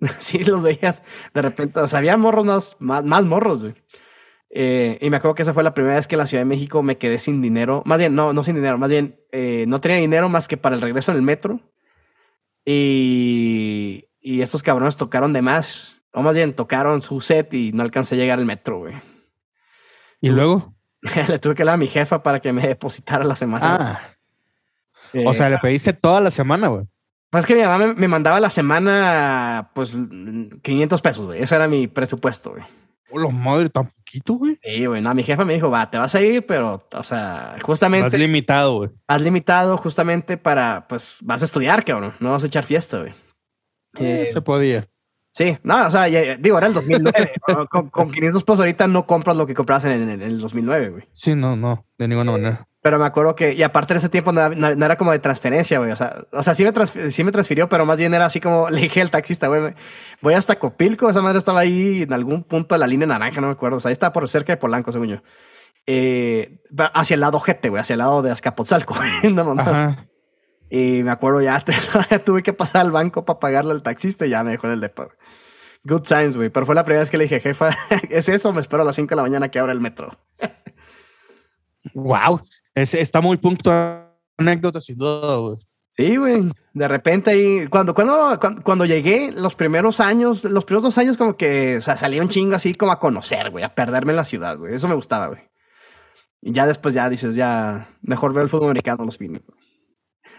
sí 0.18 0.44
los 0.44 0.62
veías 0.62 1.02
de 1.34 1.42
repente. 1.42 1.80
O 1.80 1.88
sea, 1.88 1.98
había 1.98 2.16
morros 2.16 2.44
más, 2.44 2.76
más, 2.78 3.04
más 3.04 3.24
morros, 3.24 3.62
güey. 3.62 3.74
Eh, 4.50 4.98
y 5.00 5.10
me 5.10 5.18
acuerdo 5.18 5.34
que 5.34 5.42
esa 5.42 5.52
fue 5.52 5.62
la 5.62 5.74
primera 5.74 5.96
vez 5.96 6.08
que 6.08 6.14
en 6.14 6.20
la 6.20 6.26
Ciudad 6.26 6.42
de 6.42 6.48
México 6.48 6.82
me 6.82 6.96
quedé 6.96 7.18
sin 7.18 7.42
dinero. 7.42 7.82
Más 7.84 7.98
bien, 7.98 8.14
no, 8.14 8.32
no 8.32 8.44
sin 8.44 8.54
dinero, 8.54 8.78
más 8.78 8.88
bien, 8.88 9.20
eh, 9.30 9.66
no 9.68 9.80
tenía 9.80 9.98
dinero 9.98 10.28
más 10.28 10.48
que 10.48 10.56
para 10.56 10.74
el 10.74 10.80
regreso 10.80 11.10
en 11.10 11.18
el 11.18 11.22
metro. 11.22 11.60
Y, 12.64 14.06
y 14.20 14.40
estos 14.42 14.62
cabrones 14.62 14.96
tocaron 14.96 15.32
de 15.32 15.42
más. 15.42 16.02
O 16.12 16.22
más 16.22 16.34
bien, 16.34 16.54
tocaron 16.54 17.02
su 17.02 17.20
set 17.20 17.52
y 17.54 17.72
no 17.72 17.82
alcancé 17.82 18.14
a 18.14 18.18
llegar 18.18 18.38
al 18.38 18.46
metro, 18.46 18.78
güey. 18.78 18.94
¿Y 20.20 20.30
luego? 20.30 20.74
Le 21.28 21.38
tuve 21.38 21.54
que 21.54 21.62
hablar 21.62 21.74
a 21.74 21.78
mi 21.78 21.86
jefa 21.86 22.22
para 22.22 22.40
que 22.40 22.52
me 22.52 22.66
depositara 22.66 23.24
la 23.24 23.36
semana. 23.36 23.76
Ah. 23.80 24.17
Eh, 25.12 25.24
o 25.26 25.34
sea, 25.34 25.48
le 25.48 25.58
pediste 25.58 25.92
toda 25.92 26.20
la 26.20 26.30
semana, 26.30 26.68
güey. 26.68 26.86
Pues 27.30 27.44
es 27.44 27.48
que 27.48 27.54
mi 27.54 27.60
mamá 27.60 27.78
me, 27.78 27.94
me, 27.94 28.08
mandaba 28.08 28.40
la 28.40 28.50
semana, 28.50 29.70
pues, 29.74 29.94
500 30.62 31.02
pesos, 31.02 31.26
güey. 31.26 31.42
Ese 31.42 31.54
era 31.54 31.68
mi 31.68 31.86
presupuesto, 31.86 32.50
güey. 32.50 32.64
Hola 33.10 33.30
madre, 33.30 33.70
tan 33.70 33.86
poquito, 33.86 34.34
güey. 34.34 34.58
Sí, 34.62 34.84
güey. 34.84 35.00
No, 35.00 35.14
mi 35.14 35.22
jefa 35.22 35.44
me 35.44 35.54
dijo, 35.54 35.70
va, 35.70 35.90
te 35.90 35.98
vas 35.98 36.14
a 36.14 36.20
ir, 36.20 36.44
pero, 36.46 36.86
o 36.92 37.02
sea, 37.02 37.56
justamente. 37.62 38.10
Más 38.10 38.14
limitado, 38.14 38.76
güey. 38.76 38.90
Has 39.06 39.22
limitado 39.22 39.76
justamente 39.78 40.36
para, 40.36 40.86
pues, 40.88 41.16
vas 41.22 41.40
a 41.40 41.46
estudiar, 41.46 41.84
cabrón. 41.84 42.14
No 42.20 42.32
vas 42.32 42.44
a 42.44 42.46
echar 42.46 42.64
fiesta, 42.64 42.98
güey. 42.98 43.12
Eh, 43.98 44.28
se 44.30 44.42
podía. 44.42 44.86
Sí, 45.30 45.56
no, 45.62 45.86
o 45.86 45.90
sea, 45.90 46.04
digo, 46.04 46.58
era 46.58 46.66
el 46.66 46.74
2009. 46.74 47.32
con, 47.70 47.88
con, 47.90 48.10
500 48.10 48.44
pesos 48.44 48.60
ahorita 48.60 48.88
no 48.88 49.06
compras 49.06 49.36
lo 49.36 49.46
que 49.46 49.54
compras 49.54 49.84
en, 49.84 50.08
en 50.08 50.22
el 50.22 50.40
2009, 50.40 50.88
güey. 50.90 51.04
Sí, 51.12 51.34
no, 51.34 51.56
no, 51.56 51.86
de 51.96 52.08
ninguna 52.08 52.32
manera. 52.32 52.67
Pero 52.80 52.98
me 52.98 53.06
acuerdo 53.06 53.34
que, 53.34 53.54
y 53.54 53.62
aparte 53.64 53.92
en 53.92 53.98
ese 53.98 54.08
tiempo 54.08 54.32
no, 54.32 54.44
era 54.84 54.96
como 54.96 55.10
de 55.10 55.18
transferencia, 55.18 55.78
güey. 55.78 55.90
O 55.90 55.96
sea, 55.96 56.24
o 56.32 56.42
sea 56.42 56.54
sí, 56.54 56.64
me 56.64 57.10
sí 57.10 57.24
me 57.24 57.32
transfirió, 57.32 57.68
pero 57.68 57.84
más 57.84 57.98
bien 57.98 58.14
era 58.14 58.26
así 58.26 58.40
como 58.40 58.70
le 58.70 58.82
dije 58.82 59.00
al 59.00 59.10
taxista, 59.10 59.48
güey, 59.48 59.74
voy 60.20 60.34
hasta 60.34 60.58
Copilco. 60.58 61.10
Esa 61.10 61.22
madre 61.22 61.38
estaba 61.38 61.60
ahí 61.60 62.02
en 62.02 62.12
algún 62.12 62.44
punto 62.44 62.74
de 62.74 62.78
la 62.78 62.86
línea 62.86 63.06
naranja, 63.06 63.40
no 63.40 63.48
me 63.48 63.54
acuerdo. 63.54 63.78
O 63.78 63.80
sea, 63.80 63.88
ahí 63.88 63.94
estaba 63.94 64.12
por 64.12 64.28
cerca 64.28 64.52
de 64.52 64.58
Polanco, 64.58 64.92
según 64.92 65.08
yo. 65.08 65.22
Eh, 65.86 66.60
hacia 66.94 67.14
el 67.14 67.20
lado 67.20 67.40
Jete, 67.40 67.70
güey, 67.70 67.80
hacia 67.80 67.94
el 67.94 67.98
lado 67.98 68.22
de 68.22 68.30
Azcapotzalco, 68.30 68.94
Ajá. 69.58 70.06
Y 70.70 71.02
me 71.02 71.10
acuerdo 71.10 71.40
ya, 71.40 71.64
tuve 72.24 72.42
que 72.42 72.52
pasar 72.52 72.82
al 72.82 72.92
banco 72.92 73.24
para 73.24 73.40
pagarle 73.40 73.72
al 73.72 73.82
taxista 73.82 74.26
y 74.26 74.30
ya 74.30 74.44
me 74.44 74.52
dejó 74.52 74.66
en 74.66 74.74
el 74.74 74.80
depo. 74.80 75.08
Good 75.84 76.02
times, 76.02 76.36
güey. 76.36 76.50
Pero 76.50 76.66
fue 76.66 76.74
la 76.74 76.84
primera 76.84 77.00
vez 77.00 77.10
que 77.10 77.16
le 77.16 77.24
dije, 77.24 77.40
jefa, 77.40 77.70
¿es 78.10 78.28
eso? 78.28 78.52
Me 78.52 78.60
espero 78.60 78.82
a 78.82 78.86
las 78.86 78.96
5 78.96 79.08
de 79.08 79.16
la 79.16 79.22
mañana 79.22 79.50
que 79.50 79.58
abra 79.58 79.72
el 79.72 79.80
metro. 79.80 80.18
wow. 81.94 82.42
Es, 82.82 82.94
está 82.94 83.20
muy 83.20 83.36
puntual 83.36 84.08
anécdota, 84.36 84.80
sin 84.80 84.96
duda, 84.96 85.36
güey. 85.36 85.56
Sí, 85.90 86.16
güey. 86.16 86.48
De 86.74 86.86
repente 86.86 87.30
ahí, 87.30 87.66
cuando, 87.66 87.92
cuando, 87.92 88.38
cuando, 88.62 88.84
llegué, 88.84 89.32
los 89.32 89.56
primeros 89.56 89.98
años, 89.98 90.44
los 90.44 90.64
primeros 90.64 90.84
dos 90.84 90.98
años, 90.98 91.16
como 91.16 91.36
que, 91.36 91.78
o 91.78 91.82
sea, 91.82 91.96
salía 91.96 92.22
un 92.22 92.28
chingo 92.28 92.54
así 92.54 92.72
como 92.72 92.92
a 92.92 93.00
conocer, 93.00 93.50
güey, 93.50 93.64
a 93.64 93.74
perderme 93.74 94.12
en 94.12 94.16
la 94.16 94.24
ciudad, 94.24 94.56
güey. 94.56 94.74
Eso 94.74 94.86
me 94.86 94.94
gustaba, 94.94 95.26
güey. 95.26 95.40
Y 96.40 96.52
ya 96.52 96.66
después 96.66 96.94
ya 96.94 97.08
dices, 97.08 97.34
ya, 97.34 97.90
mejor 98.00 98.32
veo 98.32 98.44
el 98.44 98.48
fútbol 98.48 98.66
americano 98.66 99.04
los 99.04 99.18
fines. 99.18 99.44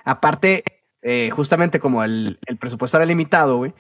Aparte, 0.06 0.64
eh, 1.02 1.30
justamente 1.30 1.82
como 1.82 2.06
el, 2.06 2.40
el, 2.46 2.58
presupuesto 2.58 2.96
era 2.96 3.06
limitado, 3.06 3.58
güey, 3.58 3.74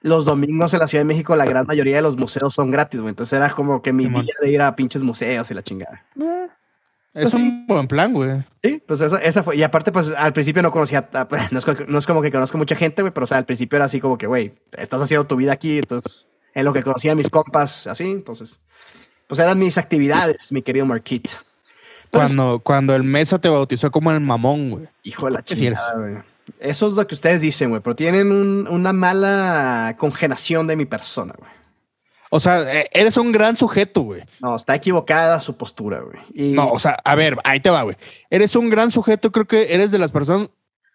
los 0.00 0.24
domingos 0.24 0.74
en 0.74 0.80
la 0.80 0.88
Ciudad 0.88 1.02
de 1.02 1.06
México 1.08 1.36
la 1.36 1.44
gran 1.44 1.66
mayoría 1.66 1.96
de 1.96 2.02
los 2.02 2.16
museos 2.16 2.52
son 2.52 2.72
gratis, 2.72 3.00
güey. 3.00 3.10
Entonces 3.10 3.36
era 3.36 3.48
como 3.50 3.80
que 3.80 3.92
mi 3.92 4.08
día 4.08 4.34
de 4.40 4.50
ir 4.50 4.60
a 4.60 4.74
pinches 4.74 5.04
museos 5.04 5.48
y 5.50 5.54
la 5.54 5.62
chingada. 5.62 6.04
Es 7.14 7.24
pues 7.24 7.34
un 7.34 7.66
buen 7.66 7.86
plan, 7.88 8.12
güey. 8.14 8.42
Sí, 8.62 8.82
pues 8.86 9.02
esa, 9.02 9.18
esa, 9.18 9.42
fue. 9.42 9.56
Y 9.56 9.62
aparte, 9.62 9.92
pues 9.92 10.14
al 10.16 10.32
principio 10.32 10.62
no 10.62 10.70
conocía, 10.70 11.10
pues, 11.28 11.52
no 11.52 11.58
es, 11.58 11.66
no 11.88 11.98
es 11.98 12.06
como 12.06 12.22
que 12.22 12.32
conozco 12.32 12.56
mucha 12.56 12.74
gente, 12.74 13.02
güey, 13.02 13.12
pero 13.12 13.24
o 13.24 13.26
sea, 13.26 13.36
al 13.36 13.44
principio 13.44 13.76
era 13.76 13.84
así 13.84 14.00
como 14.00 14.16
que, 14.16 14.26
güey, 14.26 14.54
estás 14.78 15.02
haciendo 15.02 15.26
tu 15.26 15.36
vida 15.36 15.52
aquí, 15.52 15.78
entonces, 15.78 16.30
en 16.54 16.64
lo 16.64 16.72
que 16.72 16.82
conocía 16.82 17.12
a 17.12 17.14
mis 17.14 17.28
compas, 17.28 17.86
así, 17.86 18.10
entonces, 18.10 18.62
pues 19.26 19.40
eran 19.40 19.58
mis 19.58 19.76
actividades, 19.76 20.52
mi 20.52 20.62
querido 20.62 20.86
Marquit. 20.86 21.28
Cuando, 22.10 22.60
cuando 22.60 22.94
el 22.94 23.04
Mesa 23.04 23.38
te 23.38 23.48
bautizó 23.48 23.90
como 23.90 24.10
el 24.10 24.20
mamón, 24.20 24.70
güey. 24.70 24.88
Hijo 25.02 25.26
de 25.26 25.32
la 25.32 25.42
chingada, 25.42 25.94
güey. 25.94 26.16
Eso 26.60 26.86
es 26.86 26.94
lo 26.94 27.06
que 27.06 27.14
ustedes 27.14 27.42
dicen, 27.42 27.70
güey, 27.70 27.82
pero 27.82 27.94
tienen 27.94 28.32
un, 28.32 28.66
una 28.68 28.92
mala 28.92 29.96
congenación 29.98 30.66
de 30.66 30.76
mi 30.76 30.86
persona, 30.86 31.34
güey. 31.38 31.50
O 32.34 32.40
sea, 32.40 32.62
e, 32.62 32.88
eres 32.92 33.18
un 33.18 33.30
gran 33.30 33.58
sujeto, 33.58 34.00
güey. 34.00 34.22
No, 34.40 34.56
está 34.56 34.74
equivocada 34.74 35.38
su 35.38 35.58
postura, 35.58 36.00
güey. 36.00 36.54
No, 36.54 36.72
o 36.72 36.78
sea, 36.78 36.96
a 37.04 37.14
ver, 37.14 37.36
ahí 37.44 37.60
te 37.60 37.68
va, 37.68 37.82
güey. 37.82 37.94
Eres 38.30 38.56
un 38.56 38.70
gran 38.70 38.90
sujeto, 38.90 39.30
creo 39.30 39.46
que 39.46 39.74
eres 39.74 39.90
de 39.90 39.98
las 39.98 40.12
personas, 40.12 40.48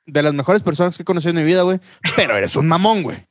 de 0.07 0.23
las 0.23 0.33
mejores 0.33 0.63
personas 0.63 0.97
que 0.97 1.03
he 1.03 1.05
conocido 1.05 1.29
en 1.29 1.35
mi 1.35 1.43
vida, 1.43 1.61
güey. 1.61 1.79
Pero 2.15 2.35
eres 2.35 2.55
un 2.55 2.67
mamón, 2.67 3.03
güey. 3.03 3.27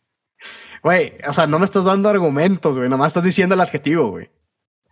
Güey, 0.84 1.14
o 1.28 1.32
sea, 1.32 1.48
no 1.48 1.58
me 1.58 1.64
estás 1.64 1.82
dando 1.82 2.08
argumentos, 2.08 2.76
güey. 2.76 2.88
Nomás 2.88 3.08
estás 3.08 3.24
diciendo 3.24 3.56
el 3.56 3.60
adjetivo, 3.60 4.08
güey. 4.10 4.30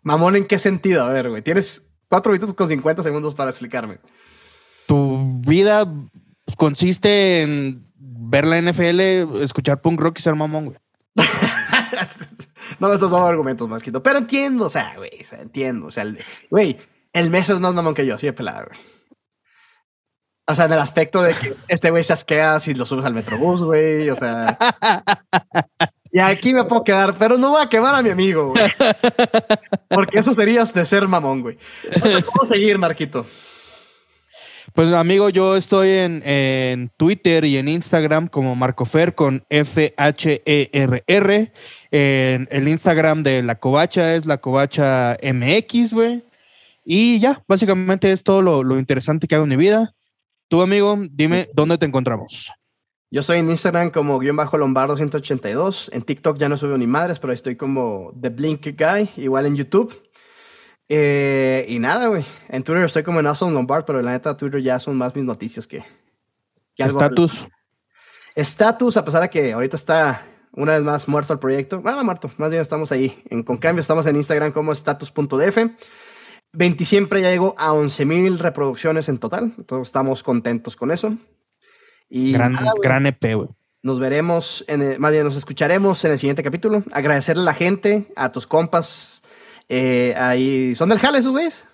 Mamón, 0.03 0.35
¿en 0.35 0.47
qué 0.47 0.59
sentido? 0.59 1.05
A 1.05 1.09
ver, 1.11 1.31
güey. 1.31 1.41
Tienes 1.41 1.83
cuatro 2.09 2.33
minutos 2.33 2.53
con 2.57 2.69
50 2.69 3.05
segundos 3.05 3.37
para 3.37 3.51
explicarme. 3.51 4.01
Tu 4.89 5.41
vida 5.47 5.87
consiste 6.57 7.43
en 7.43 7.87
ver 7.97 8.45
la 8.45 8.61
NFL, 8.61 9.41
escuchar 9.41 9.81
punk 9.81 10.01
rock 10.01 10.19
y 10.19 10.23
ser 10.23 10.35
mamón, 10.35 10.65
güey. 10.65 10.79
No 12.79 12.89
me 12.89 12.95
estás 12.95 13.11
dando 13.11 13.27
argumentos, 13.27 13.69
Marquito. 13.69 14.03
Pero 14.03 14.19
entiendo, 14.19 14.67
o 14.67 14.71
sea, 14.71 14.95
güey, 14.97 15.11
entiendo. 15.33 15.87
O 15.87 15.91
sea, 15.91 16.05
güey, 16.51 16.79
el 17.13 17.31
mes 17.31 17.49
es 17.49 17.61
más 17.61 17.75
mamón 17.75 17.95
que 17.95 18.07
yo, 18.07 18.15
así 18.15 18.27
de 18.27 18.33
pelada, 18.33 18.65
güey. 18.65 18.79
O 20.47 20.55
sea, 20.55 20.67
en 20.67 20.73
el 20.75 20.79
aspecto 20.79 21.23
de 21.23 21.35
que 21.35 21.55
este 21.69 21.91
güey 21.91 22.05
se 22.05 22.13
asquea 22.13 22.61
si 22.61 22.75
lo 22.75 22.85
subes 22.85 23.07
al 23.07 23.15
metrobús, 23.15 23.63
güey. 23.63 24.11
O 24.11 24.15
sea. 24.15 24.59
y 26.11 26.19
aquí 26.19 26.53
me 26.53 26.65
puedo 26.65 26.85
quedar, 26.85 27.15
pero 27.15 27.39
no 27.39 27.51
voy 27.51 27.63
a 27.63 27.69
quemar 27.69 27.95
a 27.95 28.03
mi 28.03 28.11
amigo, 28.11 28.51
güey. 28.51 28.65
Porque 29.89 30.19
eso 30.19 30.35
serías 30.35 30.75
de 30.75 30.85
ser 30.85 31.09
mamón, 31.09 31.41
güey. 31.41 31.59
¿Cómo 32.27 32.47
seguir, 32.47 32.79
Marquito? 32.79 33.27
Pues 34.75 34.93
amigo, 34.93 35.29
yo 35.29 35.55
estoy 35.55 35.89
en, 35.91 36.91
Twitter 36.97 37.45
y 37.45 37.59
en 37.59 37.69
Instagram 37.69 38.27
como 38.27 38.57
Marcofer 38.57 39.15
con 39.15 39.45
F-H-E-R-R. 39.49 39.93
En 41.93 42.49
el 42.51 42.67
Instagram 42.67 43.23
de 43.23 43.45
La 43.45 43.55
Covacha 43.61 44.17
es 44.17 44.27
La 44.27 44.39
Covacha 44.39 45.17
MX, 45.23 45.93
güey. 45.93 46.25
Y 46.85 47.21
ya, 47.21 47.41
básicamente 47.47 48.11
es 48.11 48.25
todo 48.25 48.43
lo, 48.43 48.77
interesante 48.77 49.29
que 49.29 49.37
hago 49.37 49.45
en 49.45 49.51
mi 49.51 49.57
vida. 49.57 49.95
Tú, 50.49 50.61
amigo, 50.61 50.99
dime 51.09 51.49
dónde 51.55 51.79
te 51.79 51.87
encontramos. 51.87 52.51
Yo 53.13 53.23
soy 53.23 53.39
en 53.39 53.51
Instagram 53.51 53.93
como 53.93 54.19
guion 54.19 54.35
bajo 54.35 54.59
lombardo 54.59 54.97
182. 54.97 55.93
En 55.95 56.03
TikTok 56.03 56.37
ya 56.37 56.49
no 56.49 56.57
subo 56.57 56.77
ni 56.77 56.89
madres, 56.89 57.21
pero 57.21 57.33
estoy 57.33 57.55
como 57.55 58.13
The 58.21 58.31
Blink 58.31 58.67
Guy, 58.77 59.09
igual 59.19 59.47
en 59.47 59.55
YouTube. 59.55 59.95
Eh, 60.89 61.65
y 61.69 61.79
nada, 61.79 62.09
güey. 62.09 62.25
En 62.49 62.63
Twitter 62.63 62.85
estoy 62.85 63.03
como 63.03 63.21
en 63.21 63.27
Awesome 63.27 63.53
Lombard, 63.53 63.85
pero 63.85 64.03
la 64.03 64.13
neta, 64.13 64.37
Twitter 64.37 64.61
ya 64.63 64.79
son 64.79 64.97
más 64.97 65.15
mis 65.15 65.25
noticias 65.25 65.67
que. 65.67 65.85
Estatus. 66.77 67.47
Estatus, 68.35 68.97
a 68.97 69.05
pesar 69.05 69.23
de 69.23 69.31
que 69.31 69.53
ahorita 69.53 69.77
está 69.77 70.27
una 70.53 70.73
vez 70.73 70.83
más 70.83 71.09
muerto 71.09 71.33
el 71.33 71.39
proyecto. 71.39 71.81
Bueno, 71.81 72.03
muerto, 72.05 72.31
más 72.37 72.51
bien 72.51 72.63
estamos 72.63 72.93
ahí. 72.93 73.17
En, 73.31 73.43
con 73.43 73.57
cambio, 73.57 73.81
estamos 73.81 74.07
en 74.07 74.17
Instagram 74.17 74.53
como 74.53 74.73
status.df. 74.73 75.59
20 76.53 76.85
siempre 76.85 77.21
ya 77.21 77.31
llegó 77.31 77.55
a 77.59 77.73
11.000 77.73 78.39
reproducciones 78.39 79.09
en 79.09 79.19
total. 79.19 79.55
Entonces 79.59 79.89
estamos 79.89 80.23
contentos 80.23 80.77
con 80.77 80.91
eso. 80.91 81.17
Y 82.09 82.33
gran, 82.33 82.57
gran 82.83 83.07
EP, 83.07 83.35
güey. 83.35 83.49
Nos 83.83 84.01
veremos, 84.01 84.65
en 84.67 84.99
más 84.99 85.13
bien 85.13 85.25
nos 85.25 85.37
escucharemos 85.37 86.03
en 86.05 86.13
el 86.13 86.19
siguiente 86.19 86.43
capítulo. 86.43 86.83
Agradecerle 86.93 87.43
a 87.43 87.47
la 87.47 87.55
gente, 87.55 88.07
a 88.17 88.33
tus 88.33 88.47
compas, 88.47 89.23
eh, 89.69 90.15
ahí, 90.17 90.75
¿Son 90.75 90.89
del 90.89 90.99
Jale 90.99 91.19
esos 91.19 91.33
güeyes? 91.33 91.67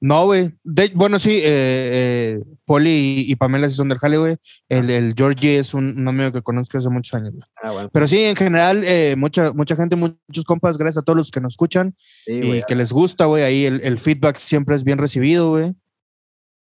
No, 0.00 0.26
güey. 0.26 0.52
Bueno, 0.94 1.18
sí, 1.18 1.36
eh, 1.38 1.42
eh, 1.44 2.40
Poli 2.66 3.24
y, 3.26 3.36
Pamela 3.36 3.70
sí 3.70 3.76
son 3.76 3.88
del 3.88 3.98
Jale, 3.98 4.18
güey. 4.18 4.36
El, 4.68 4.90
el, 4.90 5.14
Georgie 5.16 5.58
es 5.58 5.72
un, 5.72 6.06
amigo 6.06 6.30
que 6.30 6.42
conozco 6.42 6.76
hace 6.76 6.90
muchos 6.90 7.14
años, 7.14 7.34
ah, 7.62 7.88
Pero 7.90 8.06
sí, 8.06 8.22
en 8.22 8.36
general, 8.36 8.84
mucha, 9.16 9.52
mucha 9.52 9.76
gente, 9.76 9.96
muchos 9.96 10.44
compas, 10.46 10.76
gracias 10.76 11.02
a 11.02 11.04
todos 11.04 11.16
los 11.16 11.30
que 11.30 11.40
nos 11.40 11.54
escuchan 11.54 11.96
y 12.26 12.62
que 12.64 12.74
les 12.74 12.92
gusta, 12.92 13.24
güey. 13.24 13.44
Ahí 13.44 13.64
el, 13.64 13.98
feedback 13.98 14.36
siempre 14.36 14.76
es 14.76 14.84
bien 14.84 14.98
recibido, 14.98 15.50
güey. 15.50 15.72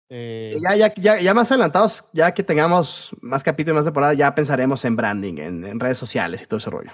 Ya, 0.08 0.76
ya, 0.76 0.94
ya, 0.94 1.20
ya, 1.20 1.34
más 1.34 1.50
adelantados, 1.50 2.04
ya 2.12 2.32
que 2.32 2.42
tengamos 2.42 3.16
más 3.22 3.42
capítulos, 3.42 3.76
más 3.76 3.84
temporada, 3.86 4.12
ya 4.12 4.34
pensaremos 4.34 4.84
en 4.84 4.94
branding, 4.94 5.38
en, 5.38 5.64
en, 5.64 5.80
redes 5.80 5.96
sociales 5.96 6.42
y 6.42 6.46
todo 6.46 6.58
ese 6.58 6.68
rollo. 6.70 6.92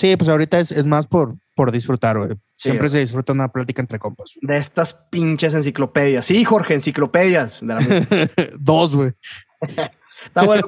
Sí, 0.00 0.16
pues 0.16 0.30
ahorita 0.30 0.58
es, 0.58 0.72
es 0.72 0.86
más 0.86 1.06
por, 1.06 1.36
por 1.60 1.70
disfrutar, 1.72 2.16
güey. 2.16 2.30
Siempre 2.54 2.88
se 2.88 3.00
disfruta 3.00 3.34
una 3.34 3.52
plática 3.52 3.82
entre 3.82 3.98
compas. 3.98 4.32
De 4.40 4.56
estas 4.56 4.94
pinches 4.94 5.52
enciclopedias. 5.52 6.24
Sí, 6.24 6.42
Jorge, 6.42 6.72
enciclopedias. 6.72 7.62
Dos, 8.58 8.96
güey. 8.96 9.12
Está 10.24 10.42
bueno, 10.44 10.66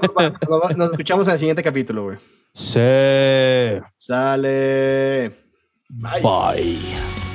Nos 0.76 0.90
escuchamos 0.90 1.26
en 1.28 1.32
el 1.32 1.38
siguiente 1.38 1.62
capítulo, 1.62 2.04
güey. 2.04 2.18
Sí. 2.52 3.80
Sale. 3.96 5.32
Bye. 5.88 7.31